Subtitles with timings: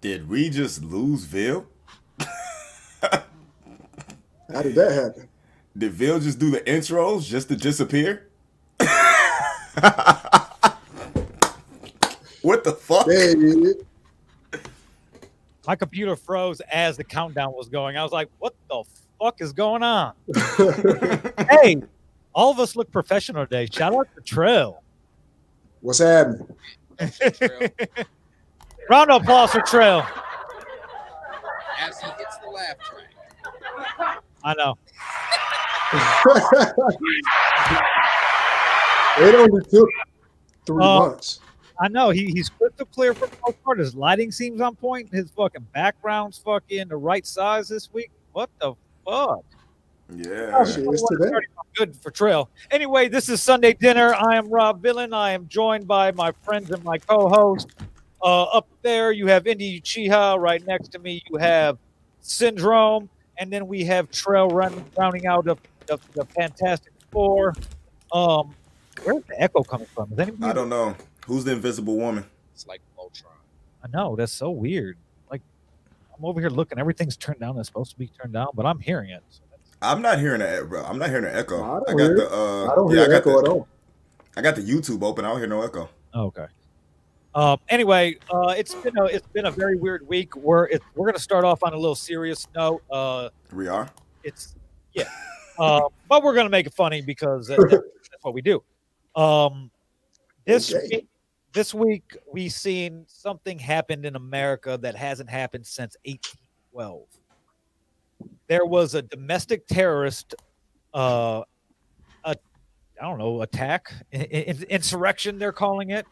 [0.00, 1.66] Did we just lose Ville?
[3.02, 3.22] How
[4.62, 5.28] did that happen?
[5.76, 8.28] Did Ville just do the intros just to disappear?
[12.40, 13.06] what the fuck?
[13.08, 14.60] Yeah, yeah,
[15.66, 17.98] My computer froze as the countdown was going.
[17.98, 18.82] I was like, "What the
[19.20, 20.14] fuck is going on?"
[21.50, 21.82] hey,
[22.34, 23.68] all of us look professional today.
[23.70, 24.82] Shout out to Trill.
[25.82, 26.48] What's happening?
[28.90, 30.04] Round of applause for Trill.
[31.80, 34.24] As he hits the laugh track.
[34.42, 34.76] I know.
[39.18, 39.88] it only took
[40.66, 41.38] three Uh, months.
[41.80, 42.10] I know.
[42.10, 43.78] He, he's crystal clear for the most part.
[43.78, 45.08] His lighting seems on point.
[45.14, 48.10] His fucking background's fucking the right size this week.
[48.32, 48.74] What the
[49.04, 49.44] fuck?
[50.16, 50.64] Yeah.
[50.64, 51.42] Cheers to that.
[51.76, 52.50] Good for Trail.
[52.72, 54.14] Anyway, this is Sunday dinner.
[54.16, 55.12] I am Rob Villain.
[55.14, 57.68] I am joined by my friends and my co-host.
[58.22, 60.38] Uh, up there, you have Indy Uchiha.
[60.38, 61.78] Right next to me, you have
[62.20, 63.08] Syndrome,
[63.38, 67.54] and then we have Trail run, rounding out the, the, the Fantastic Four.
[68.12, 68.54] Um,
[69.04, 70.12] where's the echo coming from?
[70.12, 70.50] Is anybody?
[70.50, 70.94] I don't know.
[71.26, 72.24] Who's the invisible woman?
[72.54, 73.26] It's like Voltron.
[73.82, 74.98] I know that's so weird.
[75.30, 75.40] Like,
[76.16, 76.78] I'm over here looking.
[76.78, 77.56] Everything's turned down.
[77.56, 79.22] That's supposed to be turned down, but I'm hearing it.
[79.30, 80.84] So that's, I'm not hearing that, bro.
[80.84, 81.62] I'm not hearing an echo.
[81.62, 83.38] I don't I got hear the uh I don't yeah, hear I got echo the,
[83.38, 83.68] at all.
[84.36, 85.24] I got the YouTube open.
[85.24, 85.88] I don't hear no echo.
[86.14, 86.46] Okay.
[87.34, 90.34] Um, anyway, uh, it's been a it's been a very weird week.
[90.34, 92.82] We're it, we're gonna start off on a little serious note.
[92.90, 93.88] Uh, We are?
[94.24, 94.56] it's
[94.94, 95.04] yeah,
[95.58, 97.70] uh, but we're gonna make it funny because that- that-
[98.10, 98.62] that's what we do.
[99.14, 99.70] Um,
[100.44, 100.86] this Okay.
[100.90, 101.08] week,
[101.52, 107.02] this week we seen something happened in America that hasn't happened since 1812.
[108.48, 110.34] There was a domestic terrorist,
[110.94, 111.42] uh,
[112.24, 112.36] a
[113.00, 116.06] I don't know attack, in, in, insurrection they're calling it,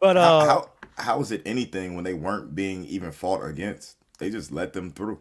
[0.00, 3.96] but How, uh, how how is it anything when they weren't being even fought against?
[4.18, 5.18] They just let them through.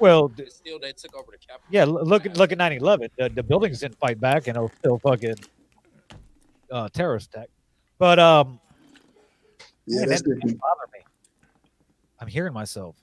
[0.00, 1.66] well, d- Still, they took over the Capitol.
[1.70, 3.08] Yeah, look at look at 9/11.
[3.18, 5.36] The, the buildings didn't fight back, and it was still fucking
[6.70, 7.48] uh, terrorist attack.
[7.98, 8.58] But um,
[9.86, 11.00] Yeah, man, that's that doesn't bother me.
[12.20, 12.96] I'm hearing myself,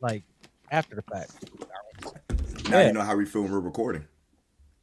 [0.00, 0.22] like
[0.70, 1.32] after the fact.
[2.68, 2.86] Now Yeah.
[2.88, 4.04] you know how we feel when we're recording.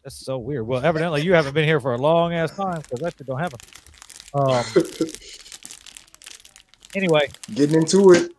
[0.04, 0.66] That's so weird.
[0.66, 3.40] Well, evidently you haven't been here for a long ass time because that shit don't
[3.40, 3.60] happen.
[4.34, 4.64] Um.
[6.96, 8.32] Anyway, Getting into it,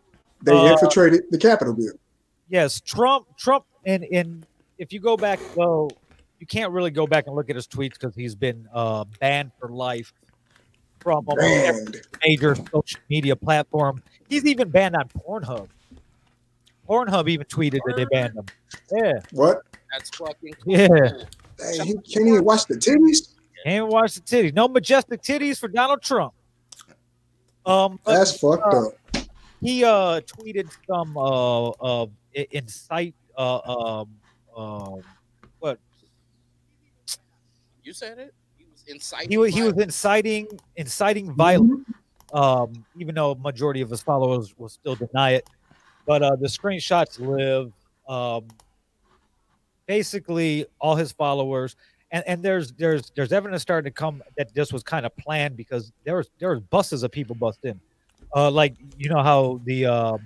[0.43, 1.99] they Uh, infiltrated the Capitol building.
[2.49, 4.47] yes, Trump, Trump, and and
[4.79, 5.91] if you go back, well,
[6.39, 9.51] you can't really go back and look at his tweets because he's been uh, banned
[9.59, 10.13] for life
[11.01, 14.03] from almost every major social media platform.
[14.29, 15.69] He's even banned on Pornhub.
[16.89, 18.47] Pornhub even tweeted that they banned him.
[18.91, 19.63] Yeah, What?
[19.93, 20.89] That's fucking Yeah.
[20.89, 21.29] cool.
[21.59, 23.35] Dang, he can't even watch the titties?
[23.65, 24.55] Can't watch the titties.
[24.55, 26.33] No majestic titties for Donald Trump.
[27.67, 28.93] Um, but That's fucked uh, up.
[29.61, 32.07] he uh tweeted some uh uh
[32.37, 34.09] i- incite uh um
[34.57, 35.03] um
[35.59, 35.79] what
[37.83, 38.35] You said it.
[38.57, 39.31] He was inciting.
[39.31, 40.47] he was he was inciting
[40.77, 41.85] inciting violence.
[42.33, 45.49] um, even though a majority of his followers will still deny it.
[46.07, 47.73] But uh, the screenshots live.
[48.09, 48.49] Um,
[49.87, 51.77] basically, all his followers,
[52.11, 55.57] and, and there's there's there's evidence starting to come that this was kind of planned
[55.57, 57.79] because there was there was buses of people bust in,
[58.35, 60.19] uh, like you know how the uh,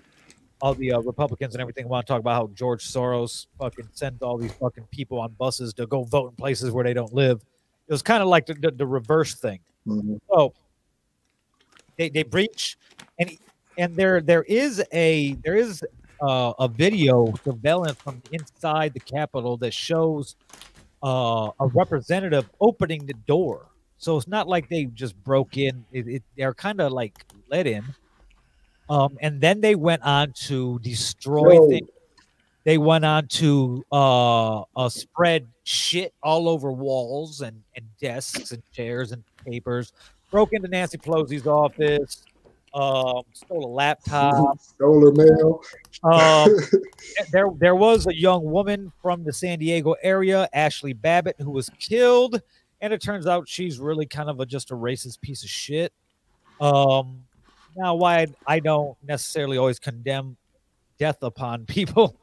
[0.61, 4.23] all the uh, Republicans and everything want to talk about how George Soros fucking sends
[4.23, 7.43] all these fucking people on buses to go vote in places where they don't live.
[7.89, 9.59] It was kind of like the, the, the reverse thing.
[9.87, 10.21] Mhm.
[10.33, 10.55] So
[11.99, 12.79] they they breach,
[13.19, 13.37] and
[13.77, 15.83] and there there is a there is
[16.23, 20.37] uh, a video surveillance from inside the Capitol that shows
[21.03, 23.69] uh, a representative opening the door.
[23.99, 27.67] So it's not like they just broke in; it, it, they're kind of like let
[27.67, 27.85] in.
[28.89, 31.69] Um, and then they went on to destroy Yo.
[31.69, 31.89] things.
[32.65, 38.63] They went on to uh, uh, spread shit all over walls and, and desks and
[38.73, 39.93] chairs and papers.
[40.31, 42.23] Broke into Nancy Pelosi's office.
[42.75, 44.59] Um, stole a laptop.
[44.61, 45.63] Stole her mail.
[46.05, 46.57] Um,
[47.33, 51.71] there, there was a young woman from the San Diego area, Ashli Babbitt, who was
[51.79, 52.41] killed,
[52.81, 55.93] and it turns out she's really kind of a, just a racist piece of shit.
[56.61, 57.25] Um,
[57.77, 60.37] now, why I, I don't necessarily always condemn
[60.99, 62.17] death upon people.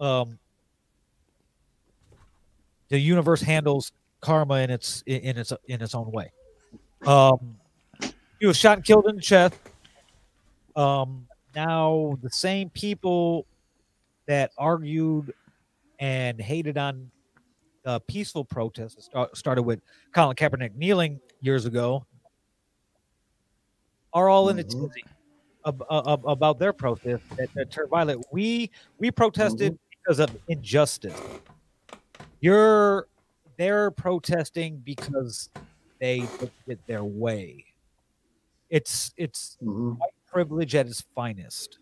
[0.00, 0.38] Um,
[2.88, 6.32] the universe handles karma in its in its in its own way.
[7.04, 7.56] Um,
[8.40, 9.54] he was shot and killed in the chest.
[10.76, 13.46] Um, now the same people
[14.26, 15.32] that argued
[15.98, 17.10] and hated on
[17.86, 19.80] uh, peaceful protests that started with
[20.14, 22.04] Colin Kaepernick kneeling years ago
[24.12, 24.68] are all in a Mhm.
[24.70, 25.04] tizzy.
[25.64, 28.24] ab- ab- about their protest that, that turned violent.
[28.30, 31.20] We we protested because of injustice.
[32.40, 33.08] You're
[33.58, 35.50] they're protesting because
[36.00, 36.28] they
[36.68, 37.64] it their way.
[38.70, 39.98] It's it's Mhm.
[39.98, 41.78] white privilege at its finest.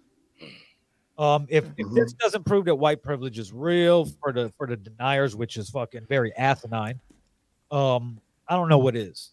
[1.19, 4.77] Um, if, if this doesn't prove that white privilege is real for the for the
[4.77, 7.01] deniers, which is fucking very asinine,
[7.73, 9.33] um, I don't know what is.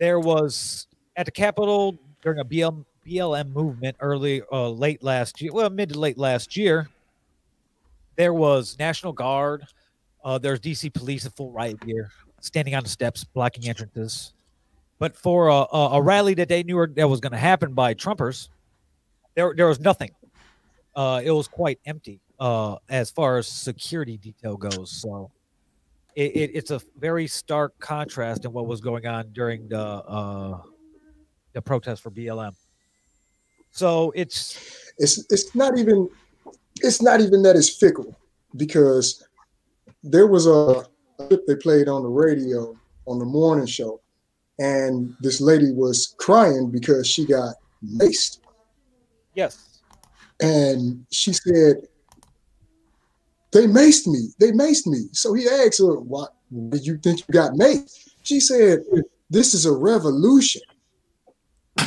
[0.00, 5.52] There was at the Capitol during a BL, BLM movement early, uh, late last year,
[5.52, 6.88] well, mid to late last year.
[8.16, 9.64] There was National Guard.
[10.24, 12.10] Uh, there's DC police in full riot gear,
[12.40, 14.32] standing on the steps, blocking entrances.
[14.98, 18.48] But for a, a, rally that they knew that was going to happen by Trumpers,
[19.34, 20.10] there there was nothing.
[20.94, 24.90] Uh, it was quite empty uh, as far as security detail goes.
[24.90, 25.30] So
[26.14, 30.60] it, it, it's a very stark contrast in what was going on during the uh,
[31.52, 32.54] the protest for BLM.
[33.70, 34.58] So it's
[34.96, 36.08] it's it's not even
[36.76, 38.18] it's not even that it's fickle
[38.56, 39.26] because
[40.02, 40.86] there was a
[41.18, 42.74] clip they played on the radio
[43.06, 44.00] on the morning show
[44.58, 47.54] and this lady was crying because she got
[47.84, 48.00] mm-hmm.
[48.00, 48.38] maced
[49.34, 49.80] yes,
[50.40, 51.76] and she said
[53.52, 54.28] they maced me.
[54.38, 55.04] They maced me.
[55.12, 56.26] So he asked her why
[56.68, 58.10] did you think you got maced?
[58.22, 58.80] She said
[59.30, 60.62] this is a revolution.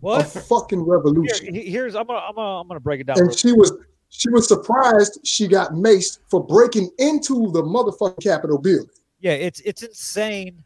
[0.00, 0.20] What?
[0.36, 1.54] a fucking revolution.
[1.54, 3.18] He- here's I'm gonna I'm gonna I'm gonna break it down.
[3.18, 3.72] and she was
[4.10, 8.90] she was surprised she got maced for breaking into the motherfucking Capitol building.
[9.20, 10.62] Yeah, it's it's insane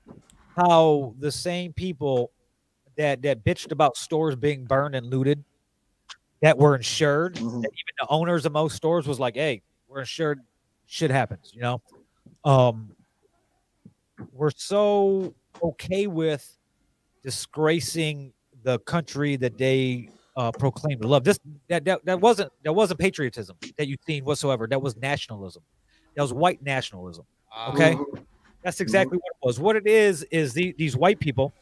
[0.57, 2.33] how the same people
[2.97, 5.45] that that bitched about stores being burned and looted
[6.43, 7.63] that were insured, Mhm.
[7.63, 10.41] that even the owners of most stores was like, "Hey, we're insured.
[10.87, 11.81] Shit happens," you know.
[12.45, 12.95] Um,
[14.33, 16.57] we're so okay with
[17.23, 18.33] disgracing
[18.63, 21.25] the country that they uh, proclaim to love.
[21.25, 24.67] This that, that that wasn't that wasn't patriotism that you've seen whatsoever.
[24.67, 25.63] That was nationalism.
[26.15, 27.25] That was white nationalism.
[27.55, 27.95] Uh, Okay.
[27.95, 28.27] Mhm.
[28.67, 29.61] That's exactly what it was.
[29.61, 31.55] What it is is the, these white people.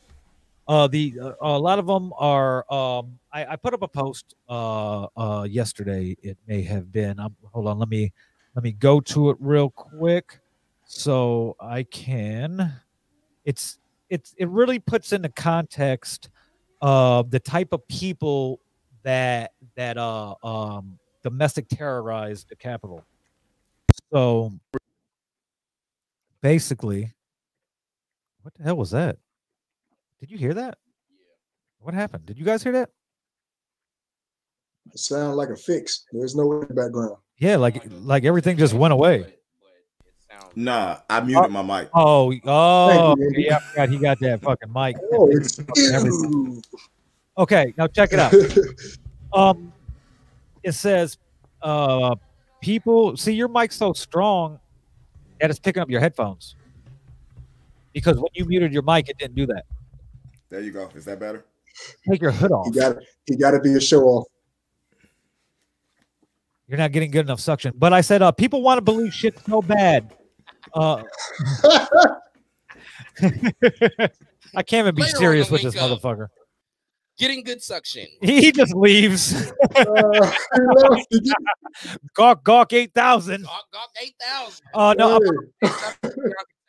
[0.67, 2.65] Uh, the uh, a lot of them are.
[2.73, 6.17] Um, I, I put up a post uh, uh, yesterday.
[6.23, 7.21] It may have been.
[7.21, 7.79] Um, hold on.
[7.79, 8.11] Let me
[8.55, 10.39] let me go to it real quick,
[10.87, 12.73] so I can.
[13.45, 16.31] It's it's it really puts into context
[16.81, 18.61] uh, the type of people
[19.03, 23.05] that that uh um domestic terrorized the capital.
[24.11, 24.55] So
[26.45, 27.11] basically,
[28.43, 29.17] what the hell was that?
[30.21, 30.77] Did you hear that?
[31.79, 32.27] What happened?
[32.27, 32.91] Did you guys hear that?
[34.93, 36.05] It sounds like a fix.
[36.13, 37.17] There's no background.
[37.39, 39.21] Yeah, like like everything just went away.
[39.21, 39.41] but-
[39.99, 41.89] but it sounds- Nah, I muted my mic.
[41.95, 44.97] Oh, oh, you, yeah, I forgot he got that fucking mic.
[45.15, 45.59] Oh, it's
[47.39, 48.35] Okay, now check it out.
[49.33, 49.73] Um,
[50.63, 51.19] it says,
[51.61, 52.15] uh,
[52.61, 54.61] people see your mic's so strong
[55.41, 56.57] that it's picking up your headphones.
[57.93, 59.65] Because when you muted your mic, it didn't do that.
[60.51, 60.89] There you go.
[60.95, 61.45] Is that better?
[62.09, 62.67] Take your hood off.
[62.67, 64.27] You got he got to be a show off.
[66.69, 67.75] You're not getting good enough suction.
[67.77, 70.15] But I said, uh, people want to believe shit so bad.
[70.73, 71.03] Uh,
[74.57, 75.91] I can't even be Later serious with this up.
[75.91, 76.29] motherfucker.
[77.19, 78.07] Getting good suction.
[78.23, 79.53] He just leaves.
[79.77, 81.07] Uh, he left.
[81.11, 81.35] He get-
[82.15, 83.43] Gawk Gawk 8000.
[83.43, 84.61] Gawk, Gawk 8000.
[84.75, 85.21] Uh, no,
[85.63, 85.69] Hey,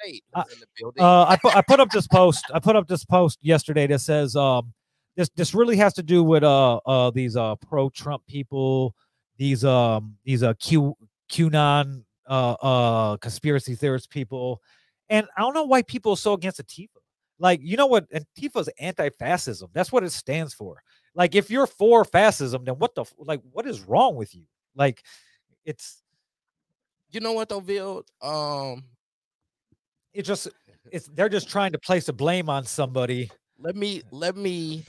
[0.01, 1.03] State was in the building.
[1.03, 2.45] uh, I put I put up this post.
[2.53, 4.73] I put up this post yesterday that says um
[5.15, 8.95] this this really has to do with uh uh these uh pro Trump people,
[9.37, 10.95] these um these uh Q
[11.31, 14.61] QAnon uh uh conspiracy theorist people,
[15.09, 16.89] and I don't know why people are so against Antifa.
[17.39, 19.69] Like you know what Antifa is anti-fascism.
[19.73, 20.81] That's what it stands for.
[21.13, 24.43] Like if you're for fascism, then what the like what is wrong with you?
[24.75, 25.03] Like
[25.65, 26.01] it's
[27.11, 28.05] you know what though, Vil?
[28.21, 28.83] Um,
[30.13, 30.49] it just
[30.91, 33.31] it's they're just trying to place a blame on somebody.
[33.59, 34.85] let me let me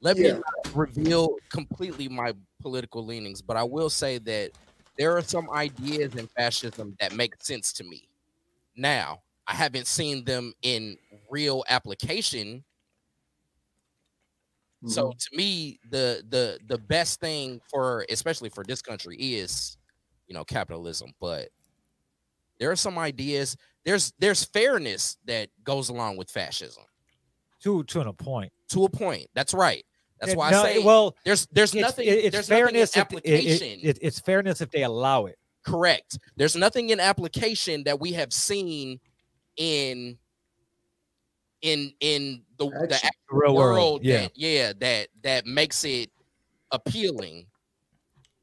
[0.00, 0.34] let Yeah.
[0.34, 0.40] me
[0.72, 4.50] reveal completely my political leanings, but I will say that
[4.98, 8.08] there are some ideas in fascism that make sense to me.
[8.76, 10.96] Now, I haven't seen them in
[11.30, 12.64] real application.
[14.86, 15.16] So Mm-hmm.
[15.18, 19.76] to me, the the the best thing for especially for this country is,
[20.26, 21.12] you know, capitalism.
[21.20, 21.48] But
[22.60, 23.56] there are some ideas.
[23.84, 26.84] There's there's fairness that goes along with fascism
[27.62, 28.52] To to a point.
[28.70, 29.26] to a point.
[29.34, 29.84] That's right.
[30.20, 32.06] That's Yeah, why no, I say well, there's there's it's, nothing.
[32.06, 32.94] it- it's there's fairness.
[32.94, 33.80] nothing in it- it- application.
[33.82, 35.38] it- it's fairness if they allow it.
[35.64, 36.18] Correct.
[36.36, 39.00] There's nothing in application that we have seen
[39.56, 40.18] in
[41.62, 44.22] in in the the actual Real world, world, yeah.
[44.22, 46.10] that yeah that that makes it
[46.70, 47.46] appealing.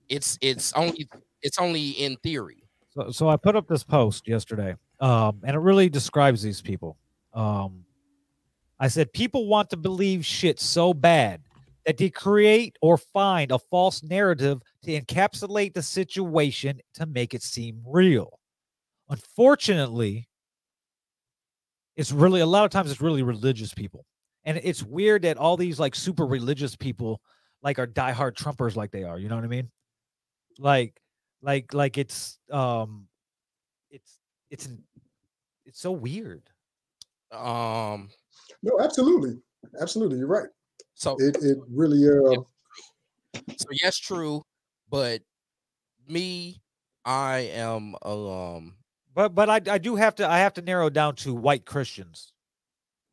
[0.09, 1.07] It's it's only
[1.41, 2.63] it's only in theory.
[2.89, 6.97] So, so I put up this post yesterday, um, and it really describes these people.
[7.33, 7.85] Um,
[8.79, 11.41] I said people want to believe shit so bad
[11.85, 17.43] that they create or find a false narrative to encapsulate the situation to make it
[17.43, 18.39] seem real.
[19.09, 20.27] Unfortunately,
[21.95, 24.05] it's really a lot of times it's really religious people,
[24.45, 27.21] and it's weird that all these like super religious people
[27.63, 29.19] like are diehard Trumpers like they are.
[29.19, 29.69] You know what I mean?
[30.59, 30.99] Like
[31.41, 33.07] like like it's um
[33.89, 34.19] it's
[34.49, 34.69] it's
[35.65, 36.43] it's so weird
[37.31, 38.09] Um.
[38.63, 39.41] No, absolutely,
[39.81, 40.19] absolutely.
[40.19, 40.49] You're right.
[40.93, 42.41] So It it really uh
[43.57, 44.43] so yes, true,
[44.89, 45.21] but
[46.07, 46.61] me,
[47.05, 48.75] I am a um.
[49.13, 52.33] But but i i do have to i have to narrow down to white christians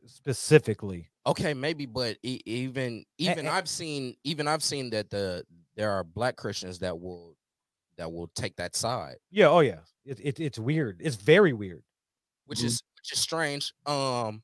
[0.07, 5.45] specifically Okay, maybe, but e- even even I've seen even I've seen that the
[5.77, 7.37] there are black Christians that will
[7.99, 11.83] that will take that side, yeah oh yeah it, it, it's weird it's very weird
[12.47, 12.65] which Mhm.
[12.65, 13.75] is which is strange.
[13.85, 14.43] Um,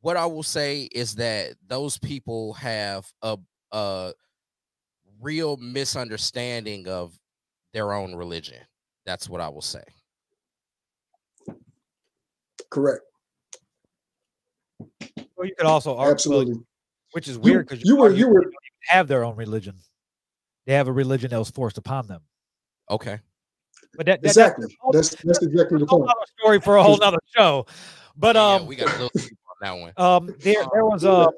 [0.00, 3.36] what I will say is that those people have a
[3.72, 4.14] a
[5.20, 7.18] real misunderstanding of
[7.74, 8.62] their own religion.
[9.04, 9.84] That's what I will say.
[12.70, 13.02] Correct.
[15.36, 16.54] well you could also argue Absolutely.
[17.12, 18.44] which is weird because you were you were
[18.88, 19.76] have their own religion
[20.66, 22.20] they have a religion that was forced upon them
[22.90, 23.18] Okay.
[23.96, 24.66] but that, that exactly.
[24.92, 26.08] that's, a That's that's exactly the that's a whole point.
[26.08, 27.66] nother story for a whole nother show
[28.16, 29.92] but Yeah, um we got a little on that one.
[29.96, 31.24] Um, there, there was Yeah.
[31.24, 31.28] a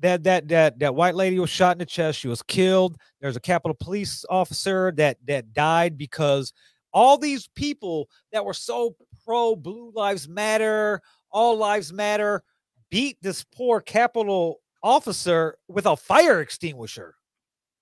[0.00, 2.20] that that that that white lady was shot in the chest.
[2.20, 2.96] She was killed.
[3.20, 6.52] There's a Capitol Police officer that that died because
[6.92, 8.94] all these people that were so
[9.28, 12.42] pro Blue Lives Matter, All Lives Matter,
[12.90, 17.14] beat this poor Capitol officer with a fire extinguisher.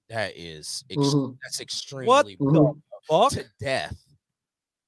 [0.09, 1.37] That is ex- Mhm.
[1.45, 2.75] that's extremely What Mhm.
[2.75, 3.31] the fuck?
[3.31, 3.97] to death.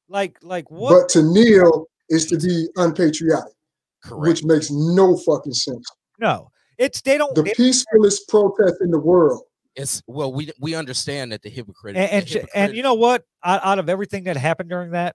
[0.08, 1.02] Like like what?
[1.02, 3.52] But to kneel is to be unpatriotic,
[4.02, 4.20] Correct.
[4.28, 5.86] which makes no fucking sense.
[6.18, 7.34] no, it's they don't.
[7.36, 9.44] The they- peacefulest protest in the world.
[9.76, 13.24] It's well, we we understand that the hypocrite and the and, and you know what
[13.44, 15.14] out, out of everything that happened during that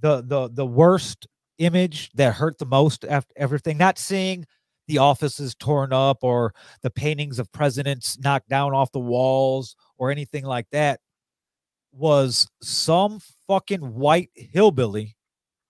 [0.00, 1.26] the the the worst
[1.58, 4.46] image that hurt the most after everything not seeing
[4.86, 10.10] the offices torn up or the paintings of presidents knocked down off the walls or
[10.10, 11.00] anything like that
[11.92, 15.16] was some fucking white hillbilly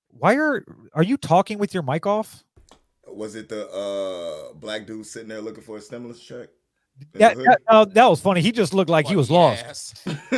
[0.09, 2.45] why are are you talking with your mic off
[3.07, 6.49] Was it the uh black dude sitting there looking for a stimulus check?
[7.15, 10.07] In that that, uh, that was funny he just looked like he was lost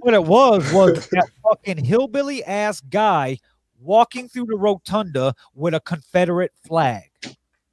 [0.00, 3.38] what it was was that fucking hillbilly ass guy
[3.80, 7.10] walking through the rotunda with a Confederate flag.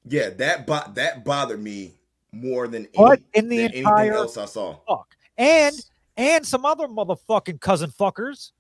[0.08, 1.94] yeah, that bo- that bothered me
[2.32, 4.78] more than What any, in the than anything entire else I saw.
[4.88, 5.16] fuck?
[5.38, 5.76] And
[6.18, 8.52] and some other motherfucking cousin fuckers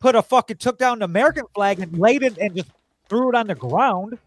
[0.00, 2.70] put a fucking took down the American flag and laid it and just
[3.08, 4.18] threw it on the ground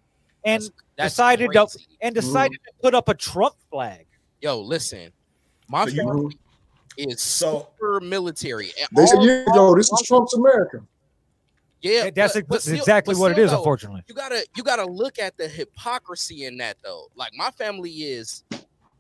[0.46, 1.68] and That's- that's decided to
[2.02, 4.06] and decided to put up a Trump flag.
[4.44, 5.10] Yo, listen,
[5.70, 6.38] my So you- family
[6.98, 8.74] is So- super military.
[8.78, 10.86] and They said all- years ago, this is Trump's America.
[11.82, 14.04] yeah, That's but- ex- but still- exactly but what it still, is, though, unfortunately.
[14.08, 17.08] you gotta you gotta look at the hypocrisy in that though.
[17.16, 18.44] Like my family is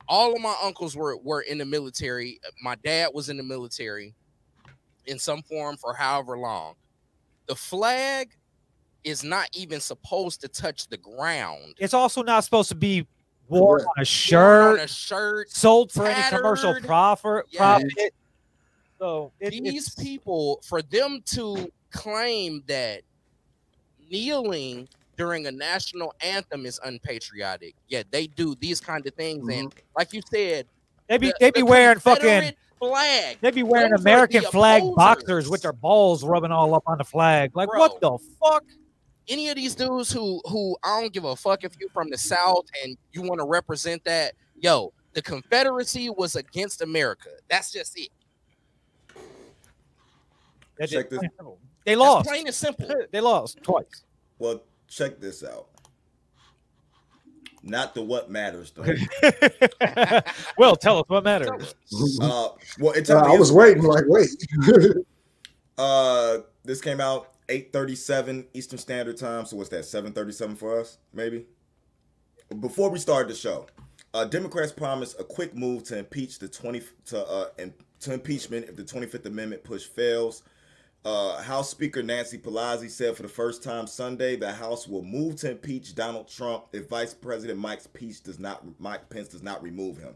[0.07, 2.39] all of my uncles were were in the military.
[2.61, 4.15] My dad was in the military
[5.07, 6.75] in some form for however long.
[7.47, 8.33] The flag
[9.03, 11.75] is not even supposed to touch the ground.
[11.79, 13.05] It's also not supposed to be
[13.53, 13.89] worn Correct.
[13.97, 14.79] on a shirt.
[14.79, 15.49] on a shirt.
[15.49, 17.45] sold for any commercial profit.
[17.49, 17.57] Yes.
[17.59, 18.13] profit.
[18.99, 23.01] So it, These people, for them to claim that
[24.09, 29.47] kneeling during a national anthem is unpatriotic, yet they do these kind of things.
[29.49, 29.79] And mm-hmm.
[29.95, 30.67] like you said,
[31.07, 33.37] they be the- they be the wearing fucking Confederate flag.
[33.41, 34.95] they be wearing those American the flag opposers.
[34.95, 37.55] boxers with their balls rubbing all up on the flag.
[37.55, 38.63] Like what the fuck?
[39.27, 42.17] Any of these dudes who who I don't give a fuck if you're from the
[42.17, 47.29] South and you want to represent that, yo, the Confederacy was against America.
[47.49, 48.09] That's just it.
[50.77, 51.19] That- Check this-
[51.85, 52.27] They That's lost.
[52.29, 52.89] plain and simple.
[53.11, 54.03] They lost twice.
[54.39, 55.67] Well, check this out.
[57.65, 58.83] Not the what matters though.
[60.57, 61.75] well, tell us what matters.
[62.21, 62.49] uh,
[62.79, 64.29] well, it Uh, I was waiting, like, wait.
[65.75, 69.45] Uh, this came out eight thirty seven Eastern Standard Time.
[69.45, 69.85] So what's that?
[69.85, 71.45] Seven thirty seven for us, maybe.
[72.59, 73.67] Before we start the show,
[74.13, 78.67] uh, Democrats promised a quick move to impeach the twenty to uh and to impeachment
[78.67, 80.43] if the Twenty Fifth Amendment push fails.
[81.05, 85.35] Uh, House Speaker Nancy Pelosi said for the first time Sunday the House will move
[85.37, 89.61] to impeach Donald Trump if Vice President Mike Pence does not Mike Pence does not
[89.61, 90.15] remove him.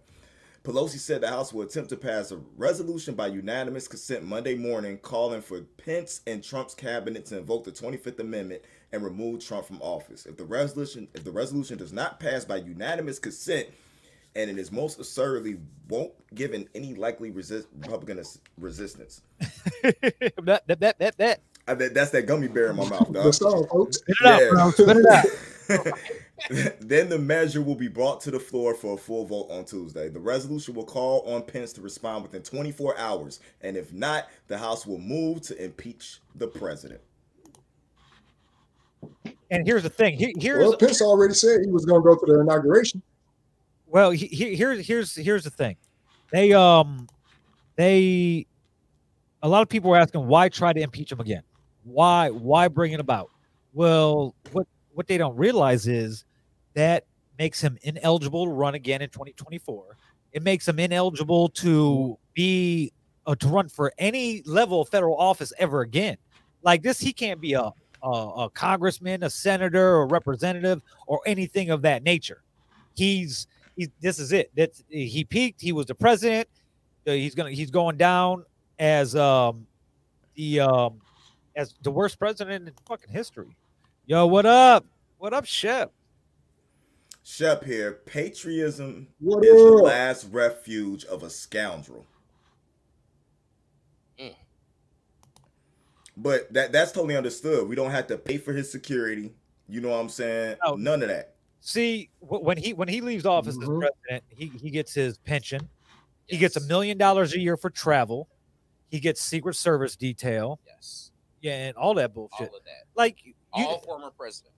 [0.68, 4.98] Pelosi said the House will attempt to pass a resolution by unanimous consent Monday morning
[4.98, 9.82] calling for Pence and Trump's cabinet to invoke the 25th Amendment and remove Trump from
[9.82, 10.26] office.
[10.26, 13.70] If the resolution if the resolution does not pass by unanimous consent,
[14.36, 15.56] and it is most assuredly
[15.88, 18.22] won't given any likely resist, Republican
[18.60, 19.22] resistance.
[19.84, 21.40] that, that, that, that, that.
[21.70, 23.24] I, that, that's that gummy bear in my mouth, dog.
[23.24, 24.00] That's all, folks.
[24.00, 24.72] Spit it out, bro.
[24.72, 26.00] Spit it out.
[26.80, 30.10] then the measure will be brought to the floor for a full vote on Tuesday.
[30.10, 34.58] The resolution will call on Pence to respond within 24 hours, and if not, the
[34.58, 37.02] House will move to impeach the president.
[39.50, 40.18] And here's the thing.
[40.18, 43.02] Here, here's well, Pence already said he was going to go to the inauguration.
[43.88, 45.78] Well, he, he, here's here's here's the thing.
[46.32, 47.08] They um
[47.78, 48.46] they
[49.42, 51.44] a lot of people were asking why try to impeach him again?
[51.84, 53.30] Why why bring it about?
[53.74, 56.26] Well, what what they don't realize is
[56.78, 57.06] that
[57.40, 59.98] makes him ineligible to run again in 2024.
[60.32, 62.94] It makes him ineligible to be
[63.26, 66.18] uh, to run for any level of federal office ever again.
[66.62, 67.72] Like this, he can't be a,
[68.04, 72.44] a, a congressman, a senator, or representative, or anything of that nature.
[72.96, 74.52] He's he, this is it.
[74.56, 75.60] That he peaked.
[75.60, 76.48] He was the president.
[77.08, 78.46] Uh, he's gonna he's going down
[78.78, 79.66] as um
[80.36, 81.02] the um
[81.56, 83.58] as the worst president in fucking history.
[84.06, 84.86] Yo, what up?
[85.18, 85.92] What up, Shep?
[87.30, 88.00] Shep here.
[88.06, 92.06] Patriotism What is the last refuge of a scoundrel.
[94.18, 94.34] Mm.
[96.16, 97.68] But that that's totally understood.
[97.68, 99.34] We don't have to pay for his security.
[99.68, 100.56] You know what I'm saying?
[100.66, 100.76] No.
[100.76, 101.36] None of that.
[101.60, 103.80] See, when he when he leaves office as Mhm.
[103.82, 105.68] president, he, he gets his pension.
[106.28, 108.30] He gets a million dollars a year for travel.
[108.90, 110.62] He gets Secret Service detail.
[110.66, 111.12] Yes.
[111.42, 112.32] Yeah, and all that bullshit.
[112.32, 112.60] All bullshit.
[112.60, 112.84] of that.
[112.96, 114.57] Like, you, All former presidents.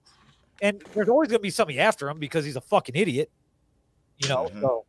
[0.60, 3.30] And there's always gonna be somebody after him because he's a fucking idiot.
[4.18, 4.48] You know.
[4.48, 4.60] Mhm.
[4.60, 4.84] So.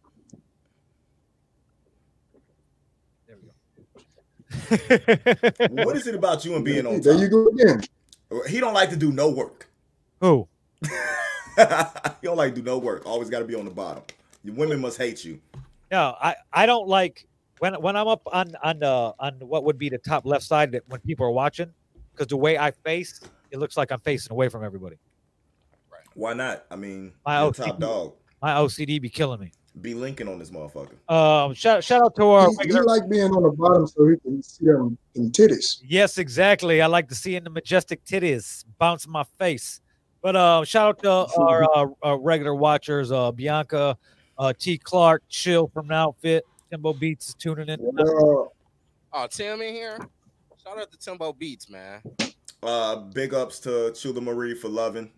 [3.27, 3.47] There we
[5.67, 5.83] go.
[5.85, 7.81] what is it about you and being on There you go again.
[8.47, 9.69] He don't like to do no work.
[10.21, 10.47] Who?
[11.57, 11.65] he
[12.23, 13.05] don't like to do no work.
[13.05, 14.03] Always got to be on the bottom.
[14.43, 15.39] Your women must hate you.
[15.91, 17.27] No, I I don't like
[17.59, 20.71] when when I'm up on on the on what would be the top left side
[20.71, 21.71] that when people are watching
[22.11, 23.19] because the way I face
[23.51, 24.97] it looks like I'm facing away from everybody.
[26.13, 26.65] Why not?
[26.69, 27.65] I mean, My you're OCD.
[27.65, 28.13] top dog.
[28.41, 29.51] My OCD be killing me.
[29.79, 30.97] Be linking on this motherfucker.
[31.09, 34.17] Um, shout shout out to our He, he like being on the bottom so he
[34.17, 35.81] can see them, them titties.
[35.87, 36.81] Yes, exactly.
[36.81, 39.79] I like to see in the majestic titties bounce in my face.
[40.21, 43.97] But uh, shout out to our, uh, our regular watchers, uh, Bianca,
[44.37, 44.77] uh, T.
[44.77, 47.79] Clark, Chill from the outfit, Timbo Beats is tuning in.
[47.79, 48.45] And, uh,
[49.13, 49.97] Oh, Tim in here.
[50.63, 52.01] Shout out to Timbo Beats, man.
[52.63, 55.11] Uh, big ups to Chula Marie for loving.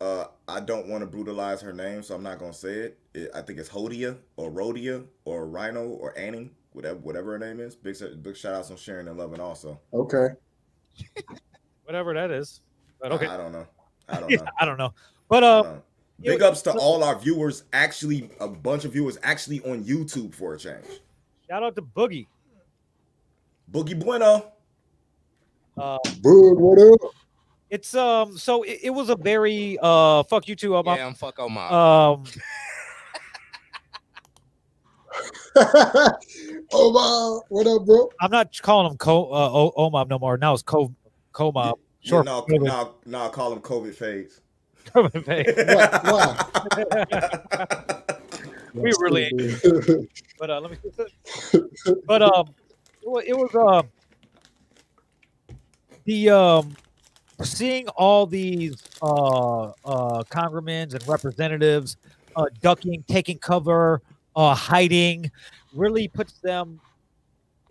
[0.00, 2.98] Uh, I don't want to brutalize her name, so I'm not gonna say it.
[3.14, 7.60] it I think it's Hodia or Rhodia or Rhino or Annie, whatever whatever her name
[7.60, 7.74] is.
[7.74, 9.80] Big big shout outs on sharing and loving also.
[9.92, 10.28] okay.
[11.84, 12.62] Whatever that is.
[13.00, 13.26] But okay.
[13.26, 13.66] I, I don't know.
[14.08, 14.46] I don't know.
[14.58, 14.92] I don't know.
[15.28, 15.82] But uh, know.
[16.20, 17.64] Big ups to all our viewers.
[17.72, 20.84] Actually, a bunch of viewers actually on YouTube for a change.
[21.48, 22.26] shout out to Boogie.
[23.70, 24.52] Boogie Bueno.
[25.76, 27.12] Uh, Bud, what up?
[27.70, 30.76] It's um, so it, it was a very uh, fuck you too.
[30.76, 31.72] Um, Yeah, I'm fuck Omar.
[32.14, 32.24] um,
[36.72, 38.08] oh wow, what up, bro?
[38.20, 40.36] I'm not calling him Co uh, o- Omab no more.
[40.36, 40.92] Now it's Co
[41.32, 41.78] Comob.
[42.02, 42.64] Yeah, Short no, for COVID.
[42.66, 44.40] no, no, call him COVID fades.
[44.92, 46.36] Why?
[48.74, 49.32] We really-
[50.38, 50.76] but uh, let me.
[52.06, 52.46] But um,
[53.02, 53.88] it was, it was um
[56.04, 56.76] the um
[57.42, 61.96] seeing all these uh uh congressmen and representatives
[62.36, 64.02] uh ducking, taking cover,
[64.34, 65.30] uh hiding,
[65.74, 66.80] really puts them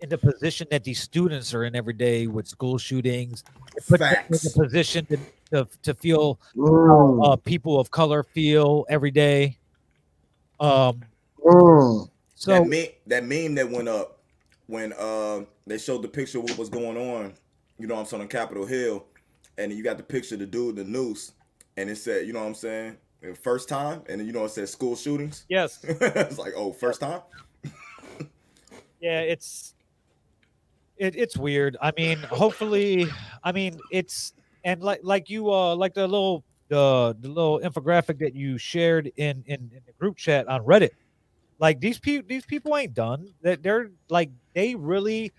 [0.00, 3.44] in the position that these students are in every day with school shootings.
[3.76, 4.42] It puts them in Facts.
[4.42, 5.18] the position to,
[5.50, 9.56] to, to feel Mm, uh, people of color feel every day.
[10.60, 11.02] Um,
[11.44, 12.08] mm.
[12.34, 14.20] so that meme, that meme that went up
[14.66, 17.32] when uh, they showed the picture of what was going on,
[17.78, 19.04] you know I'm saying, on Capitol Hill,
[19.58, 21.32] and you got the picture of the dude, the noose,
[21.76, 22.96] and it said, you know what I'm saying,
[23.42, 25.44] first time, and then you know it said school shootings.
[25.48, 27.20] yes, it's like, oh, first time.
[29.00, 29.74] yeah, it's
[30.96, 31.76] it, it's weird.
[31.80, 33.06] I mean, hopefully,
[33.42, 34.32] I mean, it's
[34.64, 39.10] and like like you uh like the little the the little infographic that you shared
[39.16, 40.90] in in, in the group chat on Reddit.
[41.58, 43.28] Like these people these people ain't done.
[43.42, 45.32] That they're like they really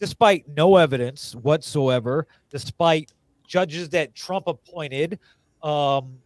[0.00, 3.12] despite no evidence whatsoever, despite
[3.48, 5.18] judges that Trump appointed,
[5.62, 6.18] um,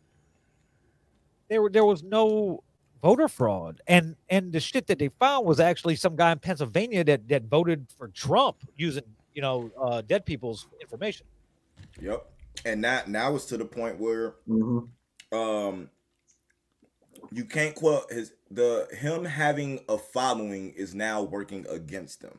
[1.48, 2.62] there were there was no
[3.00, 7.04] voter fraud, and and the shit that they found was actually some guy in Pennsylvania
[7.04, 9.04] that that voted for Trump using
[9.34, 11.26] you know uh, dead people's information.
[12.00, 12.28] Yep.
[12.66, 14.88] And now now it's to the point where Mhm.
[15.32, 15.88] um
[17.30, 22.38] you can't quote his the him having a following is now working against him.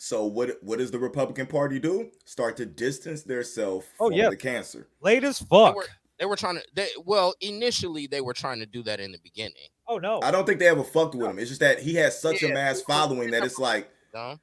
[0.00, 2.10] So what what does the Republican Party do?
[2.24, 4.30] Start to distance themselves Oh, from yeah.
[4.30, 4.86] the cancer.
[5.00, 5.74] Late as They fuck.
[5.74, 5.86] were,
[6.18, 6.62] they were trying to.
[6.74, 9.68] They, well, initially they were trying to do that in the beginning.
[9.88, 10.20] oh no.
[10.22, 11.38] I don't think they ever fucked with him.
[11.38, 14.38] It's just that he has such a mass following that it's like, No,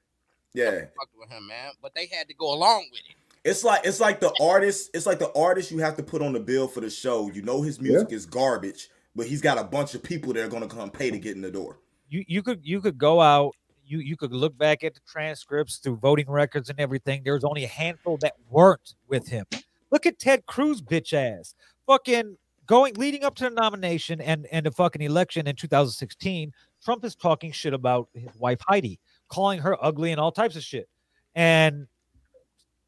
[0.54, 0.72] yeah.
[0.98, 1.72] fucked with him, man.
[1.82, 3.16] But they had to go along with it.
[3.50, 4.90] It's like it's like the artist.
[4.94, 7.30] It's like the artist you have to put on the bill for the show.
[7.32, 10.50] You know his music is garbage, but he's got a bunch of people that are
[10.50, 11.80] gonna come pay to get in the door.
[12.10, 13.56] you you could you could go out
[13.86, 17.64] you you could look back at the transcripts through voting records and everything there's only
[17.64, 19.46] a handful that weren't with him
[19.92, 21.54] look at ted cruz bitch ass
[21.86, 26.52] fucking going leading up to the nomination and and the fucking election in 2016
[26.84, 30.64] trump is talking shit about his wife heidi calling her ugly and all types of
[30.64, 30.90] shit
[31.36, 31.82] and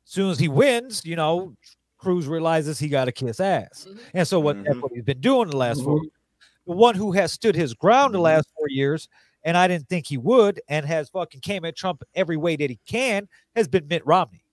[0.05, 1.55] as soon as he wins you know
[1.99, 3.99] cruz realizes he got to kiss ass Mhm.
[4.15, 4.81] and so what that's Mhm.
[4.81, 6.11] what he's been doing the last four years.
[6.67, 8.23] The one who has stood his ground the Mhm.
[8.23, 9.07] last four years,
[9.47, 12.69] and I didn't think he would, and has fucking came at Trump every way that
[12.69, 14.43] he can, has been Mitt Romney.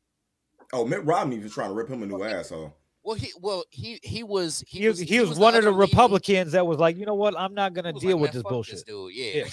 [0.72, 2.72] Oh, Mitt Romney was trying to rip him a new asshole.
[3.02, 5.90] Well, he well he he was He, was, he, was, one of the other leading-
[5.98, 8.50] Republicans that was like, you know what, I'm not gonna deal like, with this fuck
[8.52, 8.86] bullshit.
[8.86, 9.12] dude.
[9.14, 9.32] Yeah.
[9.34, 9.44] Yeah.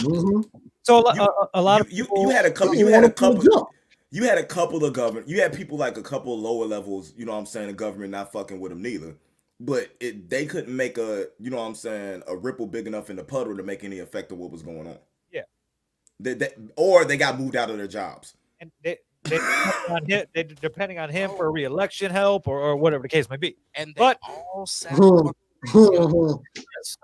[0.00, 0.44] Mhm.
[0.82, 2.72] So a, You- a, a- a lot of you, you, people, you had a couple.
[2.74, 3.42] He You had a couple.
[3.42, 3.68] jump.
[4.10, 5.28] You had a couple of government.
[5.28, 7.14] You had people like a couple of lower levels.
[7.16, 7.68] You know what I'm saying?
[7.68, 9.16] The government not fucking with him neither.
[9.66, 13.08] But it they couldn't make a you know what I'm saying a ripple big enough
[13.08, 14.98] in the puddle to make any effect of what was going on.
[15.32, 15.42] Yeah.
[16.20, 18.34] They, they, or they got moved out of their jobs.
[18.60, 22.76] and they, they, depending on him, they depending on him for reelection help or, or
[22.76, 23.56] whatever the case may be.
[23.74, 25.32] And they But- all sat on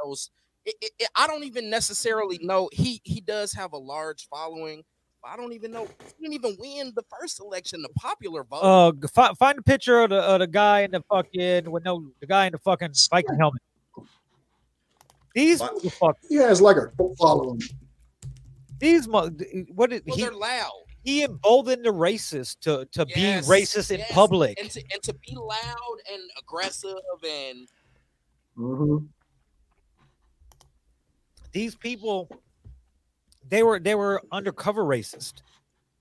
[0.04, 0.30] those.
[0.66, 4.82] It, it, it- I don't even necessarily know he he does have a large following.
[5.22, 8.60] But I don't even know he didn't even win the first election, the popular vote.
[8.62, 11.84] Uh, g- fi- find a picture of the, of the guy in the fucking with
[11.84, 13.60] no the guy in the fucking Viking helmet.
[15.34, 15.74] These What?
[15.76, 17.60] motherfuckers, He has like a following.
[18.78, 19.30] these mo-
[19.74, 20.72] what did well, he they're loud.
[21.04, 24.58] he emboldened the racist to to Yes, be racist in public.
[24.58, 26.96] and to, and to be loud and aggressive
[27.28, 27.68] and
[28.56, 29.06] Mhm.
[31.52, 32.28] These people,
[33.50, 35.42] they were they were undercover racist.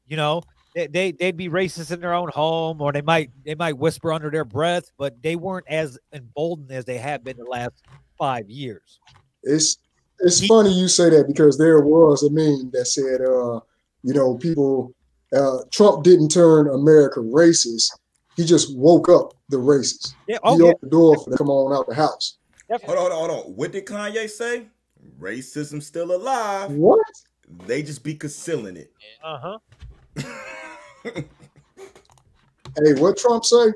[0.08, 0.42] You know,
[0.76, 4.14] they, they they'd be racist in their own home, or they might they might whisper
[4.14, 7.84] under their breath, but they weren't as emboldened as they have been the last
[8.18, 9.00] five years.
[9.44, 9.78] It's
[10.20, 13.60] it's He- funny you say that because there was a meme that said, uh,
[14.04, 14.94] you know, people,
[15.34, 17.92] uh, Trump didn't turn America racist.
[18.36, 20.14] He just woke up the racists.
[20.28, 20.38] Yeah.
[20.44, 20.66] he yeah.
[20.66, 22.38] opened the door for them to come on out the house.
[22.70, 22.98] Definitely.
[22.98, 23.56] Hold on, hold on, hold on.
[23.56, 24.68] What did Kanye say?
[25.20, 26.72] Racism still alive.
[26.72, 27.00] What?
[27.50, 28.92] They just be concealing it.
[29.24, 29.58] Uh
[30.16, 31.22] huh.
[32.86, 33.74] Hey, what Trump say?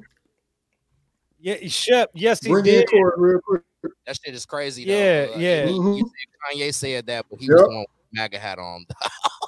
[1.40, 1.56] Yeah.
[1.68, 2.12] Shep.
[2.14, 2.90] Yes, he Bring in did.
[3.18, 3.64] Real quick.
[4.06, 4.84] that shit is crazy.
[4.84, 5.34] Yeah, though.
[5.34, 5.66] Uh, yeah.
[5.66, 5.96] he- Mhm.
[5.96, 7.56] he said- Kanye said that, but he Yep.
[7.56, 8.86] was on MAGA hat on.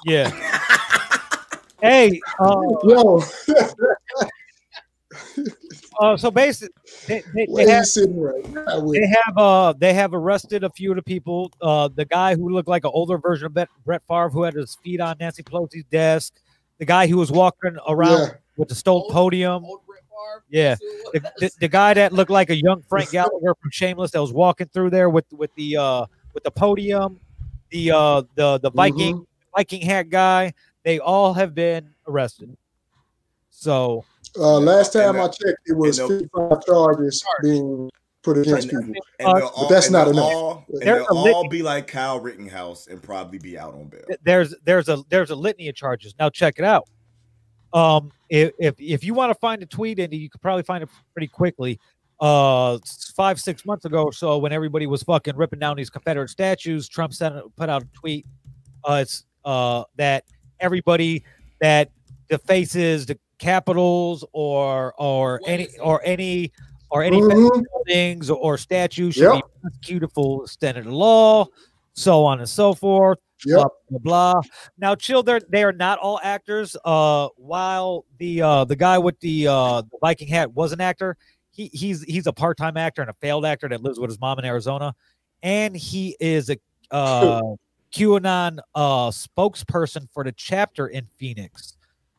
[0.04, 0.30] Yeah.
[1.82, 2.20] Hey.
[2.40, 3.22] Uh, Yo,
[6.00, 6.74] uh, so basically,
[7.06, 10.96] they, they, they have right now they have uh they have arrested a few of
[10.96, 11.52] the people.
[11.60, 14.74] Uh, the guy who looked like an older version of Brett Favre, who had his
[14.76, 16.34] feet on Nancy Pelosi's desk.
[16.78, 18.28] The guy who was walking around Yeah.
[18.58, 19.64] with the stolen podium.
[19.64, 20.44] Old Brett Favre.
[20.50, 20.70] Yeah.
[20.70, 23.70] That's who it The, the, the guy that looked like a young Frank Gallagher from
[23.70, 27.18] Shameless that was walking through there with with the uh with the podium,
[27.70, 29.26] the uh the the Viking Mhm.
[29.56, 30.52] Viking hat guy.
[30.82, 32.54] They all have been arrested.
[33.50, 34.04] So
[34.38, 37.90] Uh, last time the- I checked, it was and the- 55 charges being
[38.22, 39.02] put against And- people.
[39.18, 40.24] And Uh, they'll all, that's and not enough.
[40.24, 44.02] All, and they'll all be like Kyle Rittenhouse and probably be out on bail.
[44.24, 46.14] there's there's a there's a litany of charges.
[46.18, 46.88] Now check it out.
[47.72, 50.82] Um, if if, if you want to find a tweet, Andy, you could probably find
[50.82, 51.78] it pretty quickly.
[52.18, 52.78] Uh,
[53.14, 56.88] five six months ago or so, when everybody was fucking ripping down these Confederate statues,
[56.88, 58.26] Trump sent put out a tweet.
[58.84, 60.24] Uh, it's uh that
[60.60, 61.22] everybody
[61.60, 61.90] that
[62.28, 66.52] defaces the capitals or or What any or any
[66.90, 67.62] or any Mhm.
[67.86, 69.32] buildings or statues should Yep.
[69.32, 71.46] be prosecuted for extended law,
[71.94, 73.56] so on and so forth Yep.
[73.56, 74.40] blah blah blah.
[74.78, 76.76] Now, children, They're they are not all actors.
[76.84, 81.16] Uh, while the uh the guy with the uh the Viking hat was an actor,
[81.50, 84.18] he he's he's a part time actor and a failed actor that lives with his
[84.20, 84.94] mom in Arizona,
[85.42, 86.56] and he is a
[86.90, 87.40] uh
[87.92, 91.76] QAnon uh, spokesperson for the chapter in Phoenix.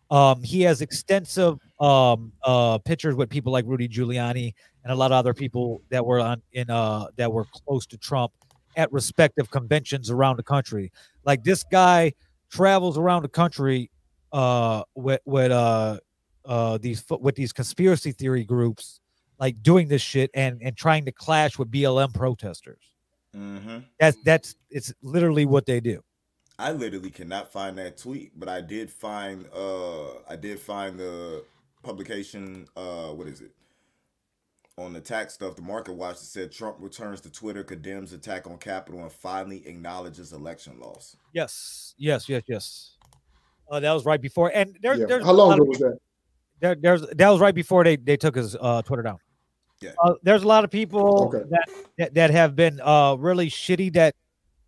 [0.10, 5.12] Um, he has extensive um, uh, pictures with people like Rudy Giuliani and a lot
[5.12, 8.32] of other people that were on in uh, that were close to Trump
[8.78, 10.92] at respective conventions around the country.
[11.26, 12.14] Like this guy
[12.50, 13.92] travels around the country
[14.32, 16.00] uh, with with uh,
[16.46, 19.02] uh, these with these conspiracy theory groups,
[19.40, 22.82] like doing this shit and and trying to clash with BLM protesters.
[23.36, 23.80] Mm-hmm.
[24.00, 26.02] That's that's it's literally what they do.
[26.60, 31.44] I literally cannot find that tweet, but I did find uh I did find the
[31.84, 33.52] publication uh what is it?
[34.80, 38.46] On the tax stuff, the market watch that said Trump returns to Twitter, condemns attack
[38.48, 41.16] on Capitol, and finally acknowledges election loss.
[41.34, 42.98] Yes, yes, yes, yes.
[43.72, 45.06] Uh, that was right before, and there, Yeah.
[45.08, 45.98] there's How long ago of- was that?
[46.60, 49.18] there, there's that was right before they they took his uh, Twitter down.
[49.82, 49.92] Yeah.
[50.04, 51.44] Uh, there's a lot of people Okay.
[51.50, 54.16] that, that that have been uh really shitty that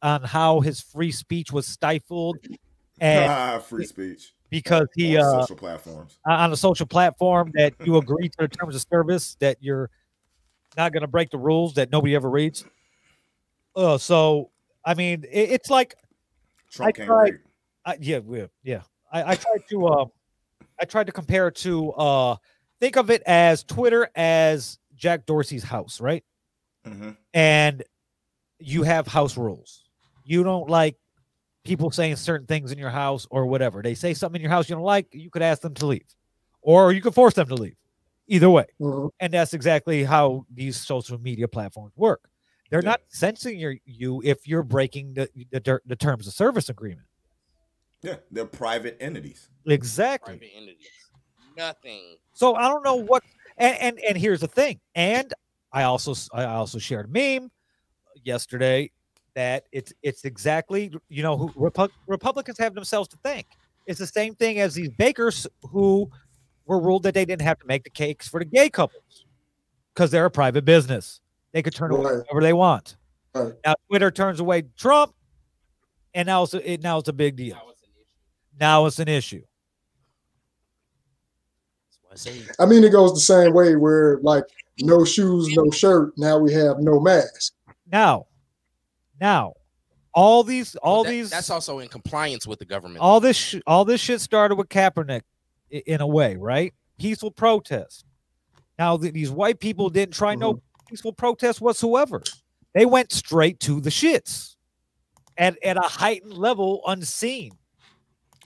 [0.02, 2.38] on how his free speech was stifled,
[3.00, 6.18] and Ah, free speech because he on uh social platforms.
[6.26, 9.90] on a social platform that you agree to the terms of service that you're
[10.78, 12.64] not going to break the rules that nobody ever reads.
[13.76, 14.50] Uh, so
[14.86, 15.96] I mean, it, it's like
[16.72, 17.40] Trump I can't tried- read.
[17.86, 18.82] I, yeah, yeah, yeah.
[19.12, 20.12] I, I tried to um,
[20.80, 22.36] I tried to compare it to uh,
[22.80, 26.24] think of it as Twitter as Jack Dorsey's house, right?
[26.86, 27.84] hmm And
[28.60, 29.86] you have house rules.
[30.24, 30.96] You don't like
[31.64, 33.82] people saying certain things in your house or whatever.
[33.82, 36.06] They say something in your house you don't like, you could ask them to leave,
[36.62, 37.76] or you could force them to leave.
[38.28, 39.10] Either way, Mhm.
[39.20, 42.30] and that's exactly how these social media platforms work.
[42.70, 42.92] They're Yeah.
[42.92, 47.08] not censoring your, you if you're breaking the, the the terms of service agreement.
[48.04, 49.50] Yeah, they're private entities.
[49.66, 50.38] Exactly.
[50.38, 50.88] Private entities.
[51.58, 52.18] Nothing.
[52.34, 53.24] So I don't know what.
[53.58, 54.80] And and and here's the thing.
[54.96, 55.34] And
[55.74, 57.52] I also I also shared a meme
[58.24, 58.92] yesterday
[59.36, 63.48] that it's it's exactly you know who Repu- Republicans have themselves to thank.
[63.86, 66.10] It's the same thing as these bakers who
[66.66, 69.26] were ruled that they didn't have to make the cakes for the gay couples
[69.94, 71.22] because they're a private business.
[71.52, 72.18] They could turn away Right.
[72.20, 72.96] whatever they want.
[73.34, 73.54] Right.
[73.66, 75.14] Now Twitter turns away Trump,
[76.14, 77.56] and now it's a, it now it's a big deal.
[77.56, 78.16] Now it's an issue.
[78.60, 79.42] Now it's an issue.
[81.90, 84.44] That's why I say I mean, it goes the same way where like
[84.82, 86.14] no shoes, no shirt.
[86.18, 87.54] Now we have no mask.
[87.92, 88.28] Now,
[89.20, 89.54] now,
[90.14, 93.00] all these, all that- these, That's also in compliance with the government.
[93.00, 95.22] all this, sh- all this shit started with Kaepernick,
[95.70, 96.74] in a way, right?
[96.98, 98.06] Peaceful protest.
[98.78, 100.86] Now th- these white people didn't try no mm-hmm.
[100.88, 102.24] peaceful protest whatsoever.
[102.74, 104.56] They went straight to the shits,
[105.38, 107.52] at at a heightened level, unseen.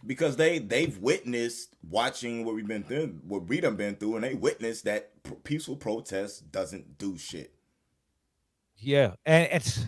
[0.06, 4.24] because they they've witnessed watching what we've been through, what we done been through, and
[4.24, 5.12] they witnessed that
[5.44, 7.54] peaceful protest doesn't do shit.
[8.78, 9.80] Yeah, and it's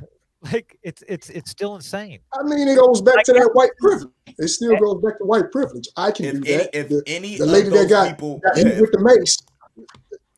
[0.51, 2.19] like it's it's it's still insane.
[2.33, 4.11] I mean, it goes back to that white privilege.
[4.37, 5.87] It still goes back to white privilege.
[5.97, 6.75] I can If do any, that.
[6.77, 9.37] if the, any the of lady that got, people, got yeah, hit with the mace,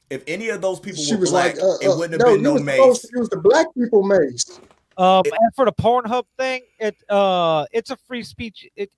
[0.09, 2.27] if any of those people she were was black, like, uh, it uh, wouldn't have
[2.27, 3.01] no, been no was mace.
[3.01, 4.59] to use the black people mace.
[4.97, 8.67] Um, It- and for the Pornhub thing, it uh, it's a free speech.
[8.75, 8.91] It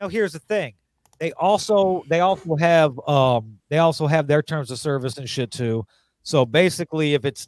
[0.00, 0.74] now here's the thing.
[1.18, 5.50] They also they also have um they also have their terms of service and shit
[5.50, 5.86] too.
[6.22, 7.46] So basically, if it's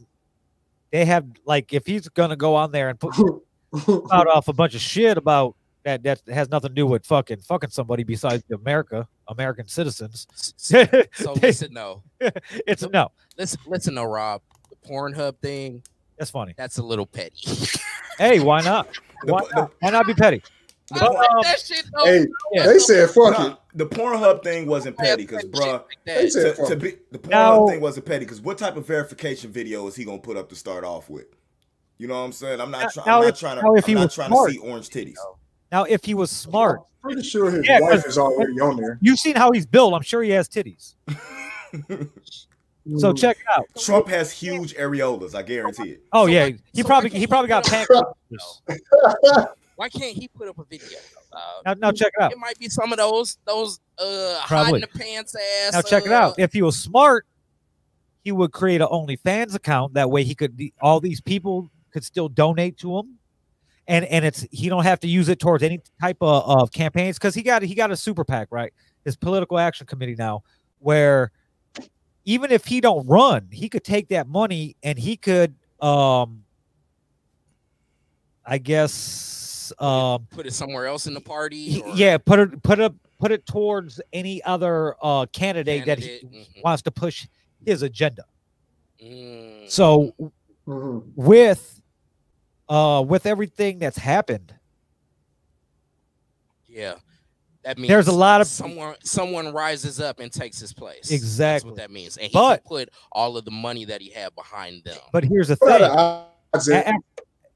[0.91, 3.15] they have like if he's gonna go on there and put
[4.13, 7.39] out off a bunch of shit about that that has nothing to do with fucking
[7.39, 10.27] fucking somebody besides America, American citizens.
[10.33, 14.43] S- s- So They- listen, no, it's no, listen, listen, no, Rob.
[14.71, 15.83] The Pornhub thing,
[16.19, 16.55] that's funny.
[16.57, 17.37] that's a little petty.
[18.19, 18.89] Hey, why not?
[19.25, 19.73] Why the- not?
[19.81, 20.43] Why not be petty?
[20.93, 22.05] I But, like um, that shit though.
[22.05, 22.67] hey, Yeah.
[22.67, 23.57] they said fuck it.
[23.75, 27.19] The Pornhub thing wasn't petty because, Shit bruh, like They said to, to be the
[27.19, 30.37] Pornhub Now- thing wasn't petty because what type of verification video is he gonna put
[30.37, 31.27] up to start off with?
[31.99, 32.61] You know what I'm saying?
[32.61, 33.63] I'm not, try- now I'm not if- trying to.
[33.63, 34.49] now if I'm he not was trying smart.
[34.49, 35.17] to see orange titties.
[35.71, 38.77] Now, if he was smart, I'm pretty sure his Yeah, wife 'cause- is already on
[38.79, 38.99] there.
[39.03, 39.93] you've seen how he's built.
[39.95, 40.95] I'm sure he has titties.
[42.97, 43.67] So check it out.
[43.79, 45.35] Trump has huge areolas.
[45.35, 46.03] I guarantee it.
[46.11, 48.63] Oh So yeah, why- he so probably why he probably got put pancreas.
[49.79, 50.99] Why can't he put up a video?
[51.33, 52.33] Uh, Now, now check it out.
[52.33, 54.81] it might be some of those those uh Probably.
[54.83, 55.73] in the pants ass.
[55.73, 56.35] Now check it uh, out.
[56.37, 57.27] If he was smart,
[58.25, 59.95] he would create an OnlyFans account.
[59.95, 63.19] That way, he could be- all these people could still donate to him,
[63.87, 67.17] and and it's he don't have to use it towards any type of, of campaigns
[67.17, 68.73] because he got he got a super PAC right,
[69.05, 70.43] his political action committee now,
[70.81, 71.31] where
[72.25, 76.43] even if he don't run, he could take that money and he could um,
[78.45, 79.45] I guess
[79.79, 81.83] um Put it somewhere else in the party.
[81.83, 86.19] or yeah put it put it put it towards any other uh candidate, that he
[86.21, 86.63] Candidate, mhm.
[86.65, 87.27] wants to push
[87.65, 88.25] his agenda
[89.03, 89.71] Mm.
[89.71, 90.15] so
[90.67, 91.03] Mhm.
[91.17, 91.81] with
[92.69, 94.55] uh with everything that's happened
[96.69, 96.95] Yeah.
[97.65, 101.09] That means There's a lot of- someone someone rises up and takes his place.
[101.09, 101.71] That's Exactly.
[101.71, 102.17] what that means.
[102.17, 104.97] And he But- can put all of the money that he had behind them.
[105.13, 105.69] But here's the thing.
[105.81, 106.27] the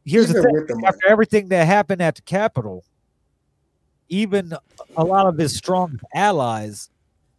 [0.06, 0.66] odds A- that a- Here's the even thing.
[0.66, 0.86] the money?
[0.88, 2.84] After everything that happened at the Capitol,
[4.08, 4.52] even
[4.96, 6.90] a lot of his strong allies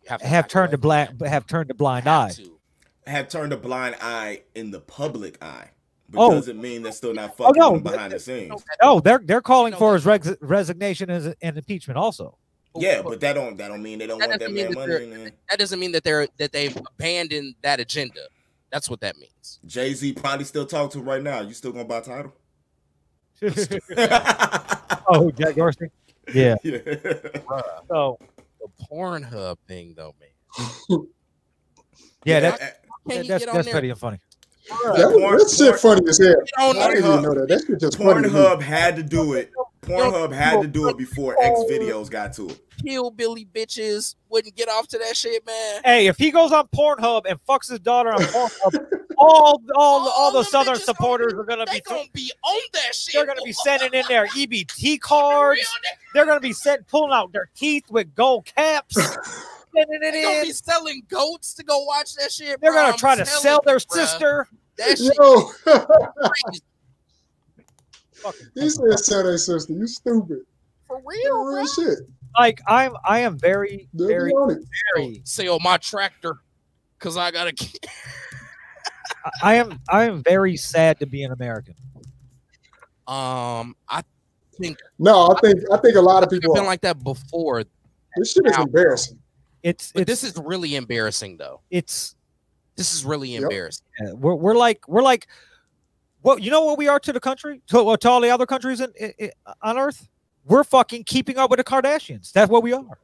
[0.10, 1.30] You to have turned a away from blind that.
[1.30, 2.34] have turned a blind have eye.
[2.34, 2.60] to.
[3.08, 5.70] Have turned a blind eye in the public eye,
[6.10, 6.32] but Oh.
[6.32, 7.80] doesn't mean they're still not oh, fucking no.
[7.80, 8.64] behind the scenes.
[8.82, 12.38] Oh, they're they're calling for his reg- resignation and, and impeachment also.
[12.76, 14.76] Oh, yeah, but that don't that don't mean they don't That want that man that
[14.76, 14.88] money.
[14.88, 15.32] they're- Man.
[15.50, 18.22] that doesn't mean that they're that they've abandoned that agenda.
[18.72, 19.60] That's what that means.
[19.68, 21.42] Jay Z probably still talk to him right now.
[21.42, 22.34] You still gonna buy title?
[25.08, 25.90] oh, Jack Dorsey.
[26.34, 26.56] Yeah.
[26.64, 26.78] yeah.
[27.88, 28.18] So
[28.60, 31.08] The Pornhub thing, though, man.
[32.26, 33.74] yeah, that, that- that's get on that's there?
[33.74, 34.20] petty and funny.
[34.70, 36.36] that, Porn- that shit porn- funny as hell.
[36.58, 37.48] I didn't even know that.
[37.50, 38.30] That shit just funny.
[38.30, 39.52] Pornhub had to do it.
[39.82, 41.68] Pornhub had to do it before X oh.
[41.70, 42.60] videos got to it.
[42.84, 45.82] Hillbilly bitches wouldn't get off to that shit, man.
[45.84, 50.32] Hey, if he goes on Pornhub and fucks his daughter on Pornhub, all all all
[50.32, 53.14] the Southern supporters gonna are gonna They be gonna be on that shit.
[53.14, 55.62] they're gonna be sending in their EBT cards.
[56.14, 58.96] They're gonna be sent pulling out their teeth with gold caps,
[59.76, 60.44] sending it They gonna in.
[60.44, 62.60] be selling goats to go watch that shit.
[62.62, 62.82] They're bro.
[62.82, 63.94] gonna I'm try to sell their you, bruh.
[63.94, 64.48] sister.
[64.78, 65.42] That shit Yo,
[66.44, 66.62] crazy.
[68.56, 69.74] He said sell their sister.
[69.74, 70.40] You stupid.
[70.88, 72.00] for Real, real, real shit.
[72.38, 74.34] Like I'm, I am very, They'll very,
[74.96, 75.22] very.
[75.24, 76.38] Sell my tractor
[76.98, 77.54] because I gotta.
[79.24, 79.44] Keep...
[79.44, 81.76] I am, I am very sad to be an American.
[83.08, 84.04] Um, I
[84.60, 86.68] think No, I think I think a lot of I've people been are.
[86.68, 87.64] like that before,
[88.18, 89.20] This shit is Now- embarrassing.
[89.62, 91.62] It's, but it's, this is really embarrassing, though.
[91.72, 92.16] it's.
[92.76, 93.44] This is really Yep.
[93.44, 93.86] embarrassing.
[94.14, 95.28] We're, we're like, we're like,
[96.24, 98.82] well, you know what we are to the country, to, to all the other countries
[98.82, 99.32] in, in, in-
[99.62, 100.10] on Earth.
[100.46, 102.32] We're fucking keeping up with the Kardashians.
[102.34, 102.98] That's what we are.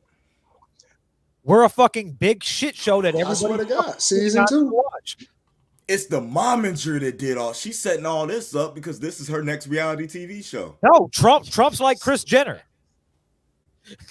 [1.43, 4.55] We're a fucking big shit show that I everybody swear to God, season got to
[4.55, 4.69] two.
[4.69, 5.17] watch.
[5.89, 7.51] It's the momager that did all.
[7.51, 10.77] She's setting all this up because this is her next reality TV show.
[10.83, 11.45] No, Trump.
[11.47, 12.61] Trump's like Kris Jenner.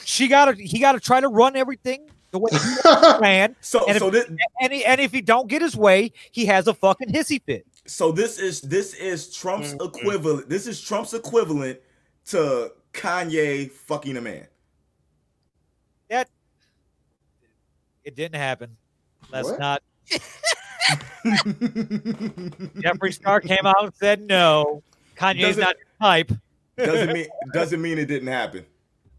[0.04, 0.54] She got to.
[0.54, 3.54] He got to try to run everything the way he ran.
[3.60, 4.28] So And if- so this
[4.60, 7.64] And he, and if he don't get his way, he has a fucking hissy fit.
[7.86, 9.86] so this is this is Trump's Mm-mm.
[10.00, 10.48] equivalent.
[10.48, 11.78] This is Trump's equivalent
[12.26, 14.48] to Kanye fucking a man.
[16.08, 16.28] That
[18.02, 18.76] it didn't happen.
[19.30, 19.60] Let's What?
[19.60, 19.82] not.
[22.82, 24.82] Jeffree Star came out and said no.
[25.16, 26.32] Kanye's Doesn't- not type.
[26.76, 28.64] doesn't mean doesn't mean it didn't happen.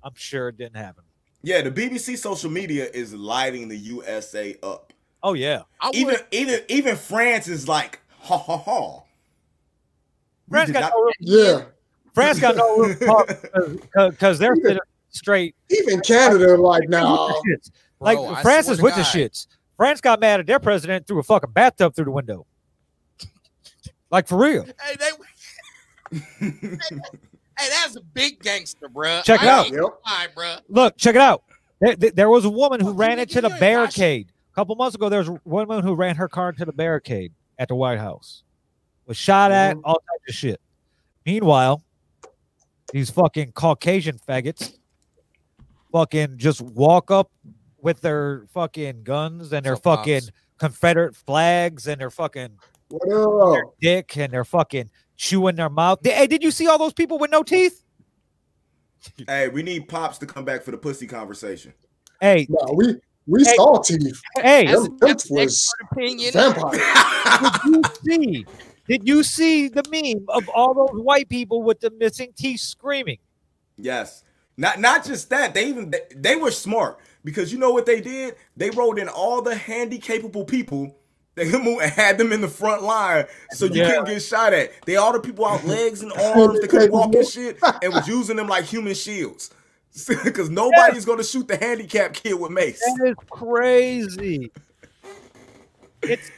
[0.03, 1.03] I'm sure it didn't happen.
[1.41, 4.93] Yeah, the BBC social media is lighting the USA up.
[5.23, 5.63] Oh yeah.
[5.81, 9.01] I Even would, even even France is like ha ha ha.
[10.49, 11.13] France got not- no room.
[11.19, 11.61] Yeah,
[12.13, 13.79] France got no room
[14.09, 14.79] because they're sitting
[15.09, 15.55] straight.
[15.69, 17.27] even Canada like with now.
[17.27, 17.71] the shits.
[17.99, 19.47] Like bro, France is to with the shits.
[19.79, 22.45] France got mad at their president threw a fucking bathtub through the window.
[24.11, 24.65] Like for real.
[24.65, 24.95] Hey,
[26.11, 26.77] they, hey,
[27.57, 29.23] that's a big gangster, bruh.
[29.23, 29.69] Check it I out.
[29.69, 29.81] Yep.
[30.05, 30.59] lying, bruh.
[30.67, 31.43] Look, check it out.
[31.79, 34.31] There, there- was a woman who ran into the barricade.
[34.51, 37.31] A couple months ago, there was a woman who ran her car into the barricade
[37.59, 38.41] at the White House.
[39.05, 39.81] Was shot at, Mhm.
[39.85, 40.59] all types of shit.
[41.25, 41.83] Meanwhile,
[42.91, 44.73] these fucking Caucasian faggots
[45.91, 47.31] fucking just walk up
[47.81, 50.31] with their fucking guns and their What's up, fucking Pops?
[50.59, 52.49] Confederate flags and their fucking
[52.89, 53.73] What up?
[53.81, 55.99] dick and their fucking chewing their mouth.
[56.03, 57.83] Hey, did you see all those people with no teeth?
[59.27, 61.73] hey, we need pops to come back for the pussy conversation.
[62.19, 62.95] Hey, No, we
[63.27, 63.53] we Hey.
[63.55, 64.19] saw teeth.
[64.41, 66.33] hey, That's, Them- them that's was opinion.
[66.33, 66.71] Vampire.
[68.03, 68.45] did you see?
[68.87, 73.19] Did you see the meme of all those white people with the missing teeth screaming?
[73.77, 74.23] Yes.
[74.57, 75.53] Not not just that.
[75.53, 78.35] They even they, they were smart because you know what they did?
[78.57, 80.95] They rolled in all the handy capable people.
[81.35, 83.89] They moved and had them in the front line so you Yeah.
[83.89, 84.71] couldn't get shot at.
[84.85, 86.59] They all the people out legs and arms.
[86.59, 89.51] They couldn't walk and shit, and was using them like human shields.
[90.23, 92.79] Because nobody's gonna shoot the handicapped kid with mace.
[92.79, 94.51] That is crazy.
[96.03, 96.29] It's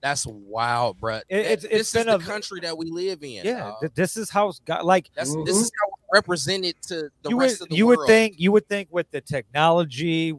[0.00, 1.22] That's wild, bruh.
[1.28, 3.44] It- it's- That- it's this is been the a- country that we live in.
[3.44, 3.58] yeah.
[3.60, 3.80] dog.
[3.80, 5.48] th- this is how it's got like That's this mm-hmm.
[5.48, 7.98] is how it's represented to the you rest would of the you world.
[7.98, 10.32] would think you would think with the technology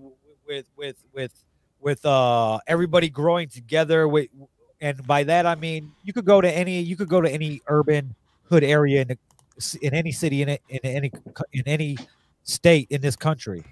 [0.48, 1.34] with with with
[1.82, 4.30] with uh everybody growing together with
[4.80, 7.62] and by that I mean you could go to any you could go to any
[7.68, 8.16] urban
[8.50, 9.18] hood area in the,
[9.82, 11.12] in any city in, in any
[11.52, 11.98] in any
[12.44, 13.64] state in this country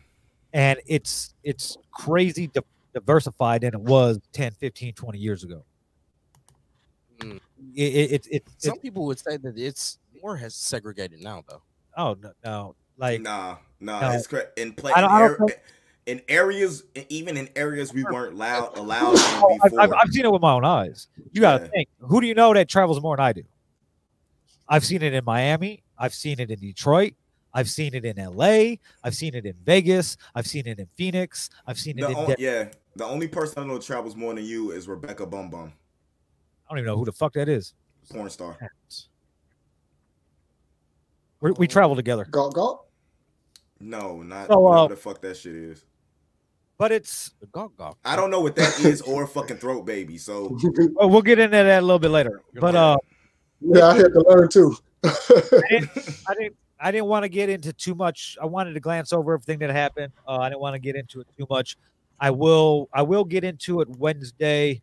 [0.54, 2.62] and it's it's crazy di-
[2.94, 5.64] diversified than it was 10 15 20 years ago
[7.20, 7.40] Mm.
[7.76, 11.62] it, it, it, it, Some people would say that it's more has segregated now, though.
[11.98, 14.12] Oh no, no Like, Nah, nah, No.
[14.12, 14.58] it's correct.
[14.60, 15.48] In play, I in, don't- I don't ar-
[16.06, 19.82] in areas, even in areas we weren't allowed allowed Oh, I've, before.
[19.82, 21.08] I've, I've seen it with my own eyes.
[21.32, 21.70] You got to Yeah.
[21.72, 21.90] think.
[22.00, 23.44] Who do you know that travels more than I do?
[24.68, 25.84] I've seen it in Miami.
[25.98, 27.14] I've seen it in Detroit.
[27.54, 28.76] I've seen it in LA.
[29.04, 30.18] I've seen it in Vegas.
[30.34, 31.50] I've seen it in Phoenix.
[31.68, 32.16] I've seen it The in.
[32.16, 35.50] on- yeah, the only person I know that travels more than you is Rebecca Bum
[35.50, 35.72] Bum,
[36.68, 37.74] I don't even know who the fuck that is.
[38.12, 38.58] porn star.
[41.44, 42.88] We we travel together, Gawk Gawk.
[43.80, 45.86] No, not So, uh, whatever the fuck that shit is.
[46.78, 47.34] but it's.
[47.42, 47.98] The gawk gawk.
[48.06, 50.18] I don't know what that is or fucking throat baby.
[50.18, 50.58] So
[50.94, 52.42] Well, we'll get into that a little bit later.
[52.56, 52.98] But uh,
[53.60, 54.76] yeah, I had to learn too.
[55.04, 55.12] I
[55.70, 55.90] didn't,
[56.30, 58.38] I didn't, I didn't want to get into too much.
[58.42, 60.14] I wanted to glance over everything that happened.
[60.26, 61.76] Uh, I didn't want to get into it too much.
[62.22, 64.82] I will, I will get into it Wednesday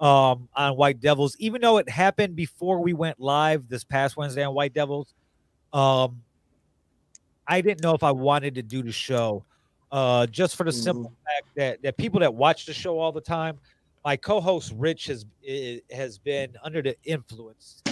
[0.00, 4.42] um, on White Devils, even though it happened before we went live this past Wednesday
[4.42, 5.14] on White Devils.
[5.72, 6.22] Um,
[7.46, 9.44] I didn't know if I wanted to do the show,
[9.90, 13.20] uh, just for the simple fact that that people that watch the show all the
[13.20, 13.58] time,
[14.04, 15.26] my co-host Rich has
[15.92, 17.82] has been under the influence.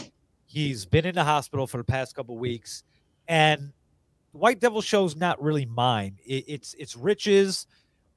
[0.46, 2.84] He's been in the hospital for the past couple weeks,
[3.26, 3.72] and
[4.32, 6.18] White Devil show's not really mine.
[6.24, 7.66] It, it's it's Rich's.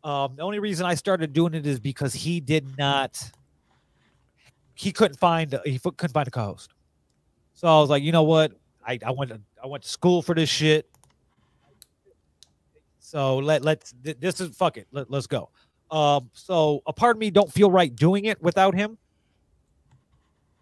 [0.03, 3.20] Um, the only reason I started doing it is because he did not.
[4.76, 6.70] He couldn't find he couldn't find a co-host,
[7.55, 8.53] so I was like, you know what?
[8.86, 10.90] I, I went to, I went to school for this shit.
[13.00, 14.88] So let let's this is fuck it.
[14.92, 15.50] Let, let's go.
[15.90, 18.98] Um, so a part of me don't feel right doing it without him,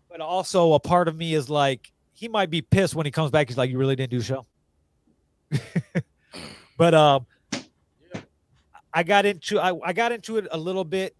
[0.09, 3.29] but also a part of me is like he might be pissed when he comes
[3.29, 3.47] back.
[3.47, 4.45] He's like, "You really didn't do show."
[6.77, 7.27] but um,
[8.93, 11.15] I got into I, I got into it a little bit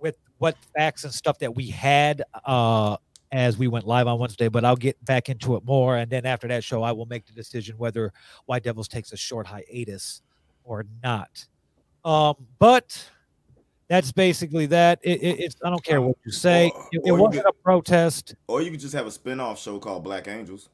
[0.00, 2.96] with what facts and stuff that we had uh
[3.34, 5.96] as we went live on Wednesday, but I'll get back into it more.
[5.96, 8.12] And then after that show, I will make the decision whether
[8.46, 10.22] White Devils takes a short hiatus
[10.62, 11.44] or not.
[12.04, 13.10] Um, but
[13.88, 15.00] that's basically that.
[15.02, 16.70] It, it, it's I don't care what you say.
[16.74, 18.36] Or- It, it or wasn't could- a protest.
[18.46, 20.68] or you could just have a spin-off show called Black Angels.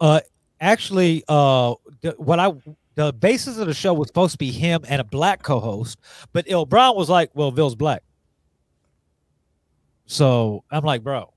[0.00, 0.20] Uh,
[0.60, 2.52] Actually, uh, the, what I
[2.96, 5.98] the basis of the show was supposed to be him and a black co-host,
[6.32, 8.02] but Il Brown was like, "Well, Ville's black."
[10.08, 11.32] So I'm like, bro,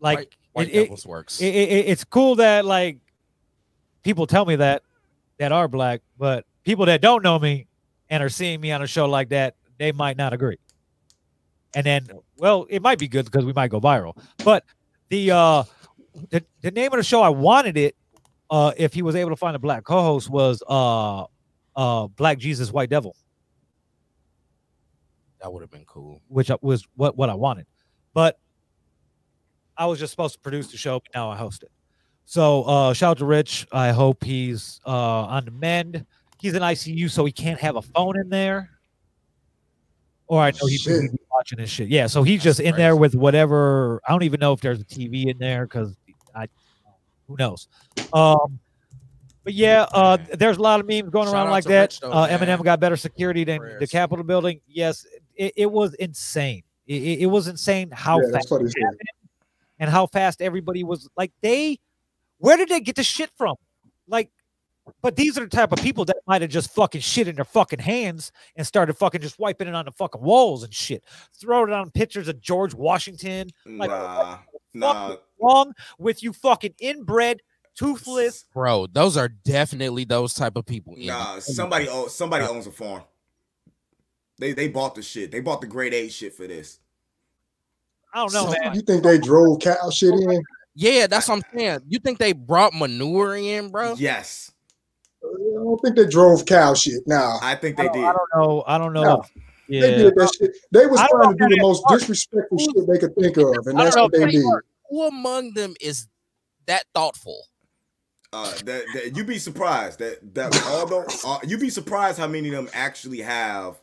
[0.00, 1.40] like White, White it- it- works.
[1.40, 2.98] it, it, it's cool that like
[4.02, 4.82] people tell me that
[5.38, 7.66] that are black, but people that don't know me
[8.08, 10.58] and are seeing me on a show like that, they might not agree.
[11.74, 12.08] And then,
[12.38, 14.16] well, it might be good because we might go viral.
[14.44, 14.64] But
[15.08, 15.64] the uh
[16.30, 17.96] the, the name of the show I wanted it
[18.48, 21.24] uh if he was able to find a black co-host was uh
[21.74, 23.16] uh Black Jesus White Devil,
[25.44, 26.22] that would have been cool.
[26.28, 27.66] which was what what I wanted.
[28.14, 28.38] But
[29.76, 31.70] I was just supposed to produce the show, but now I host it.
[32.24, 33.66] So uh shout out to Rich.
[33.70, 36.06] I hope he's uh on the mend.
[36.40, 38.70] He's in ICU, so he can't have a phone in there.
[40.28, 40.88] Or I know he's
[41.30, 41.88] watching this shit.
[41.88, 44.00] Yeah, so he's just in there with whatever.
[44.08, 45.94] I don't even know if there's a TV in there because
[46.34, 46.46] I
[47.28, 47.68] who knows.
[48.14, 48.60] Um
[49.44, 51.80] but yeah, uh there's a lot of memes going Shout around like that.
[51.82, 52.26] Rich, though, uh.
[52.28, 54.60] Eminem got better security than the Capitol building.
[54.66, 55.04] Yes,
[55.36, 56.62] it, it was insane.
[56.86, 58.64] It, it- it was insane how yeah, fast that's funny.
[58.66, 58.90] as hell.
[59.78, 61.78] and how fast everybody was like they
[62.38, 63.56] where did they get the shit from
[64.08, 64.30] like
[65.00, 67.44] but these are the type of people that might have just fucking shit in their
[67.46, 71.02] fucking hands and started fucking just wiping it on the fucking walls and shit
[71.40, 74.38] throwing it on pictures of george washington Like, Nah,
[74.74, 75.16] nah.
[75.40, 77.40] wrong with you fucking inbred
[77.74, 80.92] toothless Bro, those are definitely those type of people.
[80.94, 81.06] Andy.
[81.06, 83.02] Nah, somebody oh, somebody owns a farm.
[84.44, 85.30] They they bought the shit.
[85.32, 86.78] They bought the grade A shit for this.
[88.12, 90.42] i don't know So- man You think they drove cow shit in?
[90.74, 91.80] Yeah, that's what I'm saying.
[91.88, 93.94] You think they brought manure in, bro?
[93.94, 94.52] Yes,
[95.22, 97.06] I don't think they drove cow shit.
[97.06, 98.04] Nah, I think they don't, did.
[98.04, 99.22] I don't know i don't know No.
[99.66, 100.50] yeah they did that shit.
[100.72, 103.78] They was trying to do the most is disrespectful shit they could think of, and
[103.78, 104.44] that's don't what they did.
[104.90, 106.06] Who among them is
[106.66, 107.44] that thoughtful?
[108.30, 112.48] Uh, that, that you be surprised that that although uh, you be surprised how many
[112.48, 113.80] of them actually have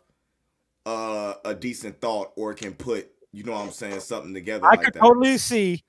[0.86, 4.72] uh, a decent thought or can put you know what I'm saying something together I
[4.72, 5.00] like could that.
[5.00, 5.84] totally see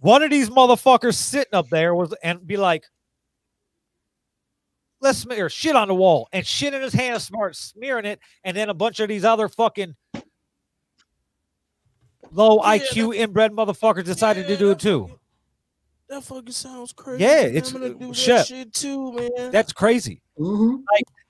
[0.00, 2.84] one of these motherfuckers sitting up there was and be like,
[5.00, 8.54] let's smear shit on the wall and shit in his hand, smart smearing it, and
[8.56, 9.94] then a bunch of these other fucking
[12.32, 15.08] low Yeah, IQ inbred motherfuckers decided to do it too.
[16.08, 17.22] That fucking sounds crazy.
[17.24, 18.46] Yeah, it's- I'm gonna do that shit.
[18.46, 19.50] shit too, man.
[19.50, 20.20] That's crazy.
[20.36, 20.76] hmm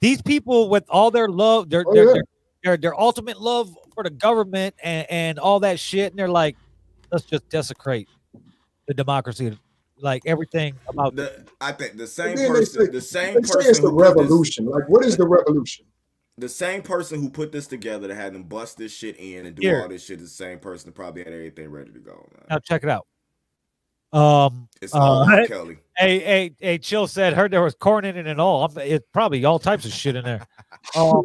[0.01, 2.13] These people with all their love, their Oh, their, yeah.
[2.15, 2.23] their,
[2.65, 6.57] their their ultimate love for the government and, and all that shit, and they're like,
[7.13, 8.09] let's just desecrate
[8.89, 9.57] the democracy
[9.99, 13.71] like everything about The, I think the same person, say- the same They say person
[13.71, 14.67] it's the who put this, revolution.
[14.67, 15.85] Like, what is the revolution?
[16.37, 19.55] the same person who put this together to have them bust this shit in and
[19.55, 19.83] do Here.
[19.83, 22.27] all this shit is the same person that probably had everything ready to go.
[22.33, 22.47] Man.
[22.51, 23.07] now check it out.
[24.13, 25.79] Um, It's Uh, all hey- Kelly.
[26.01, 28.63] a a a chill said heard there was corn in it and all.
[28.63, 30.45] I'm- It's probably all types of shit in there.
[30.97, 31.23] Um,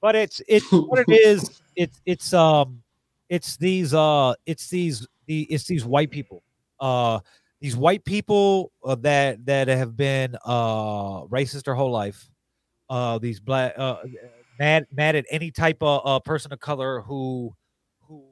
[0.00, 1.62] but it's it's what it is.
[1.76, 2.82] It's it's um
[3.28, 6.42] it's these uh it's these the it's these white people.
[6.78, 7.20] Uh,
[7.60, 12.28] these white people uh, that that have been uh racist their whole life.
[12.88, 13.96] Uh, these black uh
[14.58, 17.54] mad mad at any type of uh, person of color who
[18.00, 18.24] who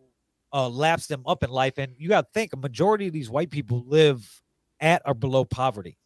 [0.53, 1.75] uh laps them up in life.
[1.79, 4.27] And you got to think a majority of these white people live
[4.81, 5.99] at or below poverty.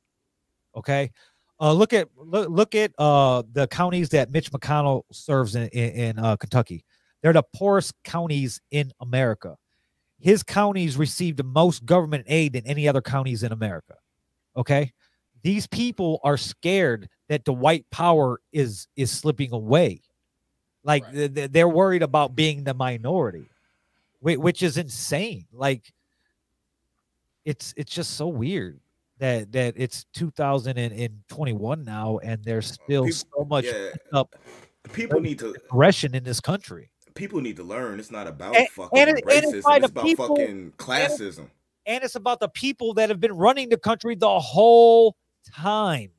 [0.76, 1.10] Okay.
[1.60, 5.90] Uh, look at look, look at uh, the counties that Mitch McConnell serves in in,
[5.90, 6.84] in uh, Kentucky.
[7.22, 9.56] They're the poorest counties in America.
[10.18, 13.94] His counties receive the most government aid than any other counties in America.
[14.56, 14.92] Okay,
[15.42, 20.02] these people are scared that the white power is is slipping away.
[20.84, 21.14] Like Right.
[21.14, 23.46] th- th- they're worried about being the minority,
[24.20, 25.46] which is insane.
[25.52, 25.92] Like
[27.44, 28.80] it's it's just so weird
[29.22, 33.90] that that it's 2021 now and there's uh, still People- so much yeah.
[34.12, 34.34] up
[34.92, 36.90] People need to aggression in this country.
[37.14, 38.00] people need to learn.
[38.00, 39.76] It's not about And- fucking and it- and it's racism.
[39.76, 41.48] It's about people- fucking classism.
[41.86, 45.16] And it's about the people that have been running the country the whole
[45.54, 46.10] time.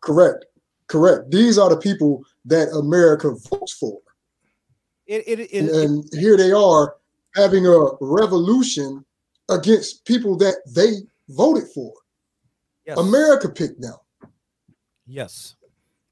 [0.00, 0.44] Correct.
[0.86, 1.30] Correct.
[1.30, 3.98] These are the people that America votes for.
[5.06, 6.94] It, it, it, And, it- and here they are
[7.34, 9.04] having a revolution
[9.48, 10.92] against people that they
[11.28, 11.92] voted for.
[12.86, 12.98] yes.
[12.98, 13.94] America picked them.
[15.06, 15.54] yes.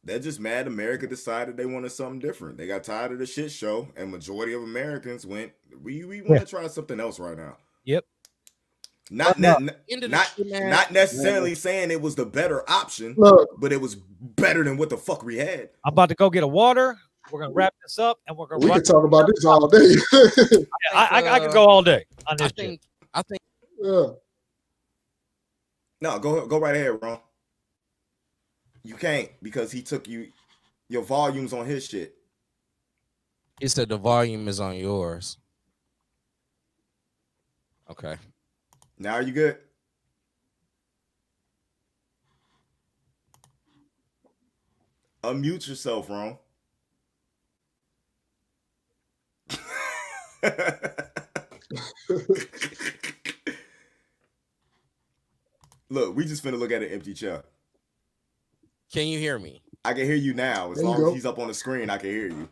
[0.05, 2.57] They're just mad America decided they wanted something different.
[2.59, 5.51] They got tired of the shit show, and majority of Americans went,
[5.83, 7.57] we we want to try something else right now.
[7.85, 8.05] Yep.
[9.11, 10.33] Not But not, End of the not,
[10.69, 14.91] not necessarily saying it was the better option, Look, but it was better than what
[14.91, 15.71] the fuck we had.
[15.85, 16.97] I'm about to go get a water.
[17.33, 18.79] We're gonna wrap this up and we're gonna we run.
[18.79, 19.95] could talk about this all day.
[20.95, 22.47] I, I, I could go all day on I this.
[22.49, 22.57] shit.
[22.57, 22.81] think
[23.13, 23.41] I think
[23.83, 24.07] yeah.
[26.01, 27.19] No, go go right ahead, Ron.
[28.83, 30.29] You can't because he took you
[30.89, 32.15] your volumes on his shit.
[33.61, 35.39] he said the volume is on yours.
[37.91, 38.17] Okay.
[38.99, 39.59] Now are you good?
[45.23, 46.39] Unmute yourself, Ron.
[55.91, 57.43] look, we just finna look at an empty chair.
[58.93, 59.63] Can you hear me?
[59.85, 60.71] I can hear you now.
[60.73, 62.49] As There long as he's up on the screen, I can hear you.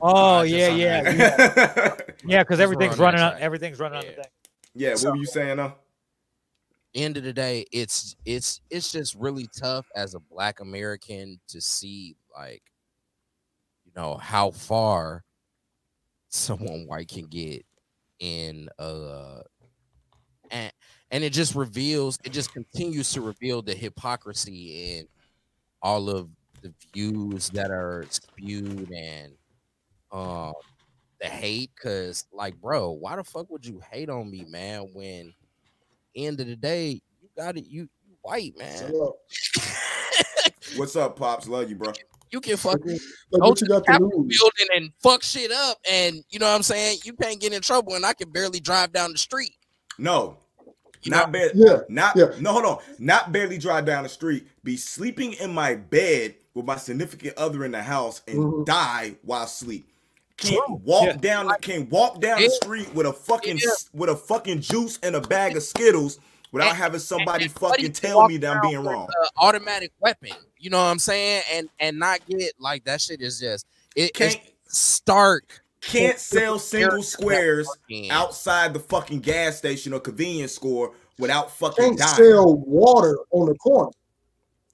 [0.00, 1.94] Oh I yeah, yeah, yeah,
[2.24, 2.42] yeah.
[2.42, 3.40] Because everything's running that on.
[3.40, 4.16] Everything's running on the Yeah.
[4.16, 4.30] thing.
[4.74, 5.74] yeah, what So- were you saying though?
[6.94, 11.58] End of the day, it's it's it's just really tough as a black American to
[11.60, 12.62] see like
[13.86, 15.24] you know how far
[16.28, 17.64] someone white can get
[18.18, 19.40] in uh
[20.50, 20.70] and
[21.12, 25.06] and it just reveals it just continues to reveal the hypocrisy in
[25.82, 26.28] all of
[26.62, 29.32] the views that are spewed and
[30.12, 30.52] um
[31.20, 35.32] the hate because like bro why the fuck would you hate on me man when
[36.16, 38.90] end of the day you got it you, you white man
[40.76, 41.46] What's up, pops?
[41.48, 41.92] Love you, bro.
[42.30, 42.98] you can fucking
[43.30, 44.38] look go to you the got to Capitol lose.
[44.40, 47.60] building and fuck shit up and you know what i'm saying you can't get in
[47.60, 49.52] trouble and i can barely drive down the street
[49.98, 50.38] No,
[51.10, 51.32] not know?
[51.38, 51.52] barely.
[51.54, 51.78] Yeah.
[51.88, 52.26] Not Yeah.
[52.40, 52.78] no, hold on.
[52.98, 54.46] Not barely drive down the street.
[54.64, 58.66] Be sleeping in my bed with my significant other in the house and Mhm.
[58.66, 59.88] die while asleep.
[60.36, 60.80] Can't True.
[60.84, 61.12] walk Yeah.
[61.16, 61.46] down.
[61.46, 63.70] The, can't walk down the street with a fucking Yeah.
[63.92, 66.18] with a fucking juice and a bag of Skittles
[66.50, 69.08] without And- having somebody and buddy fucking tell me that I'm being wrong.
[69.38, 73.40] automatic weapon you know what i'm saying and and not get like that shit is
[73.40, 74.38] just it, Can't
[74.68, 77.68] stark can't sell single squares
[78.10, 82.14] outside the fucking gas station or convenience store without fucking Can't dying.
[82.16, 83.90] sell water on the corner.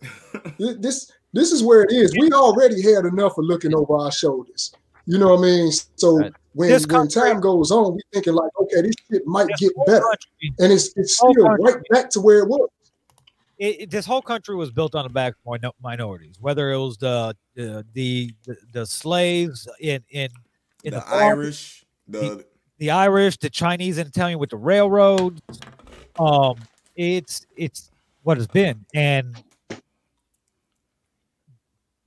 [0.58, 2.14] This this is where it is.
[2.18, 4.72] We already had enough of looking over our shoulders.
[5.06, 5.72] You know what I mean?
[5.96, 9.60] So when, This when time goes on, we thinking like, okay, this shit might This
[9.60, 12.68] get better, country- and it's it's still country- right back to where it was.
[13.58, 16.96] it, it- this whole country was built on the back of minorities, whether it was
[16.98, 20.28] the the the, the, the slaves in in
[20.84, 22.44] in the the, Irish, the
[22.78, 25.40] the Irish, the Chinese and Italian with the railroads.
[26.18, 26.56] Um,
[26.96, 27.90] it's it's
[28.22, 29.36] what it's been, and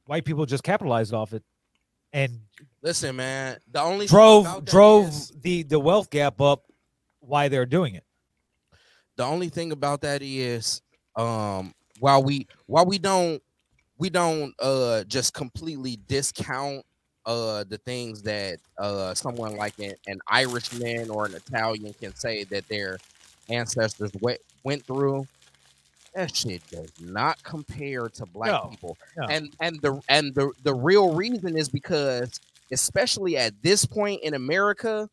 [0.06, 1.44] white people just capitalized off it
[2.14, 2.40] and
[2.82, 6.64] listen man the only drove about drove is- the the wealth gap up.
[7.20, 8.04] Why they're doing it?
[9.18, 10.82] the only thing about that is,
[11.16, 13.42] um, while we while we don't
[13.98, 16.84] we don't uh just completely discount
[17.26, 22.44] uh the things that uh someone like an, an Irishman or an Italian can say
[22.46, 22.98] that their
[23.50, 25.28] ancestors went went through.
[26.16, 28.98] That shit does not compare to black No, people.
[29.18, 29.28] no.
[29.28, 32.40] And and the and the the real reason is because
[32.72, 35.10] especially at this point in America,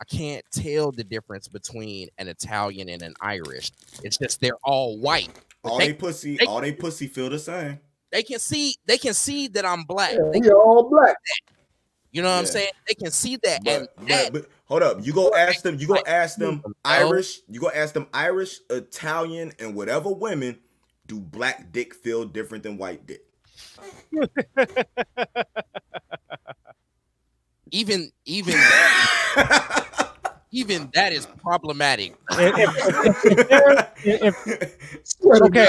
[0.00, 3.70] I can't tell the difference between an Italian and an Irish.
[4.02, 5.30] It's just they're all white.
[5.64, 7.78] All they- they, pussy, they- all they pussy feel the same.
[8.12, 10.12] They can see they can see that I'm black.
[10.12, 11.16] Yeah, They- we all black.
[12.12, 12.70] you know what I'm saying?
[12.86, 13.64] They can see that.
[13.64, 15.78] But, and but, that, but hold up, you go ask them.
[15.78, 16.58] You go ask them.
[16.58, 16.70] Mm-hmm.
[16.84, 17.40] Irish.
[17.48, 20.58] You go ask them Irish, Italian, and whatever women.
[21.06, 23.24] Do black dick feel different than white dick?
[27.72, 28.54] even even
[30.52, 33.48] even that is problematic If, if,
[34.04, 35.66] if, if- okay,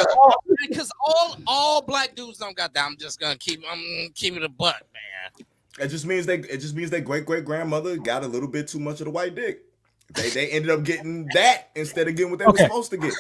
[0.67, 2.85] because all all black dudes don't got that.
[2.85, 5.45] I'm just gonna keep I'm keeping a butt, man.
[5.79, 6.35] it just means they.
[6.39, 9.11] It just means their great great grandmother got a little bit too much of the
[9.11, 9.63] white dick.
[10.13, 12.63] They they ended up getting that instead of getting what they Okay.
[12.63, 13.13] were supposed to get.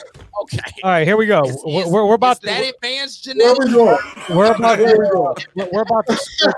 [0.43, 0.57] Okay.
[0.83, 1.43] all right, here we go.
[1.45, 3.97] Is- We're, is- we're, we're about is that to advanced Where we going?
[4.29, 5.35] we're about Where we to going?
[5.55, 6.53] we're, we're about to switch,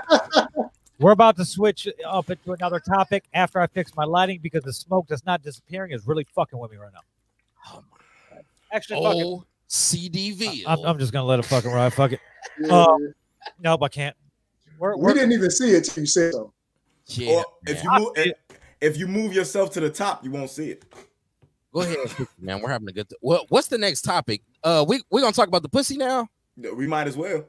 [0.98, 4.72] we're about to switch up into another topic after I fix my lighting because the
[4.72, 7.00] smoke that's not disappearing is really fucking with me right now.
[7.72, 7.84] Oh
[8.72, 9.24] Actually, fuck it.
[9.24, 10.64] Oh, CDV.
[10.66, 11.92] I'm, I'm just gonna let it fucking ride.
[11.92, 12.20] Fuck it.
[12.60, 12.98] Yeah, Uh.
[13.60, 14.16] Nope, I can't.
[14.78, 16.52] We're, we we're, didn't even see it till you said so.
[17.06, 18.32] yeah, or if you move, if,
[18.80, 20.84] if you move yourself to the top, you won't see it.
[21.72, 21.98] go ahead,
[22.38, 22.60] man.
[22.60, 23.08] We're having a good.
[23.20, 24.42] Well, what's the next topic?
[24.62, 26.28] Uh, we we gonna talk about the pussy now.
[26.56, 27.44] We might as well.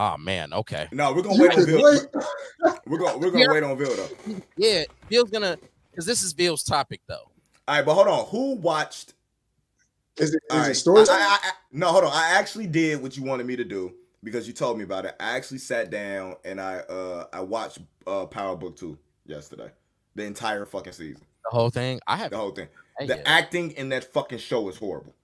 [0.00, 0.86] Oh man, okay.
[0.92, 1.82] No, we're gonna wait on Bill.
[2.86, 3.50] We're gonna we're gonna Yeah.
[3.52, 4.36] wait on Bill though.
[4.56, 5.58] Yeah, Bill's gonna
[5.90, 7.28] because this is Bill's topic though.
[7.66, 8.26] All right, but hold on.
[8.26, 9.14] Who watched?
[10.18, 11.00] Is it, All is right, it story?
[11.08, 12.12] I- I- I- no, hold on.
[12.12, 13.92] I actually did what you wanted me to do
[14.22, 15.16] because you told me about it.
[15.18, 19.70] I actually sat down and I uh I watched uh Power Book Two yesterday,
[20.14, 21.98] the entire fucking season, The whole thing.
[22.06, 22.68] I have the whole thing.
[23.00, 23.22] I The get it.
[23.26, 25.14] acting in that fucking show is horrible,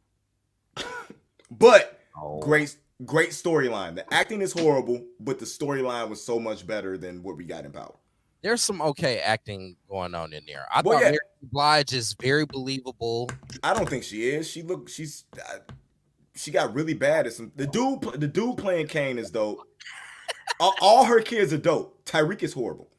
[1.50, 3.94] but Oh, great great storyline.
[3.96, 7.64] The acting is horrible, but the storyline was so much better than what we got
[7.64, 7.94] in Power.
[8.42, 10.66] There's some okay acting going on in there.
[10.72, 11.10] I Well, thought yeah.
[11.12, 13.30] Mary Blige is very believable.
[13.62, 14.48] I don't think she is.
[14.48, 14.88] She look.
[14.88, 15.24] She's.
[15.34, 15.58] Uh,
[16.36, 17.52] she got really bad at some.
[17.56, 18.02] The dude.
[18.20, 19.60] The dude playing Cane is dope.
[20.60, 22.04] all, all her kids are dope.
[22.04, 22.90] Tariq is horrible.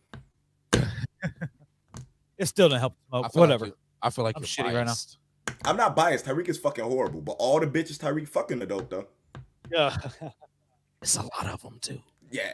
[0.74, 2.96] it still didn't help.
[3.14, 3.66] I Whatever.
[3.66, 4.93] Like you- I feel like I'm you're shitty right now.
[5.64, 6.26] I'm not biased.
[6.26, 9.08] Tariq is fucking horrible, but all the bitches Tariq fucking are dope though.
[9.72, 9.95] Yeah.
[11.01, 12.01] It's a lot of them too.
[12.32, 12.51] Yeah,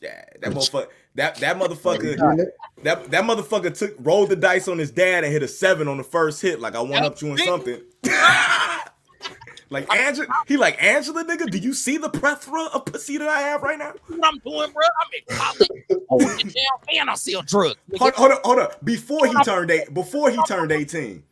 [0.00, 0.24] yeah.
[0.40, 0.88] That motherfucker.
[1.16, 2.46] That that motherfucker.
[2.82, 5.98] That that motherfucker took rolled the dice on his dad and hit a seven on
[5.98, 6.60] the first hit.
[6.60, 7.80] Like I went up you on something.
[9.70, 11.50] like Angela, he like Angela, nigga.
[11.50, 13.92] Do you see the plethora of pussy that I have right now?
[14.06, 14.82] What I'm doing, bro?
[15.02, 15.68] I'm in college,
[16.08, 17.76] holding it down, and I sell drugs.
[17.98, 18.68] Hold, hold up, hold on.
[18.82, 21.22] Before he turned eight, before he turned eighteen,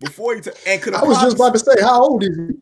[0.00, 2.54] before he turned, and could I was just about to say, how old is he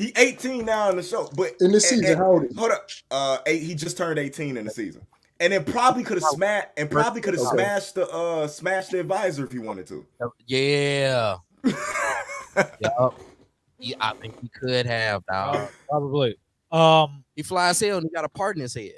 [0.00, 2.06] he eighteen now in the show, but in the season?
[2.06, 2.58] and- How old is he?
[2.58, 5.06] hold up, uh, eight, he just turned eighteen in the season,
[5.40, 7.56] and then probably could have smashed, and probably could have Okay.
[7.56, 10.06] smashed the uh smashed the advisor if he wanted to.
[10.46, 11.36] Yeah.
[12.80, 13.20] Yup.
[13.78, 15.68] Yeah, I think he could have, dog.
[15.88, 16.36] Probably.
[16.72, 17.24] Um.
[17.36, 18.92] He flies hell and he got a part in his head.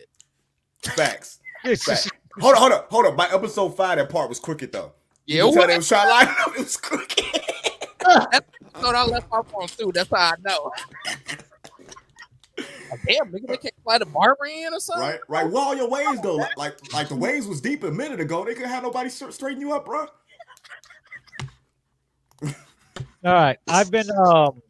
[0.82, 1.38] Facts.
[1.64, 2.08] Facts.
[2.40, 3.16] Hold on, hold up, hold up.
[3.16, 4.92] By episode five, that part was crooked though.
[5.26, 5.66] Yeah, you can tell what?
[5.68, 6.52] they was trying to line up.
[6.56, 7.24] It was crooked.
[8.80, 9.92] So I left my phone through.
[9.92, 10.72] That's how I know.
[12.56, 15.02] Like, Damn, nigga, they can't fly the barber in or something.
[15.02, 15.50] right, right.
[15.50, 16.36] Where all your waves go?
[16.36, 18.44] Like, like, like the waves was deep a minute ago.
[18.44, 20.06] They couldn't have nobody straighten you up, bro.
[22.44, 22.52] all
[23.24, 23.58] right.
[23.68, 24.62] I've been um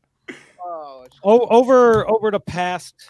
[1.25, 3.09] Oh, over over the past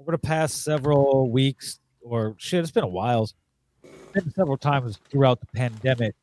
[0.00, 2.60] over the past several weeks or shit.
[2.60, 3.24] It's been a while.
[3.24, 3.34] It's
[4.14, 6.14] been several times throughout the pandemic.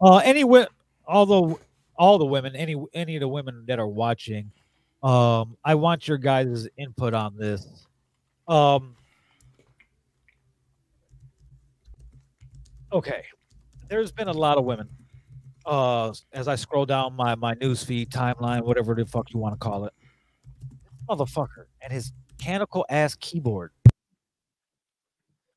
[0.00, 0.66] Uh, anyway,
[1.06, 1.58] although
[1.98, 4.50] all the women, any any of the women that are watching,
[5.02, 7.66] um, I want your guys' input on this.
[8.48, 8.96] Um,
[12.92, 13.24] okay,
[13.88, 14.88] there's been a lot of women.
[15.64, 19.58] Uh, as I scroll down my my newsfeed timeline, whatever the fuck you want to
[19.58, 19.92] call it,
[21.08, 23.70] motherfucker and his mechanical ass keyboard.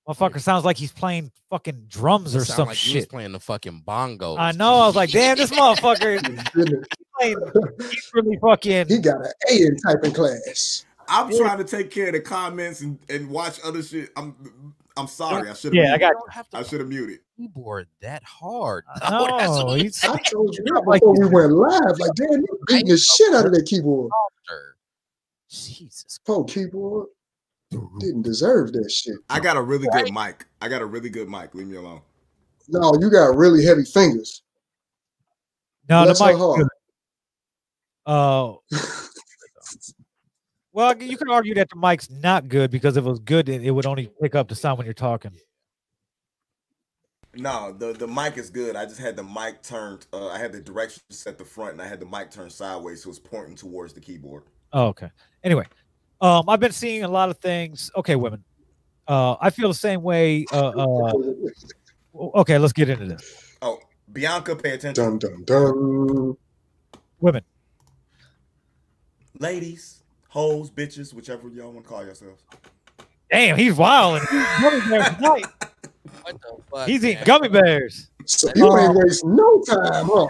[0.09, 3.09] Motherfucker sounds like he's playing fucking drums or It sound some like he was shit.
[3.11, 4.35] playing the fucking bongo.
[4.37, 4.75] I know.
[4.75, 6.83] I was like, damn, this motherfucker is
[7.19, 7.37] playing.
[7.91, 8.87] He's really fucking.
[8.87, 10.85] He got an A in typing class.
[11.07, 11.37] I'm Yeah.
[11.39, 14.09] trying to take care of the comments and, and watch other shit.
[14.15, 14.35] I'm
[14.97, 15.47] I'm sorry.
[15.49, 15.85] I should have.
[15.85, 15.99] Yeah, I muted.
[16.01, 16.57] got You don't have to.
[16.57, 17.19] I should have muted.
[17.37, 18.85] keyboard that hard.
[19.09, 19.27] No, though.
[19.37, 21.99] That's what I'm he's- I told you that before we went live.
[21.99, 24.11] Like, damn, you beating the shit out of that keyboard.
[25.49, 26.19] Jesus.
[26.25, 27.07] Poor keyboard
[27.71, 29.15] didn't deserve that shit.
[29.29, 30.45] I got a really good mic.
[30.61, 31.53] I got a really good mic.
[31.53, 32.01] Leave me alone.
[32.67, 34.43] No, you got really heavy fingers.
[35.87, 36.37] No, the Bless her mic.
[36.37, 36.67] heart.
[38.05, 38.53] Uh,
[40.71, 43.63] well, you can argue that the mic's not good because if it was good, it,
[43.63, 45.31] it would only pick up the sound when you're talking.
[47.35, 48.75] No, the the mic is good.
[48.75, 50.07] I just had the mic turned.
[50.11, 53.03] Uh, I had the direction set the front, and I had the mic turned sideways,
[53.03, 54.43] so it's pointing towards the keyboard.
[54.73, 55.11] Oh, okay.
[55.43, 55.65] Anyway,
[56.21, 57.91] um, I've been seeing a lot of things.
[57.95, 58.43] Okay, women.
[59.07, 60.45] Uh, I feel the same way.
[60.51, 61.13] Uh, uh,
[62.15, 63.57] okay, let's get into this.
[63.61, 63.79] Oh,
[64.11, 66.37] Bianca, pay attention, dun dun dun.
[67.19, 67.43] Women.
[69.39, 72.41] ladies, hoes, bitches, whichever y'all want to call yourselves.
[73.31, 74.21] Damn, he's wild.
[74.21, 74.29] He's
[74.61, 75.45] gummy tonight.
[76.21, 76.87] What the fuck?
[76.87, 78.09] He's eating gummy bears.
[78.25, 80.27] So you ain't waste no time, huh?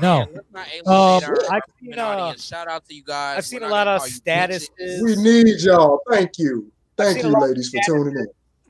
[0.00, 2.34] No, Man, let's not alienate Um, I've seen, uh.
[2.34, 3.38] Shout out to you guys.
[3.38, 5.02] I've seen a lot of call statuses.
[5.02, 6.00] We need y'all.
[6.10, 6.70] Thank you.
[6.96, 8.26] Thank you, ladies, for tuning in.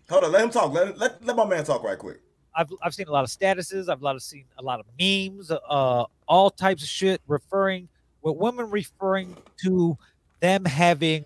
[0.08, 0.72] Hold on, let him talk.
[0.72, 2.20] Let let, let my man talk right quick.
[2.54, 3.88] I've I've seen a lot of statuses.
[3.88, 5.50] I've a lot of seen a lot of memes.
[5.50, 7.88] Uh, all types of shit referring
[8.22, 9.96] with women referring to
[10.40, 11.24] them having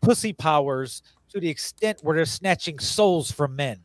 [0.00, 3.80] pussy powers to the extent where they're snatching souls from men.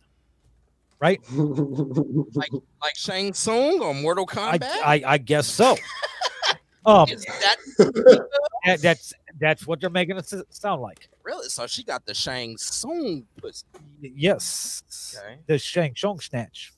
[1.03, 1.19] Right?
[1.31, 2.49] Like
[2.81, 4.63] like Shang Tsung or Mortal Kombat.
[4.63, 5.75] I I guess so.
[6.85, 7.57] um, Is that
[8.63, 11.09] that, that's that's what they're making it sound like.
[11.23, 11.49] really?
[11.49, 13.65] So she got the Shang Tsung pussy.
[13.99, 15.17] Yes.
[15.19, 15.39] Okay.
[15.45, 16.71] The Shang Tsung snatch.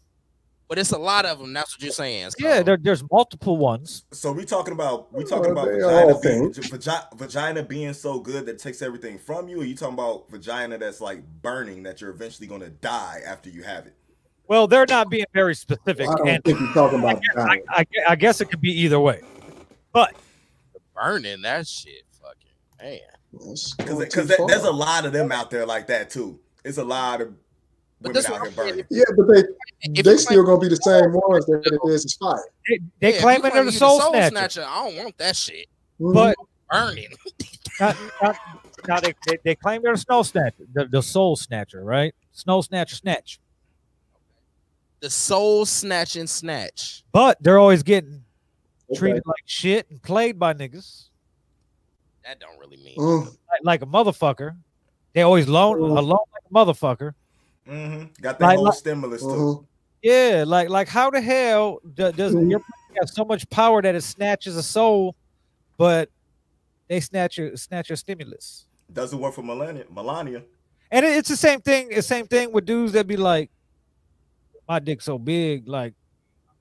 [0.68, 1.54] But it's a lot of them.
[1.54, 2.32] That's what you're saying.
[2.32, 4.06] So Yeah, there, there's multiple ones.
[4.12, 6.72] So we talking about we talking about vagina being, think.
[6.72, 10.32] vagina, vagina being so good that it takes everything from you, or you talking about
[10.32, 13.94] vagina that's like burning that you're eventually gonna die after you have it?
[14.48, 17.64] Well, they're not being very specific, I don't and think you're talking about I, that.
[17.70, 19.22] I, I guess it could be either way.
[19.92, 20.16] But
[20.94, 22.04] burning that shit.
[22.22, 22.48] Fucking
[22.82, 23.00] man.
[23.32, 26.40] Because going because there's a lot of them out there like that too.
[26.64, 27.34] It's a lot of
[28.02, 28.86] But women out here burning.
[28.90, 29.44] Yeah, but they
[30.00, 32.38] If they still gonna be the same ones that it is is fire.
[32.68, 34.66] they, they Yeah, if claim you they're claim the you soul, snatcher.
[34.68, 35.68] I don't want that shit.
[36.00, 36.14] Mhm.
[36.14, 36.36] But
[36.70, 37.08] Burning.
[37.80, 38.36] now, now-
[38.88, 42.14] now they, they, they claim they're the snow snatcher, the, the soul snatcher, right?
[42.34, 43.40] Snow snatcher snatch.
[45.06, 47.04] The soul snatching snatch.
[47.12, 48.24] But they're always getting
[48.90, 48.98] Okay.
[48.98, 51.10] treated like shit and played by niggas
[52.24, 52.98] That don't really mean.
[52.98, 53.26] Mm.
[53.28, 54.56] like, like a motherfucker.
[55.14, 55.96] They always loan Mm.
[55.96, 57.14] alone like a motherfucker.
[57.68, 59.28] hmm Got that Like- whole like- stimulus too.
[59.28, 59.66] Mhm.
[60.02, 62.50] Yeah, like like how the hell do, does Mhm.
[62.50, 65.16] your pussy have so much power that it snatches a soul,
[65.78, 66.10] but
[66.88, 68.66] they snatch your snatch your stimulus?
[68.92, 69.86] Doesn't work for Melania.
[69.92, 70.42] Melania.
[70.90, 71.90] And it's the same thing.
[71.90, 73.52] The same thing with dudes that be like,
[74.68, 75.94] "My dick so big, like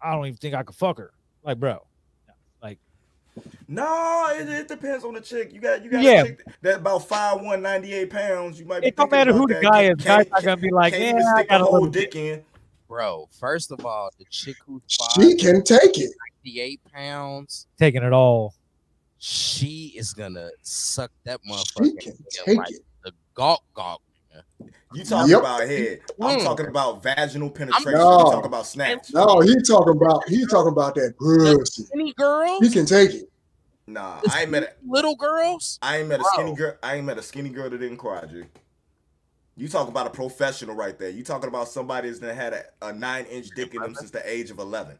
[0.00, 1.84] I don't even think I could fuck her." Like, bro,
[2.62, 2.78] like.
[3.68, 5.52] No, it, it depends on the chick.
[5.52, 6.22] You got you got Yeah.
[6.22, 8.58] a chick that about five one ninety eight pounds.
[8.60, 9.96] You might be it don't matter who the guy is.
[10.04, 12.14] Guys not gonna be like, can't "Yeah, even I stick got a a whole dick
[12.16, 12.42] in.
[12.88, 16.10] Bro, first of all, the chick who's She can take it.
[16.44, 18.54] 58 pounds, taking it all."
[19.26, 21.84] she is gonna suck that motherfucker.
[21.98, 22.80] She can take like it.
[23.04, 24.02] the gawk gawk.
[24.92, 25.40] You talking Yep.
[25.40, 26.00] about head.
[26.20, 26.44] I'm Mm.
[26.44, 27.92] talking about vaginal penetration.
[27.92, 28.18] No.
[28.18, 29.12] You talking about snatch.
[29.12, 31.84] No, he talking about he talking about that pussy.
[31.92, 32.58] Any girls?
[32.60, 33.30] He can take it.
[33.86, 35.78] Nah, The I ain't met a, little girls?
[35.82, 36.30] I ain't met a Bro.
[36.32, 36.74] skinny girl.
[36.82, 38.44] I ain't met a skinny girl that didn't cry, G.
[39.56, 41.10] You talk about a professional right there.
[41.10, 44.22] You talking about somebody that's had a, a nine inch dick in them since the
[44.28, 44.96] age of eleven.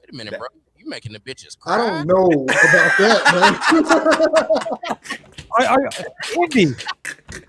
[0.00, 0.48] Wait a minute, That- bro.
[0.78, 1.74] You making the bitches cry?
[1.74, 4.28] I don't know about that,
[5.58, 5.66] man.
[5.68, 5.90] Are, are,
[6.36, 6.74] Indy,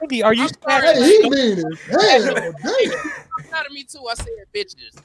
[0.07, 0.43] Indy, are you?
[0.43, 0.93] I'm sorry.
[0.93, 1.79] hey, he mean it.
[1.91, 3.51] Hell, damn.
[3.51, 4.05] Not to me too.
[4.09, 5.01] I said bitches.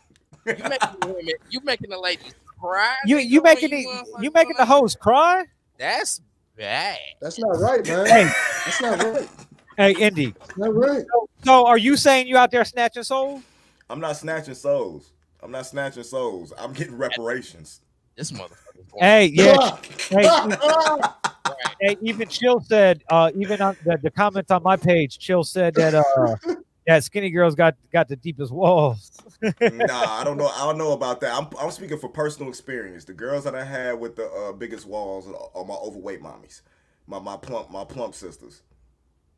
[0.46, 2.94] You making the women, you making the ladies cry?
[3.04, 4.64] You nigga, you when making the motherfuckers you making the cry?
[4.66, 5.44] host cry?
[5.76, 6.20] That's
[6.56, 6.98] bad.
[7.20, 8.06] That's not right, man.
[8.06, 8.24] Hey,
[8.64, 9.28] That's not right.
[9.76, 10.34] hey, Indy.
[10.38, 11.04] That's not right.
[11.12, 13.42] So, so are you saying you out there snatching souls?
[13.90, 15.10] I'm not snatching souls.
[15.42, 16.52] I'm not snatching souls.
[16.56, 17.80] I'm getting reparations.
[18.16, 18.72] This motherfucker.
[18.98, 19.76] Hey, yeah.
[20.10, 25.44] hey, hey, even Chill said, uh, even on the, the comments on my page, Chill
[25.44, 26.54] said that uh
[26.86, 29.10] that skinny girls got got the deepest walls.
[29.42, 30.48] nah, I don't know.
[30.48, 31.34] I don't know about that.
[31.34, 33.04] I'm, I'm speaking for personal experience.
[33.04, 36.62] The girls that I had with the uh, biggest walls are, are my overweight mommies,
[37.06, 38.62] my my plump my plump sisters.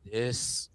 [0.03, 0.69] Yes.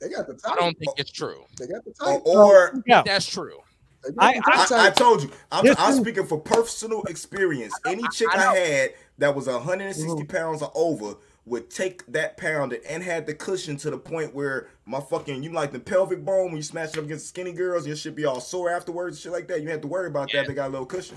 [0.00, 1.44] they got the I don't think it's true.
[1.58, 3.58] They got the Or, or Yeah, That's true.
[4.04, 7.72] They got I- I, I told you, I'm, I'm speaking for personal experience.
[7.86, 8.60] Any chick I I, know.
[8.60, 10.28] had that was 160 Mhm.
[10.28, 14.68] pounds or over would take that pounder and had the cushion to the point where
[14.86, 17.86] my fucking you like the pelvic bone when you smash it up against skinny girls,
[17.86, 19.60] your shit be all sore afterwards, shit like that.
[19.62, 20.42] You have to worry about Yeah.
[20.42, 20.48] that.
[20.48, 21.16] They got a little cushion.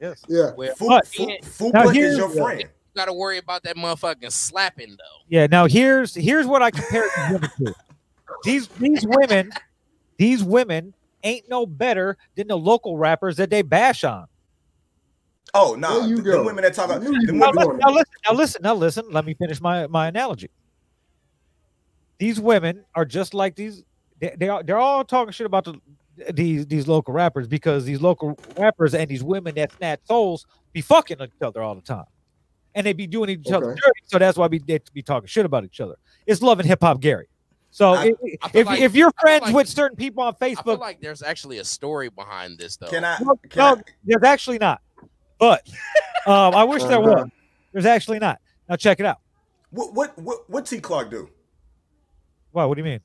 [0.00, 0.22] Yes.
[0.28, 0.50] Yeah.
[0.56, 1.36] Well, Fu- But- fu- Yeah.
[1.42, 2.60] Fupa is here's- your friend.
[2.60, 5.24] you gotta worry about that motherfucking slapping though.
[5.28, 5.46] Yeah.
[5.46, 7.74] Now here's here's what I compare these women to.
[8.44, 9.50] These these women,
[10.18, 14.26] these women ain't no better than the local rappers that they bash on.
[15.54, 17.80] Oh no, There you the, women that talk about knew the Now, women, going listen,
[17.80, 19.04] now listen, now listen, now listen.
[19.10, 20.50] Let me finish my my analogy.
[22.18, 23.82] These women are just like these.
[24.20, 25.80] They, they are they're all talking shit about the
[26.32, 30.80] these these local rappers because these local rappers and these women that snatch souls be
[30.80, 32.04] fucking each other all the time,
[32.74, 34.00] and they be doing each other dirty.
[34.04, 35.94] So that's why we they be talking shit about each other.
[36.26, 37.28] It's love and hip hop, Gary.
[37.70, 40.54] So I- if, I if, like- if you're friends like- with certain people on I
[40.54, 42.88] feel Facebook, like there's actually a story behind this though.
[42.88, 43.18] can I?
[43.20, 44.80] no, Can no, I there's actually not.
[45.38, 45.68] But
[46.26, 47.28] um, I wish there was.
[47.72, 48.40] There's actually not.
[48.68, 49.18] Now check it out.
[49.70, 51.28] what what what what T Clark do?
[52.52, 53.00] Wow, what do you mean?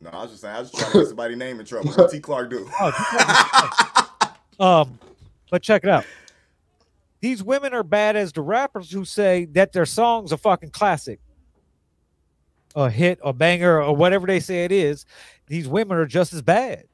[0.00, 1.90] No, I was just saying I was just trying to get somebody's name in trouble.
[1.92, 2.68] What T Clark do?
[4.60, 5.00] Um,
[5.50, 6.04] but check it out.
[7.20, 11.18] These women are bad as the rappers who say that their song's a fucking classic,
[12.74, 15.06] a hit, a banger, or whatever they say it is.
[15.46, 16.84] These women are just as bad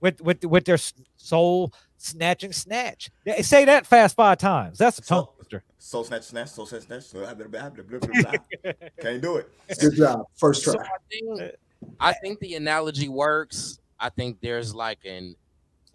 [0.00, 0.78] with with with their
[1.16, 3.10] soul snatching snatch.
[3.24, 4.78] They say that fast five times.
[4.78, 5.62] That's a tongue twister.
[5.78, 7.12] Soul snatch snatch, soul snatch snatch.
[7.12, 8.32] blah, blah, blah, blah, blah, blah,
[8.62, 8.72] blah.
[9.00, 9.50] Can't do it.
[9.78, 10.26] Good job.
[10.34, 10.84] First So try.
[10.84, 11.52] I think
[12.00, 13.80] I think the analogy works.
[13.98, 15.36] I think there's like an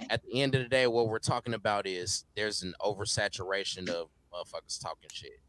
[0.09, 4.09] at the end of the day, what we're talking about is there's an oversaturation of
[4.33, 5.39] motherfuckers talking shit.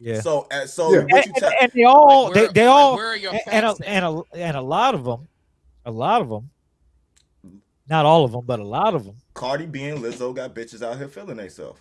[0.00, 0.20] Yeah.
[0.20, 1.00] So uh, so Yeah.
[1.00, 1.52] what And, you and, tell?
[1.60, 4.04] and they all Like, they, where- they like, all where are your and a, and
[4.04, 5.28] a and a lot of them,
[5.84, 6.50] a lot of them,
[7.88, 9.16] not all of them, but a lot of them.
[9.34, 11.80] Cardi B and Lizzo got bitches out here feeling themselves.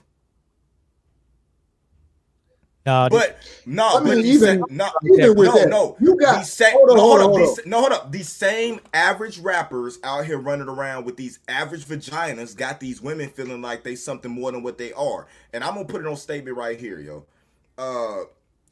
[2.85, 5.97] Nah, But no, I but mean, these even- sa- no, Even with no, that, no.
[5.99, 7.47] you got These sa- hold on, no, hold hold on, up.
[7.47, 8.11] hold These, no, hold up.
[8.13, 13.29] These same average rappers out here running around with these average vaginas got these women
[13.29, 15.27] feeling like they something more than what they are.
[15.51, 17.25] And I'm gonna put it on statement right here, yo.
[17.77, 18.23] Uh,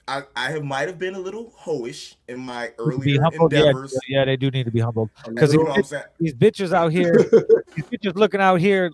[0.08, 3.52] I I have might have been a little hoish in my earlier humbled.
[3.54, 4.00] Yeah, endeavors.
[4.08, 5.10] yeah, they do need to be humbled.
[5.28, 6.04] Because You little- know what I'm saying?
[6.20, 7.14] These bitches out here,
[7.76, 8.92] these bitches looking out here,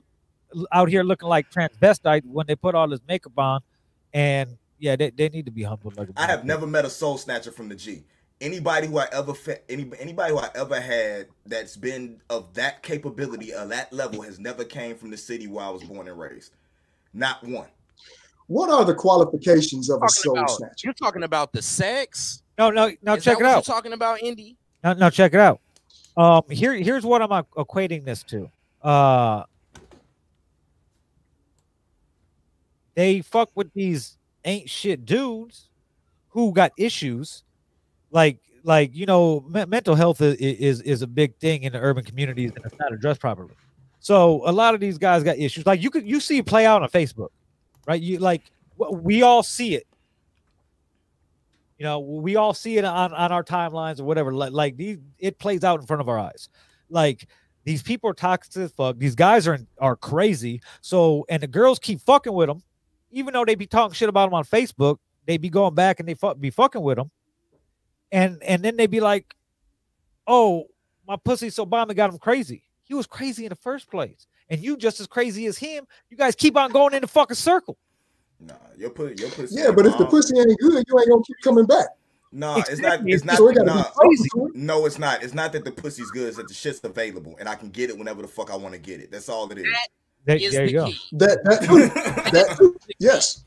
[0.71, 3.61] out here looking like transvestite when they put all this makeup on,
[4.13, 5.97] and yeah, they, they need to be humbled.
[5.97, 8.03] Like a I have never met a soul snatcher from the G.
[8.39, 9.33] Anybody who I ever
[9.69, 14.39] any anybody who I ever had that's been of that capability of that level has
[14.39, 16.53] never came from the city where I was born and raised.
[17.13, 17.67] Not one.
[18.51, 20.87] What are the qualifications of a soul about- snatcher?
[20.87, 22.43] You're talking about the sex.
[22.57, 23.13] No, no, no.
[23.13, 23.67] Is check that it what out.
[23.67, 24.57] You're talking about Indy.
[24.83, 25.61] Now, now check it out.
[26.17, 28.51] Um, here, here's what I'm uh, equating this to.
[28.83, 29.45] Uh,
[32.93, 35.69] they fuck with these ain't shit dudes
[36.27, 37.45] who got issues,
[38.11, 41.79] like, like you know, me- mental health is, is is a big thing in the
[41.79, 43.53] urban communities and it's not addressed properly.
[44.01, 45.65] So a lot of these guys got issues.
[45.65, 47.29] Like you could you see it play out on Facebook,
[47.87, 48.01] right?
[48.01, 48.43] You like
[48.77, 49.87] we all see it.
[51.77, 54.31] You know, we all see it on, on our timelines or whatever.
[54.31, 56.47] Like, like these, it plays out in front of our eyes.
[56.89, 57.27] Like
[57.63, 58.97] these people are toxic as fuck.
[58.97, 60.61] These guys are are crazy.
[60.81, 62.63] So, and the girls keep fucking with them,
[63.11, 64.97] even though they be talking shit about them on Facebook.
[65.25, 67.11] They be going back and they fuck, be fucking with them,
[68.11, 69.35] and and then they be like,
[70.25, 70.65] "Oh,
[71.07, 72.63] my pussy so bomb it got him crazy.
[72.83, 75.87] He was crazy in the first place, and you just as crazy as him.
[76.09, 77.77] You guys keep on going in the fucking circle."
[78.39, 79.55] Nah, your pussy, your pussy.
[79.55, 81.87] Yeah, but if the pussy ain't good, you ain't gonna keep coming back.
[82.31, 82.69] no, it's not.
[82.69, 83.11] Exactly.
[83.11, 83.37] It's not.
[83.37, 84.29] So it nah, crazy.
[84.53, 85.23] no, it's not.
[85.23, 86.27] It's not that the pussy's good.
[86.27, 88.73] It's that the shit's available and I can get it whenever the fuck I want
[88.73, 89.11] to get it.
[89.11, 89.67] That's all it is.
[90.25, 90.85] There, Is there the you go.
[90.87, 90.99] key.
[91.13, 91.87] That that too.
[92.31, 92.77] that too.
[92.99, 93.43] Yes,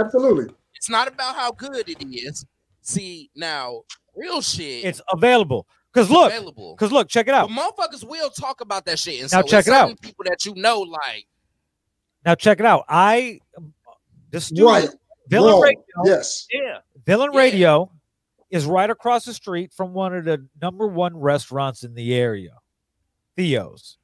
[0.00, 0.54] absolutely.
[0.74, 2.44] It's not about how good it is.
[2.82, 3.82] See now,
[4.16, 4.84] real shit.
[4.84, 5.66] It's available.
[5.98, 7.48] Cause look, cause look, check it out.
[7.48, 9.20] But motherfuckers will talk about that shit.
[9.22, 10.00] And Now so check it out.
[10.00, 11.26] People that you know, like
[12.24, 12.84] Now check it out.
[12.88, 13.40] I
[14.30, 14.88] the studio, Right.
[15.28, 15.62] Villain Wrong.
[15.62, 16.46] Radio, Yes.
[16.52, 17.38] yeah, Villain Yeah.
[17.40, 17.90] Radio
[18.50, 22.52] is right across the street from one of the number one restaurants in the area.
[23.36, 23.98] Theo's,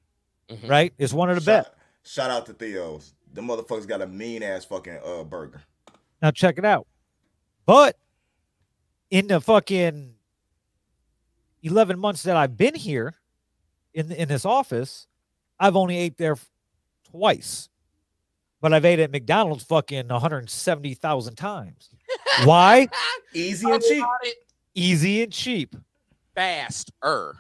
[0.51, 0.69] Mhm.
[0.69, 0.95] right?
[0.99, 1.69] It's one of the best.
[1.69, 3.15] Shout, shout out to Theo's.
[3.33, 5.63] The motherfuckers got a mean ass fucking uh burger.
[6.23, 6.87] Now check it out.
[7.67, 7.97] But
[9.11, 10.14] in the fucking
[11.65, 13.15] 11 months that I've been here
[13.93, 15.07] in in this office,
[15.59, 16.37] I've only ate there
[17.11, 17.69] twice.
[18.61, 21.91] But I've ate at McDonald's fucking 170,000 times.
[22.45, 22.89] Why?
[23.35, 24.05] Easy and cheap.
[24.75, 25.75] Easy and cheap.
[26.35, 27.35] faster.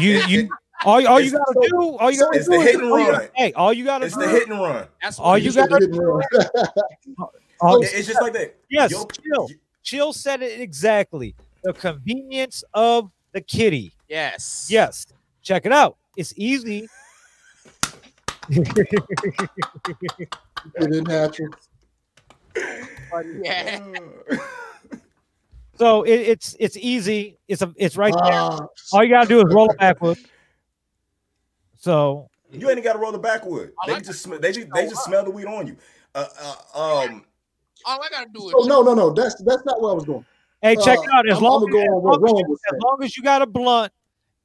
[0.00, 0.48] You you
[0.84, 3.28] all, all you gotta do, all you gotta It's do the is- hit and run.
[3.34, 4.86] hey, all you gotta It's do, the hit and run.
[5.02, 6.22] That's All you gotta Didn't run.
[7.64, 8.56] Oh, It's just like that.
[8.70, 9.48] yes, Yo- chill.
[9.84, 11.36] Chill said it exactly.
[11.62, 13.94] The convenience of the kitty.
[14.08, 14.66] Yes.
[14.70, 15.06] Yes.
[15.42, 15.96] Check it out.
[16.16, 16.88] It's easy.
[18.48, 20.28] It
[20.76, 21.48] is natural.
[23.40, 23.78] Yeah.
[25.76, 27.38] so it, it's it's easy.
[27.48, 28.34] It's a it's right there.
[28.34, 30.20] Ah, All you gotta do is roll it backwards.
[31.78, 33.72] So You ain't got to roll it backwood.
[33.82, 35.76] I They like just sm- they just, they just smell the weed on you.
[36.14, 36.26] Uh,
[36.74, 37.24] uh, um,
[37.86, 39.12] All I gotta do is Oh, no, no, no.
[39.12, 40.24] That's that's not where I was going.
[40.62, 41.28] Hey, check Uh, it out.
[41.28, 43.46] As I'm- long, I'ma as, as long as you- as long as you got a
[43.46, 43.92] blunt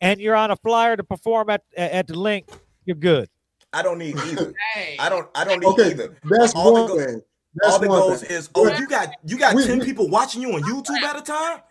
[0.02, 2.50] and you're on a flyer to perform at at at the link,
[2.86, 3.30] you're good.
[3.74, 4.54] I don't need either.
[4.74, 6.18] hey, I don't I don't need Okay, either.
[6.24, 7.22] that's All that one go- thing.
[7.56, 8.38] That's All that one goes thing.
[8.38, 11.18] is, oh, you got you got We- ten we- people watching you on YouTube at
[11.18, 11.62] a time.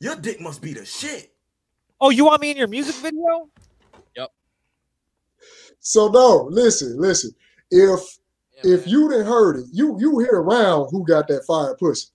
[0.00, 1.32] Your dick must be the shit.
[2.00, 3.48] Oh, you want me in your music video?
[4.16, 4.30] Yep.
[5.80, 7.30] So no, listen, listen.
[7.70, 8.00] If
[8.62, 12.08] if you didn't heard it, you you hear around who got that fire pussy.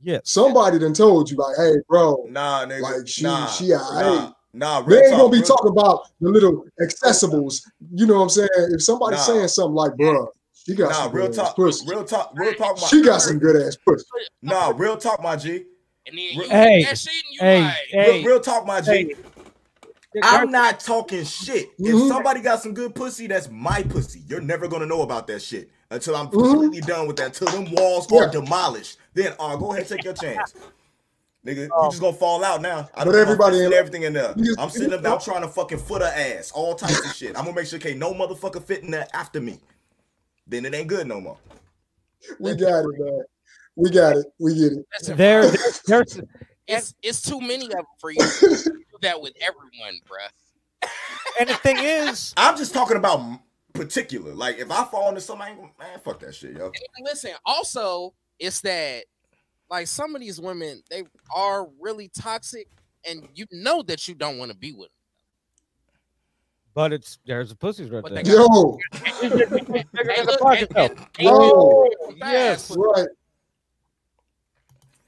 [0.00, 0.20] Yes.
[0.24, 2.80] Somebody done told you like, hey, bro, Nah, nigga.
[2.82, 4.04] Like, she- nah, she alright.
[4.54, 4.82] nah, nah.
[4.82, 7.62] they ain't talk, gonna be real- talking about the little accessibles.
[7.94, 8.48] You know what I'm saying?
[8.72, 9.24] If somebody's Nah.
[9.24, 11.56] saying something like, bro, she got Nah, some real good ass talk.
[11.56, 11.86] pussy.
[11.88, 12.32] Real talk.
[12.36, 12.80] Real talk.
[12.80, 14.04] My, She got some good ass pussy.
[14.42, 15.64] Nah, real talk, my G.
[16.06, 18.18] and then you Hey, hey, that shit and you hey, like, hey.
[18.22, 18.90] Real, real talk, my G.
[18.90, 19.14] Hey.
[20.22, 21.68] I'm not talking shit.
[21.78, 22.08] If Mhm.
[22.08, 24.22] somebody got some good pussy, that's my pussy.
[24.26, 26.32] You're never gonna know about that shit until I'm Mhm.
[26.32, 27.26] completely done with that.
[27.38, 28.20] Until them walls Yeah.
[28.22, 30.54] are demolished, then uh, go ahead, and take your chance,
[31.44, 31.56] nigga.
[31.66, 31.90] You Oh.
[31.90, 32.88] just gonna fall out now.
[32.94, 34.34] I But done everybody everybody in- everything in there.
[34.34, 37.14] Just- I'm sitting up there, I'm trying to fucking foot her ass, all types of
[37.14, 37.36] shit.
[37.36, 39.60] I'm gonna make sure can't no motherfucker fit in there after me.
[40.46, 41.38] Then it ain't good no more.
[42.38, 43.22] We got it, man.
[43.76, 44.26] We got it.
[44.38, 45.16] We get it.
[45.16, 45.50] There,
[45.86, 46.20] there's
[46.66, 50.88] it's it's too many of them for you to do that with everyone, bruh.
[51.40, 53.40] and the thing is, I'm just talking about
[53.74, 54.34] particular.
[54.34, 56.66] Like if I fall into something, I ain't gonna- man, fuck that shit, yo.
[56.66, 59.04] And listen, also, it's that
[59.70, 62.68] like some of these women, they are really toxic,
[63.08, 64.94] and you know that you don't want to be with them.
[66.74, 68.26] but it's there's a pussies right But there.
[68.26, 68.78] Yo,
[69.20, 69.64] Bigger them.
[69.64, 71.04] than the They look- pocket, and- though.
[71.18, 72.28] and- and Yo.
[72.28, 72.74] Yes.
[72.76, 73.08] right.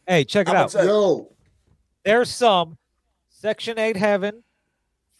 [0.06, 0.74] Hey, check it I'ma out.
[0.74, 1.32] Yo,
[2.04, 2.76] There's some
[3.28, 4.42] Section 8 having,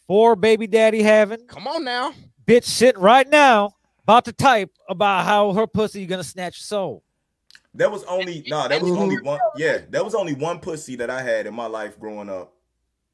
[0.07, 2.13] four baby daddy having, Come on now.
[2.45, 3.71] bitch sitting right now
[4.03, 7.03] about to type about how her pussy gonna snatch your soul.
[7.73, 8.97] There was only no, there was Mhm.
[8.99, 9.39] only one.
[9.55, 12.53] Yeah, there was only one pussy that I had in my life growing up.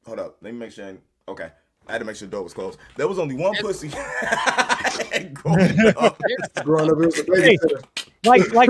[0.06, 0.86] Hold up, let me make sure.
[0.86, 0.98] I-
[1.30, 1.50] Okay,
[1.86, 2.78] I had to make sure the door was closed.
[2.96, 3.88] There was only one pussy
[5.34, 6.20] growing up.
[6.64, 7.84] growing up, it was a babysitter.
[8.24, 8.68] Like, like,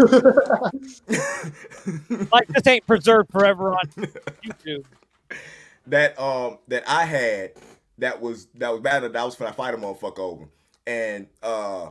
[2.33, 3.87] like this ain't preserved forever on
[4.45, 4.85] YouTube.
[5.87, 7.53] that um that I had
[7.99, 10.45] that was that was bad that was gonna fight a motherfucker over.
[10.87, 11.91] And uh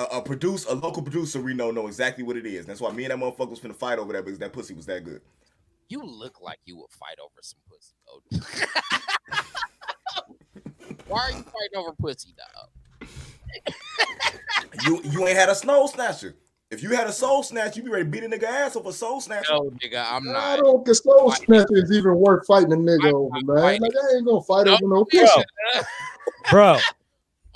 [0.00, 2.66] a, a produce a local producer we know know exactly what it is.
[2.66, 4.86] That's why me and that motherfucker was finna fight over that because that pussy was
[4.86, 5.20] that good.
[5.88, 8.22] You look like you would fight over some pussy, though.
[11.08, 13.08] Why are you fighting over pussy, dog?
[14.82, 16.36] You you ain't had a snow snatcher.
[16.70, 18.90] If you had a soul snatch, you'd be ready to beat a nigga ass over
[18.90, 19.52] a soul snatcher.
[19.52, 20.36] No, nigga, I'm not.
[20.36, 20.64] I not.
[20.64, 23.56] don't think soul snatcher is even worth fighting a nigga I'm over, man.
[23.62, 23.82] fighting.
[23.82, 25.20] Like I ain't gonna fight No, over no Yo.
[25.26, 25.44] pussy.
[26.50, 26.78] Bro,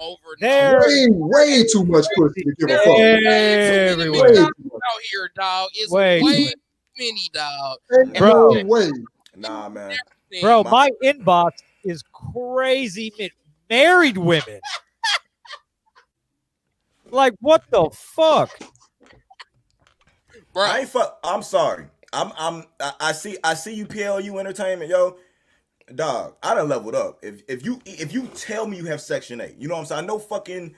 [0.04, 2.98] Over There- Way, way too much pussy to give a fuck.
[2.98, 4.22] everywhere.
[4.22, 5.70] Way too out here, dog.
[5.74, 6.22] It's Wait.
[6.22, 6.52] way, too
[6.98, 7.78] many, dog.
[8.18, 8.50] Bro.
[8.50, 8.90] no way.
[9.34, 9.96] Nah, man.
[10.42, 11.52] Bro, My- my inbox
[11.84, 13.12] is crazy.
[13.70, 14.60] Married women.
[17.10, 18.50] Like, what the fuck?
[20.52, 20.62] bro.
[20.64, 21.18] I ain't fuck.
[21.24, 21.86] I'm sorry.
[22.12, 25.16] I'm I'm I, I see I see you PLU entertainment, yo.
[25.94, 27.18] Dog, I done leveled up.
[27.22, 29.86] If if you if you tell me you have section eight, you know what I'm
[29.86, 30.04] saying?
[30.04, 30.74] I know fucking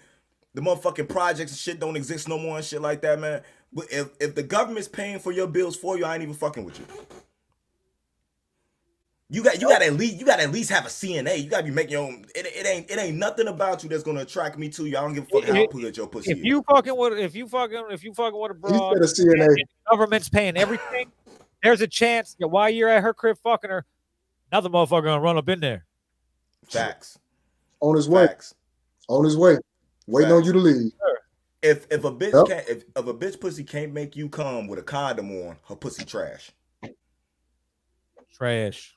[0.54, 3.42] the motherfucking projects and shit don't exist no more and shit like that, man.
[3.72, 6.64] But if if the government's paying for your bills for you, I ain't even fucking
[6.64, 6.86] with you.
[9.28, 11.42] You got you got to at least you got at least have a CNA.
[11.42, 12.24] You got to be making your own.
[12.34, 14.96] It, it ain't it ain't nothing about you that's gonna attract me to you.
[14.96, 16.44] I don't give a fuck how If- good your pussy If is.
[16.44, 19.34] you fucking with, if you fucking, if you fucking with a He broad, said a
[19.36, 19.44] CNA.
[19.46, 21.10] and the government's paying everything.
[21.62, 23.84] There's a chance that while you're at her crib fucking her,
[24.52, 25.84] another motherfucker gonna run up in there.
[26.68, 27.18] Facts.
[27.80, 28.26] on his way.
[28.26, 28.54] Facts.
[29.08, 29.58] On his way.
[30.06, 30.92] Waiting on you to leave.
[31.62, 32.46] If if a bitch Yep.
[32.46, 35.76] can't if, if a bitch pussy can't make you come with a condom on, her
[35.76, 36.50] pussy trash.
[38.34, 38.96] Trash.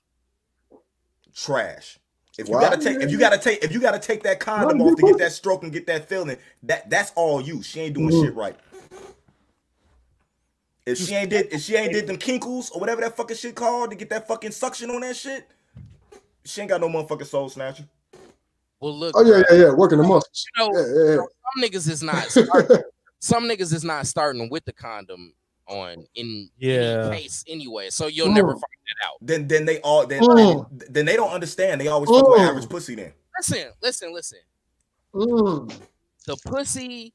[1.33, 1.99] Trash.
[2.37, 2.61] If you Wow.
[2.61, 5.17] gotta take if you gotta take if you gotta take that condom off to get
[5.17, 7.61] that stroke and get that feeling, that that's all you.
[7.63, 8.21] She ain't doing Mhm.
[8.21, 8.57] shit right.
[10.91, 13.55] If she ain't did if she ain't did them kinkles or whatever that fucking shit
[13.55, 15.47] called to get that fucking suction on that shit,
[16.45, 17.85] she ain't got no motherfucking soul snatcher.
[18.79, 19.73] well, look, Oh yeah, bro, yeah, yeah.
[19.73, 20.45] Working the muscles.
[20.57, 22.71] you know, Yeah, yeah, some niggas is not smart.
[23.19, 25.33] some niggas is not starting with the condom
[25.67, 27.09] on in Yeah.
[27.11, 27.89] any case anyway.
[27.91, 28.53] So you'll never Mm.
[28.53, 29.17] find that out.
[29.21, 30.67] Then then they all then Mm.
[30.89, 31.79] then they don't understand.
[31.79, 32.47] They always fuck with Mm.
[32.49, 33.13] average pussy then.
[33.37, 34.39] Listen, listen, listen.
[35.13, 35.71] Mm.
[36.25, 37.13] The pussy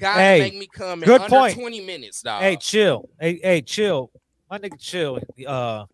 [0.00, 1.54] Hey, make me come in good under point.
[1.54, 2.42] 20 minutes, dog.
[2.42, 3.08] Hey, chill.
[3.20, 4.10] Hey, hey, chill.
[4.50, 5.20] My nigga, chill.
[5.46, 5.84] Uh,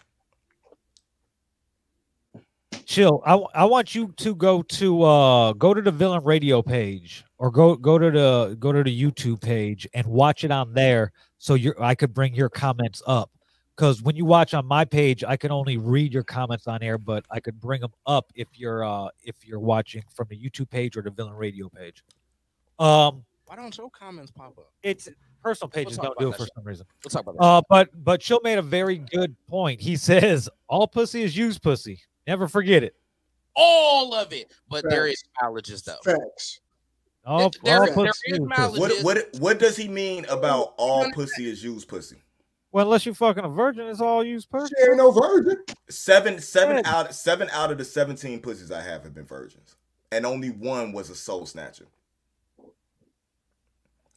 [2.85, 3.23] chill.
[3.27, 7.51] I, I want you to go to uh go to the Villain Radio page or
[7.51, 11.55] go go to the go to the YouTube page and watch it on there so
[11.55, 13.31] you I could bring your comments up.
[13.77, 16.97] Because when you watch on my page, I can only read your comments on air,
[16.97, 20.71] but I could bring them up if you're uh if you're watching from the YouTube
[20.71, 22.05] page or the Villain Radio page.
[22.79, 24.73] Um, Why don't your comments pop up?
[24.83, 25.09] it's
[25.43, 26.87] personal pages talk don't do it for that some reason.
[27.05, 27.43] We'll talk about that.
[27.45, 29.81] Uh, but but Chill made a very good point.
[29.81, 32.01] He says all pussy is used pussy.
[32.27, 32.95] Never forget it.
[33.57, 35.45] All of it, but there is Facts.
[35.71, 35.97] mileages though.
[36.05, 36.61] Facts.
[37.27, 38.61] All, There- all there pussy is used pussy.
[38.61, 38.81] mileage.
[38.81, 42.17] What what what does he mean about all pussy is used pussy?
[42.73, 44.75] Well, unless you're fucking a virgin, it's all used pussy.
[44.77, 45.63] She ain't no virgin.
[45.89, 46.87] Seven seven Good.
[46.87, 49.77] out seven out of the seventeen pussies I have have been virgins,
[50.11, 51.87] and only one was a soul snatcher.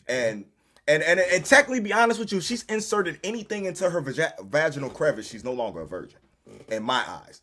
[0.08, 0.46] And
[0.88, 4.90] and and and technically, be honest with you, she's inserted anything into her vagi- vaginal
[4.90, 5.28] crevice.
[5.28, 6.20] She's no longer a virgin,
[6.70, 7.42] in my eyes.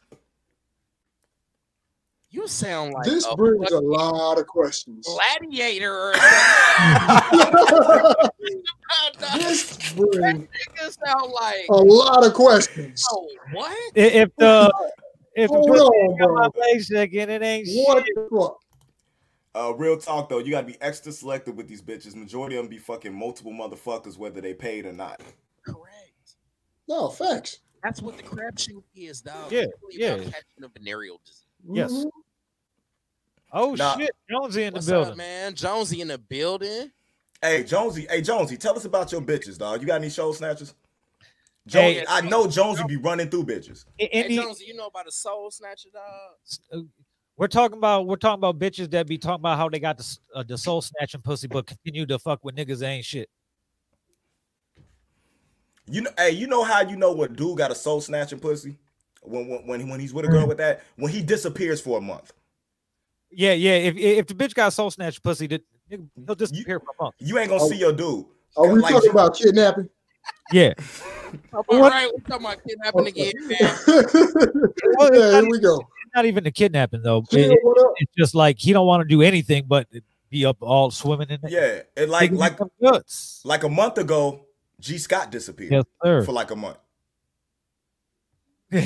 [2.31, 5.07] You sound like This a brings a lot of questions.
[5.39, 6.13] gladiator or
[9.37, 10.49] this brings
[11.05, 13.05] sound like a lot of questions.
[13.13, 13.93] oh, what?
[13.95, 14.73] If the
[15.37, 16.61] if the Hold pussy on, ain't my bro.
[16.61, 18.15] legs shaking, it ain't What shit.
[19.55, 19.71] The fuck?
[19.71, 22.15] Uh, real talk though, you gotta be extra selective with these bitches.
[22.15, 25.21] Majority of them be fucking multiple motherfuckers, whether they paid or not.
[25.65, 26.37] Correct.
[26.89, 27.61] No, facts.
[27.83, 29.53] That's what the crapshoot is, dog.
[29.53, 30.25] Yeah, It's really about yeah.
[30.31, 31.45] catching a venereal disease.
[31.73, 31.93] Yes.
[31.93, 32.11] Mhm.
[33.53, 33.97] Oh Nah.
[33.97, 35.13] shit, Jonesy in the What's building.
[35.13, 35.55] up, man?
[35.55, 36.91] Jonesy in the building.
[37.43, 39.81] Hey Jonesy, hey Jonesy, tell us about your bitches, dog.
[39.81, 40.75] You got any show snatchers?
[41.67, 43.85] Hey- Jonesy, I know Jonesy be running through bitches.
[44.01, 46.89] I- Hey, Jonesy, you know about a soul snatcher, dog?
[47.37, 50.19] We're talking about we're talking about bitches that be talking about how they got the
[50.35, 53.29] uh, the soul snatching pussy, but continue to fuck with niggas that ain't shit.
[55.87, 58.79] You know, hey, you know how you know what dude got a soul snatching pussy?
[59.23, 62.01] When when when, when he's with a girl with that, when he disappears for a
[62.01, 62.33] month.
[63.31, 63.73] Yeah, yeah.
[63.75, 67.15] If if the bitch got soul snatch pussy, that he'll disappear for a month.
[67.19, 67.69] You ain't gonna Oh.
[67.69, 68.25] see your dude.
[68.57, 69.89] Are we Like talking about kidnapping?
[70.53, 70.73] Yeah.
[71.53, 71.91] All What?
[71.93, 73.77] right, we're talking about kidnapping again, man.
[74.97, 75.81] Well, yeah, here we go.
[76.15, 77.19] Not even the kidnapping though.
[77.19, 77.59] It- Jill, it-
[77.99, 79.89] it's just like he don't want to do anything but
[80.31, 81.51] be up all swimming in it.
[81.51, 83.41] Yeah, and like like guts.
[83.45, 84.47] like a month ago,
[84.81, 86.23] G Scott disappeared Yes, sir.
[86.23, 86.79] for like a month.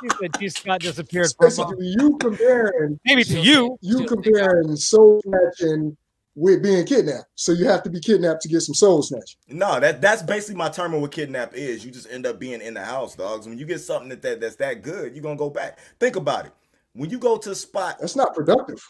[0.00, 1.78] He said G Scott disappeared for a month.
[1.80, 3.76] You comparing Maybe to you.
[3.80, 5.96] you comparing soul snatching
[6.38, 7.26] with being kidnapped.
[7.34, 9.36] So you have to be kidnapped to get some soul snatch.
[9.48, 11.84] no, that that's basically my term of what kidnap is.
[11.84, 13.48] You just end up being in the house, dogs.
[13.48, 15.78] When you get something that, that that's that good, you're gonna go back.
[15.98, 16.52] Think about it.
[16.92, 18.80] When you go to a spot, That's not productive.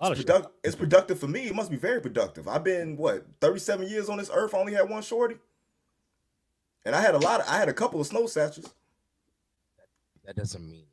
[0.00, 0.26] It's, of shit.
[0.26, 1.46] product, it's productive for me.
[1.46, 2.48] It must be very productive.
[2.48, 4.54] I've been what 37 years on this earth.
[4.54, 5.36] I only had one shorty,
[6.86, 7.40] and I had a lot.
[7.40, 8.72] Of, I had a couple of snow satchels.
[10.24, 10.86] That doesn't mean.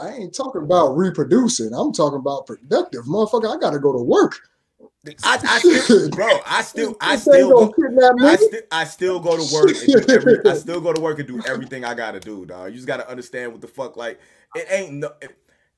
[0.00, 1.72] I ain't talking about reproducing.
[1.74, 3.04] I'm talking about productive.
[3.04, 4.36] Motherfucker, I gotta go to work.
[5.22, 7.74] I, I still, bro, I still, I still, go,
[8.20, 8.36] I, me.
[8.36, 9.70] still, I still go to work.
[9.70, 12.70] And do every, I still go to work and do everything I gotta do, dog.
[12.70, 13.96] You just gotta understand what the fuck.
[13.96, 14.20] Like,
[14.54, 15.12] it ain't no.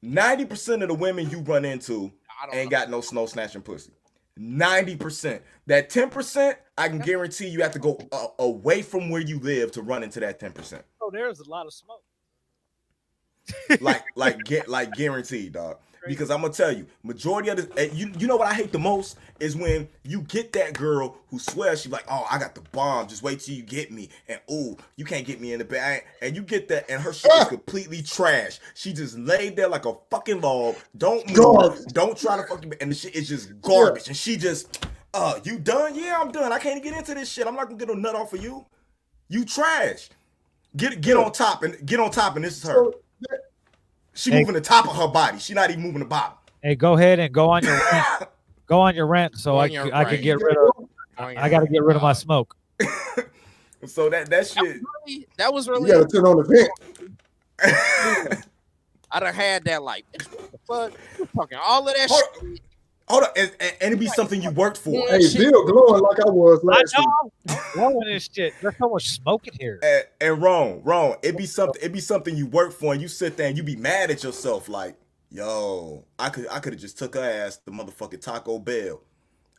[0.03, 2.11] Ninety percent of the women you run into
[2.53, 3.93] ain't got no snow snatching pussy.
[4.37, 5.43] Ninety percent.
[5.67, 9.39] That ten percent, I can guarantee you have to go uh, away from where you
[9.41, 10.85] live to run into that ten percent.
[11.01, 12.03] Oh, there's a lot of smoke.
[13.81, 15.79] Like, like, get, like, guaranteed, dog.
[16.07, 18.73] Because I'm gonna tell you, majority of the, and you, you know what I hate
[18.73, 22.55] the most is when you get that girl who swears she's like, oh, I got
[22.55, 23.07] the bomb.
[23.07, 26.05] Just wait till you get me, and ooh, you can't get me in the bed,
[26.23, 28.61] and you get that, and her shit is completely trash.
[28.75, 30.77] She just laid there like a fucking log.
[30.97, 31.37] Don't move.
[31.37, 31.85] Garbage.
[31.93, 34.09] Don't try to fucking, and the shit is just garbage.
[34.09, 35.95] And she just, uh, you done?
[35.95, 36.51] Yeah, I'm done.
[36.51, 37.47] I can't get into this shit.
[37.47, 38.65] I'm not gonna get a nut off of you.
[39.29, 40.09] You trash.
[40.77, 42.75] Get get on top and get on top, and this is her.
[42.75, 42.95] So,
[44.15, 44.41] She Hey.
[44.41, 45.39] moving the top of her body.
[45.39, 46.37] She not even moving the bottom.
[46.63, 48.29] Hey, go ahead and go on your rant.
[48.67, 50.89] Go on your rent so Go I, your c- I can get rid of
[51.19, 52.57] I got to get rid of my smoke.
[53.87, 54.81] so that that shit.
[55.07, 55.91] Really, that was you really.
[55.91, 56.71] gotta turn on the vent.
[59.13, 60.05] I done had that like.
[60.13, 60.93] What the fuck?
[61.19, 62.23] You fucking all of that Hold-
[62.53, 62.61] shit.
[63.11, 64.93] Hold on, and, and, and it be something you worked for.
[65.09, 65.51] Hey, shit.
[65.51, 67.09] Bill glowing like I was I last week.
[67.77, 67.87] know.
[67.87, 68.55] I'm this shit.
[68.63, 69.81] There's so much smoke in here.
[69.83, 71.17] And, and wrong, wrong.
[71.23, 71.83] It be something.
[71.83, 74.23] It be something you work for, and you sit there and you be mad at
[74.23, 74.69] yourself.
[74.69, 74.97] Like,
[75.33, 79.01] Yo, I could I could have just took her ass to motherfucking Taco Bell.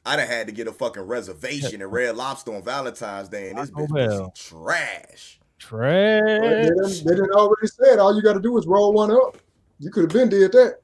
[0.05, 3.57] I'd have had to get a fucking reservation at Red Lobster on Valentine's Day, and
[3.57, 4.33] this Taco bitch was Bell.
[4.35, 5.39] trash.
[5.59, 6.21] They, Trash.
[6.41, 9.37] done, they done already said all you got to do is roll one up.
[9.79, 10.79] You could have been did that.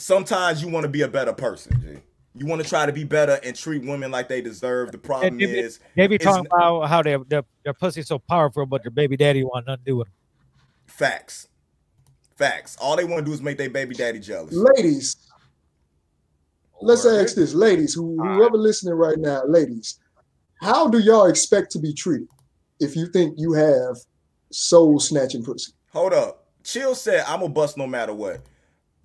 [0.00, 2.00] Sometimes you want to be a better person, G.
[2.34, 4.92] You want to try to be better and treat women like they deserve.
[4.92, 8.18] The problem Yeah, yeah, is, They be talking about how their their, their pussy's so
[8.18, 10.14] powerful, but their baby daddy want nothing to do with them.
[10.86, 11.48] facts.
[12.36, 12.78] Facts.
[12.80, 14.54] All they want to do is make their baby daddy jealous.
[14.54, 15.16] Ladies,
[16.80, 20.00] let's ask this, ladies, who whoever listening right now, ladies,
[20.62, 22.28] how do y'all expect to be treated
[22.78, 23.98] if you think you have
[24.50, 25.72] soul snatching pussy?
[25.92, 26.46] Hold up.
[26.64, 28.40] Chill said, "I'm gonna bust no matter what."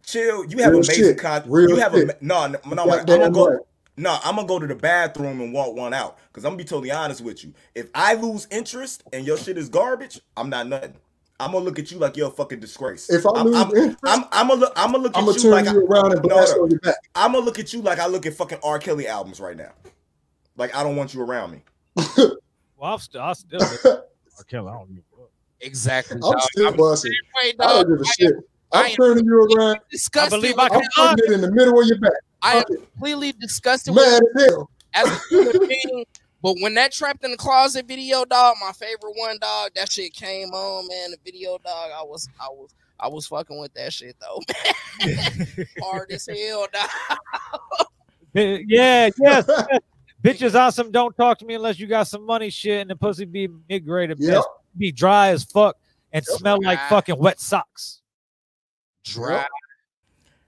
[0.05, 0.45] Chill.
[0.45, 1.17] You have Real amazing shit.
[1.17, 1.51] content.
[1.51, 2.09] Real You have shit.
[2.09, 2.83] a no, no, no.
[2.83, 3.47] I'm Goddamn gonna go.
[3.49, 3.59] right.
[3.97, 6.17] No, I'm gonna go to the bathroom and walk one out.
[6.33, 7.53] Cause I'm gonna be totally honest with you.
[7.73, 10.95] If I lose interest and your shit is garbage, I'm not nothing.
[11.39, 13.09] I'm gonna look at you like you're a fucking disgrace.
[13.09, 14.73] If I I'm, lose I'm, interest, I'm, I'm gonna look.
[14.75, 16.55] I'm gonna look I'm at gonna you turn like you I, around and No, blast
[16.57, 16.63] no.
[16.63, 16.95] on your back.
[17.15, 18.79] I'm gonna look at you like I look at fucking R.
[18.79, 19.71] Kelly albums right now.
[20.57, 21.63] Like I don't want you around me.
[22.77, 23.59] Well, I'm still, I still,
[24.49, 25.29] Kelly, I don't give a fuck.
[25.61, 26.15] Exactly.
[26.15, 26.41] I'm dog.
[26.41, 27.13] still I'm busting.
[27.41, 28.33] way, I don't give a I shit.
[28.71, 29.79] I I'm turning you around.
[29.91, 30.33] disgusted.
[30.33, 30.89] I believe with I can- that.
[30.97, 32.11] I'm putting it in the middle of your back.
[32.41, 34.69] I am completely disgusted with Mad as hell.
[34.93, 36.05] as a human being.
[36.43, 40.13] But when that trapped in the closet video, dog, my favorite one, dog, that shit
[40.13, 41.11] came on, man.
[41.11, 42.69] The video, dog, I was, I was,
[42.99, 44.41] I was fucking with that shit though.
[45.81, 47.87] Hard as hell, dog.
[48.33, 49.47] Yeah, yes, yes.
[50.23, 50.91] Bitches awesome.
[50.91, 52.49] Don't talk to me unless you got some money.
[52.49, 54.43] Shit, and the pussy be mid grade at Yep.
[54.77, 55.77] Be dry as fuck
[56.11, 56.37] and Yep.
[56.39, 58.01] smell like fucking wet socks.
[59.05, 59.35] Dry.
[59.37, 59.47] Yep.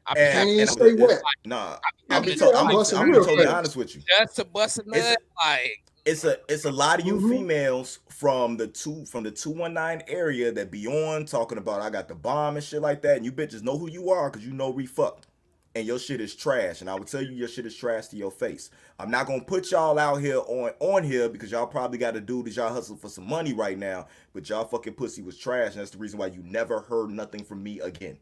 [0.10, 1.22] I be And- Can't even and- stay wet.
[1.46, 1.80] Nah, I be
[2.16, 4.02] I'll be, having to- Yeah, I'm, I'm be- busting I'm totally honest with you.
[4.20, 7.30] just to bust a It's nut, like It's a it's a lot of you Mhm.
[7.30, 11.82] females from the two from the two one nine area that be on talking about
[11.82, 14.30] I got the bomb and shit like that, and you bitches know who you are
[14.30, 15.28] because you know we fucked,
[15.76, 18.16] and your shit is trash, and I would tell you your shit is trash to
[18.16, 18.70] your face.
[19.00, 22.22] I'm not gonna put y'all out here on on here because y'all probably got a
[22.22, 25.74] dude that y'all hustle for some money right now, but y'all fucking pussy was trash,
[25.74, 28.18] and that's the reason why you never heard nothing from me again.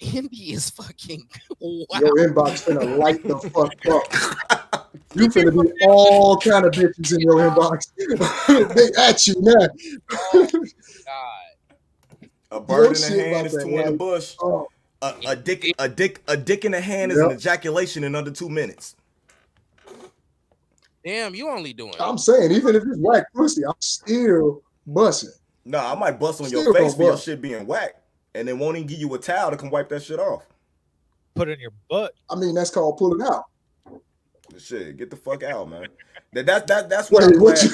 [0.00, 1.28] Indy is fucking
[1.60, 1.86] wow.
[2.00, 4.50] Your inbox finna light the fuck up.
[5.16, 7.86] You finna be all kind of bitches in your inbox.
[8.74, 9.68] they at you now.
[10.12, 10.48] Oh,
[11.04, 11.54] God.
[12.50, 14.34] A bird in the hand is that, two in the bush.
[14.40, 14.66] Oh,
[15.02, 18.32] A, a dick a dick a dick in the hand is an ejaculation in under
[18.32, 18.96] two minutes.
[21.04, 21.94] Damn, you only doing.
[22.00, 25.30] I'm saying, even if it's whack pussy, I'm still busting.
[25.64, 27.94] No, I might bust on Still your face gonna for your shit being whack,
[28.34, 30.44] and they won't even give you a towel to come wipe that shit off.
[31.34, 32.14] Put it in your butt.
[32.30, 33.44] I mean, that's called pulling out.
[34.58, 35.88] Shit, get the fuck out, man.
[36.32, 37.70] That that, that that's what Wait, I'm what you?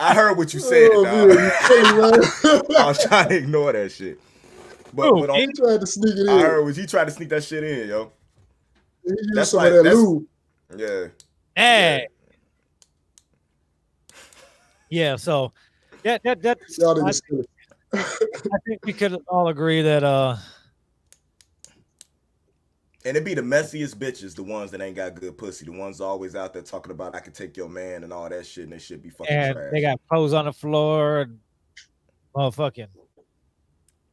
[0.00, 1.28] I heard what you said, oh, dog.
[1.28, 2.76] man, you silly, man.
[2.78, 4.18] I was trying to ignore that shit.
[4.92, 6.40] But, Who, but on, He tried to sneak it I in.
[6.40, 8.12] heard was he tried to sneak that shit in, yo.
[9.04, 10.24] He used that's some like- of that that's- lube.
[10.76, 11.06] Yeah.
[11.56, 12.08] Hey.
[14.90, 15.16] Yeah.
[15.16, 15.52] So
[16.02, 17.44] that that that Y'all I, niggas silly.
[17.98, 20.36] I think we could all agree that uh
[23.04, 26.00] And it'd be the messiest bitches, the ones that ain't got good pussy, the ones
[26.00, 28.72] always out there talking about I can take your man and all that shit, and
[28.72, 29.72] they should be fucking and trash.
[29.72, 31.38] they got clothes on the floor, and
[32.36, 32.88] motherfucking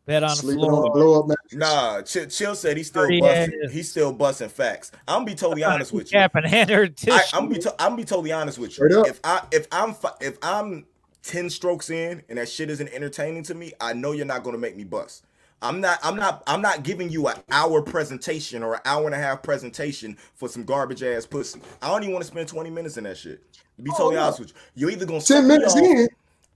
[0.05, 0.93] bed on the Sleeping on the floor.
[0.93, 1.53] blow up mattress.
[1.53, 3.61] Nah, Chill, Chill said he's still Dirty busting.
[3.65, 3.71] ass.
[3.71, 4.91] He's still busting facts.
[5.07, 6.19] I'm gonna be totally honest with you.
[6.19, 7.13] Cap and hand her tissue.
[7.13, 9.03] I, I'm be to, I'm be totally honest with you.
[9.05, 10.85] If I if I'm fi- if I'm
[11.23, 14.57] ten strokes in and that shit isn't entertaining to me, I know you're not gonna
[14.57, 15.25] make me bust.
[15.63, 19.13] I'm not I'm not I'm not giving you an hour presentation or an hour and
[19.13, 21.61] a half presentation for some garbage ass pussy.
[21.81, 23.41] I don't even want to spend 20 minutes in that shit.
[23.77, 24.23] To be Oh, totally no.
[24.23, 26.07] honest with you, you're either gonna suck Ten me minutes off, in,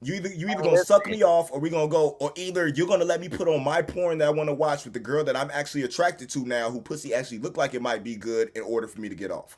[0.02, 2.88] you either you either gonna suck me off or we gonna go or either you're
[2.88, 5.24] gonna let me put on my porn that I want to watch with the girl
[5.24, 8.52] that I'm actually attracted to now, who pussy actually look like it might be good
[8.56, 9.56] in order for me to get off.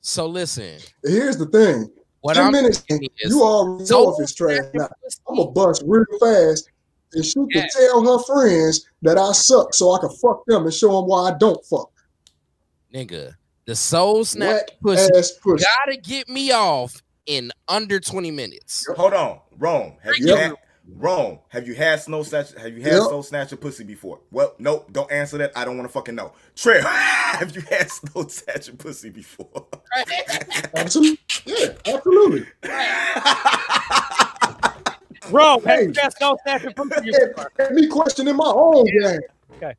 [0.00, 1.88] So listen, here's the thing.
[2.22, 4.58] What Ten I'm minutes saying is, you already so- know if it's trash.
[4.74, 4.88] Now,
[5.28, 6.68] I'm gonna bust real fast,
[7.12, 10.72] and she can tell her friends that I suck, so I can fuck them and
[10.74, 11.90] show them why I don't fuck.
[12.94, 13.34] nigga,
[13.66, 15.08] the soul snap pussy
[15.42, 15.64] pussy.
[15.86, 18.86] gotta get me off in under 20 minutes.
[18.96, 19.94] Hold on, Rome.
[20.02, 20.38] Have you Yep.
[20.38, 20.52] had
[20.88, 21.38] Rome?
[21.48, 22.52] Have you had snow snatch?
[22.54, 23.02] Have you had Yep.
[23.02, 24.20] soul snatcher pussy before?
[24.30, 24.88] Well, nope.
[24.92, 25.52] Don't answer that.
[25.56, 26.32] I don't want to fucking know.
[26.56, 29.66] Trey, have you had snow snatcher pussy before?
[30.74, 32.46] Absolutely, yeah, absolutely.
[35.30, 35.84] Bro, Hey.
[35.84, 37.12] hey, that's no second from you.
[37.12, 39.20] Had, had me questioning my own game.
[39.56, 39.74] Okay.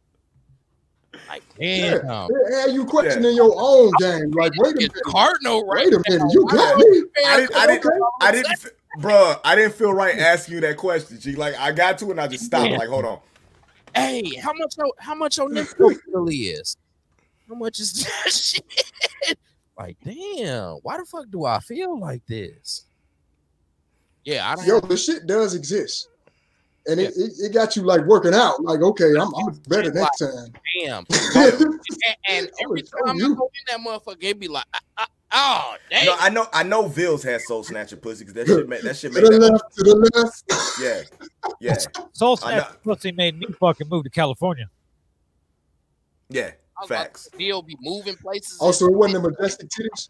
[1.28, 2.30] Like, Yeah, damn.
[2.54, 4.32] had you questioning your own game.
[4.32, 7.04] Like, wait a minute, Cardinal right wait a minute, you got me.
[7.28, 7.56] I didn't.
[7.56, 7.86] I didn't.
[7.86, 8.00] Okay.
[8.22, 8.74] I didn't.
[8.98, 11.20] F- Bruh, I didn't feel right asking you that question.
[11.20, 12.70] G, like I got to, and I just stopped.
[12.70, 12.78] Yeah.
[12.78, 13.20] Like, hold on.
[13.96, 14.76] Hey, how much?
[14.78, 16.78] Your, how much your nipple really is?
[17.48, 19.38] How much is that shit?
[19.78, 20.76] Like, damn.
[20.84, 22.86] Why the fuck do I feel like this?
[24.24, 24.66] Yeah, I don't.
[24.66, 26.10] Yo, the shit does exist.
[26.86, 28.62] And it, it, it got you like working out.
[28.62, 30.52] Like, okay, I'm, I'm better next time.
[30.82, 31.06] damn.
[31.36, 31.78] and,
[32.30, 33.36] and every I'm time I show you.
[33.36, 34.66] go in that motherfucker, it be like,
[35.32, 36.06] oh, damn.
[36.08, 36.88] No, I know, I know.
[36.90, 39.52] Vils has soul snatcher pussy because that shit made that shit made to the that.
[39.54, 40.44] left, to the left.
[40.82, 41.04] Yeah,
[41.62, 41.78] yeah,
[42.14, 42.62] Soul I know.
[42.64, 44.70] Snatch pussy made me fucking move to California.
[46.30, 46.52] yeah.
[46.76, 47.24] I was about Facts.
[47.30, 48.58] to Still be moving places.
[48.60, 50.10] Also, it wasn't the majestic titties.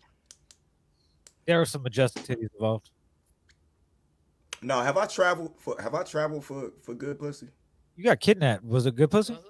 [1.45, 2.89] There are some majestic titties involved.
[4.63, 5.79] No, have I traveled for?
[5.81, 7.47] Have I traveled for for good pussy?
[7.95, 8.63] You got kidnapped.
[8.63, 9.33] Was it good pussy?
[9.33, 9.49] Uh-huh.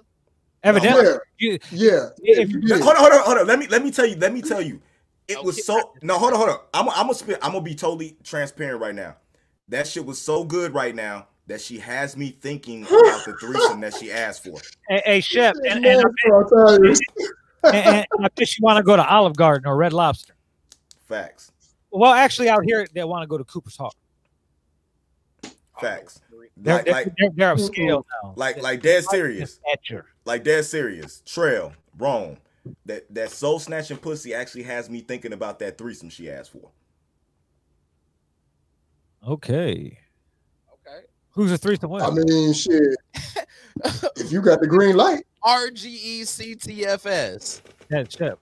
[0.62, 2.08] Evidently, Yeah, you, yeah.
[2.22, 3.46] If you you- Hold on, hold on, hold on.
[3.46, 4.16] Let me let me tell you.
[4.16, 4.80] Let me tell you.
[5.28, 5.92] It Oh, was so.
[6.02, 6.58] No, hold on, hold on.
[6.74, 7.38] I'm I'm gonna spit.
[7.42, 9.16] I'm gonna be totally transparent right now.
[9.68, 13.80] That shit was so good right now that she has me thinking about the threesome
[13.80, 14.58] that she asked for.
[14.90, 16.74] a, a chef, and, Man, and, I'll
[17.64, 20.34] and, and I guess you want to go to Olive Garden or Red Lobster.
[21.06, 21.52] Facts.
[21.90, 23.94] Well, actually, out here they want to go to Cooper's Hawk.
[25.80, 26.20] Facts.
[26.32, 28.34] Oh, they're, Like they're, like they're, they're upscale now.
[28.36, 29.58] like like dead serious.
[30.24, 31.22] Like dead serious.
[31.26, 31.72] Trail.
[31.98, 32.38] Wrong.
[32.86, 36.70] That that soul snatching pussy actually has me thinking about that threesome she asked for.
[39.26, 39.98] Okay,
[40.72, 41.00] Okay.
[41.30, 42.04] who's a threesome winner?
[42.04, 42.96] I mean, shit.
[44.16, 47.60] If you got the green light, R G E C T F S.
[47.88, 48.38] That chef.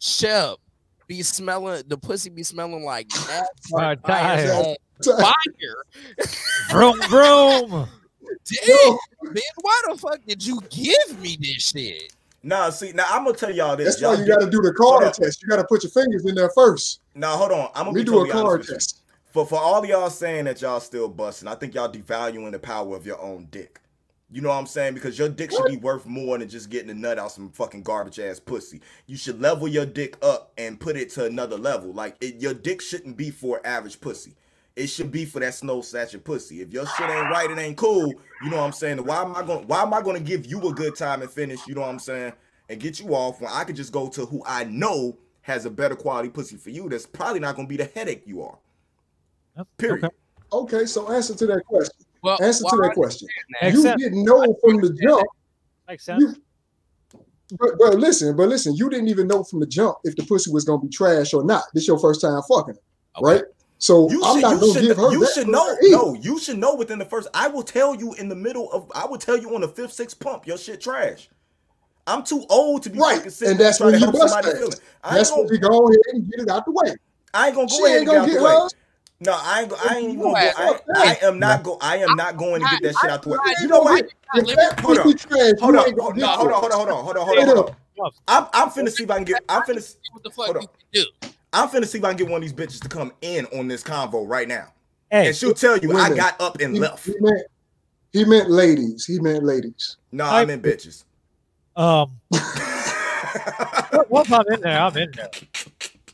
[0.00, 0.58] Shep
[1.06, 3.98] be smelling the pussy be smelling like that Right,
[5.02, 5.34] fire tired.
[6.70, 6.98] on.
[6.98, 7.88] Vroom vroom.
[8.46, 12.12] Damn, man, why the fuck did you give me this shit?
[12.42, 13.96] Nah, see, now I'm gonna tell y'all this.
[13.96, 15.42] that's why Y'all you got to do the Hold card test.
[15.42, 17.00] You got to put your fingers in there first.
[17.14, 17.70] Now hold on.
[17.74, 18.74] I'm gonna me be do totally a honest card with you.
[18.74, 19.00] test.
[19.32, 22.94] For for all y'all saying that y'all still busting, I think y'all devaluing the power
[22.94, 23.80] of your own dick.
[24.30, 24.94] You know what I'm saying?
[24.94, 27.82] Because your dick should be worth more than just getting a nut out some fucking
[27.82, 28.80] garbage ass pussy.
[29.06, 31.92] You should level your dick up and put it to another level.
[31.92, 34.34] Like it, your dick shouldn't be for average pussy.
[34.76, 36.60] It should be for that snow satchel pussy.
[36.60, 38.12] If your shit ain't right, it ain't cool.
[38.42, 38.98] You know what I'm saying?
[38.98, 39.66] Why am I going?
[39.68, 41.64] Why am I going to give you a good time and finish?
[41.68, 42.32] You know what I'm saying?
[42.68, 45.70] And get you off when I could just go to who I know has a
[45.70, 46.88] better quality pussy for you.
[46.88, 48.58] That's probably not going to be the headache you are.
[49.56, 50.04] Yep, Period.
[50.06, 50.14] okay.
[50.52, 51.94] Okay, so answer to that question.
[52.22, 53.28] Well, Answer to well, that question.
[53.62, 55.26] Makes You didn't know from the jump.
[55.86, 56.22] Makes sense.
[56.22, 57.20] You,
[57.58, 60.50] but, but listen, but listen, you didn't even know from the jump if the pussy
[60.50, 61.64] was gonna be trash or not.
[61.74, 62.76] This your first time fucking,
[63.16, 63.34] Okay.
[63.34, 63.42] right?
[63.84, 65.10] So You I'm should, not you gonna should, give her.
[65.12, 65.76] you that should know.
[65.90, 67.28] No, you should know within the first.
[67.34, 68.90] I will tell you in the middle of.
[68.94, 70.46] I will tell you on the fifth, sixth pump.
[70.46, 71.28] Your shit trash.
[72.06, 74.34] I'm too old to be Right, fucking sitting and that's trying when you help bust
[74.42, 74.80] that.
[75.04, 75.42] I ain't That's gonna.
[75.42, 76.96] when we go ahead and get it out the way.
[77.34, 78.54] I ain't gonna go She ahead and get gonna out get the way.
[78.62, 78.74] hers.
[79.20, 79.70] No, I ain't.
[79.70, 80.48] go- I ain't even gonna go.
[80.48, 81.78] ass I, I am not go.
[81.80, 83.38] I am not going to get that shit out the way.
[83.58, 84.06] You know what?
[84.34, 84.48] If
[84.84, 85.14] Hold pussy up.
[85.14, 85.86] trash, Hold you on.
[85.86, 86.38] ain't Hold on.
[86.38, 86.60] Hold on.
[86.60, 86.78] Hold on.
[86.80, 87.04] Hold on.
[87.04, 87.26] Hold on.
[87.26, 87.56] Hold on.
[87.56, 88.12] Hold on.
[88.28, 88.46] I'm.
[88.54, 89.44] I'm finna see if I can get.
[89.48, 89.82] I'm finna.
[89.82, 91.04] See what the fuck you do.
[91.54, 93.68] I'm finna see if I can get one of these bitches to come in on
[93.68, 94.72] this convo right now,
[95.10, 97.06] Hey, and she'll tell you I got up and He, left.
[97.06, 97.46] he meant,
[98.12, 99.04] he meant ladies.
[99.06, 99.96] He meant ladies.
[100.12, 101.04] No, I- I'm in bitches.
[101.76, 102.20] um,
[104.08, 105.30] once I'm in there, I'm in there.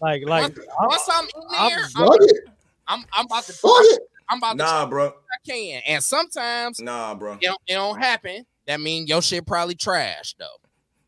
[0.00, 3.52] Like, like, Once, I'm, I'm in I'm there, I'm, I'm, I'm about to.
[3.52, 4.00] Fuck it.
[4.28, 4.56] I'm about to.
[4.56, 5.06] Nah, try bro.
[5.08, 7.34] I can, and sometimes Nah, bro.
[7.34, 8.44] it don't, it don't happen.
[8.66, 10.46] That mean your shit probably trash though.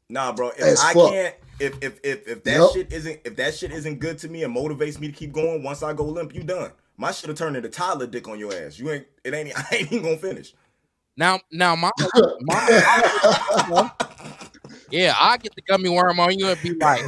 [0.08, 0.48] Nah, bro.
[0.50, 1.10] If As I fuck.
[1.10, 2.70] can't, if if if if that Yep.
[2.72, 5.62] shit isn't if that shit isn't good to me and motivates me to keep going,
[5.62, 6.72] once I go limp, you done.
[6.96, 8.78] My shit will turn into toddler dick on your ass.
[8.78, 9.06] You ain't.
[9.24, 9.52] It ain't.
[9.72, 10.54] I ain't even gonna finish.
[11.16, 11.90] Now, now, my,
[12.46, 13.90] my
[14.90, 17.02] yeah, I get the gummy worm on you and be like,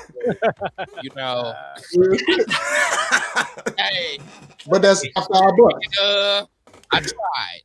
[1.01, 1.55] you know,
[3.79, 4.19] hey,
[4.67, 5.75] but that's after our butt.
[6.03, 6.45] uh,
[6.93, 7.63] I tried.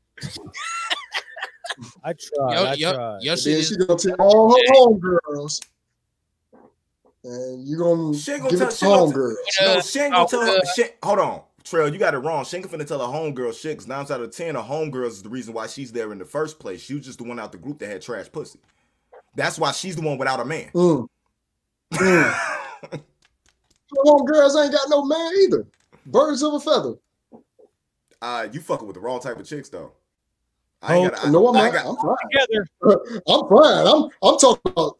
[2.03, 2.53] I tried.
[2.53, 3.17] Yo, I yo, tried.
[3.21, 5.61] your And shit then she gonna tell all her homegirls.
[7.23, 9.35] And you gonna She ain't gonna give tell- it to she gonna homegirls.
[9.61, 10.57] no, she ain't gonna tell her.
[10.57, 11.91] Uh, She, hold on, Trail.
[11.91, 12.45] You got it wrong.
[12.45, 13.77] She ain't finna tell her homegirl shit.
[13.77, 16.25] Cause nine out of ten, her homegirls is the reason why she's there in the
[16.25, 16.81] first place.
[16.81, 18.59] She was just the one out the group that had trash pussy.
[19.35, 20.69] That's why she's the one without a man.
[20.73, 21.07] Mm.
[21.93, 22.39] Mm.
[23.97, 25.65] Homegirls ain't got no man either.
[26.05, 26.93] Birds of a feather.
[28.21, 29.91] Uh, you fucking with the wrong type of chicks though.
[30.81, 31.25] I Oh, ain't got.
[31.27, 31.75] I, no, I'm not.
[31.75, 32.15] I am fine.
[33.27, 33.87] I'm fine.
[33.87, 34.97] I'm I'm talking about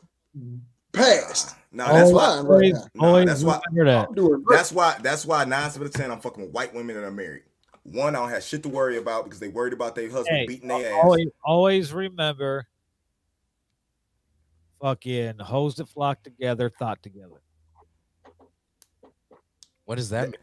[0.92, 1.56] past.
[1.72, 2.26] No, that's why.
[2.40, 3.26] Online right Always.
[3.26, 4.08] Nah, that's why- remember that.
[4.10, 4.58] I'm doing great.
[4.58, 4.98] That's why.
[5.02, 7.44] That's why nine out of ten, I'm fucking with white women that are married.
[7.84, 10.46] One, I don't have shit to worry about because they worried about their husband Hey,
[10.48, 11.00] beating their ass.
[11.04, 12.68] always, always remember.
[14.82, 17.42] Fucking hoes that flock together, thought together.
[19.86, 20.36] what does that mean?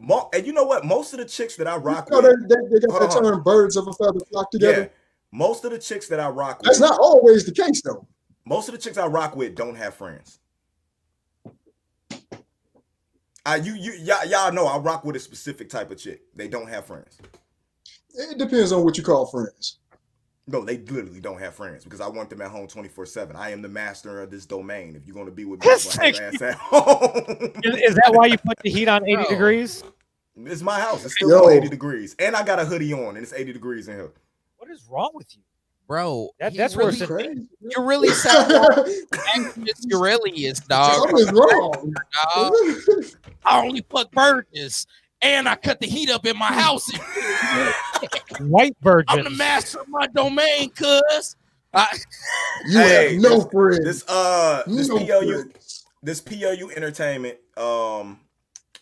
[0.00, 0.84] Mo- and you know what?
[0.84, 3.24] Most of the chicks that I rock You know, with, they, they, they got Hold
[3.24, 4.90] that term "birds of a feather flock yeah, together."
[5.32, 6.66] Most of the chicks that I rock with.
[6.66, 8.06] That's with, not always the case though.
[8.44, 10.38] most of the chicks I rock with don't have friends.
[13.48, 16.20] I you you y'all, y'all know I rock with a specific type of chick.
[16.36, 17.18] They don't have friends.
[18.10, 19.78] It depends on what you call friends.
[20.46, 23.36] No, they literally don't have friends because I want them at home 24 7.
[23.36, 24.96] I am the master of this domain.
[24.96, 27.52] If you're going to be with me, you're have your ass at home.
[27.64, 29.28] Is, is that why you put the heat on 80 No.
[29.30, 29.82] degrees?
[30.36, 31.04] it's my house.
[31.06, 31.48] It's still Yo.
[31.48, 32.16] 80 degrees.
[32.18, 34.12] And I got a hoodie on and it's 80 degrees in here.
[34.58, 35.42] What is wrong with you?
[35.88, 37.48] Bro, That- that's really, worse than- Crazy.
[37.76, 38.86] You really sound like
[39.34, 41.08] Agnes Aurelius, dog.
[41.08, 41.94] Something's wrong.
[42.34, 42.52] dog.
[43.44, 44.86] I only fuck virgins,
[45.22, 46.86] and I cut the heat up in my house.
[48.40, 49.18] White virgin.
[49.18, 51.36] I'm the master of my domain, cuz.
[51.74, 51.88] I,
[52.66, 53.84] you Hey, have no friends.
[53.84, 55.84] This uh this no PLU friends.
[56.02, 58.20] this PLU entertainment um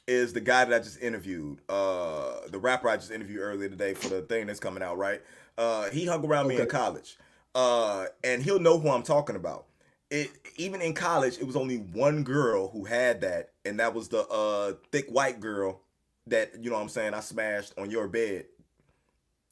[0.06, 1.58] is the guy that I just interviewed.
[1.68, 5.20] Uh the rapper I just interviewed earlier today for the thing that's coming out, right?
[5.58, 7.16] Uh he hung around me in college.
[7.54, 9.66] Uh and he'll know who I'm talking about.
[10.10, 14.08] It even in college, it was only one girl who had that, and that was
[14.08, 15.80] the uh thick white girl
[16.28, 18.46] that, you know what I'm saying, I smashed on your bed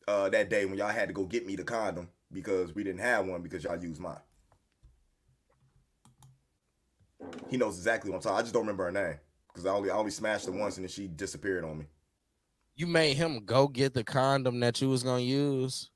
[0.07, 3.01] uh that day when y'all had to go get me the condom because we didn't
[3.01, 4.19] have one because y'all used mine.
[7.49, 8.39] He knows exactly what I'm talking.
[8.39, 9.19] I just don't remember her name
[9.49, 11.87] because I only I only smashed her once and then she disappeared on me
[12.77, 15.91] you made him go get the condom that you was gonna use.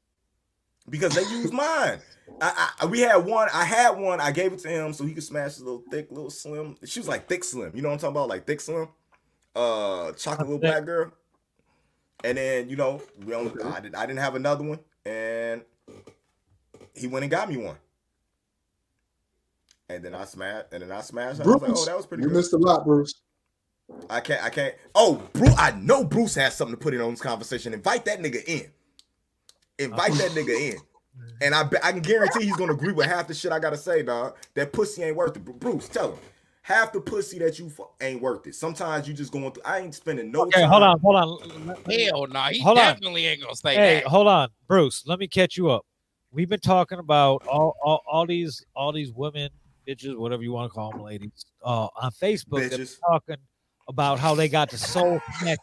[0.91, 2.01] Because they used mine.
[2.41, 3.49] I, I we had one.
[3.53, 4.21] I had one.
[4.21, 6.77] I gave it to him so he could smash his little thick, little slim.
[6.85, 7.73] She was like thick slim.
[7.75, 8.29] You know what I'm talking about?
[8.29, 8.89] Like thick slim.
[9.57, 11.13] Uh, chocolate little black girl.
[12.25, 13.53] And then you know we only.
[13.63, 15.63] I, did, I didn't have another one, and
[16.95, 17.77] he went and got me one.
[19.89, 20.67] And then I smashed.
[20.73, 21.41] And then I smashed.
[21.41, 22.37] I was like, oh, that was pretty you good.
[22.37, 23.15] missed a lot, Bruce.
[24.11, 24.45] I can't.
[24.45, 24.75] I can't.
[24.95, 25.55] Oh, Bruce.
[25.57, 27.73] I know Bruce has something to put in on this conversation.
[27.73, 28.71] Invite that nigga in.
[29.79, 30.81] Invite that nigga in.
[31.41, 33.77] And I bet I can guarantee he's gonna agree with half the shit I gotta
[33.77, 34.37] say, dog.
[34.55, 35.45] That pussy ain't worth it.
[35.45, 36.19] Bru- Bruce, tell him.
[36.63, 38.55] Half the pussy that you fu- ain't worth it.
[38.55, 39.63] Sometimes you just going through.
[39.65, 40.69] I ain't spending no Okay, time.
[40.69, 41.77] hold on, hold on.
[41.89, 42.85] Hell no, he Hold on.
[42.95, 44.09] definitely ain't gonna say Hey, that.
[44.09, 45.05] hold on, Bruce.
[45.07, 45.87] Let me catch you up.
[46.31, 49.49] We've been talking about all, all, all these all these women,
[49.89, 52.69] bitches, whatever you want to call them, ladies, uh, on Facebook.
[52.69, 52.97] that Bitches.
[53.09, 53.37] talking
[53.89, 55.63] about how they got the soul connect,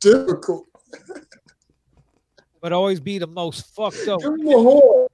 [0.00, 0.66] difficult.
[2.60, 4.20] But always be the most fucked up.
[4.20, 5.06] You're a whore.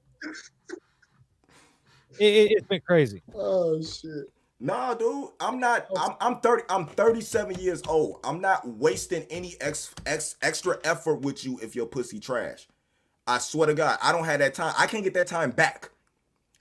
[2.19, 3.23] It, it, it's been crazy.
[3.35, 4.31] Oh shit.
[4.61, 5.87] Nah, dude, I'm not.
[5.91, 6.17] Oh.
[6.21, 6.65] I'm, I'm 30.
[6.71, 8.21] I'm 37 years old.
[8.25, 12.67] I'm not wasting any ex, ex extra effort with you if your pussy trash.
[13.27, 14.75] I swear to God, I don't have that time.
[14.79, 15.91] I can't get that time back.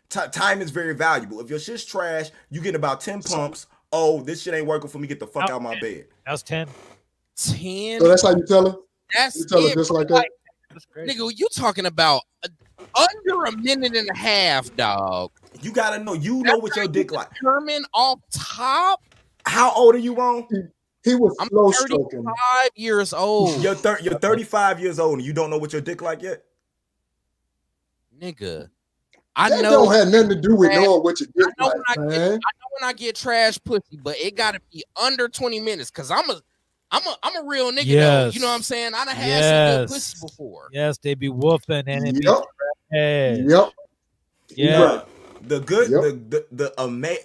[0.10, 1.40] Ti- time is very valuable.
[1.40, 3.68] If your shit's trash, you get about 10 pumps.
[3.92, 5.08] Oh, this shit ain't working for me.
[5.08, 6.06] Get the fuck out my bed.
[6.26, 6.68] That was ten.
[7.36, 8.00] Ten.
[8.00, 8.78] So that's how you tell her?
[9.14, 10.14] That's You tell her just like that?
[10.16, 10.43] That's crazy.
[10.98, 12.22] Nigga, you talking about
[12.96, 15.32] under a minute and a half, dog.
[15.62, 16.14] You gotta know.
[16.14, 17.30] You know what your dick like.
[17.34, 19.02] Determine off top.
[19.46, 20.48] How old are you, Ron?
[21.04, 22.24] He was I'm slow stroking.
[22.24, 23.62] 35 years old.
[23.62, 26.44] You're thir- You're 35 years old and you don't know what your dick like yet.
[28.20, 28.70] Nigga.
[29.36, 31.54] I that know don't have nothing to do with Man, knowing what you I did
[31.60, 32.40] know like, when I get- man.
[32.80, 36.40] when I get trash pussy, but it gotta be under 20 minutes because I'm a
[36.94, 38.30] I'm a I'm a real nigga though.
[38.30, 38.94] You know what I'm saying?
[38.94, 39.90] I done had some good Yes.
[39.90, 40.70] pussy before.
[40.72, 42.44] Yes, they be woofing and it be Yep.
[42.92, 43.40] trash.
[43.50, 43.74] Yep.
[44.56, 44.78] Yeah.
[44.80, 45.06] Bruh,
[45.42, 46.02] the good, Yep.
[46.02, 47.18] the the the ama-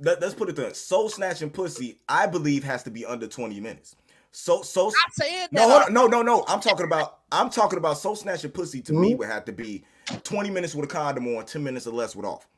[0.00, 1.98] let, Let's put it this: soul snatching pussy.
[2.08, 3.94] I believe has to be under 20 minutes.
[4.32, 5.90] So so I said that.
[5.90, 6.44] no no no no.
[6.48, 8.80] I'm talking about I'm talking about soul snatching pussy.
[8.82, 9.18] To me, Mhm.
[9.18, 9.84] would have to be
[10.24, 12.48] 20 minutes with a condom on, 10 minutes or less with off.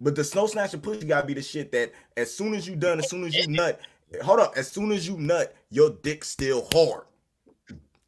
[0.00, 2.98] But the snow snatching pussy gotta be the shit that as soon as you done,
[3.00, 3.80] as soon as you nut,
[4.22, 7.04] hold up, as soon as you nut, your dick still hard.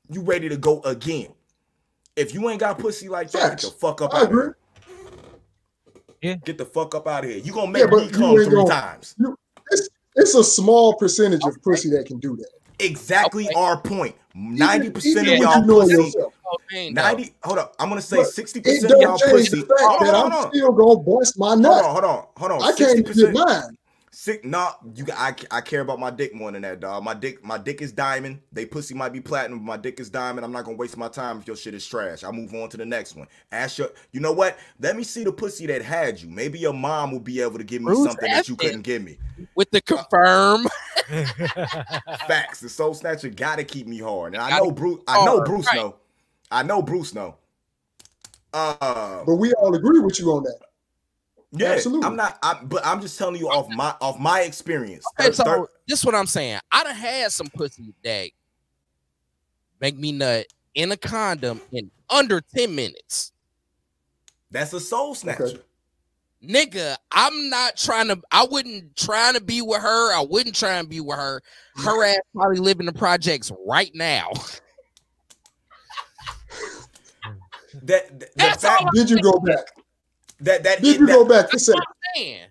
[0.09, 1.29] You ready to go again.
[2.17, 4.57] If you ain't got pussy like that, get the fuck up I out of here.
[6.23, 6.35] Yeah.
[6.45, 7.39] Get the fuck up out of here.
[7.39, 9.15] You gonna make but me you come three gonna- times.
[9.71, 12.51] It's, it's a small percentage of pussy that can do that.
[12.79, 13.55] Exactly Okay.
[13.55, 14.15] our point.
[14.37, 15.93] 90% Even of y'all you know pussy.
[15.95, 16.35] yourself.
[16.73, 17.75] 90 hold up.
[17.79, 19.61] I'm gonna say But 60% of y'all pussy.
[19.61, 20.53] the fact Hold that on, I'm hold on.
[20.53, 22.63] still gonna bust my Hold on, hold on, hold on.
[22.63, 23.33] I can't even get 60%.
[23.33, 23.77] mine.
[24.13, 25.07] Sick, nah, you.
[25.15, 27.05] I, I care about my dick more than that, dog.
[27.05, 28.41] My dick, my dick is diamond.
[28.53, 30.45] They pussy might be platinum, but my dick is diamond.
[30.45, 32.25] I'm not gonna waste my time if your shit is trash.
[32.25, 33.29] I'll move on to the next one.
[33.53, 34.59] Ask your, you know what?
[34.81, 36.29] Let me see the pussy that had you.
[36.29, 39.05] Maybe your mom will be able to give me Bruce something that you couldn't give
[39.05, 39.17] me.
[39.55, 40.67] With the confirm.
[42.27, 42.59] Facts.
[42.59, 45.01] The soul snatcher gotta keep me hard, and I Gotta know Bruce.
[45.07, 45.77] I know Bruce right.
[45.77, 45.97] know.
[46.51, 47.37] I know Bruce know.
[48.53, 50.59] Uh, But we all agree with you on that.
[51.53, 51.73] Yeah.
[51.73, 52.07] absolutely.
[52.07, 52.39] I'm not.
[52.43, 55.05] I, but I'm just telling you off my off my experience.
[55.19, 56.61] Okay, Thir- so this is what I'm saying.
[56.71, 58.31] I done had some pussy that
[59.81, 63.33] make me nut in a condom in under 10 minutes.
[64.51, 65.45] That's a soul snatcher.
[65.45, 65.61] Okay.
[66.43, 70.15] Nigga, I'm not trying to, I wouldn't trying to be with her.
[70.15, 71.43] I wouldn't try and be with her.
[71.77, 72.15] Her mm.
[72.15, 74.31] ass probably living the projects right now.
[77.83, 79.65] That, that, That's the fact, Did you go back?
[80.41, 81.75] That that, Did you that- go back and say,
[82.17, 82.49] Man,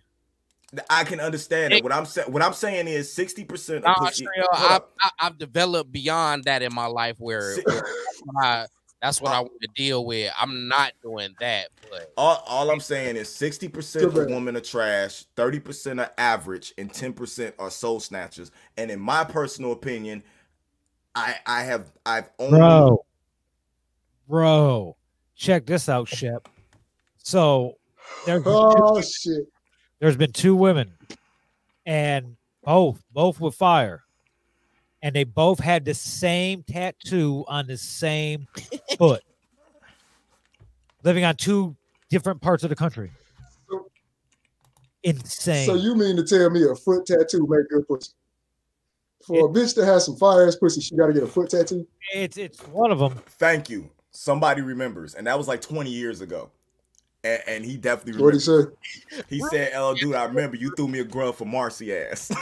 [0.89, 1.83] I can understand it.
[1.83, 4.25] What I'm saying, what I'm saying is sixty percent nah, pussy.
[4.25, 4.81] Trill, I've.
[5.01, 8.65] I- I've developed beyond that in my life where, where that's what I,
[9.01, 10.31] that's what uh I want to deal with.
[10.37, 15.25] I'm not doing that, but All, all I'm saying is 60% of women are trash,
[15.35, 18.51] 30% are average, and 10% are soul snatchers.
[18.77, 20.23] And in my personal opinion,
[21.15, 23.05] I I have I've only bro,
[24.27, 24.97] bro,
[25.35, 26.47] check this out, Shep.
[27.23, 27.78] So
[28.25, 29.47] there's been two, "Oh shit"?
[29.99, 30.91] there's been two women,
[31.85, 34.03] and both both with fire,
[35.01, 38.47] and they both had the same tattoo on the same
[38.97, 39.23] foot,
[41.03, 41.75] living on two
[42.09, 43.11] different parts of the country.
[43.69, 43.85] So-
[45.03, 45.65] Insane.
[45.65, 48.11] So you mean to tell me a foot tattoo make good pussy?
[49.25, 51.49] For a bitch that has some fire ass pussy, she got to get a foot
[51.49, 51.87] tattoo.
[52.13, 53.13] it's it's one of them.
[53.37, 53.89] thank you.
[54.11, 56.49] Somebody remembers, and that was like 20 years ago.
[57.23, 58.75] And, and he definitely What he remembers.
[59.09, 59.23] say?
[59.29, 62.31] He said, "Oh, dude, I remember you threw me a grub for Marcy ass."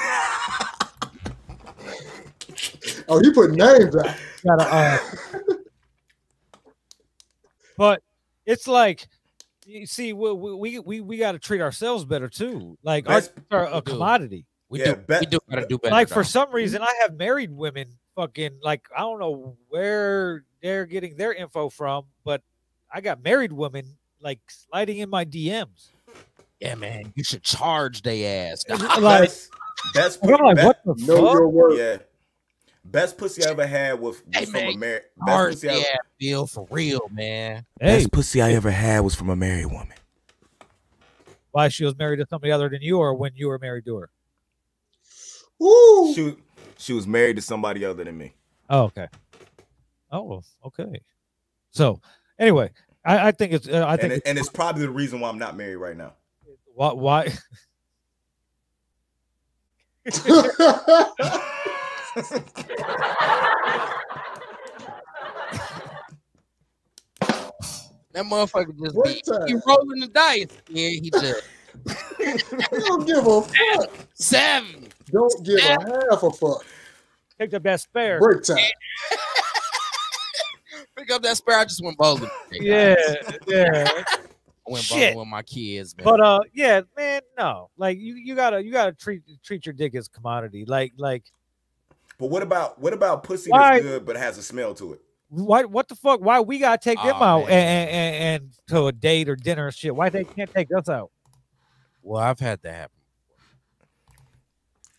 [3.10, 4.16] Oh, he put names out.
[4.46, 4.98] gotta uh
[7.78, 8.02] but
[8.46, 9.08] it's like
[9.66, 13.34] you see we we we, we got to treat ourselves better too like our, Best-
[13.52, 15.94] are a commodity we Yeah, do, bet- we do gotta do better.
[15.94, 20.86] like for some reason i have married women fucking like i don't know where they're
[20.86, 22.42] getting their info from but
[22.92, 23.86] i got married women
[24.22, 25.90] like sliding in my dms
[26.60, 28.66] yeah, man, you should charge they ass.
[28.68, 28.80] like
[29.30, 29.52] best,
[29.94, 31.78] best, I'm like, best- what the Know fuck your worth.
[31.78, 31.98] yeah,
[32.84, 35.02] best pussy I ever had was, was Hey, from man, a married.
[35.18, 35.84] Best Charge pussy, I, yeah,
[36.20, 37.64] Bill, for real, man.
[37.80, 39.94] hey best pussy I ever had was from a married woman.
[41.52, 43.96] why she was married to somebody other than you or when you were married to
[43.98, 44.10] her
[45.60, 46.14] Woo!
[46.16, 46.36] She was-
[46.80, 48.34] she was married to somebody other than me.
[48.70, 49.08] oh okay
[50.12, 51.02] oh okay
[51.72, 52.00] so
[52.40, 52.70] anyway
[53.08, 55.30] i, I think it's uh, i and, think it, and it's probably the reason why
[55.30, 56.14] I'm not married right now.
[56.76, 57.34] why, why
[68.18, 70.48] That motherfucker just What be he rolling the dice.
[70.70, 71.44] Yeah, he just
[72.88, 73.92] Don't give a fuck.
[74.16, 74.88] seven.
[75.12, 75.78] Don't give a
[76.10, 76.66] half a fuck.
[77.38, 78.58] picked up that spare Break time.
[81.08, 81.58] Pick up that spare.
[81.58, 82.30] I just went bowling.
[82.52, 82.96] yeah
[83.48, 84.04] yeah I
[84.66, 85.14] went Shit.
[85.14, 86.04] bowling with my kids, man.
[86.04, 89.96] but uh yeah man no like you you gotta you gotta treat treat your dick
[89.96, 91.24] as commodity like like
[92.20, 95.02] But what about what about pussy Why- that's good but has a smell to it?
[95.30, 98.52] why what the fuck why we gotta take them Aw, out and, and, and and
[98.68, 101.10] to a date or dinner or shit why they can't take us out
[102.04, 102.96] well, I've had that happen.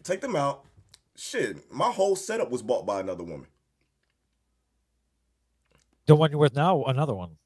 [0.05, 0.65] Take them out.
[1.17, 3.47] Shit, my whole setup was bought by another woman.
[6.09, 7.37] The one you're with now another one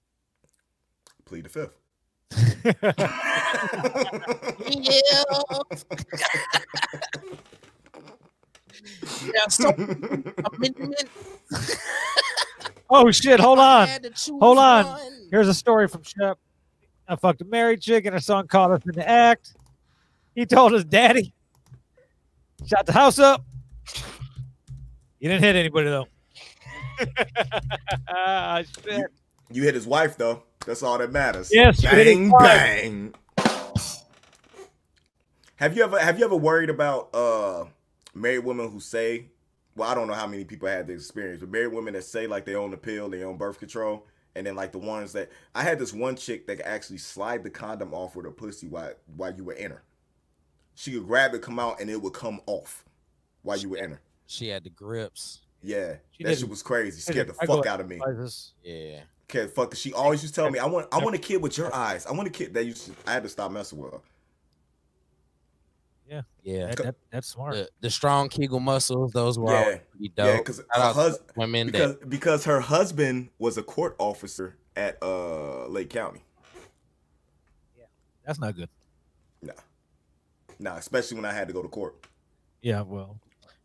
[1.25, 1.79] Plead the fifth.
[2.65, 2.73] Yeah.
[9.35, 9.49] yeah.
[9.49, 11.09] So amendment.
[12.91, 14.87] oh shit hold on Had to choose Hold on.
[14.87, 15.29] one.
[15.31, 16.39] Here's a story from Shep.
[17.09, 19.55] I fucked a married chick and her son caught us in the act.
[20.35, 21.35] He told his daddy,
[22.67, 23.45] shot the house up.
[25.19, 26.07] You didn't hit anybody though.
[28.09, 29.07] Ah, shit.
[29.51, 30.43] you hit his wife though.
[30.67, 31.51] That's all that matters.
[31.53, 33.15] Yes, you hit his bang bang.
[35.57, 37.65] Have you ever have you ever worried about uh
[38.15, 39.27] married women who say,
[39.77, 42.27] well, I don't know how many people had this experience, but married women that say
[42.27, 45.31] like they own the pill, they own birth control, and then like the ones that
[45.55, 48.69] I had this one chick that could actually slide the condom off with her pussy
[48.69, 49.83] while while you were in her.
[50.75, 52.85] She could grab it, come out, and it would come off
[53.43, 54.01] while you were in her.
[54.27, 55.43] She had the grips.
[55.63, 57.01] Yeah, She that did- shit was crazy.
[57.01, 57.99] Scared the I fuck out of me.
[57.99, 58.53] Places.
[58.65, 59.03] Yeah.
[59.31, 59.75] Okay, fuck.
[59.75, 62.05] She always used to tell me, I want, I want a kid with your eyes.
[62.05, 62.87] I want a kid that used.
[62.87, 64.01] To, I had to stop messing with her.
[66.45, 66.67] Yeah.
[66.67, 67.55] That, that- that's smart.
[67.55, 69.59] The, the strong Kegel muscles, those were Yeah.
[69.61, 70.39] always pretty Yeah, dope.
[70.45, 75.67] because her husband, women because that because her husband was a court officer at uh
[75.69, 76.25] Lake County.
[77.79, 77.85] Yeah,
[78.27, 78.69] that's not good.
[79.41, 79.53] No.
[80.59, 81.95] Nah, especially when I had to go to court.
[82.61, 83.19] Yeah, well,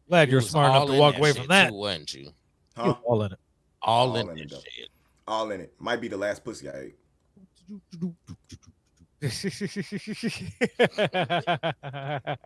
[0.07, 1.69] glad you're smart enough to walk away from that.
[1.69, 2.31] too, wasn't you?
[2.75, 2.85] Huh?
[2.85, 3.39] You're all in it.
[3.81, 4.89] All, All in in it, shit.
[5.27, 5.73] All in it.
[5.79, 6.95] Might be the last pussy I ate.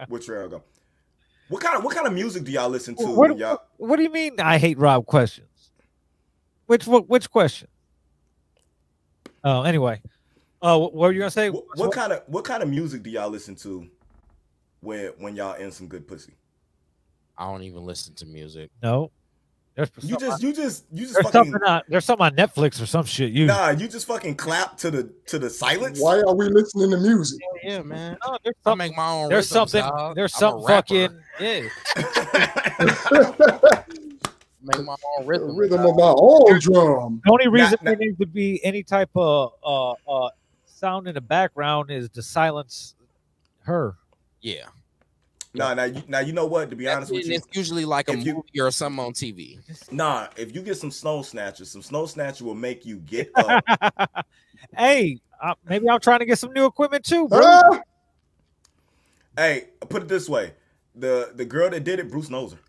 [0.07, 0.63] Which trail go?
[1.49, 3.05] What kind of what kind of music do y'all listen to?
[3.05, 5.47] What- y'all what do you mean I hate Rob questions?
[6.65, 7.67] Which what which question?
[9.43, 10.01] Oh, anyway.
[10.61, 11.49] Uh, what were you gonna say?
[11.49, 13.87] What, what kind of what kind of music do y'all listen to
[14.79, 16.33] when when y'all in some good pussy?
[17.37, 18.69] I don't even listen to music.
[18.83, 19.11] No,
[19.75, 22.35] there's You just on- you just you just there's fucking something on there's something on
[22.35, 23.31] Netflix or some shit.
[23.31, 23.69] You nah.
[23.69, 25.99] You just fucking clap to the to the silence.
[26.01, 27.39] Why are we listening to music?
[27.63, 28.17] Yeah, man.
[28.25, 28.87] No, there's I something.
[28.89, 29.29] make my own.
[29.29, 29.81] There's rhythms, something.
[29.89, 30.15] dog.
[30.15, 31.19] There's I'm something fucking.
[31.39, 31.67] Yeah.
[34.63, 35.55] Make my own The rhythm.
[35.57, 37.19] rhythm of my own drum.
[37.25, 37.91] The only reason nah.
[37.91, 40.29] there needs to be any type of uh uh
[40.67, 42.93] sound in the background is to silence
[43.63, 43.95] her.
[44.41, 44.65] Yeah.
[45.53, 46.69] Nah, now you now you know what?
[46.69, 49.59] To be honest with you, it's usually like a you- movie or something on TV.
[49.91, 50.27] nah.
[50.37, 53.63] If you get some snow snatchers, some snow snatcher will make you get up.
[54.77, 57.39] hey, uh, maybe I'm trying to get some new equipment too, bro.
[57.41, 57.79] Huh?
[59.37, 60.53] hey, put it this way:
[60.95, 62.59] the the girl that did it, Bruce knows her.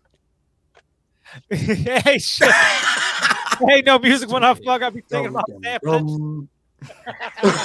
[1.55, 2.51] hey, shit.
[3.67, 4.83] hey, no music when I fuck.
[4.83, 6.49] I be thinking about Drum, sampling.
[7.43, 7.59] drum.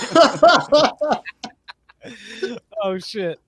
[2.82, 3.38] Oh shit.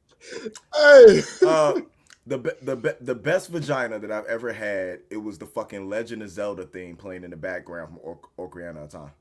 [0.75, 1.81] Hey, uh,
[2.27, 5.01] the be- the be- the best vagina that I've ever had.
[5.11, 8.85] It was the fucking Legend of Zelda theme playing in the background from or- Ocarina
[8.85, 9.13] of Time.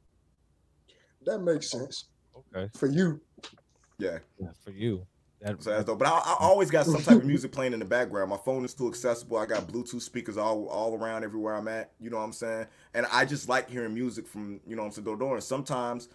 [1.26, 2.06] that makes sense
[2.54, 2.70] Okay.
[2.78, 3.20] for you.
[3.98, 5.06] Yeah, Yeah, for you.
[5.42, 6.00] That, so that's dope.
[6.00, 8.30] But I, I always got some type of music playing in the background.
[8.30, 9.38] My phone is too accessible.
[9.38, 11.92] I got Bluetooth speakers all all around everywhere I'm at.
[12.00, 12.68] You know what I'm saying?
[12.94, 15.36] And I just like hearing music from you know what I'm saying door to door.
[15.36, 16.10] And sometimes,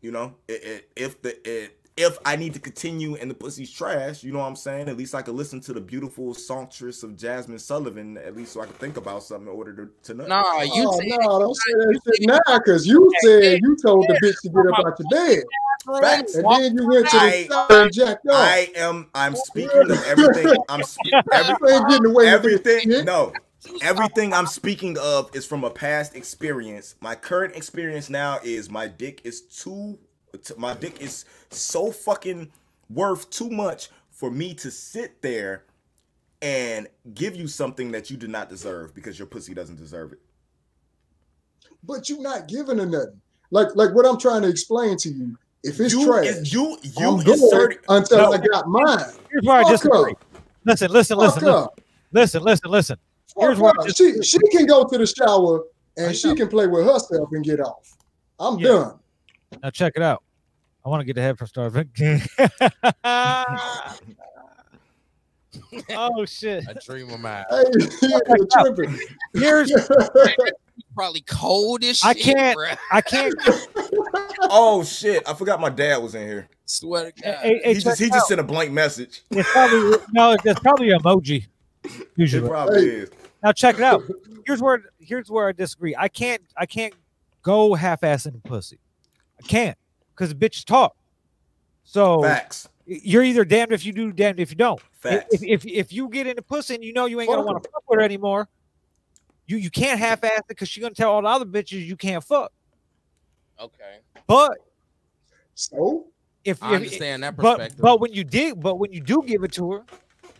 [0.00, 3.70] you know, it, it, if the it, if I need to continue and the pussy's
[3.72, 4.88] trash, you know what I'm saying?
[4.88, 8.60] At least I could listen to the beautiful songstress of Jazmine Sullivan, at least so
[8.60, 10.26] I could think about something in order to, to know.
[10.26, 14.06] Nah, you oh, said no, don't say that shit now, because you said you told
[14.08, 15.44] the bitch to get up out your bed.
[16.00, 16.34] Facts.
[16.34, 18.34] And then you went to I- the shower and jacked off.
[18.34, 20.54] I am I'm speaking of everything.
[20.68, 21.00] I'm sp-
[21.32, 23.04] every, You ain't getting away with everything.
[23.04, 23.32] No,
[23.80, 26.96] everything I'm speaking of is from a past experience.
[27.00, 29.98] My current experience now is my dick is too.
[30.56, 32.50] My dick is so fucking
[32.90, 35.64] worth too much for me to sit there
[36.42, 40.20] and give you something that you do not deserve because your pussy doesn't deserve it.
[41.82, 43.20] But you not giving her nothing.
[43.50, 45.36] Like like what I'm trying to explain to you.
[45.62, 48.32] If it's you trash, is you you I'm good until No.
[48.32, 48.98] I got mine.
[49.30, 50.14] Here's where I Fuck disagree.
[50.64, 51.68] Listen, listen, listen, listen,
[52.12, 52.96] listen, listen, listen.
[53.38, 53.86] Here's where I up.
[53.86, 54.22] disagree.
[54.22, 55.62] She she can go to the shower
[55.96, 57.96] and she can play with herself and get off.
[58.38, 58.68] I'm Yeah.
[58.68, 58.98] done.
[59.62, 60.22] Now check it out.
[60.86, 61.90] I want to get ahead from starving.
[65.90, 66.64] oh shit!
[66.68, 67.44] I dream of mine.
[67.50, 67.64] Hey.
[69.34, 69.72] Here's
[70.94, 72.78] Probably cold as I can't- bruh.
[72.92, 73.34] I can't.
[74.42, 75.28] Oh shit!
[75.28, 76.48] I forgot my dad was in here.
[76.66, 77.34] Swear to God.
[77.42, 79.22] Hey, hey, He just he it just sent a blank message.
[79.32, 80.36] It's probably no.
[80.44, 81.46] It's probably emoji.
[81.82, 82.48] It Usually.
[82.48, 82.86] probably Hey.
[82.98, 83.10] is.
[83.42, 84.04] Now check it out.
[84.46, 85.96] Here's where here's where I disagree.
[85.98, 86.94] I can't I can't
[87.42, 88.78] go half-ass in pussy.
[89.42, 89.76] I can't
[90.16, 90.96] because bitches talk.
[91.84, 92.68] So Facts.
[92.86, 94.80] you're either damned if you do, damned if you don't.
[94.92, 95.26] Facts.
[95.34, 97.70] If, if if you get into pussy and you know you ain't gonna want to
[97.70, 98.48] fuck with her anymore,
[99.46, 102.24] you you can't half-ass it because she's gonna tell all the other bitches you can't
[102.24, 102.52] fuck.
[103.60, 104.00] Okay.
[104.26, 104.58] But
[105.54, 106.06] So
[106.44, 107.80] if, I if understand that but perspective.
[107.80, 109.84] but when you did but when you do give it to her,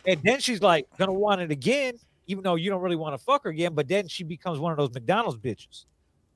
[0.05, 1.93] and then she's like gonna want it again,
[2.27, 3.73] even though you don't really want to fuck her again.
[3.73, 5.85] But then she becomes one of those McDonald's bitches.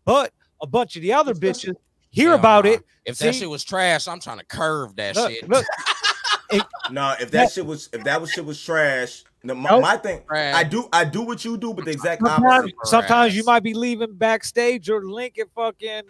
[0.06, 1.76] But a bunch of the other bitches
[2.12, 2.72] hear Hell about nah.
[2.72, 2.84] it.
[3.06, 5.50] If that shit was trash, I'm trying to curve that Look, shit.
[5.50, 5.66] look,
[6.92, 9.82] No, if that That- shit was if that was shit was trash, no, my, Nope.
[9.82, 10.54] my thing, Trash.
[10.54, 12.76] I do I do what you do, but the exact sometimes, opposite.
[12.88, 16.04] sometimes you might be leaving backstage or Lincoln fucking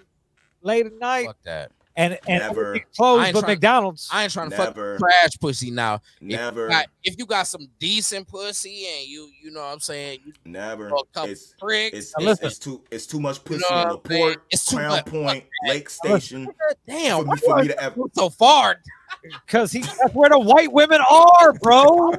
[0.64, 1.72] late at night, Fuck that.
[1.96, 2.76] And and Never.
[2.76, 4.10] I closed ain't but trying- McDonald's.
[4.12, 4.98] I ain't trying to Never.
[4.98, 5.96] fuck trash pussy now.
[5.96, 9.74] If you Never, got- If you got some decent pussy and you, you know what
[9.74, 10.88] I'm saying, you never.
[10.88, 11.98] a couple It's tricks.
[11.98, 13.94] it's, it's it's too it's too much pussy know in what I'm?
[14.18, 15.06] Laporte, It's too Crown much.
[15.06, 16.48] Point, Lake Station
[16.88, 18.02] Damn, for me for me to ever.
[18.14, 18.78] so far?
[19.46, 22.12] Because he that's where the white women are, bro.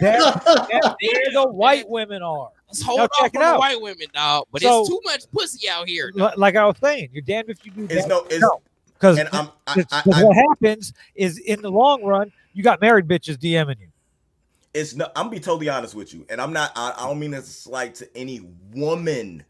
[0.00, 2.50] That- There the white women are.
[2.68, 3.58] Let's hold Now off check it on the out.
[3.58, 4.46] white women, dog.
[4.52, 6.12] But So- it's too much pussy out here.
[6.14, 8.08] Li- Like I was saying, you're damned if you do It's that.
[8.08, 8.60] no it's No.
[8.94, 12.80] Because and I'm I, I, I, what happens is in the long run, you got
[12.82, 13.88] married bitches DMing you.
[14.74, 17.18] it's no I'm gonna be totally honest with you, and I'm not I, I don't
[17.18, 18.42] mean this slight to any
[18.74, 19.42] woman,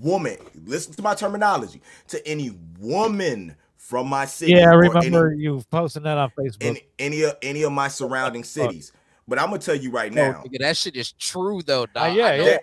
[0.00, 0.38] woman.
[0.64, 1.82] Listen to my terminology.
[2.08, 3.54] To any woman
[3.84, 4.52] from my city.
[4.52, 6.56] Yeah, I remember any, you posting that on Facebook.
[6.62, 8.92] any any of any of my surrounding cities.
[9.28, 10.42] But I'm gonna tell you right No, now.
[10.42, 12.10] nigga, that shit is true though, dog.
[12.10, 12.44] Uh, yeah, yeah.
[12.44, 12.60] there,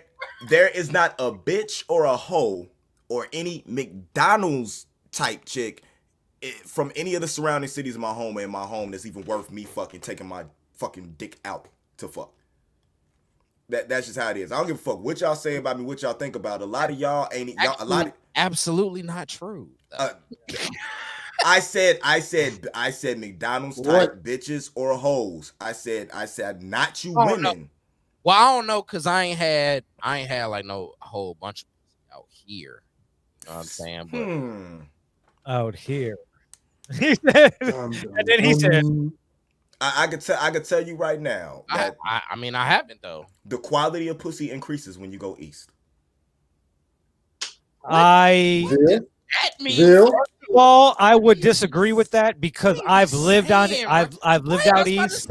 [0.48, 2.68] there is not a bitch or a hoe
[3.08, 5.82] or any McDonald's type chick
[6.64, 9.52] from any of the surrounding cities of my home and my home that's even worth
[9.52, 10.44] me fucking taking my
[10.74, 11.68] fucking dick out
[11.98, 12.32] to fuck.
[13.72, 14.52] That that's just how it is.
[14.52, 16.60] I don't give a fuck what y'all say about me, what y'all think about.
[16.60, 16.64] it.
[16.64, 17.74] A lot of y'all ain't y'all.
[17.78, 18.06] A lot.
[18.08, 19.70] Of, Absolutely not true.
[19.98, 20.10] uh,
[21.44, 24.22] I said, I said, I said McDonald's type What?
[24.22, 25.52] bitches or hoes.
[25.60, 27.32] I said, I said not you Oh, no.
[27.32, 27.70] women.
[28.24, 31.62] well, I don't know because I ain't had I ain't had like no whole bunch
[32.12, 32.82] of out here.
[33.46, 34.08] You know what I'm saying?
[34.12, 34.80] But Hmm.
[35.46, 36.16] out here.
[36.92, 39.14] He said, Um, And then he said- um,
[39.82, 40.38] I, I could tell.
[40.40, 43.26] I could tell you right now I, that I I mean I haven't though.
[43.44, 45.70] the quality of pussy increases when you go east.
[47.84, 49.00] I Bill,
[49.42, 50.14] That means Bill,
[50.48, 54.16] well, I would disagree with that because What are you I've lived on saying, I've?
[54.22, 55.28] I've lived out was about to east.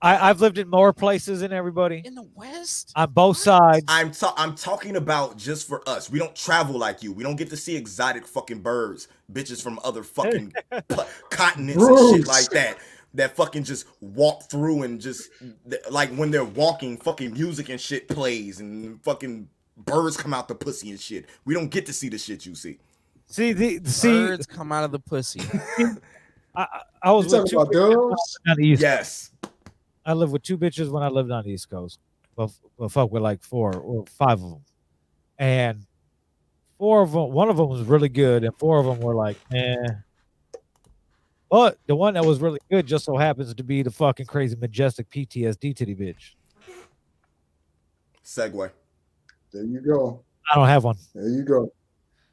[0.00, 2.92] I, I've lived in more places than everybody in, in the West.
[2.94, 3.86] on both sides.
[3.88, 6.10] I'm ta- I'm talking about just for us.
[6.10, 7.10] We don't travel like you.
[7.12, 10.52] We don't get to see exotic fucking birds, bitches from other fucking
[10.88, 12.76] pl- continents and shit like that.
[13.14, 15.30] That fucking just walk through and just
[15.90, 20.54] like when they're walking, fucking music and shit plays and fucking birds come out the
[20.54, 21.26] pussy and shit.
[21.44, 22.78] We don't get to see the shit you see.
[23.26, 25.40] See the see Birds come out of the pussy.
[25.78, 28.82] I, I- I was you with talking two about bitches on the east.
[28.82, 29.30] Yes.
[30.06, 31.98] I lived with two bitches when I lived on the East Coast.
[32.36, 34.64] Well, f- well fuck with like four or five of them,
[35.38, 35.86] and
[36.78, 37.30] four of them.
[37.32, 39.76] One of them was really good, and four of them were like, eh.
[41.54, 44.56] But the one that was really good just so happens to be the fucking crazy
[44.56, 46.34] majestic PTSD titty bitch.
[48.24, 48.70] Segue.
[49.52, 50.24] There you go.
[50.50, 51.72] I don't have one, There you go.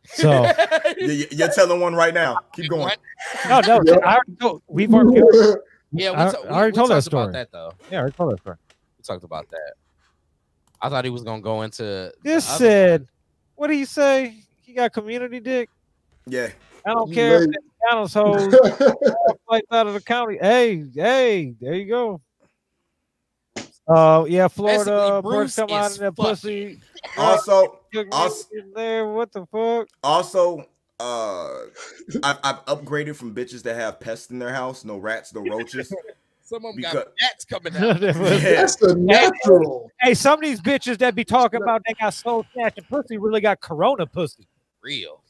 [0.06, 0.52] so
[0.98, 2.40] You- you- You're telling one right now.
[2.56, 2.96] Keep going.
[3.48, 3.82] No, no.
[3.86, 3.98] Yeah.
[4.04, 5.22] I already told, we've already,
[5.92, 7.24] Yeah, we, I- ta- I we- already we told that talked story.
[7.26, 7.74] about that though.
[7.92, 8.58] yeah, I already told that story.
[8.98, 9.74] We talked about that.
[10.82, 13.08] I thought he was gonna go into This other- said,
[13.54, 14.44] what do you say?
[14.64, 15.70] He got community dick.
[16.26, 16.50] Yeah.
[16.86, 17.50] I don't You care if late.
[17.56, 19.36] it's McDonald's hoes.
[19.48, 20.38] flights out of the county.
[20.42, 22.22] Hey, hey, there you go.
[23.88, 26.30] Uh, yeah, Florida Basically, birds Bruce come out is of that fucking.
[26.32, 26.80] pussy.
[27.18, 27.80] Also,
[28.12, 29.08] Also- there.
[29.08, 29.88] What the fuck?
[30.04, 30.66] also,
[31.00, 31.50] uh,
[32.24, 35.94] I've, I've upgraded from bitches that have pests in their house, no rats, no roaches.
[36.44, 38.02] Some of them Because- got bats coming out.
[38.02, 38.12] Yeah.
[38.12, 39.90] That's the natural.
[40.02, 43.40] hey, some of these bitches that be talking about they got soul snatching pussy really
[43.42, 44.46] got corona pussy.
[44.84, 45.21] Real.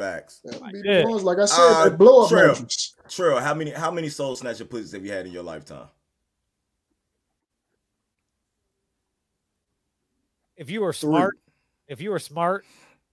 [0.00, 0.40] Facts.
[0.44, 1.02] That Yeah.
[1.02, 2.48] the Like I said, Uh, blow up Trail.
[2.52, 2.94] mattress.
[3.08, 5.88] Trill, how many how many soul snatcher pussies have you had in your lifetime?
[10.56, 11.10] If you were Three.
[11.10, 11.38] smart,
[11.88, 12.64] if you were smart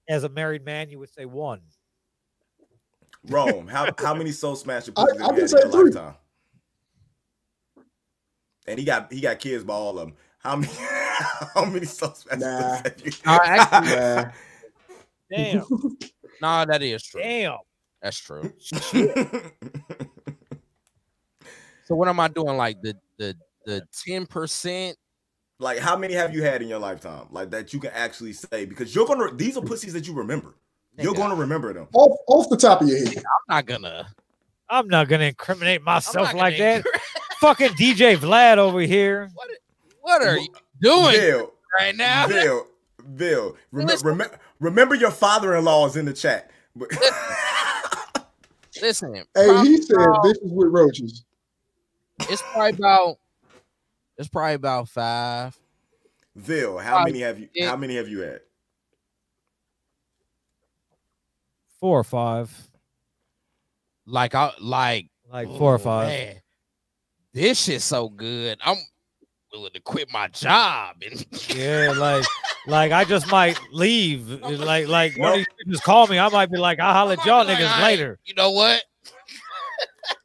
[0.07, 1.59] as a married man, you would say one.
[3.26, 5.72] Rome, how how many soul snatcher I- pussies I have can you say had in
[5.72, 5.91] your three.
[5.91, 6.15] lifetime?
[8.68, 10.15] And he got he got kids by all of them.
[10.39, 10.72] How many
[11.53, 12.81] how many soul snatcher Nah.
[12.81, 13.11] pussies have you?
[13.26, 14.31] Nah, actually, Nah.
[15.30, 15.65] Damn,
[16.41, 17.22] nah, that is true.
[17.22, 17.57] damn.
[18.01, 18.53] That's true.
[21.85, 22.57] So what am I doing?
[22.57, 23.35] Like the the
[23.65, 24.97] the ten percent?
[25.59, 27.27] like how many have you had in your lifetime?
[27.31, 30.55] Like that you can actually say because you're gonna these are pussies that you remember.
[30.99, 31.88] You're Nigga, gonna remember them.
[31.93, 33.18] Off, off the top of your head.
[33.18, 33.23] I'm
[33.55, 34.07] not gonna.
[34.69, 37.01] I'm not gonna incriminate I'm myself like gonna that.
[37.39, 39.30] Fucking DJ Vlad over here.
[39.34, 39.49] What,
[40.01, 40.47] what are you
[40.81, 42.27] doing Bill, right now?
[42.27, 42.68] Bill,
[43.15, 43.55] Bill.
[43.72, 44.07] Remember, Listen.
[44.07, 46.51] remember, remember your father-in-law is in the chat.
[46.75, 46.89] But
[48.81, 51.23] Listen, Hey, he said about- is with roaches.
[52.29, 53.17] it's probably about
[54.17, 55.57] it's probably about five.
[56.45, 57.49] Bill, how Uh, many have you?
[57.55, 58.41] it- How many have you had?
[61.79, 62.51] Four or five.
[64.05, 66.07] Like I like Like four or five.
[66.07, 66.41] Man,
[67.34, 68.57] this shit's so good.
[68.63, 68.77] I'm
[69.51, 71.25] willing to quit my job and
[71.55, 72.25] Yeah, like
[72.67, 74.41] like I just might leave.
[74.43, 75.47] Like like one of Nope.
[75.65, 78.19] these call me, I might be like, I'll holler at y'all Like, niggas I- later.
[78.25, 78.83] You know what?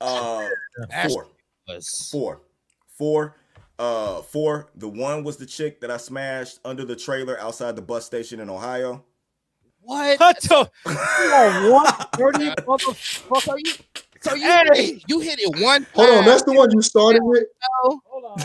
[0.00, 0.48] Uh,
[1.08, 1.26] four,
[2.10, 2.40] four,
[2.98, 3.36] four.
[3.78, 4.68] Uh, four.
[4.76, 8.38] The one was the chick that I smashed under the trailer outside the bus station
[8.38, 9.04] in Ohio.
[9.80, 10.20] What?
[10.20, 13.42] What the you one thirty motherfucker?
[13.42, 13.72] So you,
[14.20, 14.42] so you,
[14.72, 15.02] Hey!
[15.08, 15.92] you hit it one time.
[15.94, 17.42] Hold on, that's the one you started with.
[17.84, 18.00] though?
[18.06, 18.44] Hold on.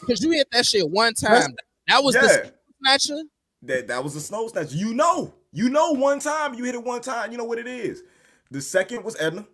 [0.00, 1.54] Because you hit that shit one time.
[1.88, 3.22] That was yeah, the snatcher.
[3.62, 4.72] that that was the snow snatch.
[4.72, 7.32] You know, you know, one time you hit it one time.
[7.32, 8.02] You know what it is.
[8.50, 9.46] The second was Edna.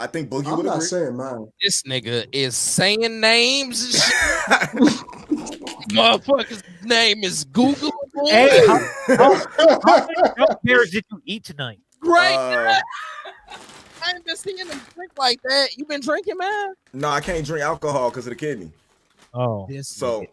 [0.00, 0.86] I think Boogie I'm would not agree.
[0.86, 1.46] saying mine.
[1.62, 4.14] This nigga is saying names and shit.
[5.90, 7.92] Motherfucker's name is Google.
[8.24, 8.78] Hey, how,
[9.08, 11.80] how, how many milk bears did you eat tonight?
[12.00, 12.34] Great.
[12.34, 12.74] Uh,
[14.02, 15.76] I ain't been seeing him drink like that.
[15.76, 16.72] You been drinking, man?
[16.92, 18.72] no, I can't drink alcohol because of the kidney.
[19.34, 19.66] Oh.
[19.68, 20.24] This So-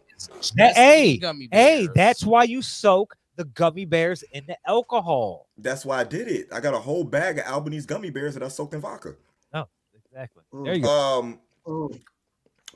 [0.56, 1.20] That- hey,
[1.52, 5.46] Hey, that's why you soak the gummy bears in the alcohol.
[5.58, 6.48] That's why I did it.
[6.52, 9.14] I got a whole bag of Albanese gummy bears that I soaked in vodka.
[9.54, 10.42] Oh, exactly.
[10.52, 10.64] Mm.
[10.64, 10.90] There you go.
[10.90, 12.00] Um, Mm.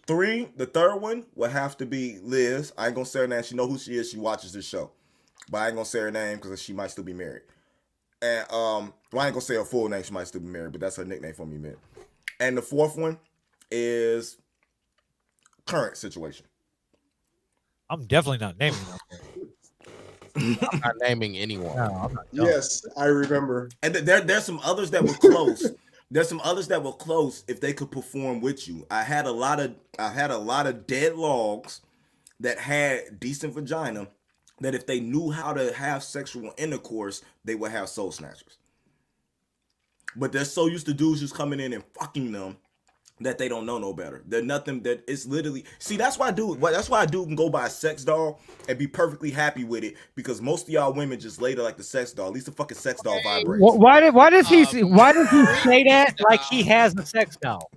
[0.06, 2.72] three, the third one would have to be Liz.
[2.78, 3.42] I ain't gonna say her name.
[3.42, 4.10] She know who she is.
[4.10, 4.90] She watches this show,
[5.50, 7.42] but I ain't gonna say her name because she might still be married.
[8.22, 10.02] And um, well, I ain't gonna say her full name.
[10.04, 11.76] She might still be married, but that's her nickname for me, man.
[12.40, 13.18] And the fourth one
[13.70, 14.38] is
[15.66, 16.46] current situation.
[17.90, 20.58] I'm definitely not naming them.
[20.72, 21.76] I'm not naming anyone.
[21.76, 22.26] No, I'm not.
[22.32, 22.44] no.
[22.44, 23.68] Yes, I remember.
[23.82, 25.70] And th- there, there's some others that were close.
[26.10, 28.86] there's some others that were close if they could perform with you.
[28.90, 31.80] I had a lot of I had a lot of dead logs
[32.40, 34.08] that had decent vagina
[34.60, 38.58] that if they knew how to have sexual intercourse, they would have soul snatchers.
[40.14, 42.56] But they're so used to dudes just coming in and fucking them
[43.20, 44.22] that they don't know no better.
[44.26, 47.36] They're nothing that it's literally see that's why I do that's why I do can
[47.36, 50.92] go buy a sex doll and be perfectly happy with it because most of y'all
[50.92, 52.28] women just later like the sex doll.
[52.28, 53.62] At least the fucking sex doll vibrates.
[53.62, 56.96] Wh- Why did why does he Um, why does he say that like he has
[56.96, 57.70] a sex doll?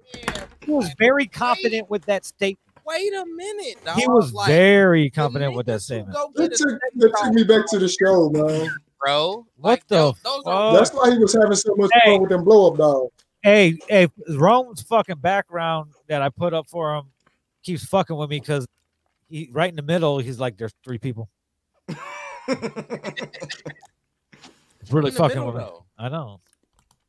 [0.66, 2.60] He was very confident with that statement.
[2.86, 3.84] Wait a minute.
[3.84, 3.98] Dog.
[3.98, 6.14] He was Like, very confident with that niggas statement.
[6.14, 8.70] Go That get a took, that took me back to the show, man.
[9.00, 9.46] bro.
[9.58, 10.74] What Like, the those, those are?
[10.74, 12.12] That's why he was having so much Hey.
[12.14, 13.12] fun with them blow up dolls.
[13.42, 17.06] Hey, hey, Rome's fucking background that I put up for him
[17.64, 18.68] keeps fucking with me because
[19.30, 21.30] he right in the middle, he's like, There's three people.
[22.48, 22.58] It's
[24.92, 25.62] really fucking middle, with me.
[25.62, 25.86] though.
[25.98, 26.42] I know.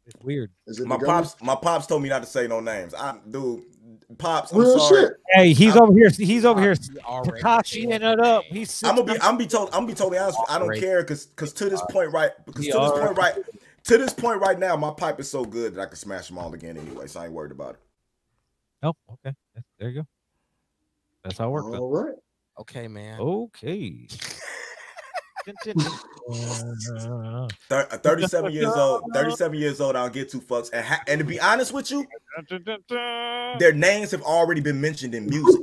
[0.06, 0.50] It's weird.
[0.66, 2.94] Is it my pops, my pops told me not to say no names.
[2.94, 3.64] I dude,
[4.18, 5.02] pops, I'm Real sorry.
[5.02, 5.12] shit.
[5.32, 6.10] Hey, he's I'm- over here.
[6.10, 8.44] He's over here He already Tekashi it up.
[8.48, 10.38] He's I'm gonna be, I'm gonna be told, I'm gonna be totally honest.
[10.40, 13.18] with you, I don't care because, because to this point, right, because to this point,
[13.18, 13.34] right,
[13.84, 16.38] to this point, right now, my pipe is so good that I can smash them
[16.38, 17.06] all again anyway.
[17.06, 17.80] So I ain't worried about it.
[18.82, 19.34] Oh, okay.
[19.78, 20.06] There you go.
[21.24, 21.68] That's how it works.
[21.78, 22.14] All right.
[22.60, 23.20] Okay, man.
[23.20, 24.08] Okay.
[27.68, 29.94] Thir- uh, 37 years old, 37 years old.
[29.94, 30.70] I don't get two fucks.
[30.73, 32.05] And, ha- and to be honest with you,
[33.59, 35.62] their names have already been mentioned in music.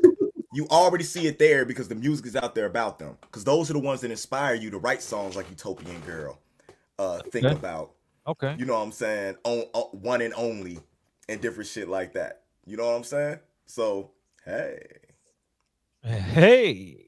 [0.54, 3.18] You already see it there because the music is out there about them.
[3.22, 6.40] Because those are the ones that inspire you to write songs like Utopian Girl,
[7.00, 7.56] uh, Think Okay.
[7.56, 7.92] About,
[8.28, 8.56] okay.
[8.58, 10.80] you know what I'm saying, on, on, One and Only,
[11.28, 12.44] and different shit like that.
[12.66, 13.40] You know what I'm saying?
[13.66, 14.12] So,
[14.46, 14.80] hey.
[16.04, 17.03] Hey.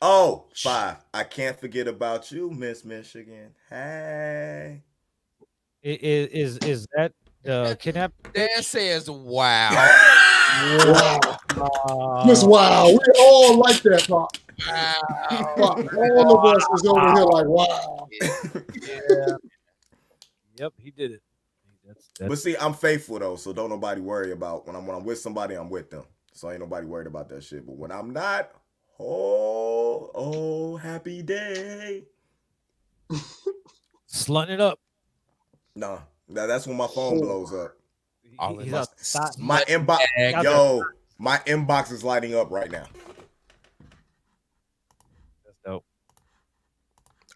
[0.00, 0.96] Oh, five.
[1.12, 3.54] I can't forget about you, Miss Michigan.
[3.68, 4.82] Hey.
[5.84, 7.12] I- i- Is is that
[7.42, 8.12] the kidnap?
[8.32, 9.70] Dan says, "Wow,
[10.86, 11.38] Wow.
[11.60, 12.88] Uh, Just wow.
[12.88, 14.36] We all like that, Pop.
[14.66, 15.78] wow." Pop.
[15.94, 18.08] All of us is over here like, wow.
[18.10, 19.36] yeah.
[20.56, 21.22] Yep, he did it.
[21.86, 25.04] That's, But see, I'm faithful though, so don't nobody worry about when I'm when I'm
[25.04, 26.04] with somebody, I'm with them.
[26.34, 27.64] So ain't nobody worried about that shit.
[27.66, 28.50] But when I'm not,
[28.98, 32.04] oh, oh, happy day.
[34.08, 34.78] slutting it up.
[35.74, 35.98] Nah,
[36.30, 37.76] that, that's when my phone blows up.
[38.22, 40.00] He- All he's my out My inbox,
[40.42, 40.82] yo,
[41.18, 42.86] my inbox is lighting up right now.
[45.44, 45.84] That's dope.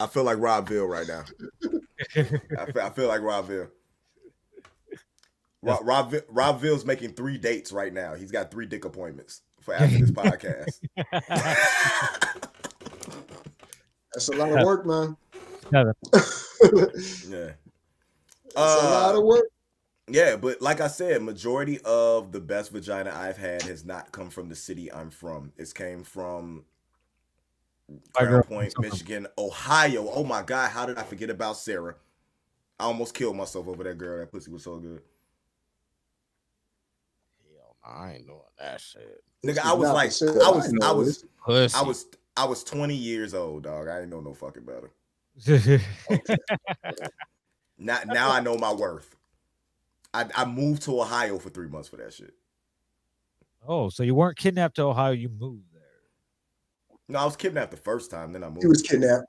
[0.01, 1.25] I feel like Rob Robville right now.
[2.59, 3.71] I feel, I feel like Robville.
[5.63, 8.15] Rob, Rob, Robville's making three dates right now.
[8.15, 10.81] He's got three dick appointments for after this podcast.
[14.13, 15.17] That's a lot of work, man.
[15.73, 15.93] Yeah.
[18.55, 19.47] That's a lot of uh, work.
[20.09, 24.31] Yeah, but like I said, majority of the best vagina I've had has not come
[24.31, 25.53] from the city I'm from.
[25.57, 26.65] It's came from
[27.89, 30.11] My Crown Point, Michigan, Ohio.
[30.13, 31.95] Oh my God, how did I forget about Sarah?
[32.79, 34.19] I almost killed myself over that girl.
[34.19, 35.03] That pussy was so good.
[37.55, 39.23] Hell, I ain't doing that shit.
[39.45, 40.13] Nigga, I was like.
[40.43, 41.25] I was, know I was.
[41.45, 41.77] Pussy.
[41.77, 42.07] I was,
[42.37, 43.89] I was 20 years old, dog.
[43.89, 44.91] I didn't know no fucking better.
[47.83, 49.17] Now, now I know my worth.
[50.15, 52.33] I, I moved to Ohio for three months for that shit.
[53.67, 55.13] oh, so you weren't kidnapped to Ohio?
[55.13, 55.83] You moved there.
[57.09, 58.63] No, I was kidnapped the first time, then I moved.
[58.63, 59.25] He was kidnapped.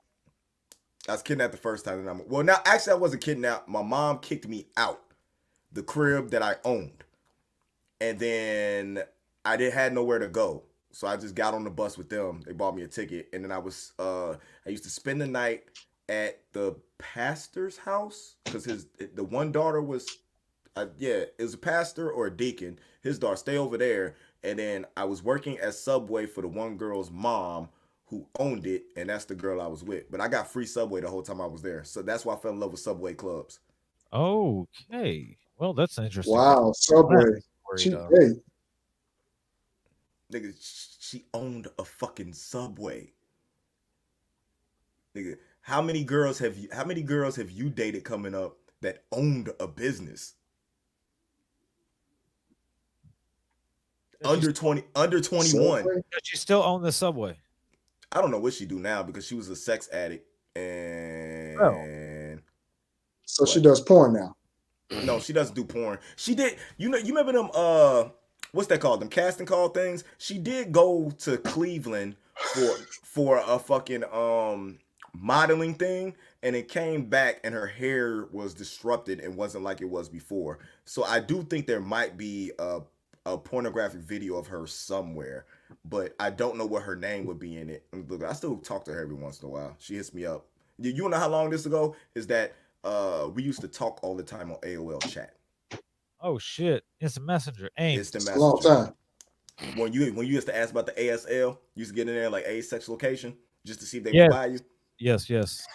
[1.08, 2.04] I was kidnapped the first time.
[2.04, 2.44] Then I'm well.
[2.44, 3.68] Now, actually, I wasn't kidnapped.
[3.68, 5.00] My mom kicked me out
[5.72, 7.04] the crib that I owned,
[8.00, 9.02] and then
[9.44, 10.62] I didn't had nowhere to go.
[10.92, 12.40] So I just got on the bus with them.
[12.46, 14.34] They bought me a ticket, and then I was uh
[14.66, 15.64] I used to spend the night
[16.08, 20.18] at the pastor's house because his the one daughter was
[20.76, 22.78] uh, yeah it was a pastor or a deacon.
[23.02, 24.14] His daughter stay over there,
[24.44, 27.68] and then I was working at Subway for the one girl's mom
[28.06, 30.10] who owned it, and that's the girl I was with.
[30.10, 32.36] But I got free Subway the whole time I was there, so that's why I
[32.36, 33.58] fell in love with Subway clubs.
[34.12, 35.36] Okay.
[35.58, 36.34] Well, that's interesting.
[36.34, 36.72] Wow.
[36.76, 37.16] Subway.
[37.16, 37.42] Worried,
[37.78, 38.36] Cheap date.
[40.32, 40.52] Nigga,
[41.00, 43.12] she owned a fucking Subway.
[45.14, 46.68] Nigga, How many girls have you?
[46.72, 50.34] How many girls have you dated coming up that owned a business?
[54.24, 55.84] Under twenty, under twenty one.
[55.84, 57.36] Does she still own the subway?
[58.10, 60.26] I don't know what she do now because she was a sex addict
[60.56, 62.40] and
[63.26, 64.36] So she does porn now.
[65.04, 65.98] no, she doesn't do porn.
[66.16, 66.56] She did.
[66.78, 67.50] You know, you remember them?
[67.52, 68.04] Uh,
[68.54, 69.00] what's that called?
[69.00, 70.04] Them casting call things.
[70.18, 74.78] She did go to Cleveland for for a fucking um
[75.12, 79.88] modeling thing, and it came back, and her hair was disrupted and wasn't like it
[79.88, 80.60] was before.
[80.84, 82.80] So I do think there might be a
[83.26, 85.46] a pornographic video of her somewhere,
[85.84, 87.84] but I don't know what her name would be in it.
[87.92, 89.74] Look, I still talk to her every once in a while.
[89.78, 90.46] She hits me up.
[90.78, 92.54] You you know how long this ago is that?
[92.84, 95.36] Uh, we used to talk all the time on AOL chat.
[96.26, 96.84] Oh shit!
[97.00, 97.68] It's a messenger.
[97.78, 98.94] Ain't It's the It's a long time.
[99.76, 101.28] When you when you used to ask about the ASL,
[101.74, 103.36] you used to get in there like asexual location
[103.66, 104.28] just to see if they Yes.
[104.30, 104.58] would buy you.
[104.98, 105.66] yes, yes.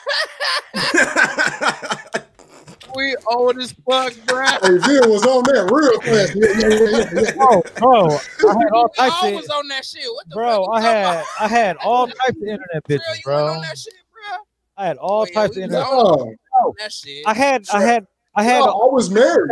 [2.96, 4.44] We old as fuck, bro.
[4.46, 4.58] Hey,
[4.88, 6.34] Bill was on that real fast.
[6.36, 7.52] Yeah, yeah, yeah, yeah, yeah.
[7.82, 10.04] Oh, bro, I had all types I of was on that shit.
[10.12, 10.66] What the bro.
[10.66, 12.88] fuck I had talking I had all types of internet about?
[12.88, 13.62] Trail, bitches, you went on bro.
[13.62, 14.38] that shit, bro.
[14.76, 15.86] I had all Oh, types of internet.
[15.88, 16.34] Oh,
[16.80, 17.24] that shit.
[17.28, 19.52] I had I had I had no, I was married.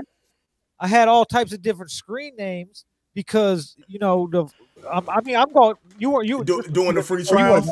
[0.79, 4.45] I had all types of different screen names because you know the.
[4.89, 5.75] Um, I mean, I'm going.
[5.97, 7.71] You were you Do, doing the free you were- trials.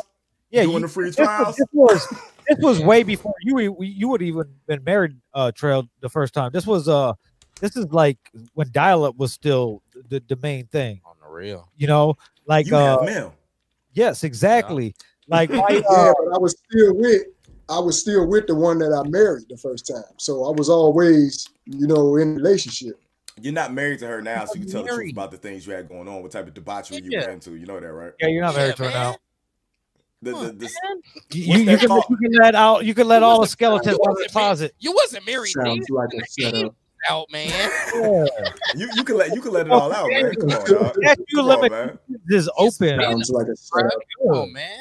[0.50, 1.56] Yeah, doing you, the free this was, trials.
[1.56, 2.08] this was
[2.48, 5.16] this was way before you you would even been married.
[5.34, 6.50] Uh, Trail the first time.
[6.52, 7.14] This was uh,
[7.60, 8.18] this is like
[8.54, 11.00] when dial up was still the the main thing.
[11.04, 11.68] on the real.
[11.76, 12.16] You know,
[12.46, 13.34] like You uh, have mail.
[13.92, 14.94] yes, exactly.
[15.26, 17.22] Like my, Yeah, uh, but I was still with
[17.68, 20.04] I was still with the one that I married the first time.
[20.18, 23.00] So I was always, you know, in relationship.
[23.40, 25.66] You're not married to her now, so you can tell the truth about the things
[25.66, 27.26] you had going on, what type of debauchery you Yeah.
[27.26, 27.56] were into.
[27.56, 28.12] You know that, right?
[28.20, 29.16] yeah, you're not married to her now.
[30.22, 30.70] The, Come the, on, the.
[31.32, 32.84] You, you, can, you can let out.
[32.86, 34.30] You can let You all the skeletons you out the wasn't married.
[34.32, 34.74] closet.
[34.78, 35.50] You wasn't married.
[35.50, 35.96] Sounds then.
[35.96, 36.74] like a setup.
[37.10, 37.48] out, man.
[37.94, 38.24] Yeah.
[38.74, 40.34] you you can let you can let it all out, man.
[40.36, 40.94] Come on, dog.
[41.02, 41.98] That you Come on, limit man.
[42.30, 42.98] is open.
[43.00, 43.92] Sounds like a setup.
[44.22, 44.78] Come on, man.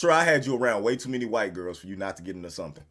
[0.00, 2.34] Sure, I had you around way too many white girls for you not to get
[2.34, 2.82] into something.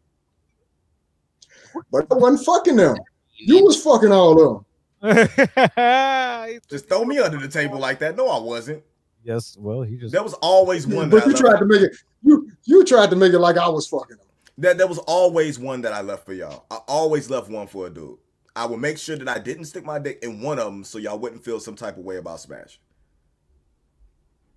[1.90, 2.96] But I wasn't fucking them.
[3.36, 4.64] You was fucking all of
[5.02, 6.60] them.
[6.70, 8.14] Just throw me under the table like that.
[8.16, 8.84] No, I wasn't.
[9.24, 11.62] yes, well, he just There was always one But that I you tried left.
[11.62, 14.26] to make it you you tried to make it like I was fucking them.
[14.58, 16.64] That there was always one that I left for y'all.
[16.70, 18.18] I always left one for a dude.
[18.54, 20.98] I would make sure that I didn't stick my dick in one of them so
[20.98, 22.78] y'all wouldn't feel some type of way about Smash.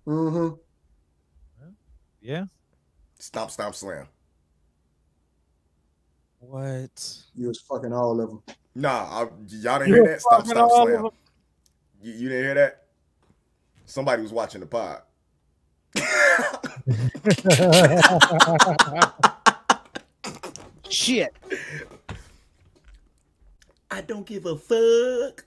[0.06, 0.54] Mm-hmm.
[2.24, 2.46] Yeah.
[3.18, 4.06] Stomp, stomp, slam.
[6.40, 7.12] What?
[7.34, 8.42] You was fucking all of them.
[8.74, 10.22] Nah, I, y'all didn't You hear that?
[10.22, 11.10] Stomp, fucking stomp, slam.
[12.02, 12.84] You, you didn't hear that?
[13.84, 15.02] Somebody was watching the pod.
[20.88, 21.34] Shit.
[23.90, 25.44] I don't give a fuck.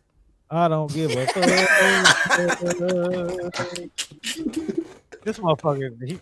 [0.50, 1.44] I don't give a fuck.
[5.24, 6.08] this motherfucker.
[6.08, 6.20] He,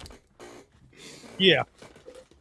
[1.38, 1.64] yeah.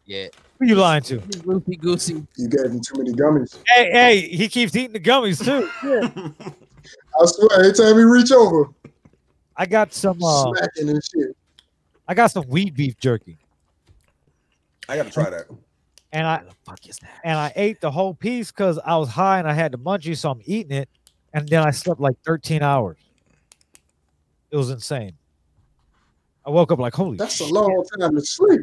[0.07, 0.27] Yeah.
[0.59, 1.21] Who you lying to?
[1.45, 2.27] Loopy goosey.
[2.37, 3.59] You gave him too many gummies.
[3.69, 5.69] Hey, hey, he keeps eating the gummies too.
[5.89, 7.21] Yeah.
[7.21, 8.69] I swear, every time he reach over,
[9.57, 10.19] I got some.
[10.23, 11.37] Uh, smacking and shit.
[12.09, 13.39] I got some wheat beef jerky,
[14.89, 15.47] I gotta try that.
[16.13, 17.21] and I Fuck is that?
[17.25, 20.19] and I ate the whole piece because I was high and I had the munchies,
[20.19, 20.89] so I'm eating it,
[21.33, 22.99] and then I slept like 13 hours.
[24.51, 25.13] It was insane.
[26.45, 28.61] I woke up like, holy That's a long time to sleep.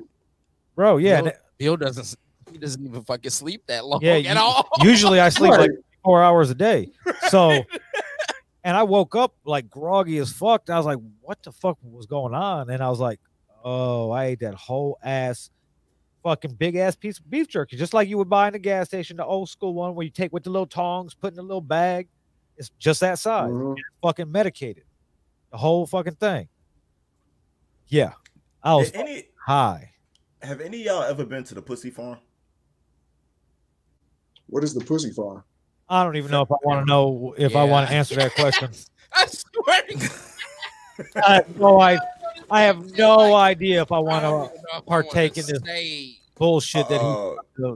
[0.76, 0.98] Bro.
[0.98, 2.16] Yeah, Bill, Bill doesn't.
[2.52, 4.68] He doesn't even fucking sleep that long Yeah, at you- all.
[4.82, 5.62] usually I sleep Right.
[5.62, 5.72] like
[6.04, 6.90] four hours a day.
[7.30, 7.50] So,
[8.64, 10.70] and I woke up like groggy as fuck.
[10.70, 12.70] I was like, what the fuck was going on?
[12.70, 13.20] And I was like,
[13.64, 15.50] oh, I ate that whole ass,
[16.24, 18.88] fucking big ass piece of beef jerky, just like you would buy in the gas
[18.88, 21.44] station, the old school one where you take with the little tongs, put in a
[21.44, 22.08] little bag.
[22.58, 23.76] It's just that size, Mhm.
[24.02, 24.84] fucking medicated,
[25.52, 26.50] the whole fucking thing.
[27.88, 28.14] Yeah,
[28.64, 29.91] I was Have any high.
[30.44, 32.18] Have any of y'all ever been to the pussy farm?
[34.48, 35.44] What is the pussy farm?
[35.88, 38.34] I don't even know if I want to know if I want to answer that
[38.36, 38.70] question.
[39.14, 39.82] I swear.
[39.84, 42.00] to God, I have no I,
[42.50, 45.60] I have no idea if I want to even know if I partake in this
[45.66, 47.08] say- bullshit that he.
[47.66, 47.76] Uh,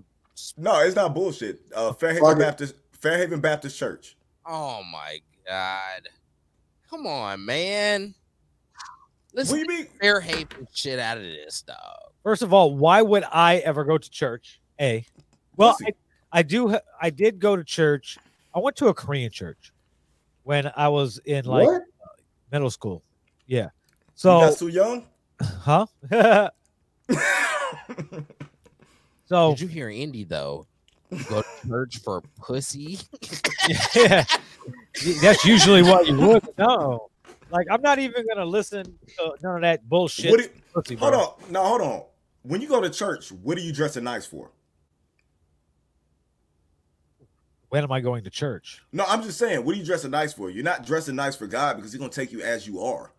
[0.57, 1.59] no, it's not bullshit.
[1.73, 2.39] Uh, Fairhaven Fuck it.
[2.39, 4.17] Baptist Fairhaven Baptist Church.
[4.45, 6.09] Oh my god!
[6.89, 8.15] Come on, man.
[9.35, 9.87] Let's What do you mean?
[10.01, 11.77] fair haven shit out of this, dog.
[12.23, 14.61] First of all, why would I ever go to church?
[14.79, 15.05] A,
[15.57, 15.91] well, I,
[16.31, 16.77] I do.
[17.01, 18.17] I did go to church.
[18.53, 19.73] I went to a Korean church
[20.43, 21.81] when I was in like what?
[21.81, 22.07] Uh,
[22.51, 23.03] middle school.
[23.45, 23.65] Yeah.
[23.65, 23.69] you
[24.15, 25.05] So, got too young?
[25.41, 25.85] huh?
[29.27, 30.67] So Did you hear Indy though?
[31.29, 32.99] Go to church for pussy.
[33.67, 34.23] yeah,
[35.21, 36.47] that's usually what you would.
[36.59, 37.09] No,
[37.49, 38.83] like I'm not even gonna listen
[39.17, 40.31] to none of that bullshit.
[40.31, 41.33] What pussy, hold on.
[41.49, 42.03] No, hold on.
[42.43, 44.51] When you go to church, what are you dressing nice for?
[47.69, 48.83] When am I going to church?
[48.93, 50.49] No, I'm just saying, what are you dressing nice for?
[50.49, 53.11] You're not dressing nice for God because He's gonna take you as you are,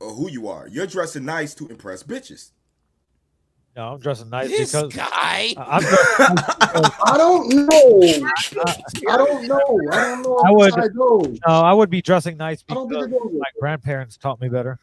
[0.00, 0.68] or who you are.
[0.68, 2.50] You're dressing nice to impress bitches.
[3.76, 5.52] No, I'm dressing nice This because guy.
[5.58, 8.30] I'm dressed, I don't know.
[9.10, 9.56] I don't know.
[9.56, 10.36] I don't know.
[10.44, 10.78] I I would- would.
[10.84, 11.18] I go.
[11.46, 13.32] no, I would be dressing nice I because think it goes.
[13.34, 14.78] my grandparents taught me better.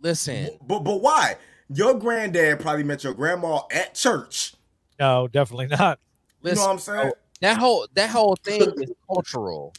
[0.00, 1.36] Listen, But but why?
[1.68, 4.54] Your granddad probably met your grandma at church.
[4.98, 5.98] No, definitely not.
[6.42, 7.12] You know what I'm saying?
[7.40, 9.74] that whole that whole thing is cultural.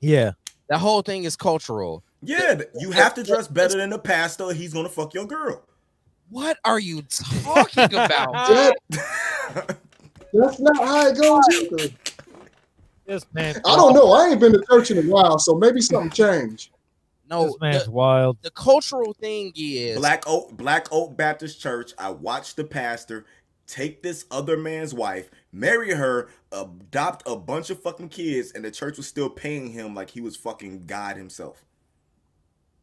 [0.00, 0.32] Yeah,
[0.68, 2.04] That whole thing is cultural.
[2.22, 4.52] Yeah, you have to dress better than the pastor.
[4.52, 5.64] He's gonna fuck your girl.
[6.30, 8.74] What are you talking about?
[9.54, 9.78] That,
[10.32, 11.94] that's not how it goes either.
[13.06, 13.54] this man.
[13.64, 14.12] I don't know.
[14.12, 16.70] I ain't been to church in a while, so maybe something changed.
[17.30, 18.36] No, This man's the, wild.
[18.42, 21.92] the cultural thing is Black Oak Black Oak Baptist Church.
[21.98, 23.24] I watched the pastor
[23.66, 28.70] take this other man's wife, marry her, adopt a bunch of fucking kids, and the
[28.70, 31.64] church was still paying him like he was fucking God himself.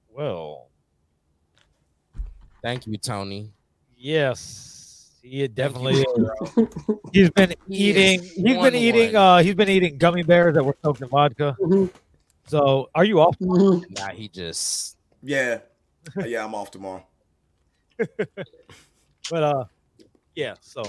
[0.09, 0.69] Well,
[2.63, 3.51] Thank you, Tony.
[3.97, 6.57] yes, he definitely is.
[7.13, 8.21] He's been eating.
[8.23, 9.13] is He's one been eating.
[9.13, 9.15] one.
[9.15, 11.55] Uh, he's been eating gummy bears that were soaked in vodka.
[11.61, 11.93] Mhm,
[12.47, 13.37] So, are you off?
[13.39, 13.83] mhm.
[13.91, 15.59] Now he just Yeah,
[16.25, 17.05] yeah, I'm off tomorrow.
[19.29, 19.63] But uh,
[20.35, 20.55] yeah.
[20.61, 20.83] So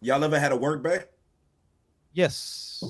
[0.00, 1.04] Y'all ever had a work bay?
[2.12, 2.82] yes,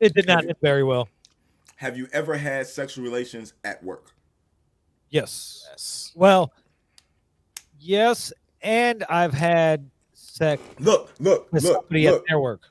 [0.00, 1.08] it did not end very well.
[1.76, 4.12] Have you ever had sexual relations at work?
[5.10, 5.66] Yes.
[5.70, 6.12] yes.
[6.14, 6.52] Well,
[7.78, 12.62] yes, and I've had sex Look, look, with look, somebody look, at their work.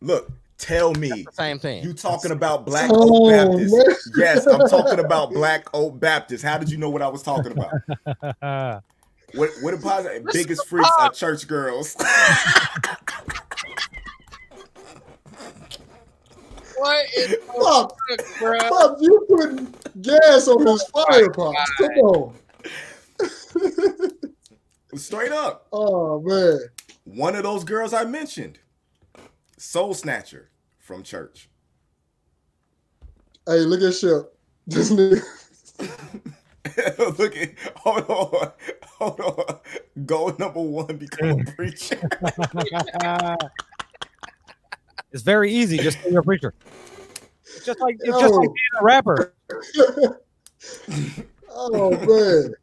[0.00, 0.30] look.
[0.58, 1.84] Tell me, The same thing.
[1.84, 3.72] you talking about Black Oh, Oak Baptist?
[3.76, 3.96] man.
[4.16, 6.42] Yes, I'm talking about Black Oak Baptist.
[6.42, 8.82] How did you know what I was talking about?
[9.34, 11.94] What what about the biggest freaks uh, are church girls?
[16.78, 17.96] what is Pop,
[18.38, 18.58] bro?
[18.58, 21.54] Pop, you putting gas on his fire pot.
[21.78, 22.34] Come on.
[24.98, 25.66] Straight up.
[25.72, 26.58] Oh man.
[27.04, 28.58] One of those girls I mentioned,
[29.56, 31.48] Soul Snatcher from church.
[33.46, 34.32] Hey, look at Shep.
[34.66, 35.22] This nigga.
[37.18, 38.52] Look at hold on,
[38.98, 40.04] hold on.
[40.04, 41.98] Goal number one, become a preacher.
[45.12, 45.78] It's very easy.
[45.78, 46.54] Just say you're a preacher.
[47.56, 48.54] It's just like it's just like oh.
[48.54, 49.34] being a rapper.
[51.50, 52.54] oh man.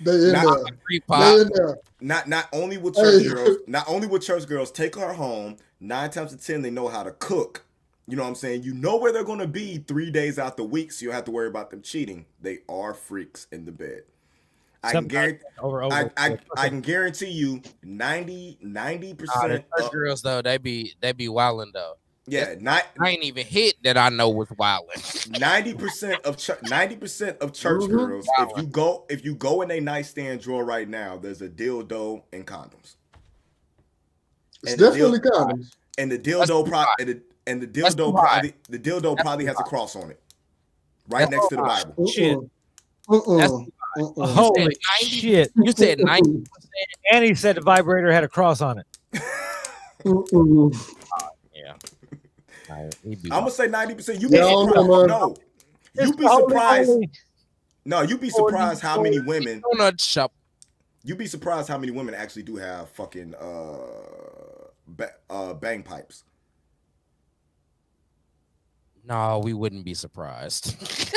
[0.00, 0.64] They in Nah, there.
[1.08, 1.78] They in there.
[2.00, 3.28] not not only with church Hey.
[3.28, 5.56] girls, not only with church girls take her home.
[5.80, 7.64] Nine times out of ten, they know how to cook.
[8.06, 8.62] You know what I'm saying?
[8.62, 11.24] You know where they're gonna be three days out the week, so you don't have
[11.24, 12.26] to worry about them cheating.
[12.40, 14.02] They are freaks in the bed.
[14.82, 15.44] I can guarantee.
[15.60, 15.94] Over, over.
[15.94, 16.38] I, I.
[16.56, 19.64] I can guarantee you 90 Nah, the percent.
[19.78, 21.94] church girls though, they be they be wilding though.
[22.30, 25.00] Yeah, not I ain't even hit that I know was wilding.
[25.40, 26.36] ninety percent of
[26.68, 27.88] ninety percent of church Mhm.
[27.90, 28.28] girls.
[28.38, 28.50] Wow.
[28.54, 32.22] If you go if you go in a nightstand drawer right now, there's a dildo
[32.32, 32.96] and condoms,
[34.62, 35.70] It's And the definitely deal- condoms.
[35.96, 36.94] and the dildo too pro- high.
[37.00, 40.20] and the, and the dildo probably the dildo That's probably has a cross on it,
[41.08, 41.84] right That's next to the too high.
[41.84, 42.06] Bible.
[42.08, 42.38] Shit.
[42.38, 42.50] Mm-mm.
[43.40, 43.68] Mm-mm.
[44.04, 44.76] Holy 90?
[45.04, 45.52] shit!
[45.56, 46.44] You said ninety.
[47.12, 48.86] And he said the vibrator had a cross on it.
[50.04, 50.94] Mm-mm.
[51.54, 51.74] Yeah.
[52.68, 54.20] Nah, I'm gonna say ninety percent.
[54.20, 54.88] You Yeah, be I surprised.
[54.88, 55.06] man.
[55.08, 55.36] No,
[55.96, 56.90] It's you be surprised.
[57.84, 59.62] No, you be surprised how many women.
[59.62, 60.32] donut shop.
[61.04, 63.76] You'd be surprised how many women actually do have fucking uh,
[64.86, 66.24] ba- uh bang pipes.
[69.04, 70.74] No, we wouldn't be surprised.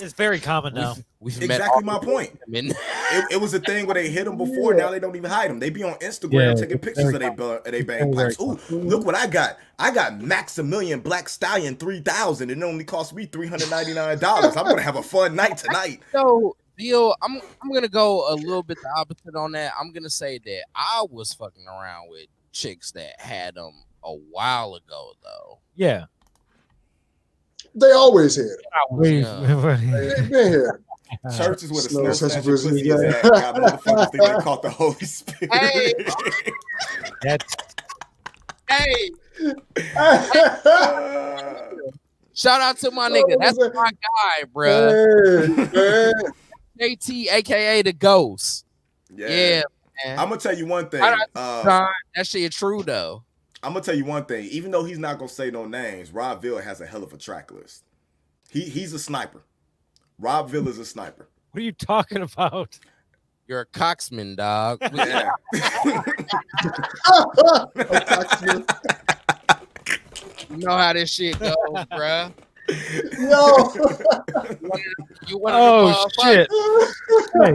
[0.00, 0.94] It's very common now.
[1.20, 2.38] We've, we've Exactly all my point.
[2.46, 2.70] women.
[3.12, 4.74] It, it was a thing where they hit them before.
[4.74, 4.84] Yeah.
[4.84, 5.58] Now they don't even hide them.
[5.58, 8.40] They be on Instagram Yeah, taking pictures of very they of they bang very, pipes.
[8.70, 9.58] Ooh, look what I got!
[9.78, 12.50] I got Maximilian Black Stallion three thousand.
[12.50, 14.56] and It only cost me three hundred ninety nine dollars.
[14.56, 16.00] I'm gonna have a fun night tonight.
[16.12, 19.72] So, Bill, I'm I'm gonna go a little bit the opposite on that.
[19.78, 23.72] I'm gonna say that I was fucking around with chicks that had them
[24.02, 25.58] a while ago, though.
[25.76, 26.04] Yeah.
[27.74, 28.60] They always had it.
[28.90, 30.80] We- They been here.
[31.36, 33.08] Churches with a Snow snow such a snatcher pussy, pussy is yeah.
[33.08, 33.54] at.
[33.56, 35.52] Motherfuckers think they caught the Holy Spirit.
[35.52, 35.92] Hey.
[37.22, 37.54] That's
[38.68, 39.10] Hey,
[42.34, 43.36] shout out to my nigga.
[43.40, 43.72] That's man.
[43.74, 45.48] my guy, bruh.
[45.48, 46.32] Hey, man.
[46.96, 48.64] JT, aka the Ghost.
[49.12, 49.28] Yeah.
[49.28, 49.62] Yeah,
[50.06, 50.18] man.
[50.20, 51.02] I'm gonna tell you one thing.
[51.02, 53.24] I- Uh, that shit true though.
[53.62, 54.46] I'm gonna tell you one thing.
[54.46, 57.18] Even though he's not gonna say no names, Rob Ville has a hell of a
[57.18, 57.84] track list.
[58.50, 59.42] He he's a sniper.
[60.18, 61.28] Rob Ville is a sniper.
[61.50, 62.78] What are you talking about?
[63.46, 64.80] You're a coxman, dog.
[64.94, 65.30] Yeah.
[70.50, 71.54] you know how this shit goes,
[71.92, 72.32] bruh.
[73.18, 73.74] Yo.
[75.26, 76.48] You want Oh uh, shit!
[77.40, 77.52] Hey,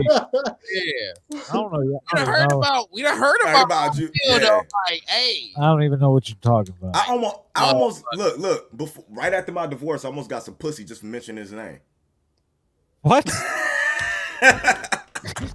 [0.72, 1.38] Yeah.
[1.50, 1.78] I don't know.
[1.80, 2.58] We I done don't, heard know.
[2.58, 2.92] about.
[2.92, 3.64] We done heard Heard about.
[3.64, 4.10] about you.
[4.24, 4.38] Yeah.
[4.38, 4.62] though.
[4.88, 6.96] Like, hey, I don't even know what you're talking about.
[6.96, 7.66] I almost, I No.
[7.78, 8.76] almost look, look.
[8.76, 11.80] Before, right after my divorce, I almost got some pussy just for mentioning his name.
[13.02, 13.28] What?
[14.42, 14.98] I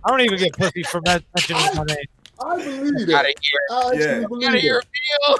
[0.08, 1.98] don't even get pussy from that mentioning my name.
[2.44, 3.36] I believe gotta it.
[3.42, 4.28] hear, I actually Yeah.
[4.28, 4.86] believe gotta hear it.
[5.26, 5.38] Bill.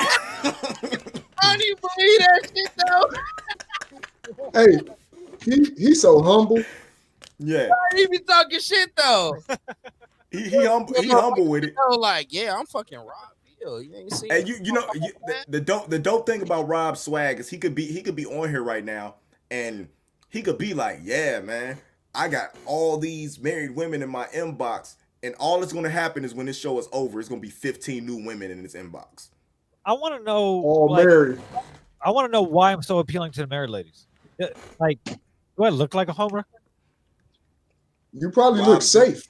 [1.42, 3.04] I don't even believe that shit though.
[4.52, 4.78] Hey,
[5.44, 6.62] he he's so humble.
[7.38, 9.38] yeah, I ain't even talking shit though.
[10.30, 11.74] he he humble, he humble with it.
[11.76, 13.08] So like, yeah, I'm fucking Rob
[13.60, 13.82] Bill.
[13.82, 14.32] You ain't seen.
[14.32, 17.48] And you, you know, you, the, the dope, the dope thing about Rob Swag is
[17.48, 19.16] he could be, he could be on here right now,
[19.50, 19.88] and
[20.28, 21.78] he could be like, "Yeah, man,
[22.14, 26.34] I got all these married women in my inbox, and all that's gonna happen is
[26.34, 29.28] when this show is over, it's gonna be 15 new women in his inbox."
[29.84, 30.62] I want to know.
[30.62, 31.40] All like, married.
[32.02, 34.06] I want to know why I'm so appealing to the married ladies.
[34.78, 36.44] Like, do I look like a homer?
[38.12, 39.22] You probably Rob- look safe.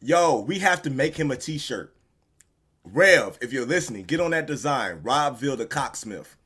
[0.00, 1.94] Yo, we have to make him a T-shirt.
[2.84, 5.00] Rev, if you're listening, get on that design.
[5.02, 6.36] Robville the cocksmith.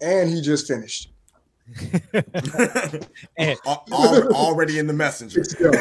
[0.00, 1.10] And he just finished.
[3.38, 5.40] And Al- al- already in the messenger.
[5.40, 5.74] It's done.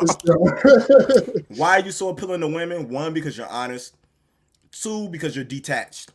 [0.00, 0.16] It's
[1.36, 1.44] done.
[1.56, 2.88] Why are you so appealing to women?
[2.88, 3.96] One, because you're honest.
[4.70, 6.12] Two, because you're detached.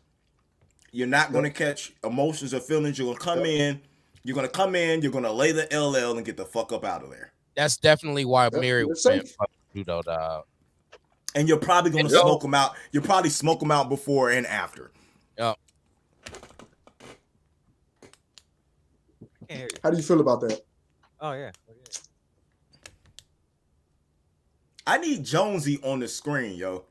[0.98, 2.98] You're not going to catch emotions or feelings.
[2.98, 3.80] You're going to come in.
[4.24, 5.04] You're going to come in.
[5.04, 7.34] You're going to lay the LL and get the fuck up out of there.
[7.56, 9.36] That's definitely why That's Mary what went it's safe.
[9.38, 10.46] fuck you though, dog.
[11.36, 12.22] And you're probably going to Yo.
[12.22, 12.72] smoke them out.
[12.92, 14.90] You'll probably smoke them out before and after.
[15.38, 15.56] can't
[19.50, 19.68] hear you.
[19.84, 20.62] How do you feel about that?
[21.22, 21.52] Oh yeah.
[21.70, 21.74] Oh,
[24.88, 26.86] I need Jonesy on the screen, yo.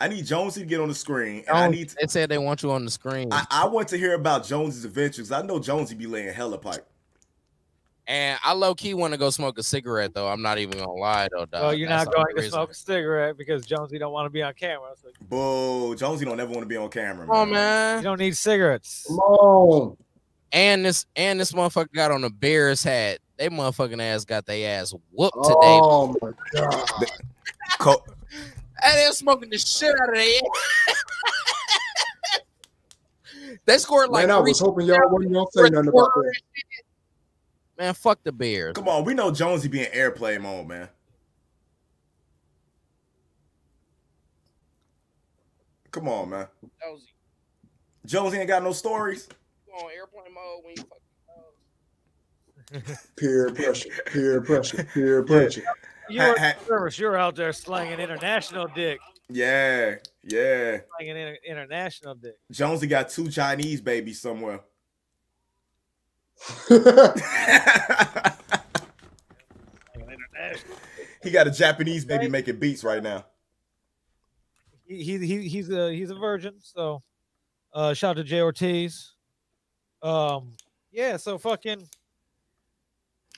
[0.00, 1.44] I need Jonesy to get on the screen.
[1.48, 3.88] And I Jones- need They said they want you on the screen, I, I want
[3.88, 5.32] to hear about Jonesy's adventures.
[5.32, 6.86] I know Jonesy be laying hella pipe.
[8.06, 10.28] and I low key want to go smoke a cigarette though.
[10.28, 11.62] I'm not even gonna lie though, dog.
[11.62, 14.42] Well, you're That's not going to smoke a cigarette because Jonesy don't want to be
[14.42, 14.90] on camera.
[15.02, 17.26] So Boo, Jonesy don't ever want to be on camera.
[17.26, 17.98] Come on, you man.
[17.98, 19.04] You don't need cigarettes.
[19.08, 19.96] Come on.
[20.52, 23.18] And this and this motherfucker got on a Bears hat.
[23.36, 25.80] They motherfucking ass got their ass whooped oh, today.
[25.82, 26.32] Oh my
[27.78, 28.00] god.
[28.82, 30.40] Co- And they're smoking the shit out of their
[33.64, 36.34] They scored like Man, I was hoping y'all wasn't gonna say nothing about that.
[37.78, 38.74] Man, fuck the Bears.
[38.74, 40.88] Come on, we know Jonesy be in airplay mode, man.
[45.90, 46.46] Come on, man.
[46.82, 47.06] Jonesy,
[48.06, 49.28] Jonesy ain't got no stories.
[49.66, 50.82] you on airplane mode when you
[52.82, 53.88] fucking Peer pressure.
[54.06, 54.84] Peer pressure.
[54.92, 55.62] Peer pressure.
[56.08, 56.98] You Ha- ha- service.
[56.98, 59.00] You're out there slanging international dick.
[59.28, 60.78] Yeah, yeah.
[60.96, 62.36] Slanging inter- international dick.
[62.50, 64.60] Jonesy got two Chinese babies somewhere.
[70.04, 70.76] International.
[71.22, 73.26] he got a Japanese baby making beats right now.
[74.86, 76.54] He, he, he he's a he's a virgin.
[76.62, 77.02] So,
[77.74, 79.14] uh, shout out to Jay Ortiz.
[80.02, 80.52] Um,
[80.90, 81.16] yeah.
[81.18, 81.86] So fucking.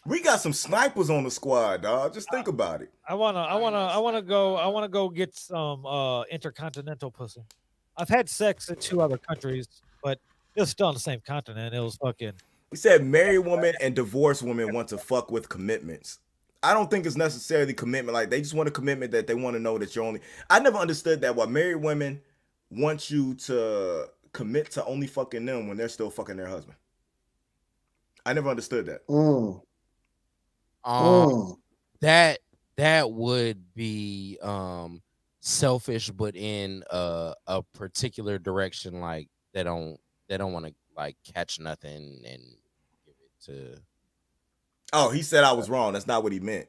[0.06, 2.14] We got some snipers on the squad, dog.
[2.14, 2.90] Just think about it.
[3.06, 4.56] I wanna, I wanna, I wanna go.
[4.56, 7.42] I wanna go get some uh intercontinental pussy.
[7.96, 9.68] I've had sex in two other countries,
[10.02, 10.18] but
[10.56, 11.74] it was still on the same continent.
[11.74, 12.32] It was fucking.
[12.70, 16.20] We said married women and divorced women want to fuck with commitments.
[16.62, 18.14] I don't think it's necessarily commitment.
[18.14, 20.20] Like they just want a commitment that they want to know that you're only.
[20.48, 22.20] I never understood that why married women
[22.70, 26.76] want you to commit to only fucking them when they're still fucking their husband.
[28.24, 29.06] I never understood that.
[29.08, 29.60] Mm,
[30.84, 31.56] um mm.
[32.00, 32.38] that
[32.76, 35.02] that would be um
[35.40, 39.98] selfish but in a, a particular direction like they don't
[40.28, 42.42] they don't want to like catch nothing and
[43.06, 43.80] give it to
[44.92, 45.92] Oh, he said I was wrong.
[45.92, 46.68] That's not what he meant.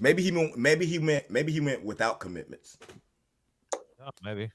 [0.00, 0.56] Maybe he meant.
[0.56, 1.30] Maybe he meant.
[1.30, 2.78] Maybe he meant without commitments.
[3.74, 4.50] Oh, maybe.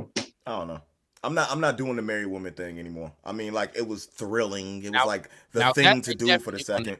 [0.00, 0.80] I don't know.
[1.24, 1.50] I'm not.
[1.50, 3.12] I'm not doing the married woman thing anymore.
[3.24, 4.84] I mean, like it was thrilling.
[4.84, 6.98] It was like the thing to do for the second.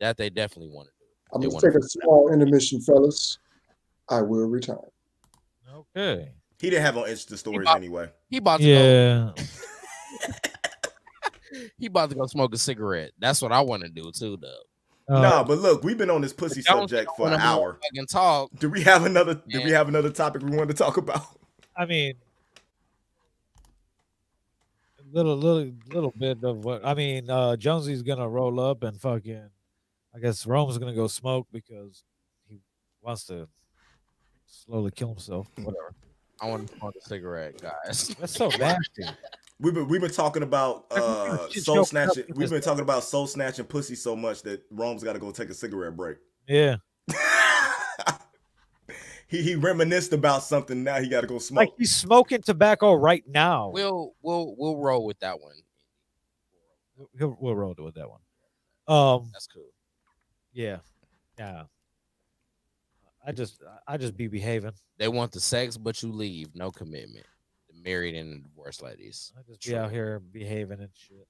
[0.00, 1.02] that they definitely want to do
[1.32, 3.38] I'm They gonna take a small intermission, fellas.
[4.08, 4.78] I will return.
[5.74, 6.30] Okay.
[6.60, 8.10] He didn't have on Insta stories bought- anyway.
[8.28, 9.32] he about to go Yeah.
[11.78, 13.12] he about to go smoke a cigarette.
[13.18, 15.14] That's what I want to do too, though.
[15.14, 17.78] Uh, nah, but look, we've been on this pussy subject for an wanna hour.
[17.82, 18.50] Fucking talk.
[18.58, 19.34] Do we have another?
[19.48, 21.26] Do we have another topic we want to talk about?
[21.82, 22.14] I mean,
[25.00, 27.28] a little, little, little bit of what I mean.
[27.28, 29.50] Uh, Jonesy's gonna roll up and fucking.
[30.14, 32.04] I guess Rome's gonna go smoke because
[32.48, 32.60] he
[33.00, 33.48] wants to
[34.46, 35.48] slowly kill himself.
[35.56, 35.92] Whatever.
[36.40, 38.14] I want to smoke a cigarette, guys.
[38.20, 39.02] That's so nasty.
[39.58, 42.26] We've been we've been talking about uh, Just soul snatching.
[42.36, 45.50] We've been talking about soul snatching pussy so much that Rome's got to go take
[45.50, 46.18] a cigarette break.
[46.46, 46.76] Yeah,
[49.32, 50.84] he he reminisced about something.
[50.84, 51.58] Now he got to go smoke.
[51.58, 53.70] like he's smoking tobacco right now.
[53.70, 55.54] We'll we'll we'll roll with that one.
[57.18, 58.20] We'll, we'll roll with that one.
[58.86, 59.70] Um, That's cool.
[60.52, 60.76] yeah,
[61.38, 61.64] yeah.
[63.26, 64.72] I just, I just be behaving.
[64.98, 66.54] They want the sex, but you leave.
[66.54, 67.24] No commitment.
[67.68, 69.32] The married and divorced ladies.
[69.38, 71.26] I just be out here behaving and shit.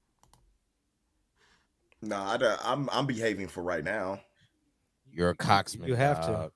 [2.03, 4.21] nah, I, don't- I'm I'm behaving for right now.
[5.11, 5.87] You're a coxman.
[5.87, 6.51] you have to.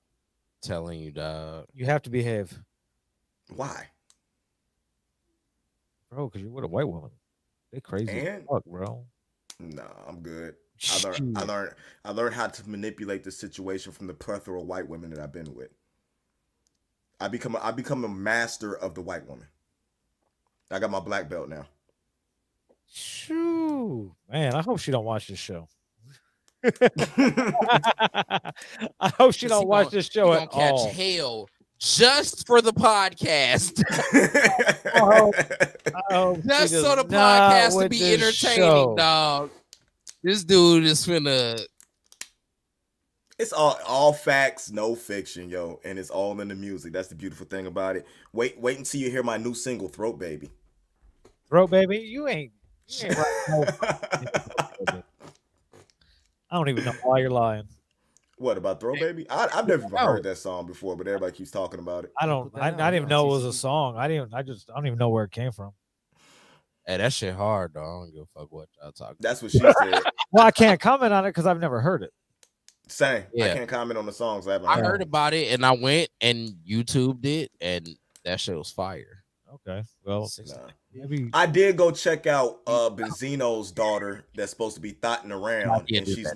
[0.66, 0.76] Dog.
[0.76, 1.66] Telling you, dog.
[1.74, 2.58] You have to behave,
[3.54, 3.86] Why?
[6.10, 7.10] bro, because you're with a white woman.
[7.72, 9.04] They crazy as And- fuck, bro.
[9.58, 10.54] Nah, I'm good.
[10.90, 11.74] I learned I learned
[12.04, 15.32] I learned how to manipulate the situation from the plethora of white women that I've
[15.32, 15.70] been with.
[17.18, 19.46] I become a, I become a master of the white woman.
[20.70, 21.64] I got my black belt now.
[22.88, 24.54] Shoo, man.
[24.54, 25.68] I hope she don't watch this show.
[29.00, 30.88] I hope she don't he watch gon- this show at catch all.
[30.90, 31.48] hell
[31.78, 33.82] just for the podcast.
[34.96, 35.32] Oh,
[36.36, 38.94] I just so the podcast to be entertaining, show.
[38.96, 39.50] dog.
[40.22, 41.60] This dude is finna.
[43.38, 46.92] it's all all facts, no fiction, yo, and it's all in the music.
[46.92, 48.06] That's the beautiful thing about it.
[48.32, 50.50] Wait, wait until you hear my new single, "Throat Baby."
[51.48, 52.50] Throat baby, you ain't.
[52.88, 53.74] You ain't right,
[54.88, 55.02] no.
[56.56, 57.68] I don't even know why you're lying.
[58.38, 59.28] what about Throat Baby"?
[59.28, 62.12] I, I've never even heard that song before, but everybody keeps talking about it.
[62.18, 62.50] I don't.
[62.50, 63.98] Put I, I didn't even know it was a song.
[63.98, 64.32] I didn't.
[64.32, 64.70] I just.
[64.70, 65.72] I don't even know where it came from.
[66.86, 67.80] Hey, that shit hard, though.
[67.80, 69.16] I don't give a fuck what y'all talking.
[69.20, 69.74] That's what she said.
[70.32, 72.12] Well, I can't comment on it because I've never heard it.
[72.88, 73.22] Same.
[73.32, 73.46] Yeah.
[73.46, 74.48] I can't comment on the songs.
[74.48, 74.68] I haven't.
[74.68, 74.84] I heard.
[74.84, 77.88] heard about it and I went and YouTubed it, and
[78.24, 79.22] that shit was fire.
[79.54, 79.84] Okay.
[80.04, 80.54] Well, Nah.
[80.96, 81.30] Maybe.
[81.32, 86.06] I did go check out uh Benzino's daughter that's supposed to be thotting around, and
[86.06, 86.32] she's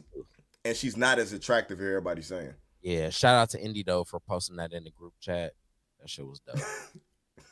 [0.64, 2.54] and she's not as attractive as everybody's saying.
[2.82, 3.10] yeah.
[3.10, 5.52] Shout out to Indy though for posting that in the group chat.
[6.00, 6.58] That shit was dope.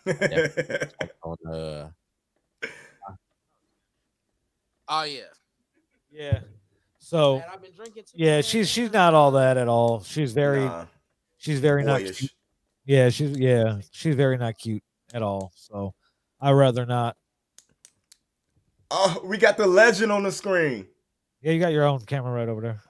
[1.22, 1.89] On uh.
[4.89, 5.20] Oh yeah.
[6.10, 6.40] Yeah.
[6.98, 8.43] So Man, I've been drinking yeah, man.
[8.43, 10.02] she's she's not all that at all.
[10.02, 10.86] She's very Nah,
[11.36, 12.32] she's very not cute.
[12.85, 14.82] Yeah, she's yeah, she's very not cute
[15.12, 15.52] at all.
[15.55, 15.94] So
[16.40, 17.16] I rather not.
[18.90, 20.86] Oh, we got the legend on the screen.
[21.43, 22.81] Yeah, you got your own camera right over there.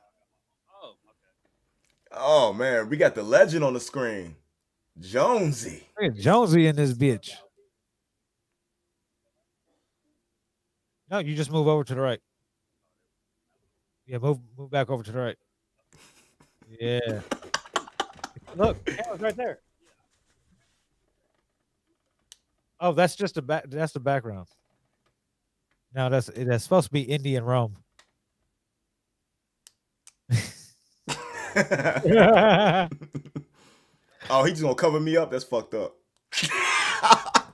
[0.82, 2.12] Oh, okay.
[2.12, 4.36] Oh man, we got the legend on the screen.
[5.00, 5.84] Jonesy.
[6.00, 7.32] Look Jonesy in this bitch.
[11.10, 12.20] No, you just move over to the right.
[14.06, 15.36] Yeah, move move back over to the right.
[16.80, 17.20] Yeah.
[18.56, 19.60] Look, camera's right there.
[22.80, 23.64] Oh, that's just a back.
[23.68, 24.46] That's the background.
[25.94, 27.76] No, that's that's supposed to be Indian Rome.
[34.30, 35.30] oh, he's just gonna cover me up.
[35.30, 35.96] That's fucked up.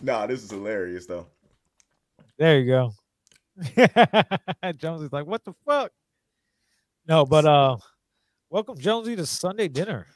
[0.00, 1.26] nah, this is hilarious though.
[2.38, 2.92] there you go.
[4.76, 5.92] Jonesy's like, what the fuck?
[7.06, 7.76] No, but uh,
[8.50, 10.06] welcome Jonesy to Sunday dinner.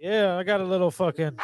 [0.00, 1.36] Yeah, I got a little fucking.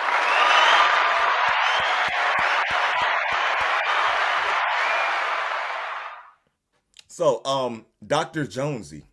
[7.08, 8.46] So, um, Dr.
[8.46, 9.04] Jonesy,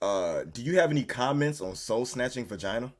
[0.00, 2.92] uh, do you have any comments on soul snatching vagina?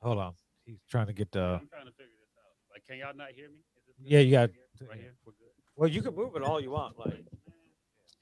[0.00, 0.32] Hold on,
[0.64, 1.40] he's trying to get the.
[1.40, 2.72] I'm trying to figure this out.
[2.72, 3.60] Like, can y'all not hear me?
[3.88, 3.96] Is?
[4.00, 4.48] Yeah, you got.
[4.48, 4.88] Right here?
[4.88, 5.14] Right here?
[5.26, 5.52] We're good.
[5.76, 6.98] Well, you can move it all you want.
[6.98, 7.22] Like,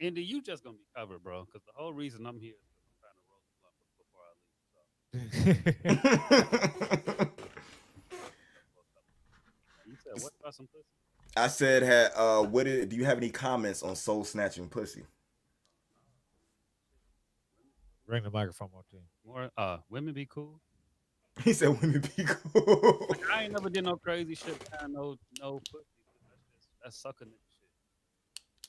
[0.01, 1.44] Andy, you just gonna be covered, bro.
[1.44, 4.26] Because the whole reason I'm here is 'cause I'm trying to roll the blunt before
[5.14, 5.32] I leave.
[9.70, 10.85] So you said what about some pussy?
[11.36, 15.05] I said, had uh, what did, do you have any comments on soul snatching pussy?
[18.09, 19.02] bring the microphone more to you.
[19.24, 20.60] More uh, women be cool.
[21.44, 23.06] He said, women be cool.
[23.09, 24.59] Like, I ain't never did no crazy shit.
[24.70, 25.85] behind No, no pussy.
[26.28, 27.39] That's just that's sucker nigga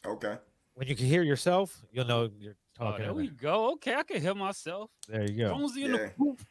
[0.04, 0.12] shit.
[0.12, 0.38] okay.
[0.80, 3.02] When you can hear yourself, you'll know you're Oh, talking.
[3.02, 3.36] there in we there.
[3.36, 3.74] go.
[3.74, 4.90] Okay, I can hear myself.
[5.10, 5.50] there you go.
[5.50, 5.98] Jonesy in Yeah.
[5.98, 6.46] the booth.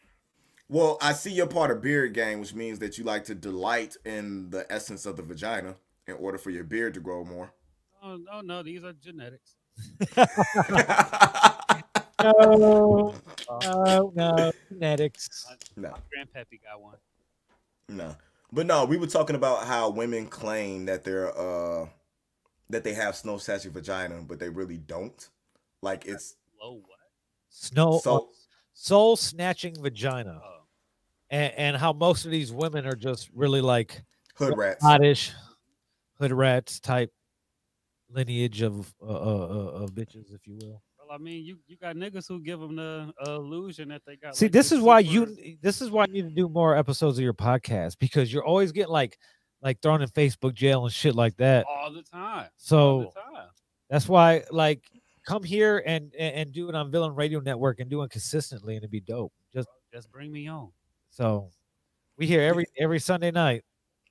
[0.69, 3.97] Well, I see you're part of beard gang, which means that you like to delight
[4.05, 5.77] in the essence of the vagina
[6.07, 7.55] in order for your beard to grow more.
[8.03, 9.57] Oh no, no, these are genetics.
[12.21, 13.15] No,
[13.63, 15.47] no, no, genetics.
[15.77, 16.97] no, My grandpappy got one.
[17.89, 18.15] no.
[18.53, 21.87] But no, we were talking about how women claim that they're uh
[22.71, 25.29] that they have snow statue vagina, but they really don't.
[25.83, 26.99] Like it's Low what?
[27.51, 28.31] Snow, so
[28.75, 30.61] soul snatching vagina, Oh,
[31.31, 34.03] and, and how most of these women are just really like
[34.35, 34.85] hood rats.
[34.85, 35.33] hottish,
[36.19, 37.13] hood rats type
[38.11, 40.83] lineage of uh, uh, uh, of bitches, if you will.
[40.99, 44.17] well, I mean, you you got niggas who give them the uh, illusion that they
[44.17, 44.37] got.
[44.37, 46.77] See, like, this this is why you this is why you need to do more
[46.77, 49.19] episodes of your podcast because you're always getting like
[49.63, 51.67] like thrown in Facebook jail and shit like that.
[51.69, 52.45] all the time.
[52.45, 53.49] All So the time.
[53.91, 54.83] that's why like
[55.27, 58.75] come here and and, and do it on Villain Radio Network and do it consistently
[58.75, 59.33] and it'd be dope.
[59.53, 60.71] Just Just bring me on.
[61.11, 61.51] so
[62.17, 63.65] we hear every every Sunday night.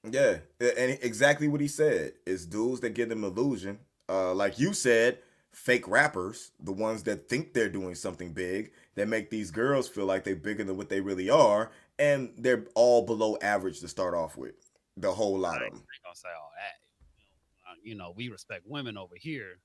[0.10, 3.80] Yeah, and exactly what he said is dudes that give them illusion.
[4.08, 5.20] Uh, like you said,
[5.52, 10.06] fake rappers, the ones that think they're doing something big, that make these girls feel
[10.06, 14.14] like they're bigger than what they really are, and they're all below average to start
[14.14, 14.67] off with.
[14.98, 15.84] The whole lot I of ain't them.
[16.04, 16.76] gonna say all that.
[17.18, 17.24] You
[17.64, 19.60] know, uh, you know, we respect women over here.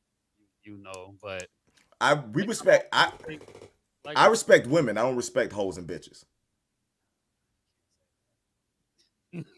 [0.64, 1.48] You, you know, but
[2.00, 2.88] I we respect.
[2.92, 3.12] I
[4.04, 4.98] like I respect women.
[4.98, 6.24] I don't respect hoes and bitches.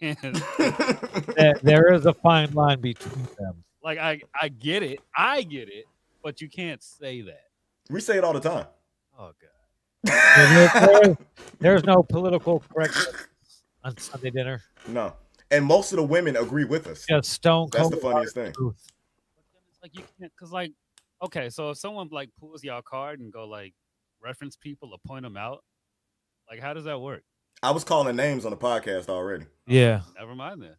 [1.36, 3.64] There- there is a fine line between them.
[3.82, 5.00] like I I get it.
[5.16, 5.86] I get it,
[6.22, 7.46] but you can't say that.
[7.90, 8.66] we say it all the time.
[9.18, 10.12] Oh god.
[10.36, 10.70] There-
[11.02, 11.16] there-
[11.60, 13.08] there's no political correctness
[13.82, 14.62] on Sunday dinner.
[14.86, 15.14] no,
[15.54, 17.06] and most of the women agree with us.
[17.08, 17.92] Just stone That's cold.
[17.92, 18.52] the funniest thing.
[18.52, 18.74] truth.
[19.36, 20.72] But then it's like you can't because like
[21.22, 23.72] okay, so if someone like pulls y'all card and go like
[24.20, 25.62] reference people or point them out,
[26.50, 27.22] like how does that work?
[27.62, 29.46] I was calling names on the podcast already.
[29.66, 30.00] Yeah.
[30.18, 30.76] Never mind then.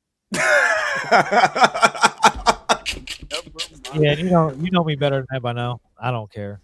[3.98, 5.80] Yeah, you know you know me better than that by now.
[5.98, 6.60] I don't care.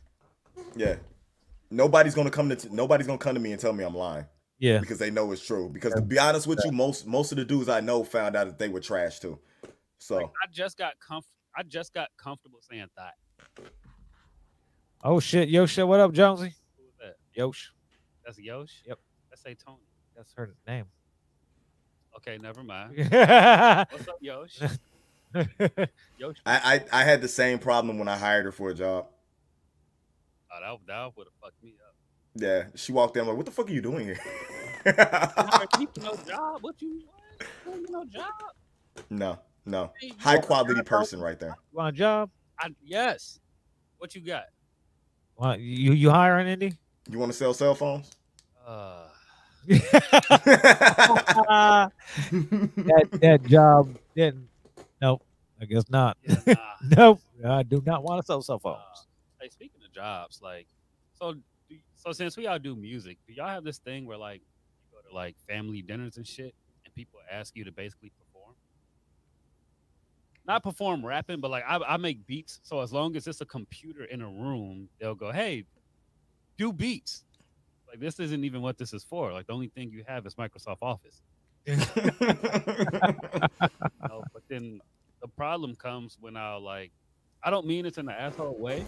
[0.75, 0.95] Yeah.
[1.69, 4.25] Nobody's gonna come to nobody's gonna come to me and tell me I'm lying
[4.61, 4.79] Yeah.
[4.79, 5.69] because they know it's true.
[5.69, 8.45] Because to be honest with you, most most of the dudes I know found out
[8.45, 9.39] that they were trash too.
[9.97, 11.23] So Like, I just got comf-
[11.55, 13.13] I just got comfortable saying that.
[15.03, 16.53] Oh shit, Yosha, what up, Jonesy?
[16.77, 17.15] Who was that?
[17.33, 17.71] Yosh,
[18.23, 18.83] That's Yosh.
[18.85, 18.99] Yep.
[19.31, 19.79] Let's say Tony.
[20.15, 20.85] that's her name.
[22.17, 22.95] Okay, never mind.
[22.97, 24.59] What's up, Yosh?
[26.19, 26.37] Yosh.
[26.45, 29.07] I, I I had the same problem when I hired her for a job.
[30.53, 31.90] Oh, that, that would have fucked me up.
[32.35, 34.19] Yeah, she walked in I'm like, "What the fuck are you doing here?"
[34.85, 35.67] Hire
[36.01, 36.63] no job.
[36.63, 37.01] What you
[37.65, 37.79] what?
[37.89, 38.25] No job.
[39.09, 41.55] no, no, Hey, high quality person right there.
[41.71, 42.29] you want a job?
[42.59, 43.39] I, yes.
[43.97, 44.45] What you got?
[45.37, 46.73] Want, you you hiring Indy?
[47.09, 48.11] You want to sell cell phones?
[48.65, 49.07] Uh,
[49.67, 49.81] that
[53.11, 54.47] that job didn't.
[55.01, 55.23] Nope,
[55.59, 56.17] I guess not.
[56.23, 56.55] yeah, nah.
[56.83, 58.77] Nope, I do not want to sell cell phones.
[58.79, 59.01] Uh,
[59.41, 60.67] hey, speaking of jobs, like,
[61.19, 61.41] so, do,
[62.03, 65.07] so since we all do music, do y'all have this thing where like you go
[65.07, 68.55] to like family dinners and shit, and people ask you to basically perform?
[70.47, 72.59] Not perform rapping, but like I, I make beats.
[72.63, 75.65] So as long as it's a computer in a room, they'll go, "Hey,
[76.57, 77.23] do beats."
[77.87, 79.31] Like this isn't even what this is for.
[79.31, 81.21] Like the only thing you have is Microsoft Office.
[81.67, 81.77] but
[84.47, 84.81] then
[85.21, 86.91] the problem comes when I like,
[87.43, 88.87] I don't mean it's in an asshole way,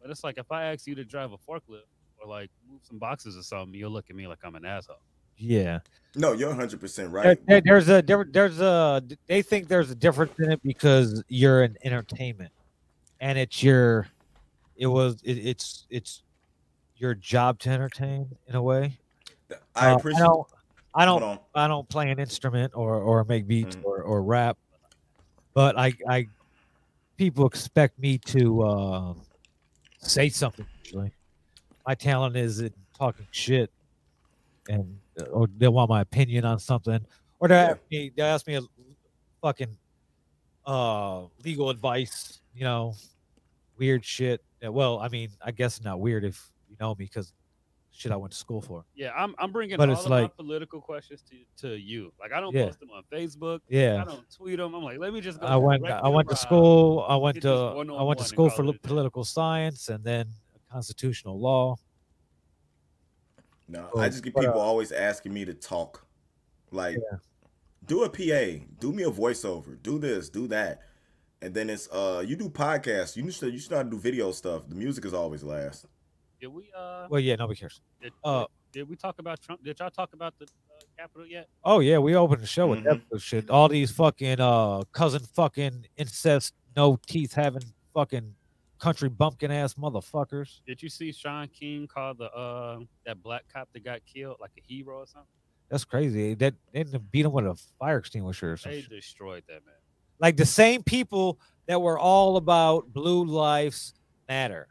[0.00, 1.88] but it's like if I ask you to drive a forklift
[2.22, 4.96] or like move some boxes or something, you'll look at me like I'm an asshole.
[5.38, 5.80] Yeah,
[6.14, 7.38] no, you're 100 percent right.
[7.46, 11.62] there- there's a there- there's a they think there's a difference in it because you're
[11.62, 12.52] an entertainment,
[13.20, 14.06] and it's your
[14.76, 16.22] it was it, it's it's
[16.96, 18.98] your job to entertain in a way.
[19.74, 20.22] I Uh, appreciate.
[20.22, 20.46] I don't
[20.94, 21.40] I don't.
[21.54, 23.84] I don't play an instrument or or make beats Mm.
[23.84, 24.58] or, or rap,
[25.54, 26.28] but I I
[27.16, 29.14] people expect me to uh,
[29.98, 30.66] say something.
[30.84, 31.12] Usually,
[31.86, 33.70] my talent is in talking shit,
[34.68, 37.04] and uh, or they want my opinion on something,
[37.40, 38.62] or they ask me they ask me a
[39.40, 39.76] fucking
[40.66, 42.40] uh legal advice.
[42.54, 42.94] You know,
[43.78, 44.42] weird shit.
[44.62, 47.32] Well, I mean, I guess not weird if you know me because
[47.90, 48.84] shit I went to school for.
[48.94, 52.12] Yeah, I'm I'm bringing But all it's of my like- political questions to, to you.
[52.20, 52.66] Like I don't Yeah.
[52.66, 53.60] post them on Facebook.
[53.68, 54.02] Yeah.
[54.02, 54.74] I don't tweet them.
[54.74, 55.46] I'm like, let me just go.
[55.46, 55.84] I went.
[55.88, 57.04] I went to school.
[57.08, 57.52] I went to.
[57.52, 58.78] I went to school for it a li- day.
[58.82, 60.28] political science and then
[60.72, 61.76] constitutional law.
[63.68, 66.04] No, I just get people uh, always asking me to talk.
[66.70, 67.18] Like, Yeah.
[67.86, 70.82] do a PA, do me a voiceover, do this, do that.
[71.40, 74.68] And then it's uh you do podcasts, you should you should not do video stuff.
[74.68, 75.86] The music is always last.
[76.40, 77.80] Did we uh Well, yeah, nobody cares.
[78.00, 79.62] did, Uh, Did we talk about Trump?
[79.62, 81.48] Did y'all talk about the uh, Capitol yet?
[81.64, 83.08] Oh yeah, we opened the show with that Mhm.
[83.10, 83.50] bullshit.
[83.50, 87.62] All these fucking uh cousin fucking incest, no teeth having
[87.92, 88.34] fucking
[88.82, 90.60] country bumpkin ass motherfuckers.
[90.66, 94.50] Did you see Shaun King call the uh that black cop that got killed like
[94.58, 95.28] a hero or something?
[95.68, 96.34] That's crazy.
[96.34, 99.76] That they didn't beat him with a fire extinguisher or They destroyed that man.
[100.18, 103.94] Like the same people that were all about blue lives
[104.28, 104.66] matter.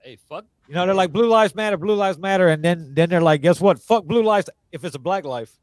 [0.00, 0.46] Hey, fuck.
[0.66, 3.40] You know, they're like blue lives matter, blue lives matter, and then then they're like,
[3.40, 3.78] guess what?
[3.78, 5.56] Fuck blue lives if it's a black life.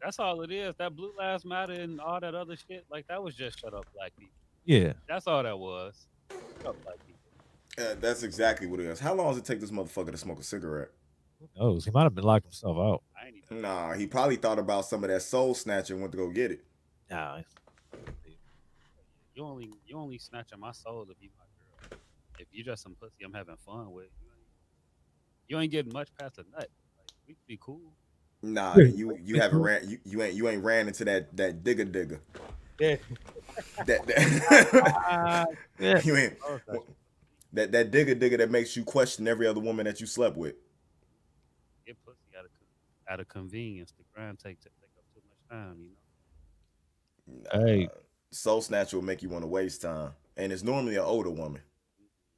[0.00, 0.76] That's all it is.
[0.78, 3.84] That Blue Lives Matter and all that other shit, like that was just shut up
[3.92, 4.30] black people.
[4.68, 4.92] Yeah.
[5.08, 6.06] That's all that was.
[6.30, 7.90] Shut up black people.
[7.90, 9.00] Uh, that's exactly what it is.
[9.00, 10.90] How long does it take this motherfucker to smoke a cigarette?
[11.40, 11.86] Who knows?
[11.86, 13.02] He might have been locked himself out.
[13.16, 13.54] I.
[13.54, 16.50] Nah, he probably thought about some of that soul snatcher and went to go get
[16.50, 16.64] it.
[17.10, 17.38] Nah.
[19.34, 21.98] You only you only snatching my soul to be my girl.
[22.38, 26.10] If you just some pussy I'm having fun with, you ain't, you ain't getting much
[26.20, 26.68] past a nut.
[26.98, 27.94] Like we could be cool.
[28.42, 31.86] Nah, you you haven't ran you, you ain't you ain't ran into that that digger
[31.86, 32.20] digger.
[32.78, 32.96] Yeah.
[33.86, 35.48] That, that
[35.80, 36.00] yeah.
[36.04, 36.84] you ain't Oh,
[37.52, 40.54] that that digger digger that makes you question every other woman that you slept with.
[41.84, 42.50] get pussy out of
[43.10, 43.92] out of convenience.
[43.98, 45.76] The grind take take up too much time.
[47.26, 47.66] You know.
[47.66, 47.86] Hey.
[47.86, 47.88] Uh,
[48.30, 51.62] soul snatcher will make you want to waste time, and it's normally an older woman.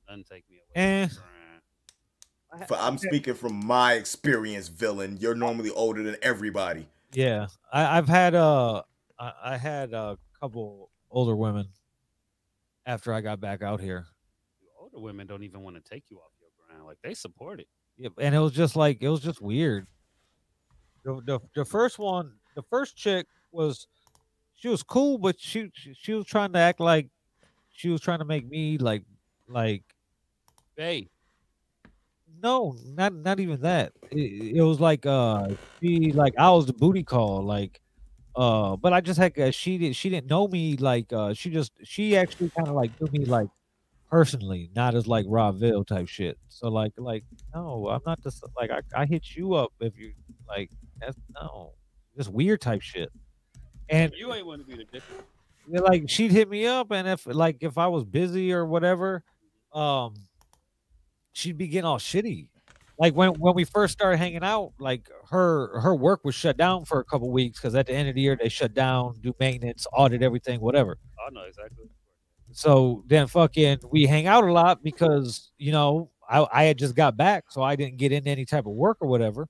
[0.09, 1.03] Nothing take me away.
[1.03, 1.07] Eh.
[1.09, 2.69] From the grind.
[2.69, 5.19] For I'm speaking from my experience, villain.
[5.21, 6.89] You're normally older than everybody.
[7.13, 8.83] Yeah, I, I've had uh,
[9.19, 11.69] I, I had a couple older women
[12.87, 14.07] after I got back out here.
[14.79, 16.87] Older women don't even want to take you off your ground.
[16.87, 17.69] Like they support it.
[17.97, 19.87] Yeah, and it was just like it was just weird.
[21.05, 23.87] The, the the first one, the first chick was,
[24.55, 27.09] she was cool, but she she, she was trying to act like
[27.71, 29.05] she was trying to make me like
[29.49, 29.85] like
[30.77, 31.11] Hey,
[32.43, 33.93] no, not not even that.
[34.11, 35.49] It, it was like uh
[35.81, 37.81] she like I was the booty call like
[38.37, 41.51] uh but I just had uh, she did she didn't know me like uh she
[41.51, 43.49] just she actually kind of like knew me like
[44.11, 46.37] personally, not as like Robville type shit.
[46.49, 47.25] So like like
[47.55, 50.13] no, I'm not just like I I hit you up if you
[50.49, 50.71] like
[51.01, 51.73] that's no
[52.17, 53.11] just weird type shit.
[53.89, 55.03] And you ain't want to be the dick.
[55.69, 59.23] yeah, like she'd hit me up and if like if I was busy or whatever,
[59.73, 60.15] um
[61.33, 62.49] she'd be getting all shitty.
[63.01, 66.85] Like when when we first started hanging out, like her her work was shut down
[66.85, 69.35] for a couple weeks because at the end of the year they shut down, do
[69.41, 70.99] maintenance, audit everything, whatever.
[71.27, 71.87] I know exactly.
[72.53, 76.95] So then fucking we hang out a lot because you know I, I had just
[76.95, 79.49] got back, so I didn't get into any type of work or whatever.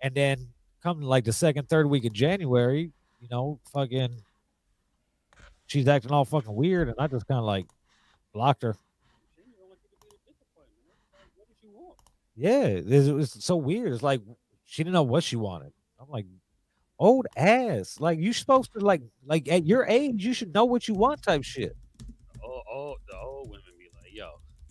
[0.00, 0.48] And then
[0.82, 2.90] come like the second, third week of January,
[3.20, 4.22] you know, fucking
[5.66, 7.66] she's acting all fucking weird, and I just kind of like
[8.32, 8.76] blocked her.
[9.36, 10.96] She didn't want you to be the disappointment.
[11.12, 11.96] What what did you want?
[12.38, 13.92] Yeah, it was so weird.
[13.92, 14.20] It's like
[14.64, 15.72] she didn't know what she wanted.
[16.00, 16.26] I'm like,
[16.96, 17.98] old ass.
[17.98, 21.20] Like you supposed to like like at your age, you should know what you want
[21.20, 21.76] type shit.
[22.44, 24.30] Oh, oh, the old women be like, yo,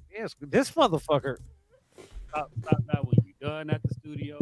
[0.09, 1.37] Yes, this motherfucker.
[2.29, 4.37] stop, stop that when you done at the studio.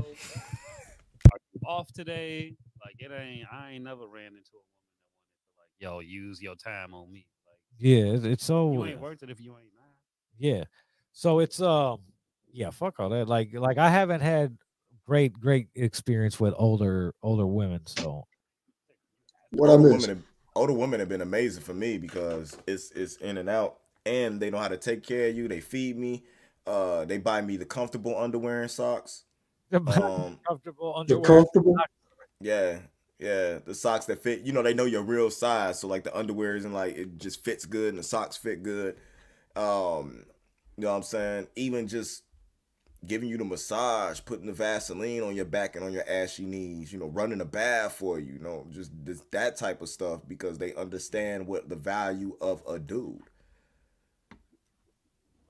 [1.31, 2.55] Are you off today?
[2.85, 3.47] Like it ain't.
[3.51, 6.93] I ain't never ran into a woman that wanted to like, yo, use your time
[6.93, 7.25] on me.
[7.47, 9.89] Like Yeah, it's, it's so you ain't worth it if you ain't mine.
[10.37, 10.65] Yeah.
[11.11, 12.01] So it's um
[12.55, 13.27] yeah, fuck all that.
[13.27, 14.57] Like like I haven't had
[15.05, 17.81] great great experience with older older women.
[17.85, 18.25] So
[19.51, 20.23] What I older women,
[20.55, 24.49] older women have been amazing for me because it's it's in and out, and they
[24.49, 25.47] know how to take care of you.
[25.47, 26.23] They feed me.
[26.65, 29.23] Uh, they buy me the comfortable underwear and socks.
[29.71, 31.23] Um, comfortable The underwear.
[31.23, 31.75] comfortable.
[32.39, 32.77] yeah,
[33.19, 34.41] yeah, the socks that fit.
[34.41, 37.43] You know, they know your real size, so like the underwear and like it just
[37.43, 38.95] fits good, and the socks fit good.
[39.55, 40.25] Um,
[40.77, 41.47] you know what I'm saying?
[41.55, 42.23] Even just
[43.07, 46.91] giving you the massage, putting the Vaseline on your back and on your ashy knees,
[46.91, 50.21] you know, running a bath for you, you know, just this, that type of stuff
[50.27, 53.19] because they understand what the value of a dude.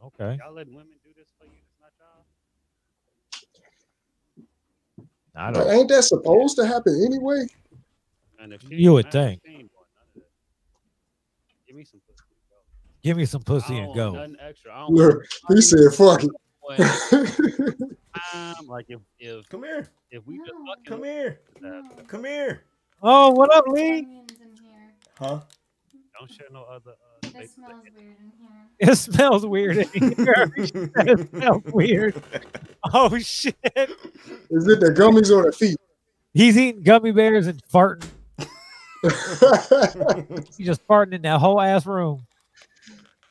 [0.03, 0.37] Okay.
[0.43, 1.51] Y'all letting women do this for you?
[1.53, 1.91] It's not
[5.35, 5.47] y'all.
[5.47, 7.47] I don't ain't that supposed to happen anyway?
[8.39, 9.41] And if she You would think.
[9.45, 10.23] she ain't doing none of that.
[11.67, 12.23] Give me some pussy.
[12.49, 12.55] Go.
[13.01, 14.11] give me some pussy and go.
[14.11, 14.73] Nothing extra.
[14.73, 16.29] I don't he said, "Fuck it."
[16.71, 17.97] It.
[18.15, 18.55] time.
[18.67, 22.63] Like if if Come here, if we just fucking come here, that, come here.
[23.03, 23.99] Oh, what up, Lee?
[23.99, 24.23] In here.
[25.19, 25.41] Huh?
[26.17, 26.91] don't share no other.
[27.23, 28.79] Uh, It smells weird in here.
[28.79, 30.51] It smells weird in here.
[30.55, 32.23] it smells weird.
[32.93, 33.55] Oh shit.
[33.65, 35.77] Is it the gummies or the feet?
[36.33, 38.07] He's eating gummy bears and farting.
[40.57, 42.25] He's just farting in that whole ass room.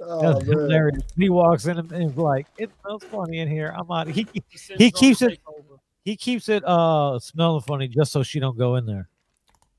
[0.00, 0.58] Oh, That's man.
[0.58, 1.02] hilarious.
[1.16, 3.72] He walks in and is like, "It smells funny in here.
[3.76, 4.42] I'm out." He He,
[4.76, 5.78] He keeps it- takeover.
[6.04, 9.08] he keeps it uh smelling funny just so she don't go in there.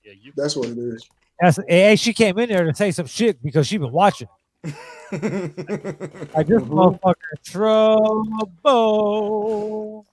[0.03, 0.31] Yeah, you.
[0.35, 1.07] That's what it is.
[1.41, 4.27] That's, hey, she came in there to say some shit because she been watching.
[5.11, 6.99] Like this Mhm.
[6.99, 7.15] motherfucker
[8.65, 10.05] trouble.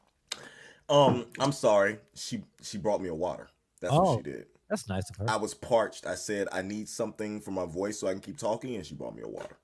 [0.89, 1.99] um, I'm sorry.
[2.15, 3.49] She she brought me a water.
[3.81, 4.17] That's Oh.
[4.17, 4.47] what she did.
[4.69, 5.31] That's nice of her.
[5.31, 6.07] I was parched.
[6.07, 8.95] I said I need something for my voice so I can keep talking, and she
[8.95, 9.57] brought me a water.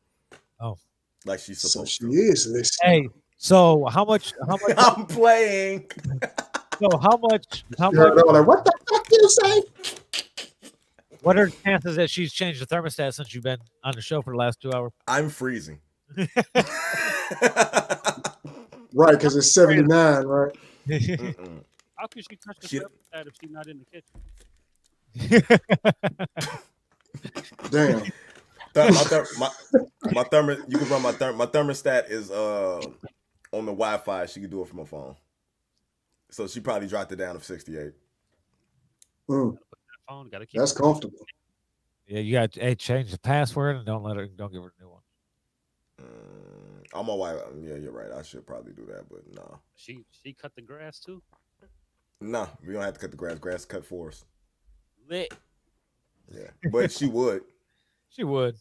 [0.60, 0.76] Oh.
[1.24, 2.32] like she's supposed So supposed she to.
[2.32, 3.02] is listening.
[3.04, 4.32] Hey, so how much?
[4.46, 4.74] How much?
[4.78, 5.90] I'm playing.
[6.80, 7.64] So how much?
[7.76, 8.14] How much?
[8.24, 9.62] like, what the fuck you say?
[11.22, 14.22] What are the chances that she's changed the thermostat since you've been on the show
[14.22, 14.92] for the last two hours?
[15.08, 15.80] I'm freezing.
[18.94, 20.52] Right, because it's 79, right?
[20.88, 21.62] Mm-mm.
[21.96, 24.20] How could she touch the She- thermostat if she's not in the kitchen?
[27.70, 28.02] Damn.
[28.74, 29.50] Th- my, ther- my,
[30.12, 32.78] my thermo, you can run my therm, my thermostat is uh
[33.52, 34.26] on the Wi-Fi.
[34.26, 35.16] She can do it from her phone.
[36.30, 37.92] So she probably dropped it down to 68.
[39.30, 39.56] Mm,
[40.08, 40.58] phone got to keep.
[40.60, 41.18] that's it- comfortable.
[42.06, 44.26] yeah, you got to hey, change the password and don't let her.
[44.26, 45.02] Don't give her a new one.
[46.00, 47.36] Mm, I'm my wife.
[47.60, 48.12] Yeah, you're right.
[48.12, 51.22] I should probably do that, but no, She she cut the grass too.
[52.20, 53.38] no, we don't have to cut the grass.
[53.38, 54.24] Grass cut for us.
[55.08, 55.32] Lit.
[56.30, 57.42] Yeah, but she would.
[58.10, 58.56] She would.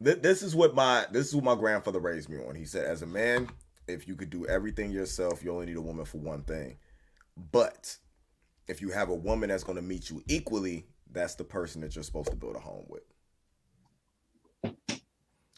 [0.00, 2.56] This is what my this is what my grandfather raised me on.
[2.56, 3.48] He said, as a man,
[3.86, 6.76] if you could do everything yourself, you only need a woman for one thing.
[7.52, 7.96] But
[8.66, 11.94] if you have a woman that's going to meet you equally, that's the person that
[11.94, 13.02] you're supposed to build a home with.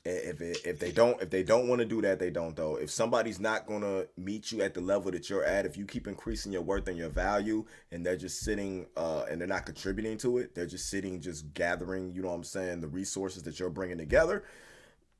[0.06, 2.76] If it, if they don't if they don't want to do that, they don't though.
[2.76, 6.06] If somebody's not gonna meet you at the level that you're at, if you keep
[6.06, 10.18] increasing your worth and your value, and they're just sitting uh, and they're not contributing
[10.18, 13.58] to it, they're just sitting, just gathering, you know what I'm saying, the resources that
[13.58, 14.44] you're bringing together.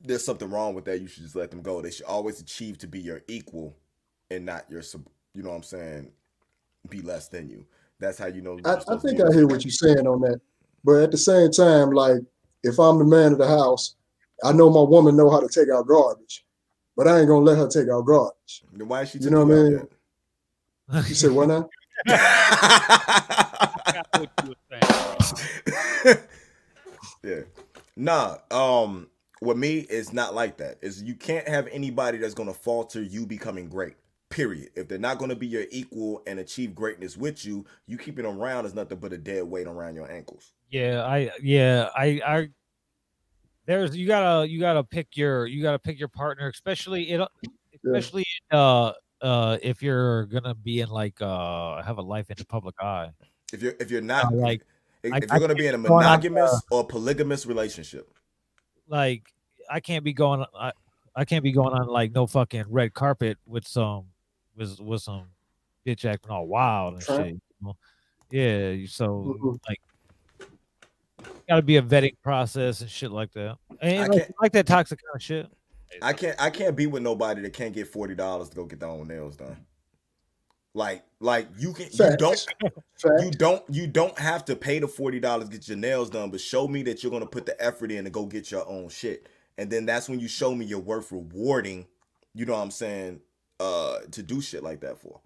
[0.02, 1.00] There's something wrong with that.
[1.00, 1.80] You should just let them go.
[1.80, 3.74] They should always achieve to be your equal,
[4.30, 5.06] and not your sub.
[5.32, 6.12] You know what I'm saying?
[6.90, 7.64] Be less than you.
[8.00, 8.58] That's how you know.
[8.66, 9.18] I, I think.
[9.18, 10.42] I hear what you're saying on that.
[10.84, 12.18] But at the same time, like
[12.62, 13.94] if I'm the man of the house,
[14.44, 16.44] I know my woman know how to take out garbage,
[16.96, 18.62] but I ain't gonna let her take out garbage.
[18.72, 19.18] Then why is she?
[19.18, 19.88] You know what I you
[20.90, 21.04] mean?
[21.08, 21.68] You said what now?
[22.08, 24.56] out Got what you were
[26.04, 26.18] saying.
[27.24, 27.40] yeah.
[27.96, 28.36] Nah.
[28.50, 29.08] Um.
[29.40, 30.78] With me, it's not like that.
[30.80, 33.96] Is you can't have anybody that's gonna falter you becoming great.
[34.30, 34.70] Period.
[34.74, 38.40] If they're not gonna be your equal and achieve greatness with you, you keeping them
[38.40, 40.52] around is nothing but a dead weight around your ankles.
[40.70, 42.48] Yeah, I yeah, I I
[43.66, 47.20] there's you gotta you gotta pick your you gotta pick your partner, especially it
[47.84, 52.44] especially uh uh if you're gonna be in like uh have a life in the
[52.46, 53.10] public eye.
[53.52, 54.62] If you're if you're not Uh, like,
[55.02, 58.12] if, I- if you're gonna be in a can't on, uh, monogamous or polygamous relationship.
[58.88, 59.22] Like
[59.70, 60.72] I can't be going I,
[61.16, 64.06] I can't be going on like no fucking red carpet with some
[64.56, 65.24] with with some
[65.86, 67.26] bitch acting all wild and shit.
[67.28, 67.76] you know?
[68.30, 69.58] Yeah, you- so Mhm.
[69.68, 69.80] like
[71.48, 73.56] gotta be a vetting process and shit like that.
[73.80, 75.46] And I like, can't- like that toxic kind of shit.
[76.02, 78.80] I can't I can't be with nobody that can't get forty dollars to go get
[78.80, 79.56] their own nails done.
[80.74, 82.46] Like like you can you don't
[83.20, 86.30] you don't you don't have to pay the forty dollars to get your nails done,
[86.30, 88.88] but show me that you're gonna put the effort in to go get your own
[88.88, 89.28] shit.
[89.56, 91.86] And then that's when you show me you're worth rewarding,
[92.34, 93.20] you know what I'm saying,
[93.60, 95.20] uh, to do shit like that for.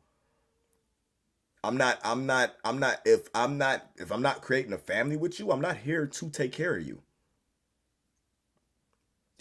[1.69, 5.17] I'm not, I'm not, I'm not, if I'm not, if I'm not creating a family
[5.19, 7.03] with you, I'm not here to take care of you.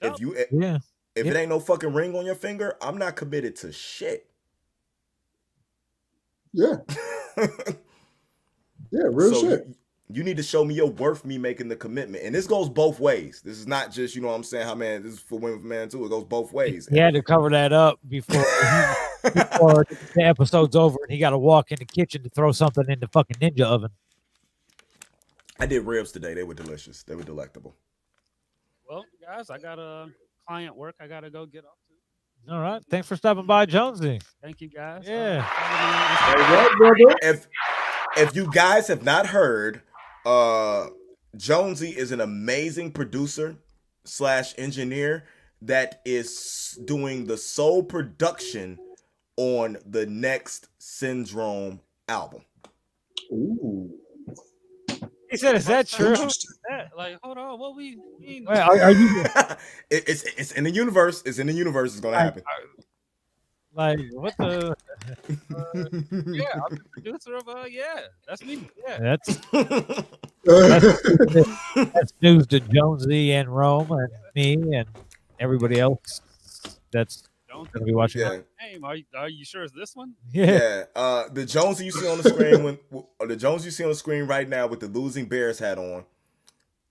[0.01, 0.77] If you eh, if Yeah.
[1.17, 1.33] it Yeah.
[1.37, 4.27] ain't no fucking ring on your finger, I'm not committed to shit.
[6.53, 6.77] Yeah,
[8.91, 9.67] yeah, real so shit.
[10.09, 12.23] You, you need to show me your worth me making the commitment.
[12.23, 13.41] And this goes both ways.
[13.43, 15.59] This is not just, you know what I'm saying, how man, this is for women
[15.61, 16.05] for man too.
[16.05, 16.87] It goes both ways.
[16.87, 18.35] He had to cover that up before
[19.23, 22.85] before the episode's over, and he got to walk in the kitchen to throw something
[22.89, 23.89] in the fucking ninja oven.
[25.59, 26.33] I did ribs today.
[26.33, 27.03] They were delicious.
[27.03, 27.75] They were delectable.
[28.89, 30.07] Well, guys, I got a
[30.47, 30.95] client work.
[31.01, 31.71] I gotta go get off
[32.47, 32.53] to.
[32.53, 34.21] All right, thanks for stopping by, Jonesy.
[34.41, 35.05] Thank you, guys.
[35.07, 35.47] Uh, Yeah.
[36.27, 37.15] All right, brother.
[37.21, 37.47] If
[38.15, 39.81] if you guys have not heard,
[40.27, 40.89] uh
[41.37, 43.55] Jonesy is an amazing producer
[44.03, 45.23] slash engineer
[45.61, 48.77] that is doing the sole production
[49.37, 52.41] on the next Syndrome album.
[53.31, 53.89] Ooh,
[55.29, 56.55] He said, "Is that true?" interesting.
[56.69, 58.45] That, like, hold on, what we mean?
[58.47, 59.21] Wait, are, are you
[59.89, 61.23] it, it's it's in the universe.
[61.25, 61.91] It's in the universe.
[61.91, 62.43] It's gonna happen.
[63.77, 64.75] Like what the?
[66.27, 68.67] Yeah, I'm the producer of uh yeah, that's me.
[68.85, 68.97] Yeah.
[68.99, 69.37] That's
[71.93, 74.87] that's news to Jonesy and Rome and me and
[75.39, 76.21] everybody else
[76.91, 78.21] that's Don't gonna be watching.
[78.21, 78.45] yeah, that.
[78.59, 78.83] name.
[78.83, 80.13] Are you are you sure it's this one?
[80.31, 80.45] Yeah.
[80.45, 80.83] yeah.
[80.95, 82.79] Uh, the Jones you see on the screen when
[83.19, 85.77] or the Jones you see on the screen right now with the losing Bears hat
[85.77, 86.03] on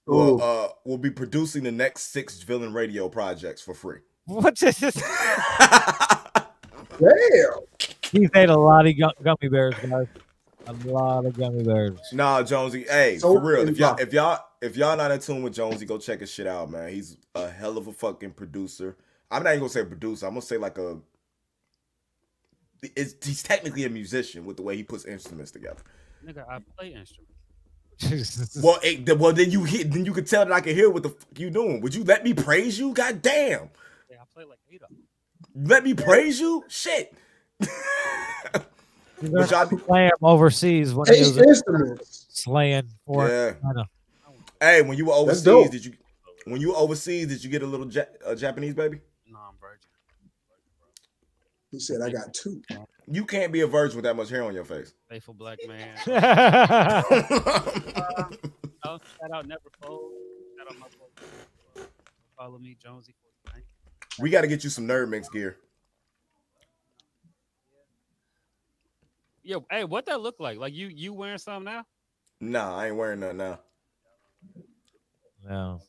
[0.06, 3.98] Will, uh, will be producing the next six villain radio projects for free.
[4.26, 4.80] What's this?
[6.98, 7.90] Damn.
[8.12, 10.06] He's ate a lot of gummy bears, guys.
[10.66, 11.98] A lot of gummy bears.
[12.12, 12.84] Nah, Jonesy.
[12.88, 13.68] Hey, So for real.
[13.68, 16.46] If y'all if y'all if y'all not in tune with Jonesy, go check his shit
[16.46, 16.90] out, man.
[16.92, 18.96] He's a hell of a fucking producer.
[19.30, 20.26] I'm not even gonna say producer.
[20.26, 20.98] I'm gonna say like a.
[22.94, 25.80] It's, he's technically a musician with the way he puts instruments together.
[26.24, 27.32] Nigga, I play instruments.
[28.62, 31.02] Well, it, well, then you hit, then you could tell that I can hear what
[31.02, 31.80] the fuck you doing.
[31.80, 32.92] Would you let me praise you?
[32.92, 33.70] God damn!
[34.10, 34.98] Yeah, I play like eight of them.
[35.56, 36.64] Let me praise you?
[36.68, 37.14] Shit.
[39.22, 42.26] Which I, play him overseas when he was instruments.
[42.28, 43.54] slaying for yeah.
[43.62, 43.88] China.
[44.60, 45.94] Hey, when you were overseas, did you?
[46.44, 49.00] When you were overseas, did you get a little ja- uh, Japanese baby?
[49.26, 49.88] No, I'm virgin.
[51.70, 52.60] He said, I got two.
[53.08, 54.92] You can't be a virgin with that much hair on your face.
[55.08, 55.96] Faithful black man.
[56.06, 57.02] yeah,
[58.84, 60.12] Oh, shout out Never Fold.
[60.58, 61.84] Shout out my boy.
[62.36, 63.14] Follow me, Jonesy.
[64.16, 64.22] 49.
[64.24, 65.56] we got to get you some nerd mix gear.
[69.42, 70.58] Yo, hey, what that look like?
[70.58, 71.84] Like you you wearing something now?
[72.40, 73.60] Nah, I ain't wearing none now.
[75.48, 75.80] no.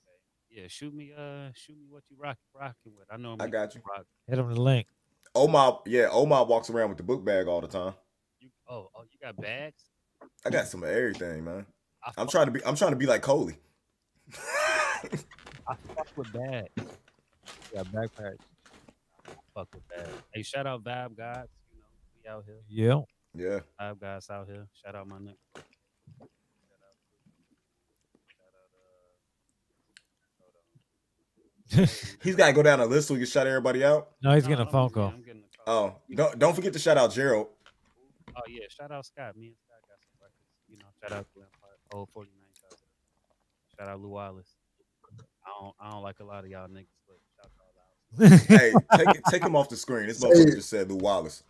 [0.49, 3.05] Yeah, shoot me, uh, shoot me what you rock rocking with.
[3.11, 3.81] I know I'm I got you.
[3.87, 4.05] Rock.
[4.27, 4.87] Hit him the link.
[5.35, 7.93] Omar, yeah, Omar walks around with the book bag all the time.
[8.39, 9.83] You, oh, oh, you got bags?
[10.45, 11.65] I got some of everything, man.
[12.03, 12.63] I I'm trying to be.
[12.65, 13.57] I'm trying to be like Coley.
[15.67, 16.69] I fuck with bags.
[17.73, 18.35] Yeah, backpack.
[19.27, 20.09] I fuck with bags.
[20.33, 21.47] Hey, shout out Vibe Guys.
[21.73, 21.85] You know,
[22.23, 22.61] we out here.
[22.69, 23.01] Yeah.
[23.33, 24.67] yeah, Vibe Guys out here.
[24.83, 25.35] Shout out my nigga.
[25.55, 25.63] Shout
[26.83, 26.97] out.
[31.69, 31.81] Shout out.
[31.81, 31.89] Uh, hold
[32.23, 34.09] he's got to go down the list so we can shout everybody out.
[34.21, 35.07] No, he's No, getting a I'm phone call.
[35.09, 35.75] I'm getting a call.
[35.85, 37.47] Oh, don't don't forget to shout out Gerald.
[38.35, 39.35] Oh yeah, shout out Scott.
[39.35, 40.47] Me and Scott got some records.
[40.69, 42.79] You know, shout out Glen Park, old 49 shout out.
[43.79, 44.55] Shout out Lew Wallace.
[45.45, 47.87] I don't I don't like a lot of y'all niggas, but shout out out.
[48.17, 50.07] Hey, take it, take him off the screen.
[50.07, 51.43] This motherfucker just said Lew Wallace.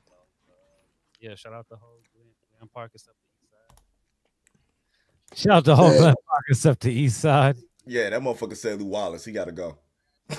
[1.19, 2.27] Yeah, shout out the whole Glen,
[2.59, 5.37] Glen Park is up the east side.
[5.37, 5.97] Shout out to whole Yeah.
[5.97, 7.57] Glen Park except the east side.
[7.85, 9.25] Yeah, that motherfucker said Lew Wallace.
[9.25, 9.77] He got to go.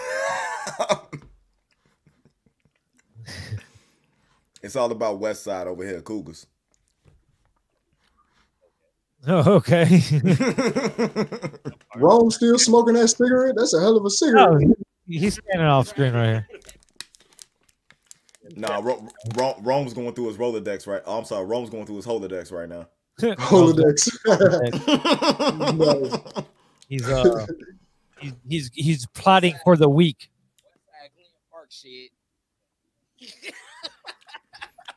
[4.63, 6.47] it's all about West Side over here, Cougars.
[9.27, 9.85] Oh, okay.
[11.97, 13.57] Rome still smoking that cigarette?
[13.57, 14.49] That's a hell of a cigarette.
[14.49, 14.75] Oh,
[15.09, 16.49] he- he's standing off screen right here.
[18.57, 21.03] nah, Ro- Ro- Rome's going through his Rolodex right.
[21.07, 22.87] Oh, I'm sorry, Rome's going through his Holodex right now.
[23.21, 24.09] Holodex.
[26.89, 27.47] He's uh
[28.21, 30.31] he's, he's he's plotting for the week.
[30.65, 32.11] Westside Glen Park shit.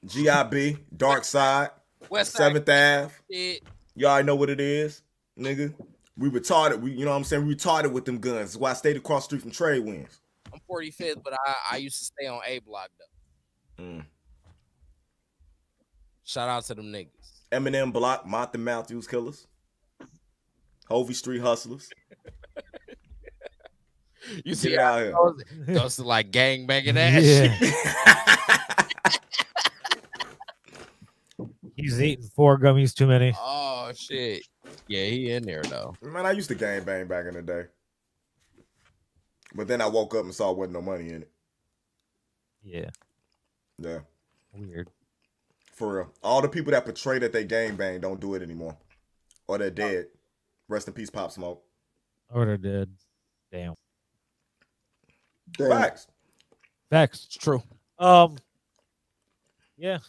[0.05, 1.69] GIB, Dark Side,
[2.09, 3.13] West Seventh Ave.
[3.31, 3.61] shit.
[3.95, 5.03] You all know what it is,
[5.37, 5.73] nigga.
[6.21, 6.79] We retarded.
[6.79, 7.45] We, you know what I'm saying?
[7.47, 8.51] We retarded with them guns.
[8.53, 10.21] That's why I stayed across the street from Trade Winds.
[10.53, 12.89] I'm 45th, but I, I used to stay on A block
[13.77, 13.83] though.
[13.83, 14.05] Mm.
[16.23, 17.09] Shout out to them niggas.
[17.51, 19.47] Eminem Block, Martha Matthews Killers,
[20.87, 21.89] Hovey Street Hustlers.
[24.45, 25.11] You see Get how out here.
[25.11, 27.55] those, those are like gang banging ass Yeah.
[27.57, 27.73] shit.
[31.75, 33.33] He's eating four gummies too many.
[33.35, 34.43] Oh shit.
[34.87, 35.95] Yeah, he in there though.
[36.01, 37.63] Man, I used to gang bang back in the day.
[39.53, 41.31] But then I woke up and saw wasn't no money in it.
[42.63, 42.89] Yeah.
[43.77, 43.99] Yeah,
[44.53, 44.89] Weird.
[45.73, 46.13] for real.
[46.21, 48.77] All the people that portray that they gang bang don't do it anymore.
[49.47, 50.07] Or they're dead.
[50.69, 51.63] Rest in peace, Pop Smoke.
[52.29, 52.89] Or they're dead.
[53.51, 53.73] Damn.
[55.57, 55.69] Damn.
[55.69, 56.07] Facts.
[56.89, 57.25] Facts.
[57.25, 57.63] It's true.
[57.97, 58.37] Um
[59.77, 59.99] Yeah.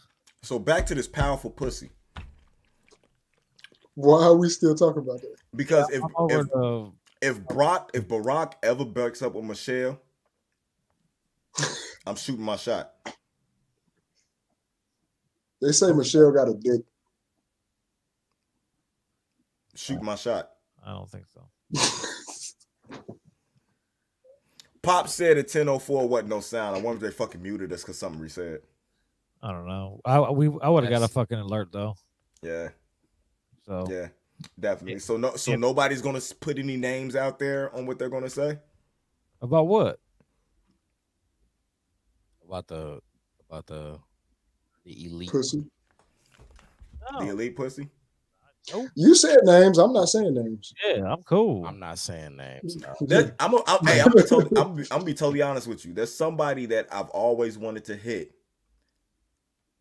[0.42, 1.90] So back to this powerful pussy.
[3.94, 5.36] Why are we still talking about that?
[5.54, 10.00] Because if I'm if, the if Brock if Barack ever breaks up with Michelle,
[12.06, 12.92] I'm shooting my shot.
[15.60, 16.80] They say Michelle got a dick.
[19.74, 20.50] Shoot my shot.
[20.84, 21.46] I don't think so.
[24.82, 26.76] Pop said at 10:04 wasn't no sound.
[26.76, 28.60] I wonder if they fucking muted us because something we said.
[29.40, 30.00] I don't know.
[30.04, 31.94] I we I would have got a fucking alert though.
[32.42, 32.70] Yeah,
[33.66, 34.08] So yeah,
[34.58, 34.94] definitely.
[34.94, 34.98] Yeah.
[34.98, 35.56] So no, so Yeah.
[35.56, 38.58] nobody's gonna put any names out there on what they're gonna say.
[39.40, 39.98] about what?
[42.44, 43.00] About the
[43.48, 43.98] About the
[44.84, 45.30] the elite.
[45.30, 45.64] Pussy.
[47.12, 47.88] No, The elite pussy.
[48.94, 49.78] You said names.
[49.78, 50.72] I'm not saying names.
[50.86, 51.66] yeah, I'm cool.
[51.66, 52.76] I'm not saying names.
[52.76, 52.94] no.
[53.08, 55.84] That, I'm, a, I'm, hey, I'm, gonna totally, I'm, I'm gonna be totally honest with
[55.84, 55.92] you.
[55.92, 58.34] There's somebody that I've always wanted to hit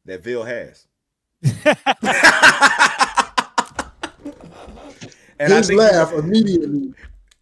[0.06, 0.88] that Ville has.
[5.42, 6.94] and His he- laugh immediately.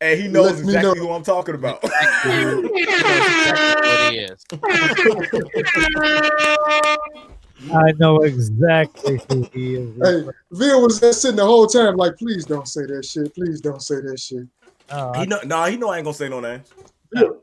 [0.02, 1.08] and he knows exactly know.
[1.08, 1.84] who I'm talking about.
[1.84, 1.90] He
[2.30, 2.64] knows
[3.28, 4.16] exactly
[4.54, 5.30] what.
[7.72, 9.96] I know exactly who he is.
[10.02, 10.24] Hey,
[10.58, 13.36] Bill was there sitting the whole time like, please don't say that shit.
[13.36, 14.48] Please don't say that shit.
[14.90, 16.68] No, he know, nah, he know I ain't gonna say no names.
[17.12, 17.42] no.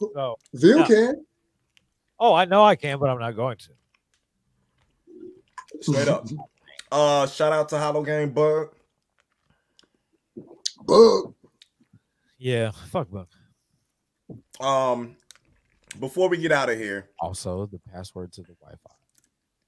[0.00, 0.86] Bill Yeah.
[0.86, 1.26] can.
[2.18, 3.68] Oh, I know I can, but I'm not going to.
[5.82, 6.26] Straight up.
[6.90, 8.70] Uh, shout out to Hollow Game Bug.
[10.86, 11.34] Bug.
[12.38, 13.28] Yeah, fuck Buck.
[14.60, 15.16] Um,
[16.00, 18.54] before we get out of here, Also, the password to the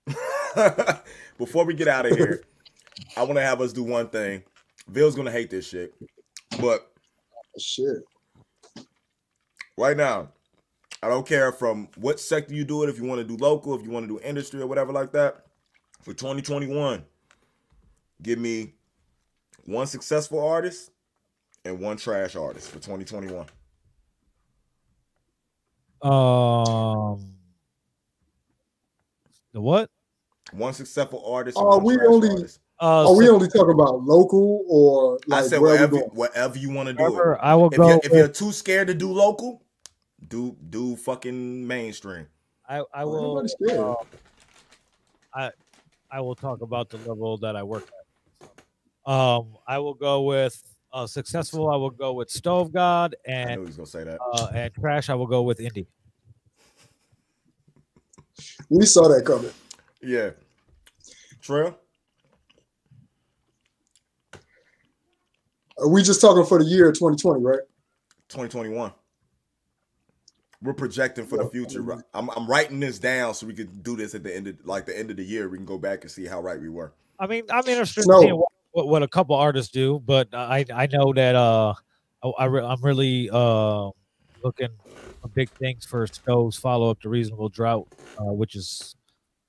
[0.07, 1.01] Wi-Fi.
[1.39, 2.43] before we get out of here,
[3.17, 4.43] I want to have us do one thing.
[4.91, 5.95] Bill's gonna hate this shit,
[6.61, 6.91] but
[7.59, 8.03] Shit.
[9.79, 10.29] right now,
[11.03, 12.89] I don't care from what sector you do it.
[12.89, 15.13] If you want to do local, if you want to do industry or whatever like
[15.13, 15.45] that,
[16.03, 17.05] for 2021,
[18.23, 18.75] give me
[19.65, 20.91] one successful artist
[21.65, 23.47] and one trash artist for 2021.
[26.03, 27.25] Um,
[29.53, 29.91] the what?
[30.53, 31.57] One successful artist.
[31.57, 32.61] and Are one we trash only- artist.
[32.81, 35.97] Uh, Are we so only talking about local or I like said where we whatever,
[35.99, 36.11] going?
[36.11, 37.05] whatever you want to do.
[37.05, 37.11] It.
[37.13, 37.89] whatever, I will If go.
[37.89, 39.63] you're, if you're too scared to do local,
[40.27, 42.27] do do fucking mainstream.
[42.69, 43.47] I, I will.
[43.71, 43.95] uh,
[45.33, 45.53] I
[46.11, 47.89] I will talk about the level that I work
[49.07, 49.11] at.
[49.11, 50.61] Um, I will go with
[50.95, 51.69] uh, successful.
[51.71, 54.19] I will go with Stove God, I and knew he was gonna say that.
[54.33, 55.11] uh, and trash.
[55.11, 55.87] I will go with Indie.
[58.71, 59.51] We saw that coming.
[60.01, 60.31] Yeah.
[61.43, 61.77] Trail.
[65.79, 67.59] Are we just talking for the year 2020, right?
[68.29, 68.93] 2021.
[70.63, 71.85] We're projecting for the future.
[72.15, 74.87] I'm, I'm writing this down so we could do this at the end of like
[74.87, 75.49] the end of the year.
[75.49, 76.93] We can go back and see how right we were.
[77.19, 78.17] I mean, I'm interested No.
[78.17, 78.43] in seeing
[78.75, 81.75] what, what, a couple artists do, but I I know that uh
[82.39, 83.91] I, re- I'm really uh
[84.43, 84.69] looking
[85.23, 87.87] for big things for Stove's follow up to Reasonable Drought,
[88.19, 88.97] uh, which is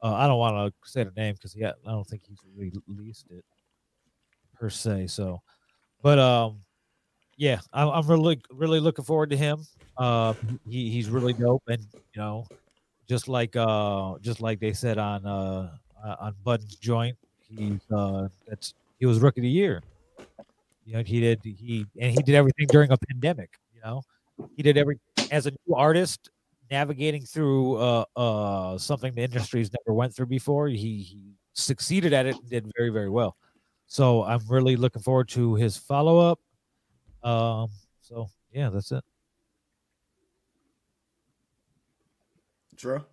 [0.04, 3.26] uh, I don't want to say the name because yeah I don't think he's released
[3.32, 3.44] it
[4.60, 5.08] per se.
[5.08, 5.42] So,
[6.04, 6.62] but um
[7.36, 9.66] yeah I'm, I'm really really looking forward to him.
[9.98, 10.36] Uh,
[10.70, 12.46] he he's really dope, and you know
[13.08, 15.72] just like uh just like they said on uh,
[16.20, 17.18] on Bud's joint
[17.50, 19.82] he's uh that's he was rookie of the year.
[20.86, 24.02] You know he did he and he did everything during a pandemic you know?
[24.56, 25.00] He did every
[25.32, 26.30] as a new artist
[26.70, 32.26] navigating through uh uh something the industry's never went through before he he succeeded at
[32.26, 33.36] it and did very very well.
[33.88, 36.40] So i'm really looking forward to his follow-up.
[37.24, 37.70] Um
[38.02, 39.04] so yeah that's it.
[42.78, 43.06] Trail.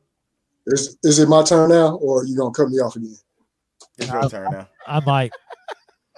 [0.67, 3.17] Is is it my turn now, or are you gonna cut me off again?
[3.99, 4.69] It's your turn now.
[4.87, 5.33] i might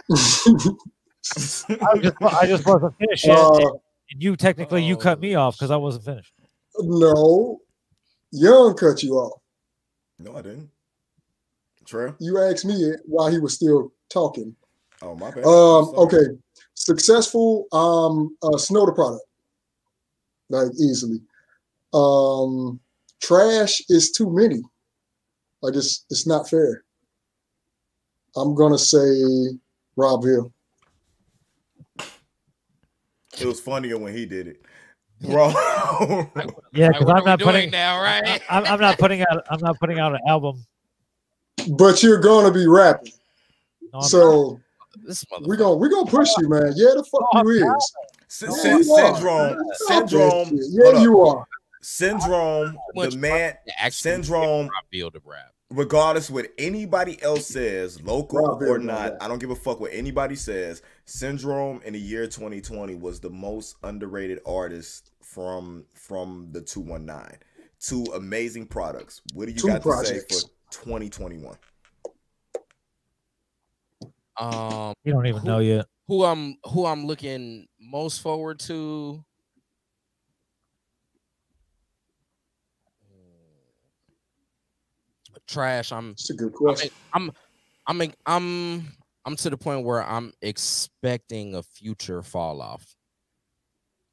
[0.10, 3.56] I, just, I just wasn't finished yet, uh,
[4.10, 6.32] and you technically you cut me off because i wasn't finished
[6.78, 7.60] no,
[8.32, 9.40] Young cut you off.
[10.18, 10.70] No, I didn't.
[11.84, 12.16] Trail.
[12.18, 14.56] You asked me it while he was still talking.
[15.02, 15.44] Oh my bad.
[15.44, 16.24] Um, okay,
[16.72, 17.66] successful.
[17.72, 19.24] Um, uh, Snow Tha Product,
[20.48, 21.20] like easily.
[21.92, 22.80] Um,
[23.20, 24.62] trash is too many.
[25.60, 26.84] Like it's it's not fair.
[28.36, 29.06] I'm gonna say
[29.96, 30.52] Rob Hill.
[33.40, 34.62] It was funnier when he did it.
[35.20, 35.48] Bro.
[36.72, 38.42] yeah because what i'm not putting now, right?
[38.50, 40.66] I'm, I'm not putting out i'm not putting out an album
[41.70, 43.12] But you're gonna be rapping,
[43.92, 44.60] No, so
[45.06, 46.72] This we're gonna we're gonna push you, man.
[46.76, 47.92] Yeah, the fuck Oh, you I'm is.
[48.28, 49.14] Sy- Yeah, sy- you are.
[49.14, 49.56] syndrome.
[49.74, 50.48] Syndrome.
[50.48, 50.66] shit.
[50.70, 51.46] Yeah, you are.
[51.80, 52.76] Syndrome.
[52.94, 53.54] The man.
[53.78, 54.66] Actually, Syndrome.
[54.66, 55.53] Rob Bill to rap.
[55.74, 59.16] Regardless what anybody else says, local Rob or not, yeah.
[59.20, 60.82] I don't give a fuck what anybody says.
[61.04, 67.38] Syndrome in the year 2020 was the most underrated artist from from the 219.
[67.80, 69.20] Two amazing products.
[69.34, 71.56] What do you Two got to say for 2021?
[74.36, 79.24] Um, you don't even know yet who I'm who I'm looking most forward to.
[85.46, 85.92] Trash.
[85.92, 86.90] I'm It's a good I question.
[87.12, 87.30] I'm
[87.86, 88.88] I'm I'm
[89.24, 92.94] I'm to the point where I'm expecting a future fall off.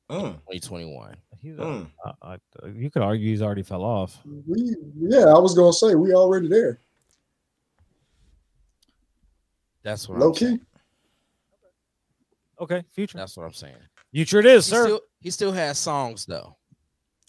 [0.09, 1.15] Mm, 2021.
[1.39, 1.87] He's, mm.
[2.05, 2.37] uh, uh,
[2.75, 4.19] you could argue he's already fell off.
[4.45, 6.79] We yeah, I was gonna say we already there.
[9.83, 10.45] That's what Low I'm key.
[10.45, 10.61] saying.
[12.59, 13.17] Okay, future.
[13.17, 13.75] That's what I'm saying.
[14.13, 14.83] Future it is, He sir.
[14.83, 16.57] still, he still has songs though.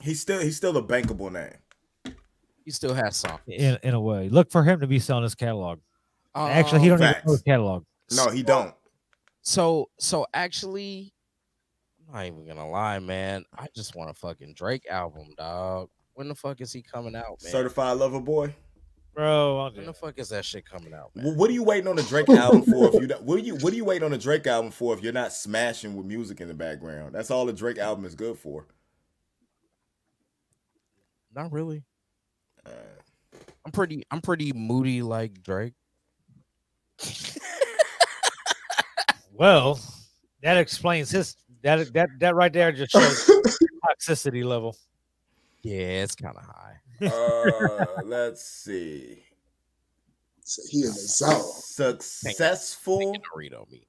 [0.00, 1.55] He's still he's still a bankable name.
[2.65, 3.41] He still has songs.
[3.47, 5.81] in in a way, look for him to be selling his catalog.
[6.34, 7.26] Actually, he Um, don't even facts.
[7.26, 7.84] know his catalog.
[8.12, 8.74] No, he don't.
[9.42, 11.12] So so actually,
[12.08, 13.44] I'm not even gonna lie, man.
[13.57, 15.89] I just want a fucking Drake album, dog.
[16.15, 17.50] When the fuck is he coming out, man?
[17.52, 18.55] Certified Lover Boy.
[19.15, 21.36] Bro, When the fuck is that shit coming out, man?
[21.36, 22.89] What are you waiting on the Drake album for?
[22.89, 24.94] If you not- what are you what are you waiting on the Drake album for
[24.94, 27.15] if you're not smashing with music in the background?
[27.15, 28.66] That's all the Drake album is good for.
[31.34, 31.84] Not really.
[32.66, 34.05] I'm pretty.
[34.10, 35.74] I'm pretty moody like Drake.
[39.32, 39.81] well,
[40.42, 43.31] that explains his that that that right there just shows
[43.89, 44.76] toxicity level.
[45.62, 46.78] Yeah, it's kind of high.
[47.07, 49.23] uh, let's see.
[50.44, 52.00] So he is a zone.
[52.00, 53.15] Successful.
[53.34, 53.86] Read on me.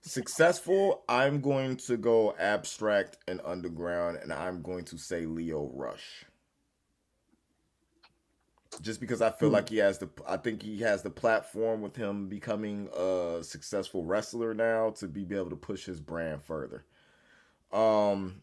[0.00, 1.04] Successful.
[1.08, 6.24] I'm going to go abstract and underground, and I'm going to say Lio Rush.
[8.80, 9.54] Just because I feel Hmm.
[9.54, 14.04] like he has the, I think he has the platform with him becoming a successful
[14.04, 16.84] wrestler now to be, be able to push his brand further.
[17.72, 18.42] Um,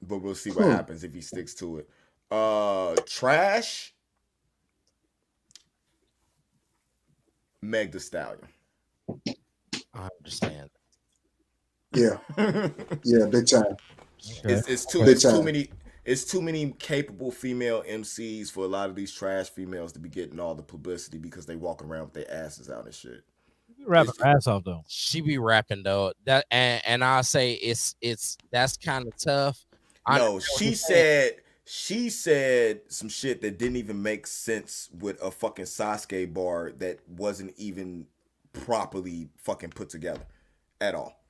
[0.00, 0.72] but we'll see what Hmm.
[0.72, 1.90] happens if he sticks to it.
[2.30, 3.94] Uh, trash.
[7.60, 8.48] Meg Thee Stallion.
[9.94, 10.70] I understand.
[11.94, 12.18] Yeah,
[13.04, 13.76] yeah, big time.
[14.44, 15.68] It's, it's too Big it's too many
[16.04, 20.08] it's too many capable female MCs for a lot of these trash females to be
[20.08, 23.24] getting all the publicity because they walk around with their asses out and shit.
[23.86, 24.84] Rapping her ass off though.
[24.88, 26.12] She be rapping though.
[26.24, 29.64] That and and I say it's it's that's kind of tough.
[30.06, 35.30] I no, she said she said some shit that didn't even make sense with a
[35.30, 38.06] fucking Sasuke bar that wasn't even
[38.52, 40.26] properly fucking put together
[40.80, 41.21] at all.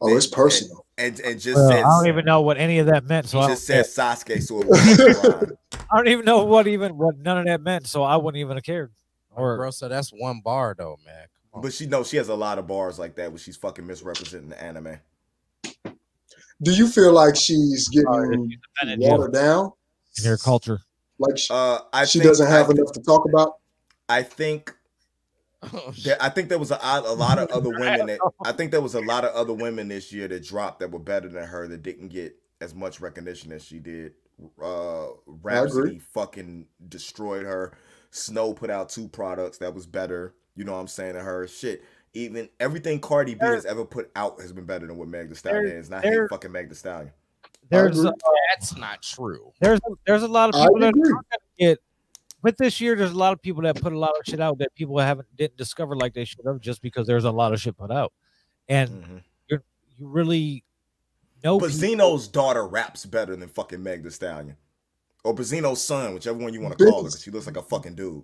[0.00, 0.84] Oh, it's personal.
[0.98, 3.44] And and just Well, I don't even know what any of that meant, so she
[3.44, 5.58] I just said Sasuke so it.
[5.90, 8.56] I don't even know what even what none of that meant, so I wouldn't even
[8.56, 8.92] have cared.
[9.30, 9.70] Or bro.
[9.70, 11.26] So that's one bar though, man.
[11.62, 14.48] But she knows she has a lot of bars like that where she's fucking misrepresenting
[14.48, 14.98] the anime.
[16.62, 18.50] Do you feel like she's getting
[18.98, 19.10] Yeah.
[19.10, 19.72] watered down?
[20.18, 20.80] in your culture.
[21.18, 23.54] Like she, Uh, I she think, doesn't have I, enough to talk about?
[24.08, 24.72] I think
[25.72, 26.04] Oh, shit.
[26.04, 28.80] there, I think there was a, a lot of other women that I think there
[28.80, 31.66] was a lot of other women this year that dropped that were better than her
[31.68, 34.12] that didn't get as much recognition as she did.
[34.62, 37.76] Uh, Rapsody fucking destroyed her.
[38.10, 40.34] Snow put out two products that was better.
[40.56, 41.46] You know what I'm saying to her?
[41.46, 41.82] Shit.
[42.14, 45.28] Even everything Cardi B There- has ever put out has been better than what Meg
[45.28, 45.86] Thee Stallion there- is.
[45.86, 47.10] And I hate fucking Meg Thee Stallion.
[47.70, 48.10] There's agree.
[48.10, 49.52] uh, that's not true.
[49.60, 51.10] there's there's a lot of people that agree.
[51.10, 51.24] are gonna
[51.58, 51.78] get
[52.44, 54.58] but this year there's a lot of people that put a lot of shit out
[54.58, 57.60] that people haven't didn't discover like they should have just because there's a lot of
[57.60, 58.12] shit put out.
[58.68, 59.22] And Mhm.
[59.48, 59.60] you
[59.98, 60.62] really
[61.42, 64.56] know But people- Zeno's daughter raps better than fucking Meg Thee Stallion.
[65.24, 67.62] Or Benzino's son, whichever one you want to call her, because she looks like a
[67.62, 68.22] fucking dude.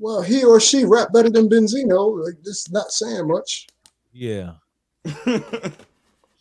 [0.00, 2.24] Well, he or she rap better than Benzino.
[2.24, 3.68] Like, it's not saying much.
[4.12, 4.54] yeah.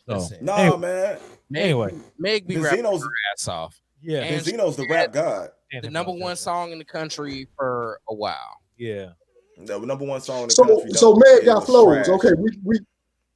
[0.09, 0.77] So Listen, nah, Anyway.
[0.79, 1.19] man.
[1.49, 3.81] Meg, anyway, Meg be rapping Benzino's her ass off.
[4.01, 4.19] yeah.
[4.21, 5.49] And Benzino's the rap god.
[5.81, 8.57] The number one song in the country for a while.
[8.77, 9.11] Yeah.
[9.65, 10.91] The number one song in the So, country.
[10.93, 11.95] so though, Meg got was flows.
[12.05, 12.07] trash.
[12.09, 12.79] Okay, we, we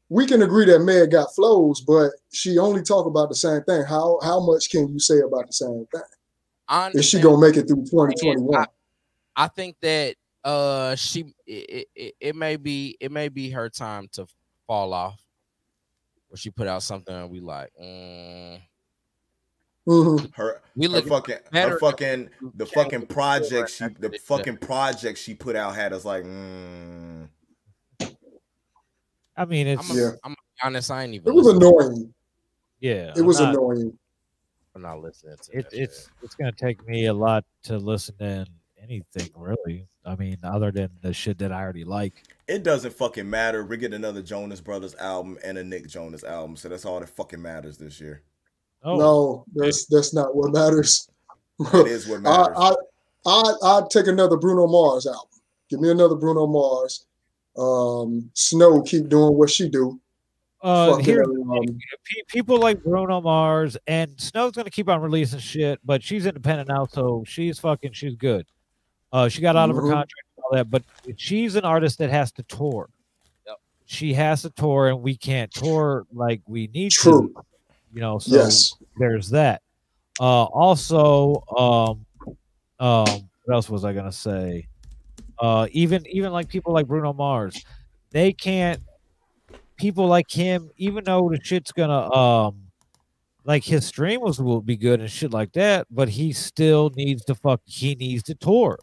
[0.09, 3.83] we can agree that Meg got flows, but she only talk about the same thing.
[3.83, 6.01] How how much can you say about the same thing?
[6.93, 8.55] Is she gonna make it through 2021?
[8.55, 8.65] I,
[9.35, 14.07] I think that uh she it, it, it may be it may be her time
[14.13, 14.25] to
[14.67, 15.19] fall off.
[16.29, 18.61] Where she put out something and we like, mm,
[19.87, 20.33] Mhm.
[20.35, 25.55] Her, we her fucking, her fucking, the fucking project she, the fucking project she put
[25.55, 27.27] out had us like, mm.
[29.35, 30.11] I mean it's I'm, a, Yeah.
[30.23, 32.13] I'm honest, I ain't even It was listening- annoying.
[32.79, 33.13] yeah.
[33.15, 33.97] It was I'm not- annoying.
[34.75, 36.09] I'm not listening to it, it's shit.
[36.21, 38.45] it's gonna take me a lot to listen to
[38.81, 39.87] anything really.
[40.05, 42.23] I mean, other than the shit that I already like.
[42.47, 43.63] it doesn't fucking matter.
[43.65, 47.09] We get another Jonas Brothers album and a Nick Jonas album, so that's all that
[47.09, 48.23] fucking matters this year.
[48.83, 51.09] Oh, No, that's that's not what matters.
[51.73, 52.57] It is what I matters.
[52.57, 52.73] I
[53.25, 55.27] I I'd take another Bruno Mars album.
[55.69, 57.05] Give me another Bruno Mars.
[57.57, 59.99] Um, Snow keep doing what she do.
[60.63, 61.65] uh, here, um,
[62.27, 66.85] people like Bruno Mars and Snow's gonna keep on releasing shit, but she's independent now,
[66.85, 68.45] so she's fucking she's good.
[69.13, 69.91] Uh, she got out of her Mhm.
[69.91, 70.83] contract and all that, but
[71.17, 72.89] she's an artist that has to tour.
[73.45, 73.57] Yep.
[73.85, 77.33] She has to tour, and we can't tour like we need True.
[77.35, 77.41] to
[77.93, 78.75] You know, so yes.
[78.97, 79.61] there's that.
[80.19, 82.05] Uh, also, um,
[82.79, 84.67] um, what else was I gonna say?
[85.39, 87.65] Uh, even even like people like Bruno Mars,
[88.11, 88.81] they can't.
[89.77, 92.61] People like him, even though the shit's gonna um,
[93.43, 97.25] like his stream was will be good and shit like that, but he still needs
[97.25, 97.61] to fuck.
[97.65, 98.77] He needs to tour.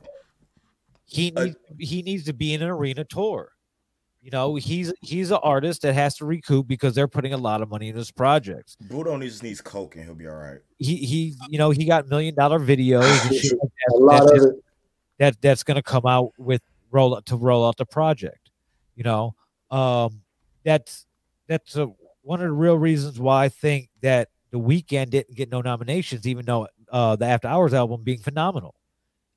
[1.05, 3.53] He needs he needs to be in an arena tour.
[4.21, 7.63] You know, he's he's an artist that has to recoup because they're putting a lot
[7.63, 10.59] of money in his projects Bruno just needs coke and he'll be all right.
[10.79, 14.27] he he you know he got million dollar videos and shit like that, A lot
[14.27, 14.65] that, of it.
[15.19, 18.51] that that's gonna come out with roll out to roll out the project
[18.97, 19.35] you know
[19.71, 20.21] um
[20.65, 21.07] that's
[21.47, 21.87] that's a,
[22.23, 26.27] one of the real reasons why i think that the Weeknd didn't get no nominations
[26.27, 28.75] even though uh the after hours album being phenomenal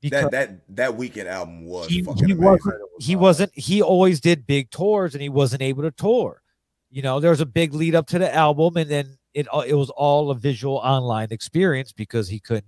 [0.02, 2.44] because That that that Weeknd album was he, fucking he amazing.
[2.44, 6.42] wasn't he wasn't he always did big tours and he wasn't able to tour.
[6.90, 9.64] You know there was a big lead up to the album and then it uh,
[9.66, 12.66] it was all a visual online experience because he couldn't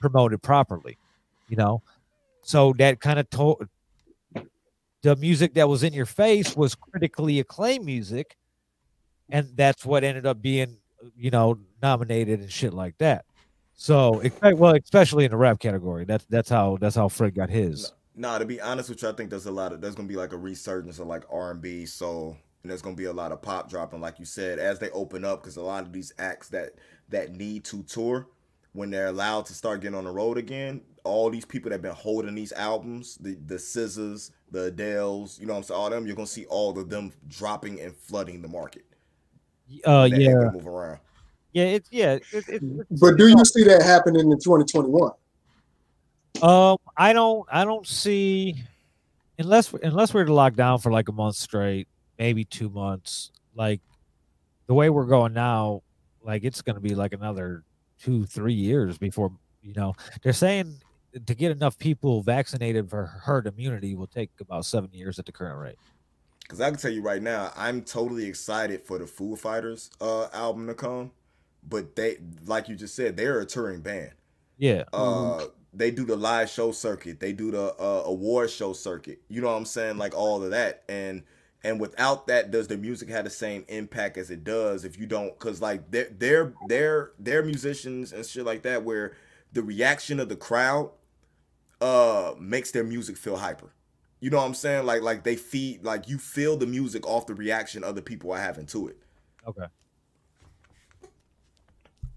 [0.00, 0.98] promote it properly
[1.52, 1.82] you know?
[2.44, 3.68] So that kind of told
[5.02, 8.36] the music that was in your face was critically acclaimed music
[9.28, 10.76] and that's what ended up being
[11.16, 13.24] you know nominated and shit like that
[13.74, 17.92] so well especially in the rap category that's that's how that's how fred got his
[18.14, 20.16] Nah, to be honest with you, I think there's a lot of there's gonna be
[20.16, 23.32] like a resurgence of like R and B, soul, and there's gonna be a lot
[23.32, 26.12] of pop dropping, like you said, as they open up, because a lot of these
[26.18, 26.72] acts that
[27.08, 28.28] that need to tour,
[28.72, 31.82] when they're allowed to start getting on the road again, all these people that have
[31.82, 35.90] been holding these albums, the the SZAs, the Adele's, you know what I'm saying, all
[35.90, 38.84] them, you're gonna see all of them dropping and flooding the market.
[39.86, 40.98] uh yeah move around.
[41.52, 42.12] Yeah, it's yeah.
[42.14, 45.10] It, it, it's- But do you see that happening in 2021?
[46.42, 47.46] Um, I don't.
[47.52, 48.56] I don't see
[49.38, 53.30] unless unless we're to lock down for like a month straight, maybe two months.
[53.54, 53.80] Like
[54.66, 55.82] the way we're going now,
[56.22, 57.64] like it's going to be like another
[58.00, 59.30] two, three years before
[59.62, 59.94] you know.
[60.22, 60.74] They're saying
[61.26, 65.32] to get enough people vaccinated for herd immunity will take about seven years at the
[65.32, 65.76] current rate.
[66.48, 70.28] Cause I can tell you right now, I'm totally excited for the Foo Fighters uh
[70.32, 71.10] album to come.
[71.68, 74.12] But they like you just said, they're a touring band.
[74.58, 79.20] Yeah, Uh they do the live show circuit, they do the uh award show circuit.
[79.28, 79.98] You know what I'm saying?
[79.98, 80.84] Like all of that.
[80.88, 81.22] And
[81.64, 85.06] and without that, does the music have the same impact as it does if you
[85.06, 89.16] don't cause like they're they're they're they're musicians and shit like that where
[89.52, 90.90] the reaction of the crowd
[91.80, 93.72] uh makes their music feel hyper.
[94.20, 94.86] You know what I'm saying?
[94.86, 98.38] Like like they feed like you feel the music off the reaction other people are
[98.38, 98.98] having to it.
[99.46, 99.66] okay.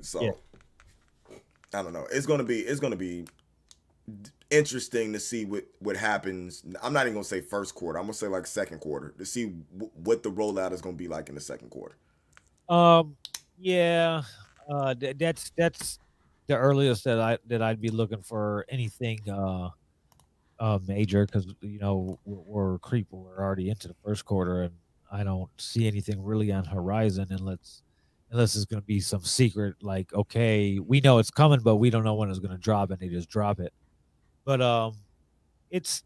[0.06, 0.32] So Yeah.
[1.74, 2.08] I don't know.
[2.11, 3.25] It's gonna be it's gonna be
[4.50, 6.64] interesting to see what what happens.
[6.82, 7.98] I'm not even gonna say first quarter.
[8.00, 11.08] I'm gonna say like second quarter to see w- what the rollout is gonna be
[11.08, 11.98] like in the second quarter.
[12.69, 13.17] Um,
[13.58, 14.24] yeah,
[14.69, 16.00] uh, th- that's that's
[16.48, 19.69] the earliest that I that I'd be looking for anything uh,
[20.59, 24.74] uh major because you know we're, we're creep we're already into the first quarter and
[25.11, 27.82] I don't see anything really on horizon unless
[28.32, 31.90] unless it's going to be some secret like okay we know it's coming but we
[31.90, 33.72] don't know when it's going to drop and they just drop it,
[34.45, 34.94] but um,
[35.70, 36.04] it's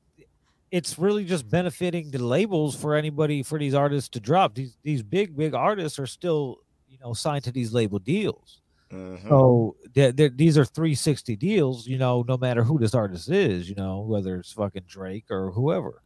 [0.72, 4.54] it's really just benefiting the labels for anybody for these artists to drop.
[4.56, 6.58] These these big big artists are still
[6.88, 8.62] you know signed to these label deals.
[8.92, 9.30] Mhm.
[9.30, 13.70] so they're, they're- these are 360 deals you know no matter who this artist is
[13.70, 16.02] you know whether it's fucking drake or whoever.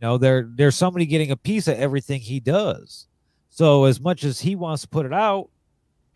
[0.00, 3.06] You know there there's somebody getting a piece of everything he does
[3.58, 5.48] so as much as he wants to put it out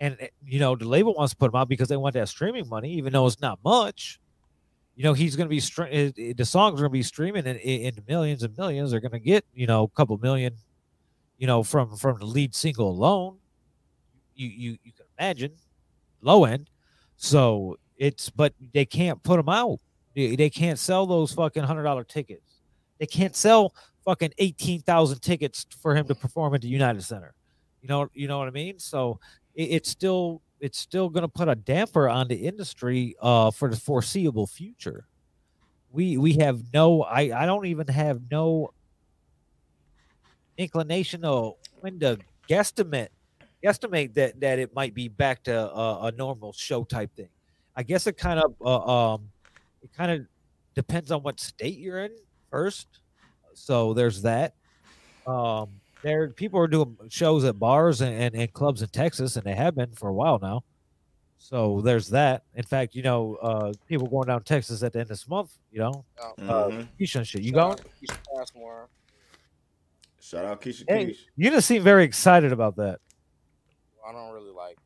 [0.01, 2.29] and eh, you know the label wants to put him out because they want that
[2.29, 4.21] streaming money even though it's not much
[4.95, 7.47] you know he's going to be eh, eh, the songs are going to be streaming
[7.47, 10.55] in, in in millions and millions they're going to get you know a couple million
[11.43, 13.37] you know from from the lead single alone.
[14.37, 15.53] You you you can imagine
[16.21, 16.71] low end.
[17.17, 19.81] So it's but they can't put them out.
[20.15, 22.61] They, they can't sell those fucking hundred dollar tickets.
[23.01, 23.75] They can't sell
[24.05, 27.35] fucking 18,000 tickets for him to perform at the United Center
[27.81, 29.19] you know you know what I mean so
[29.55, 33.69] it, it's still it's still going to put a damper on the industry uh for
[33.69, 35.07] the foreseeable future
[35.91, 38.73] we we have no I I don't even have no
[40.57, 43.09] inclination of when to guesstimate
[43.63, 47.29] guesstimate that that it might be back to a, a normal show type thing.
[47.77, 49.31] I guess it kind of uh, um
[49.83, 50.27] it kind of
[50.75, 52.13] depends on what state you're in
[52.51, 52.89] first.
[53.55, 54.55] So there's that.
[55.27, 55.69] Um
[56.03, 59.55] there people are doing shows at bars and, and, and clubs in Texas and they
[59.55, 60.65] have been for a while now.
[61.39, 62.45] So there's that.
[62.55, 65.29] In fact, you know, uh people going down to Texas at the end of this
[65.29, 66.89] month, you know, uh Mhm.
[67.01, 67.43] Keisha and shit.
[67.43, 67.73] You Shout going?
[67.73, 68.89] out to Keisha Passmore.
[70.21, 71.17] Shout out Keisha Hey, Keish.
[71.37, 73.01] you just seem very excited about that.
[74.07, 74.79] I don't really like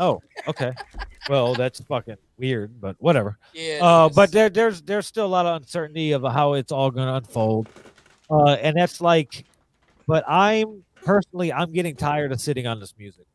[0.00, 0.72] Oh, okay.
[1.28, 3.38] well, that's fucking weird, but whatever.
[3.52, 3.80] Yeah.
[3.82, 7.06] Uh, but there, there's there's still a lot of uncertainty of how it's all going
[7.06, 7.68] to unfold,
[8.30, 9.44] uh, and that's like,
[10.06, 13.26] but I'm personally I'm getting tired of sitting on this music.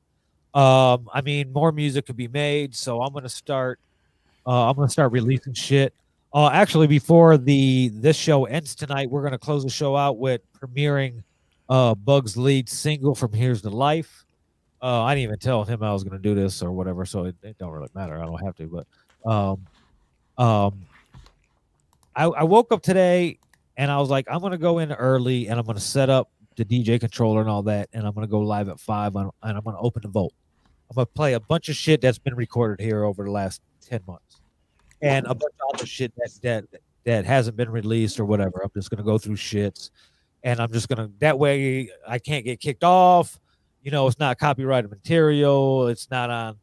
[0.55, 3.79] Um, I mean, more music could be made, so I'm gonna start.
[4.47, 5.93] Uh, I'm gonna start releasing shit.
[6.33, 10.41] Uh, actually, before the this show ends tonight, we're gonna close the show out with
[10.59, 11.21] premiering
[11.69, 14.24] uh Bug's lead single from Here's the Life.
[14.85, 17.35] Uh, I didn't even tell him I was gonna do this or whatever, so it,
[17.41, 18.21] it don't really matter.
[18.21, 18.85] I don't have to, but
[19.27, 19.65] um,
[20.37, 20.85] um,
[22.15, 23.39] I, I woke up today
[23.77, 26.63] and I was like, I'm gonna go in early and I'm gonna set up the
[26.63, 29.63] DJ controller and all that, and I'm gonna go live at five and and I'm
[29.63, 30.33] gonna open the vote.
[30.91, 34.01] I'm gonna play a bunch of shit that's been recorded here over the last ten
[34.05, 34.39] months,
[35.01, 36.65] and a bunch of other shit that that
[37.05, 38.61] that hasn't been released or whatever.
[38.63, 39.89] I'm just gonna go through shits,
[40.43, 43.39] and I'm just gonna that way I can't get kicked off.
[43.85, 45.89] You know, it's not copyrighted material.
[45.89, 46.57] It's not on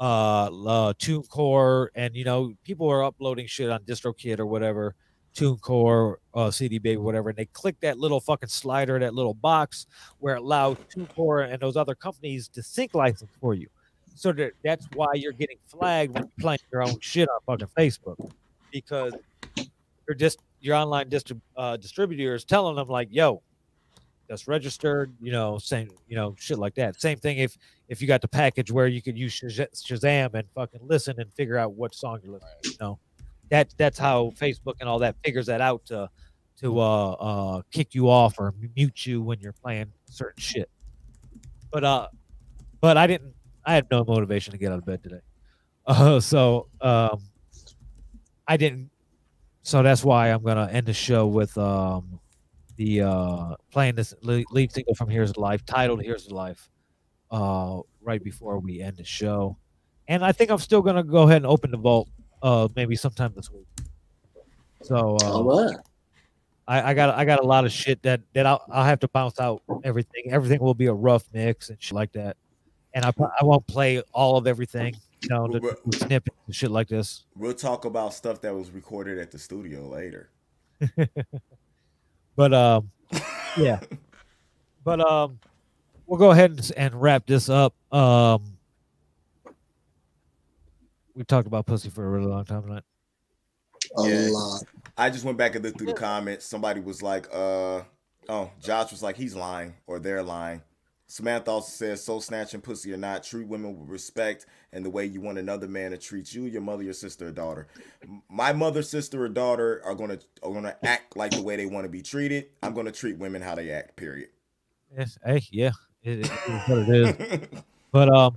[0.00, 4.96] uh, uh TuneCore, and you know, people are uploading shit on DistroKid or whatever,
[5.36, 9.86] TuneCore, uh, CD Baby, whatever, and they click that little fucking slider, that little box
[10.18, 13.68] where it allows TuneCore and those other companies to sync license for you.
[14.16, 17.68] So that that's why you're getting flagged when you're playing your own shit on fucking
[17.78, 18.32] Facebook,
[18.72, 19.14] because
[20.08, 23.42] you're just your online distrib- uh, distributor is telling them like, "Yo,
[24.28, 27.00] that's registered," you know, same, you know, shit like that.
[27.00, 27.56] Same thing if
[27.88, 31.56] if you got the package where you could use Shazam and fucking listen and figure
[31.56, 32.52] out what song you're listening.
[32.62, 32.98] to, You know,
[33.50, 36.08] that that's how Facebook and all that figures that out to
[36.60, 40.70] to uh uh kick you off or mute you when you're playing certain shit.
[41.70, 42.08] But uh,
[42.80, 43.34] but I didn't.
[43.66, 45.20] I had no motivation to get out of bed today.
[45.86, 47.20] Uh, so um,
[48.48, 48.88] I didn't.
[49.64, 52.20] So that's why I'm gonna end the show with um
[52.76, 56.68] the uh playing this le- lead single from Here's Life titled Here's Life
[57.30, 59.56] uh right before we end the show.
[60.08, 62.08] And I think I'm still gonna go ahead and open the vault
[62.42, 63.66] uh maybe sometime this week.
[64.82, 65.76] So uh, All right.
[66.66, 69.08] I, I got I got a lot of shit that that I'll, I'll have to
[69.08, 70.24] bounce out everything.
[70.30, 72.36] Everything will be a rough mix and shit like that.
[72.94, 76.54] And I I won't play all of everything, you know, the, But- the snippets and
[76.54, 77.24] shit like this.
[77.36, 80.30] We'll talk about stuff that was recorded at the studio later.
[82.36, 82.90] But um,
[83.56, 83.80] yeah.
[84.84, 85.38] But um,
[86.06, 87.74] we'll go ahead and, and wrap this up.
[87.92, 88.58] Um,
[91.14, 92.82] we talked about pussy for a really long time tonight.
[93.98, 94.28] A Yeah.
[94.30, 94.62] lot.
[94.96, 96.44] I just went back and looked through the comments.
[96.44, 97.82] Somebody was like, uh,
[98.28, 100.62] oh, Josh was like, he's lying or they're lying.
[101.14, 105.06] Samantha also says, soul snatching, pussy or not, treat women with respect and the way
[105.06, 107.68] you want another man to treat you, your mother, your sister, or daughter.
[108.28, 111.84] My mother, sister, or daughter are gonna are gonna act like the way they want
[111.84, 112.46] to be treated.
[112.64, 113.94] I'm gonna treat women how they act.
[113.94, 114.30] Period.
[114.98, 115.70] Yes, hey, yeah,
[116.02, 117.48] it, it is what it is.
[117.92, 118.36] But um,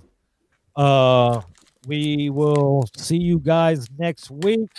[0.75, 1.41] uh,
[1.88, 4.69] we will see you guys next week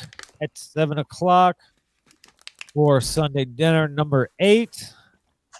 [0.40, 1.56] at seven o'clock
[2.72, 4.94] for Sunday dinner number eight.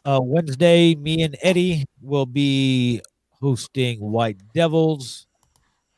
[0.05, 3.01] Uh, Wednesday, me and Eddie will be
[3.41, 5.27] hosting White Devils.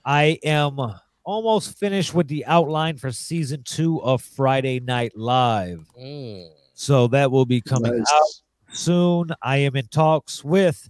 [0.05, 0.79] I am
[1.25, 6.49] almost finished with the outline for season two of Friday Night Live, Mm.
[6.75, 8.13] so that will be coming Nice.
[8.13, 9.31] out soon.
[9.43, 10.89] I am in talks with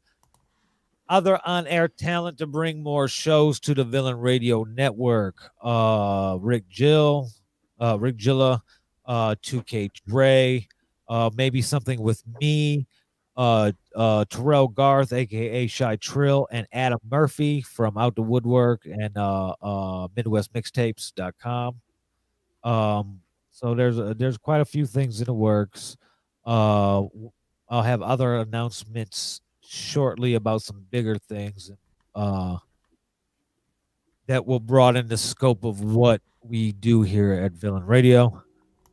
[1.09, 5.51] other on-air talent to bring more shows to the Villain Radio Network.
[5.61, 7.29] Uh, Rick Jill,
[7.81, 8.63] uh, Rick Gilla,
[9.07, 10.67] uh, 2K Dre,
[11.09, 12.87] uh, maybe something with me,
[13.37, 19.17] uh, uh, Terrell Garth, aka Shy Trill, and Adam Murphy from Out the Woodwork and
[19.17, 21.77] uh, uh, MidwestMixtapes.com.
[22.63, 25.97] Um, so there's a, there's quite a few things in the works.
[26.45, 27.05] Uh,
[27.69, 31.71] I'll have other announcements shortly about some bigger things
[32.15, 32.57] uh,
[34.27, 38.43] that will broaden the scope of what we do here at Villain Radio.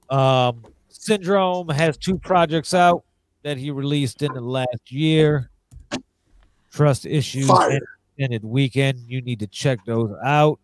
[0.10, 3.04] Um, Syndrome has two projects out
[3.48, 5.50] that he released in the last year.
[6.70, 7.70] Trust issues Fire.
[7.72, 7.82] and
[8.18, 9.00] extended weekend.
[9.08, 10.60] You need to check those out.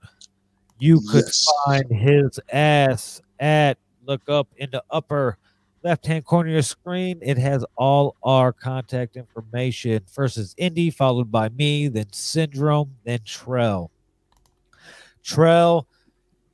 [0.80, 1.48] You could Yes.
[1.66, 5.38] find his ass at look up in the upper
[5.82, 7.20] left hand corner of your screen.
[7.22, 10.02] It has all our contact information.
[10.12, 13.92] First is Indy, followed by me, then Syndrome, then Trell.
[15.24, 15.86] Trell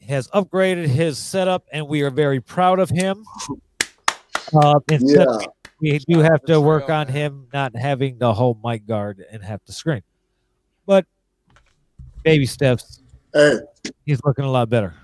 [0.07, 3.25] has upgraded his setup, and we are very proud of him.
[4.53, 5.47] Uh, instead Yeah.
[5.81, 9.63] We do have to work on him not having the whole mic guard and half
[9.65, 10.01] the screen.
[10.85, 11.05] But
[12.23, 13.01] baby steps,
[13.33, 13.59] Hey,
[14.05, 14.95] he's looking a lot better.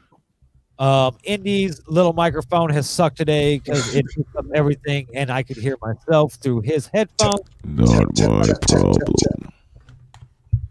[0.77, 5.57] Um, Indy's little microphone has sucked today because it picked up everything, and I could
[5.57, 7.41] hear myself through his headphones.
[7.63, 8.93] Not my problem.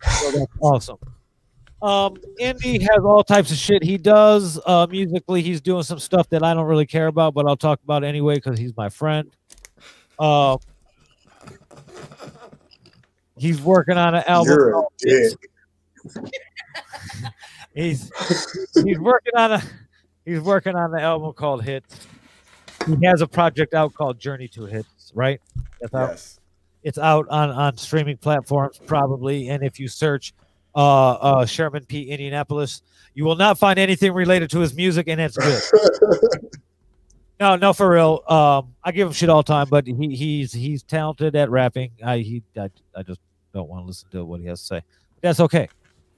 [0.02, 0.98] So that's awesome.
[1.80, 4.60] Um, Indy has all types of shit he does.
[4.66, 7.82] Uh, musically, he's doing some stuff that I don't really care about, but I'll talk
[7.82, 9.30] about anyway because he's my friend.
[10.18, 10.56] Uh,
[13.36, 14.54] he's working on an album.
[14.54, 15.32] You're a called- dick.
[17.74, 18.10] he's
[18.84, 19.62] he's working on a
[20.24, 22.06] he's working on an album called Hits.
[22.86, 25.40] He has a project out called Journey to Hits, right?
[25.80, 26.10] That's out.
[26.10, 26.40] Yes.
[26.82, 30.34] It's out on on streaming platforms probably, and if you search
[30.74, 32.10] uh, uh, Sherman P.
[32.10, 32.82] Indianapolis,
[33.14, 35.62] you will not find anything related to his music, and it's good.
[37.44, 38.22] no, no, for real.
[38.26, 41.90] Um, I give him shit all the time, but he he's he's talented at rapping.
[42.02, 43.20] I he I, I just
[43.52, 44.82] don't want to listen to what he has to say.
[45.20, 45.68] That's okay,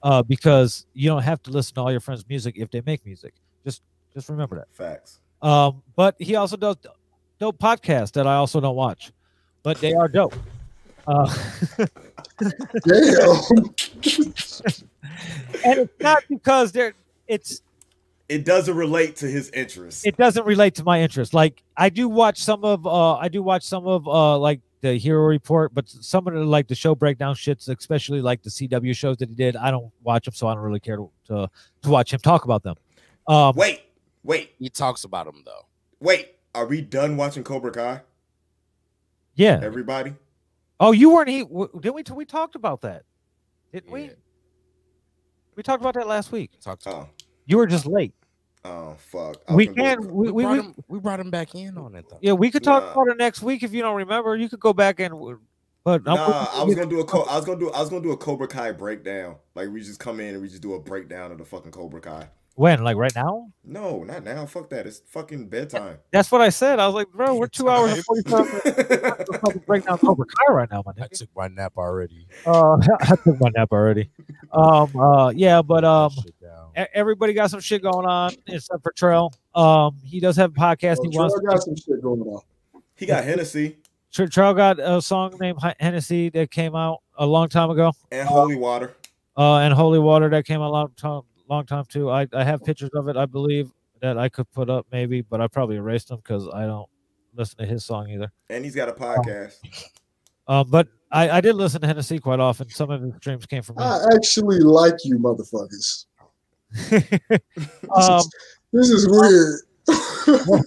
[0.03, 3.05] uh, because you don't have to listen to all your friends' music if they make
[3.05, 3.33] music.
[3.65, 3.81] Just
[4.13, 4.67] just remember that.
[4.71, 5.19] Facts.
[5.41, 6.77] Um, but he also does
[7.39, 9.11] dope podcasts that I also don't watch,
[9.63, 10.33] but they are dope.
[11.05, 11.25] Uh,
[12.39, 12.47] Damn.
[15.65, 16.93] and it's not because they're
[17.27, 17.61] it's
[18.29, 20.05] It doesn't relate to his interests.
[20.05, 21.33] it doesn't relate to my interest.
[21.33, 24.93] Like I do watch some of uh I do watch some of uh like the
[24.95, 28.95] Hero Report, but some of the like the show breakdown shits, especially like the CW
[28.95, 29.55] shows that he did.
[29.55, 31.49] I don't watch them, so I don't really care to to,
[31.83, 32.75] to watch him talk about them.
[33.27, 33.81] Um, wait,
[34.23, 35.65] wait, He talks about them though.
[35.99, 36.33] wait.
[36.55, 38.01] Are we done watching Cobra Kai?
[39.35, 39.59] yeah.
[39.61, 40.15] Everybody?
[40.79, 41.43] Oh, you weren't he?
[41.43, 42.03] Didn't we?
[42.15, 43.03] We talked about that,
[43.71, 44.03] didn't we?
[44.05, 44.09] Yeah.
[45.55, 46.51] We talked about that last week.
[46.53, 46.85] He talks.
[46.87, 47.09] Oh,
[47.47, 48.13] You were just late.
[48.65, 49.37] oh, fuck.
[49.47, 49.97] I was We can.
[49.97, 52.19] a- We, We, we, brought we, him, we brought him back in on it though.
[52.21, 52.91] yeah, we could talk Nah.
[52.91, 54.35] about it next week if you don't remember.
[54.35, 55.15] You could go back and.
[55.83, 57.89] But I'm- Nah, I was gonna do a co- I was gonna do I was
[57.89, 59.37] gonna do a Cobra Kai breakdown.
[59.55, 62.01] Like we just come in and we just do a breakdown of the fucking Cobra
[62.01, 62.27] Kai.
[62.55, 63.47] when, like right now.
[63.63, 64.45] No, not now.
[64.47, 64.85] Fuck that.
[64.85, 65.99] It's fucking bedtime.
[66.11, 66.79] That's what I said.
[66.79, 69.29] I was like, bro, we're two hours and forty five minutes.
[69.29, 72.27] We're fucking break down Cobra Kai right now, my I took my nap already.
[72.45, 74.09] Uh, I took my nap already.
[74.51, 76.33] Um, uh, yeah, but um, Shut down.
[76.93, 79.33] Everybody got some shit going on except for Trell.
[79.55, 80.97] Um, he does have a podcast.
[80.99, 81.39] Oh, he wants.
[81.39, 82.41] Got some shit going on.
[82.95, 83.77] he got Hennessy
[84.11, 87.91] Tr- Trell got a song named Hennessy that came out a long time ago.
[88.11, 88.95] and Holy Water.
[89.37, 92.09] Uh, and Holy Water that came out a long time, long time too.
[92.09, 93.69] I, I have pictures of it, I believe,
[94.01, 96.89] that I could put up maybe, but I probably erased them because I don't
[97.35, 98.31] listen to his song either.
[98.49, 99.53] And he's got a podcast.
[100.47, 102.69] Um, but I, I did listen to Hennessy quite often.
[102.69, 103.77] Some of his streams came from.
[103.77, 106.05] I actually like you, motherfuckers.
[107.95, 108.23] Um,
[108.73, 109.61] This is weird.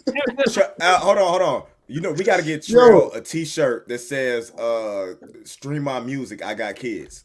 [0.81, 1.63] Uh, hold on, hold on.
[1.87, 2.79] You know, we gotta get Yo.
[2.79, 5.15] Trell a t-shirt that says uh
[5.45, 7.25] stream my music, I got kids.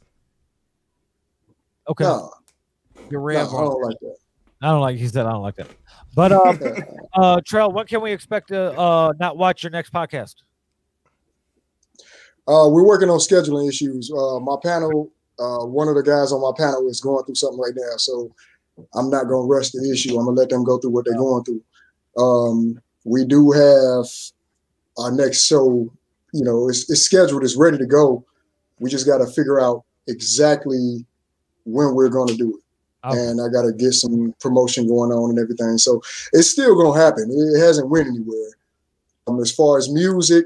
[1.88, 2.30] okay, nah,
[3.10, 4.16] Your nah, red I don't like that.
[4.62, 4.98] I don't like.
[4.98, 5.68] He said I don't like that.
[6.16, 6.60] But um,
[7.14, 10.36] uh, Trell, when can we expect to uh not watch your next podcast?
[12.48, 14.12] Uh, we're working on scheduling issues.
[14.12, 17.60] Uh, my panel, uh, one of the guys on my panel is going through something
[17.60, 18.34] right now, so
[18.94, 20.18] I'm not gonna rush the issue.
[20.18, 21.62] I'm gonna let them go through what they're going through.
[22.18, 24.06] Um, we do have
[24.98, 25.92] our next show.
[26.34, 27.44] You know, it's, it's scheduled.
[27.44, 28.26] It's ready to go.
[28.80, 31.06] We just got to figure out exactly
[31.64, 33.08] when we're going to do it.
[33.08, 33.18] Okay.
[33.18, 35.78] And I got to get some promotion going on and everything.
[35.78, 36.02] So
[36.34, 37.30] it's still going to happen.
[37.32, 38.50] It hasn't went anywhere.
[39.28, 40.46] Um, as far as music,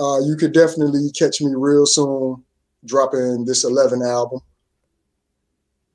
[0.00, 2.42] uh, you could definitely catch me real soon
[2.84, 4.40] dropping this 11 album.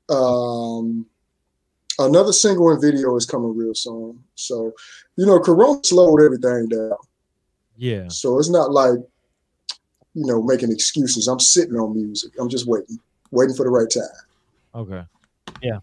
[0.08, 1.06] Um,
[1.98, 4.22] another single and video is coming real soon.
[4.34, 4.72] So,
[5.16, 6.96] you know, Corona slowed everything down.
[7.76, 8.08] Yeah.
[8.08, 8.98] So it's not like,
[10.14, 11.28] you know, making excuses.
[11.28, 12.32] I'm sitting on music.
[12.38, 12.98] I'm just waiting,
[13.30, 14.02] waiting for the right time.
[14.74, 15.02] Okay.
[15.62, 15.78] Yeah.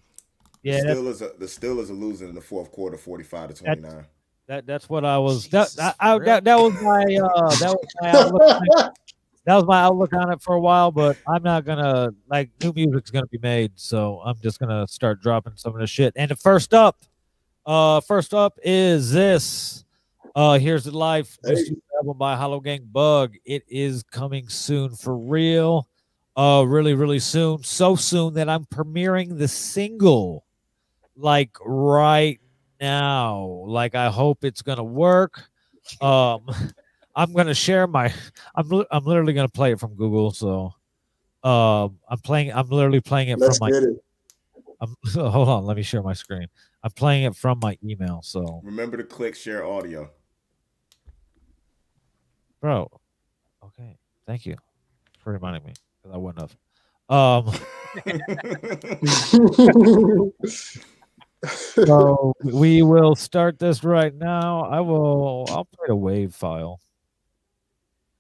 [0.64, 0.82] Yeah.
[0.82, 4.06] That, Steelers, are, the Steelers are losing in the fourth quarter, forty-five to twenty-nine.
[4.48, 5.48] that that's what I was.
[5.50, 8.42] That I, I, that that was my uh that was my outlook.
[8.42, 8.94] on it.
[9.46, 12.74] That was my outlook on it for a while, but I'm not gonna like new
[12.74, 16.14] music's gonna be made, so I'm just gonna start dropping some of the shit.
[16.16, 17.02] And the first up,
[17.66, 19.84] uh, first up is this.
[20.36, 21.56] Uh, here's the life Hey.
[21.56, 23.36] this album by Hollow Gang Bug.
[23.46, 25.88] It is coming soon for real.
[26.36, 27.64] Uh, really, really soon.
[27.64, 30.46] So soon that I'm premiering the single,
[31.16, 32.40] like right
[32.82, 33.64] now.
[33.68, 35.44] Like I hope it's gonna work.
[36.02, 36.46] Um,
[37.16, 38.14] I'm gonna share my.
[38.56, 40.32] I'm I'm literally gonna play it from Google.
[40.32, 40.74] So,
[41.44, 42.54] um, I'm playing.
[42.54, 43.72] I'm literally playing it Let's from my.
[43.72, 43.98] get it.
[44.82, 44.96] I'm,
[45.32, 46.48] hold on, let me share my screen.
[46.84, 48.22] I'm playing it from my email.
[48.24, 50.10] So, Remember to click share audio.
[52.62, 52.90] bro.
[53.64, 54.56] Okay, thank you
[55.20, 56.58] for reminding me because I wouldn't have.
[57.08, 57.54] Um,
[61.86, 64.62] so we will start this right now.
[64.62, 65.46] I will.
[65.50, 66.80] I'll play a wave file.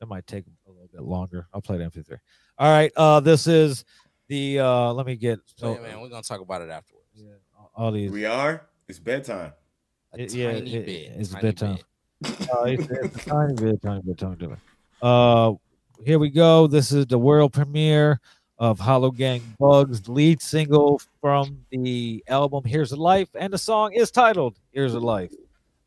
[0.01, 1.47] It might take a little bit longer.
[1.53, 2.17] I'll play it MP3.
[2.57, 2.91] All right.
[2.95, 3.85] Uh, this is
[4.27, 7.07] The uh let me get so So, man, we're gonna talk about it afterwards.
[7.15, 7.33] yeah,
[7.75, 8.67] all these We are.
[8.87, 9.53] It's bedtime.
[10.13, 11.11] A It- yeah, tiny it- bit.
[11.19, 11.75] it's tiny bedtime.
[11.75, 11.85] bit.
[12.53, 14.49] Uh, it's, it's a tiny bit, tiny bit, tiny bit.
[15.01, 15.53] Uh,
[16.03, 16.65] here we go.
[16.67, 18.19] This is the world premiere
[18.57, 23.91] of Hollow Gang Bugs, lead single from the album Here's a Life, and the song
[23.93, 25.33] is titled Here's a Life.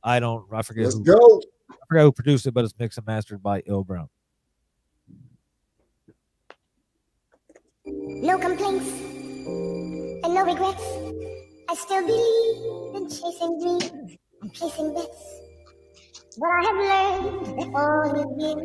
[0.04, 1.40] I don't, I forget, Let's who, go.
[1.88, 4.10] I forget who produced it, but it's mixed and mastered by Il Brown.
[7.86, 10.82] No complaints and no regrets.
[11.70, 15.40] I still believe in chasing dreams and placing bets.
[16.36, 16.76] What I have
[17.24, 18.58] learned that all you give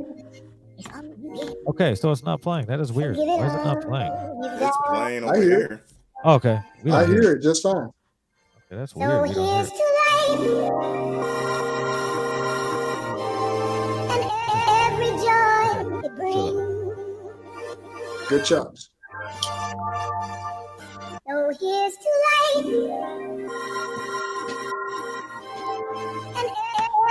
[0.80, 1.70] is all.
[1.70, 2.66] Okay, so it's not playing.
[2.66, 3.16] That is weird.
[3.16, 4.12] give Why is it not playing?
[4.12, 5.84] you've It's playing I over hear here.
[6.26, 7.76] Oh, okay, we I don't hear it just fine.
[7.86, 7.94] Okay,
[8.72, 9.30] that's So weird.
[9.30, 11.13] We
[18.34, 18.90] Good chops.
[21.28, 22.66] So here's to life
[26.40, 26.50] and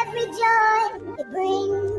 [0.00, 0.82] every joy
[1.20, 1.91] it brings.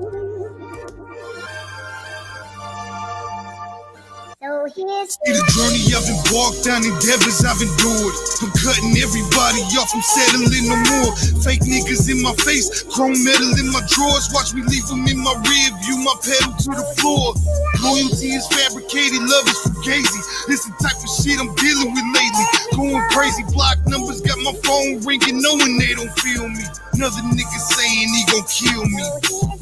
[4.64, 8.16] So here's See the journey I've embarked down endeavors I've endured.
[8.40, 11.12] I'm cutting everybody off, I'm settling no more.
[11.44, 14.32] Fake niggas in my face, chrome metal in my drawers.
[14.32, 17.36] Watch me leave them in my rear view, my pedal to the floor.
[17.84, 20.48] Loyalty is fabricated, love is fugazi.
[20.48, 22.48] This the type of shit I'm dealing with lately.
[22.72, 26.64] Going crazy, block numbers, got my phone ringing, knowing they don't feel me.
[26.96, 29.04] Another nigga saying he gon' kill me.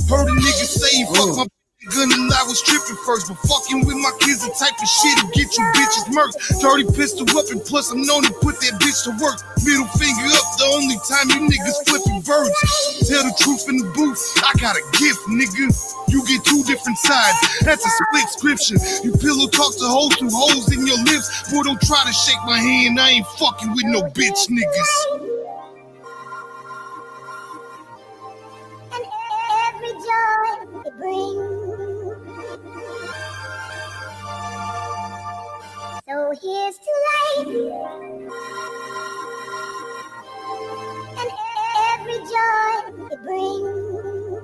[0.05, 1.49] Heard a nigga say he fuck my
[1.89, 5.25] Gonna lie was tripping first, but fucking with my kids the type of shit to
[5.33, 6.37] get you bitches murked.
[6.61, 9.41] Dirty pistol up, and plus I'm known to put that bitch to work.
[9.65, 12.53] Middle finger up, the only time you niggas flipping birds.
[13.09, 15.73] Tell the truth in the booth, I got a gift, nigga.
[16.13, 18.77] You get two different sides, that's a split scripture.
[19.01, 21.49] You pillow talk to hoes through holes in your lips.
[21.49, 24.93] Boy, don't try to shake my hand, I ain't fucking with no bitch niggas.
[28.93, 29.05] and
[29.73, 31.60] every joy it brings.
[36.11, 37.47] So here's to life
[41.15, 41.31] and
[41.87, 42.75] every joy
[43.07, 44.43] it brings.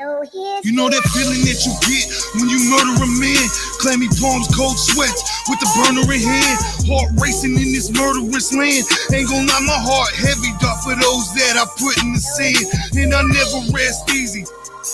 [0.00, 2.08] So here's You know that feeling that you get
[2.40, 3.44] when you murder a man?
[3.76, 5.20] Clammy palms, cold sweats,
[5.52, 6.58] with the burner in hand.
[6.88, 8.88] Heart racing in this murderous land.
[9.12, 12.64] Ain't gonna lie, my heart heavy, dog, for those that I put in the sand.
[12.96, 14.46] And I never rest easy.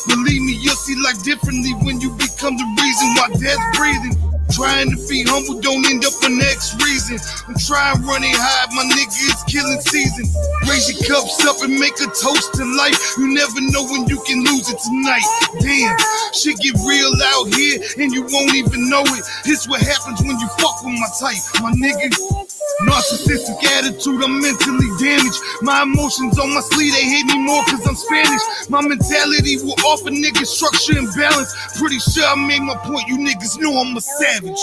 [0.08, 4.16] Believe me, you'll see life differently when you become the reason why death's breathing.
[4.52, 7.16] Trying to be humble, don't end up an X reason.
[7.48, 10.28] I'm trying running high, my nigga, it's killing season.
[10.68, 12.98] Raise your cups up and make a toast to life.
[13.16, 15.24] You never know when you can lose it tonight.
[15.64, 15.96] Damn,
[16.36, 19.24] shit get real out here and you won't even know it.
[19.44, 22.51] This what happens when you fuck with my type, my nigga.
[22.82, 25.38] Narcissistic attitude, I'm mentally damaged.
[25.62, 28.42] My emotions on my sleeve, they hate me more cause I'm Spanish.
[28.68, 31.54] My mentality will offer niggas structure and balance.
[31.78, 34.58] Pretty sure I made my point, you niggas know I'm a savage.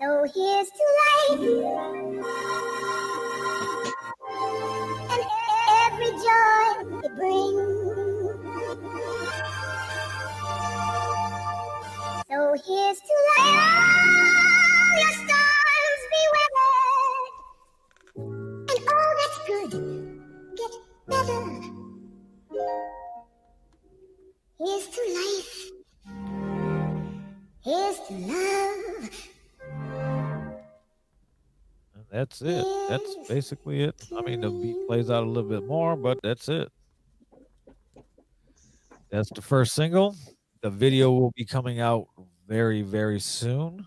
[0.00, 0.84] So here's to
[1.38, 1.90] life
[6.00, 7.60] every joy it brings.
[12.28, 13.58] So here's to life.
[13.60, 17.28] All your stars be weathered
[18.70, 19.72] and all that's good
[20.56, 20.74] get
[21.08, 21.44] better.
[24.58, 25.54] Here's to life.
[27.64, 29.29] Here's to love.
[32.10, 32.64] That's it.
[32.88, 33.94] That's basically it.
[34.16, 36.68] I mean, the beat plays out a little bit more, but that's it.
[39.10, 40.16] That's the first single.
[40.62, 42.06] The video will be coming out
[42.46, 43.86] very, very soon.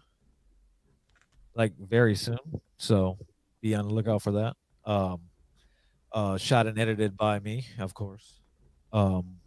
[1.55, 2.39] Like very soon.
[2.77, 3.17] So
[3.61, 4.55] be on the lookout for that.
[4.85, 5.21] Um
[6.11, 8.39] uh shot and edited by me, of course.
[8.91, 9.37] Um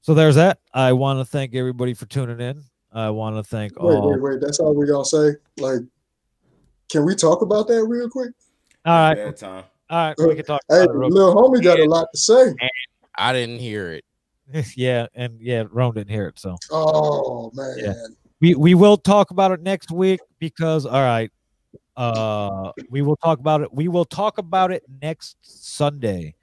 [0.00, 0.58] so there's that.
[0.74, 2.62] I want to thank everybody for tuning in.
[2.92, 4.40] I want to thank Wait, all wait, wait.
[4.40, 5.32] That's all we gonna say.
[5.58, 5.80] Like,
[6.92, 8.30] can we talk about that real quick?
[8.84, 9.64] all right, Bedtime.
[9.90, 12.18] all right, we can talk Hey, about it real little homie got a lot to
[12.18, 12.54] say.
[13.16, 14.04] I didn't hear it.
[14.76, 16.38] yeah, and yeah, Rome didn't hear it.
[16.38, 17.74] So Oh man.
[17.78, 17.94] Yeah.
[18.40, 21.30] we we will talk about it next week because all right,
[21.96, 23.72] uh, we will talk about it.
[23.72, 26.34] We will talk about it next Sunday,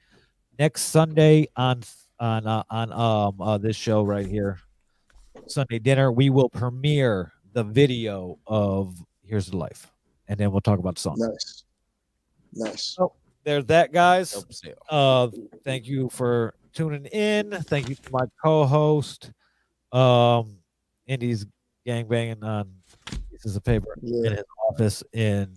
[0.58, 1.84] next Sunday on
[2.20, 4.60] on uh, on um uh, this show right here,
[5.48, 6.12] Sunday dinner.
[6.12, 9.92] We will premiere the video of Here's the Life,
[10.30, 11.16] and then we'll talk about the song.
[11.18, 11.64] Nice.
[12.54, 12.98] Nice.
[13.44, 14.32] There's that, guys.
[14.32, 14.74] Dope as hell.
[14.90, 15.30] Uh,
[15.66, 17.52] thank you for tuning in.
[17.64, 19.32] Thank you to my co-host,
[19.92, 20.58] um,
[21.08, 21.46] Indy's
[21.86, 22.72] gangbanging on
[23.32, 25.52] pieces of paper in his office in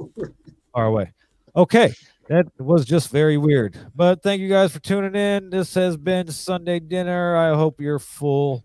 [0.74, 1.12] far away.
[1.54, 1.94] Okay,
[2.28, 3.76] that was just very weird.
[3.94, 5.50] But thank you guys for tuning in.
[5.50, 7.36] This has been Sunday dinner.
[7.36, 8.64] I hope you're full.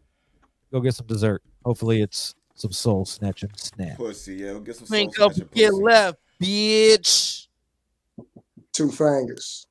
[0.72, 1.44] Go get some dessert.
[1.64, 3.98] Hopefully, it's some soul snatching snap.
[3.98, 4.60] Pussy, yo.
[4.62, 5.52] Get some Link soul up, snatching.
[5.54, 7.48] Get left, bitch.
[8.72, 9.68] Two fingers.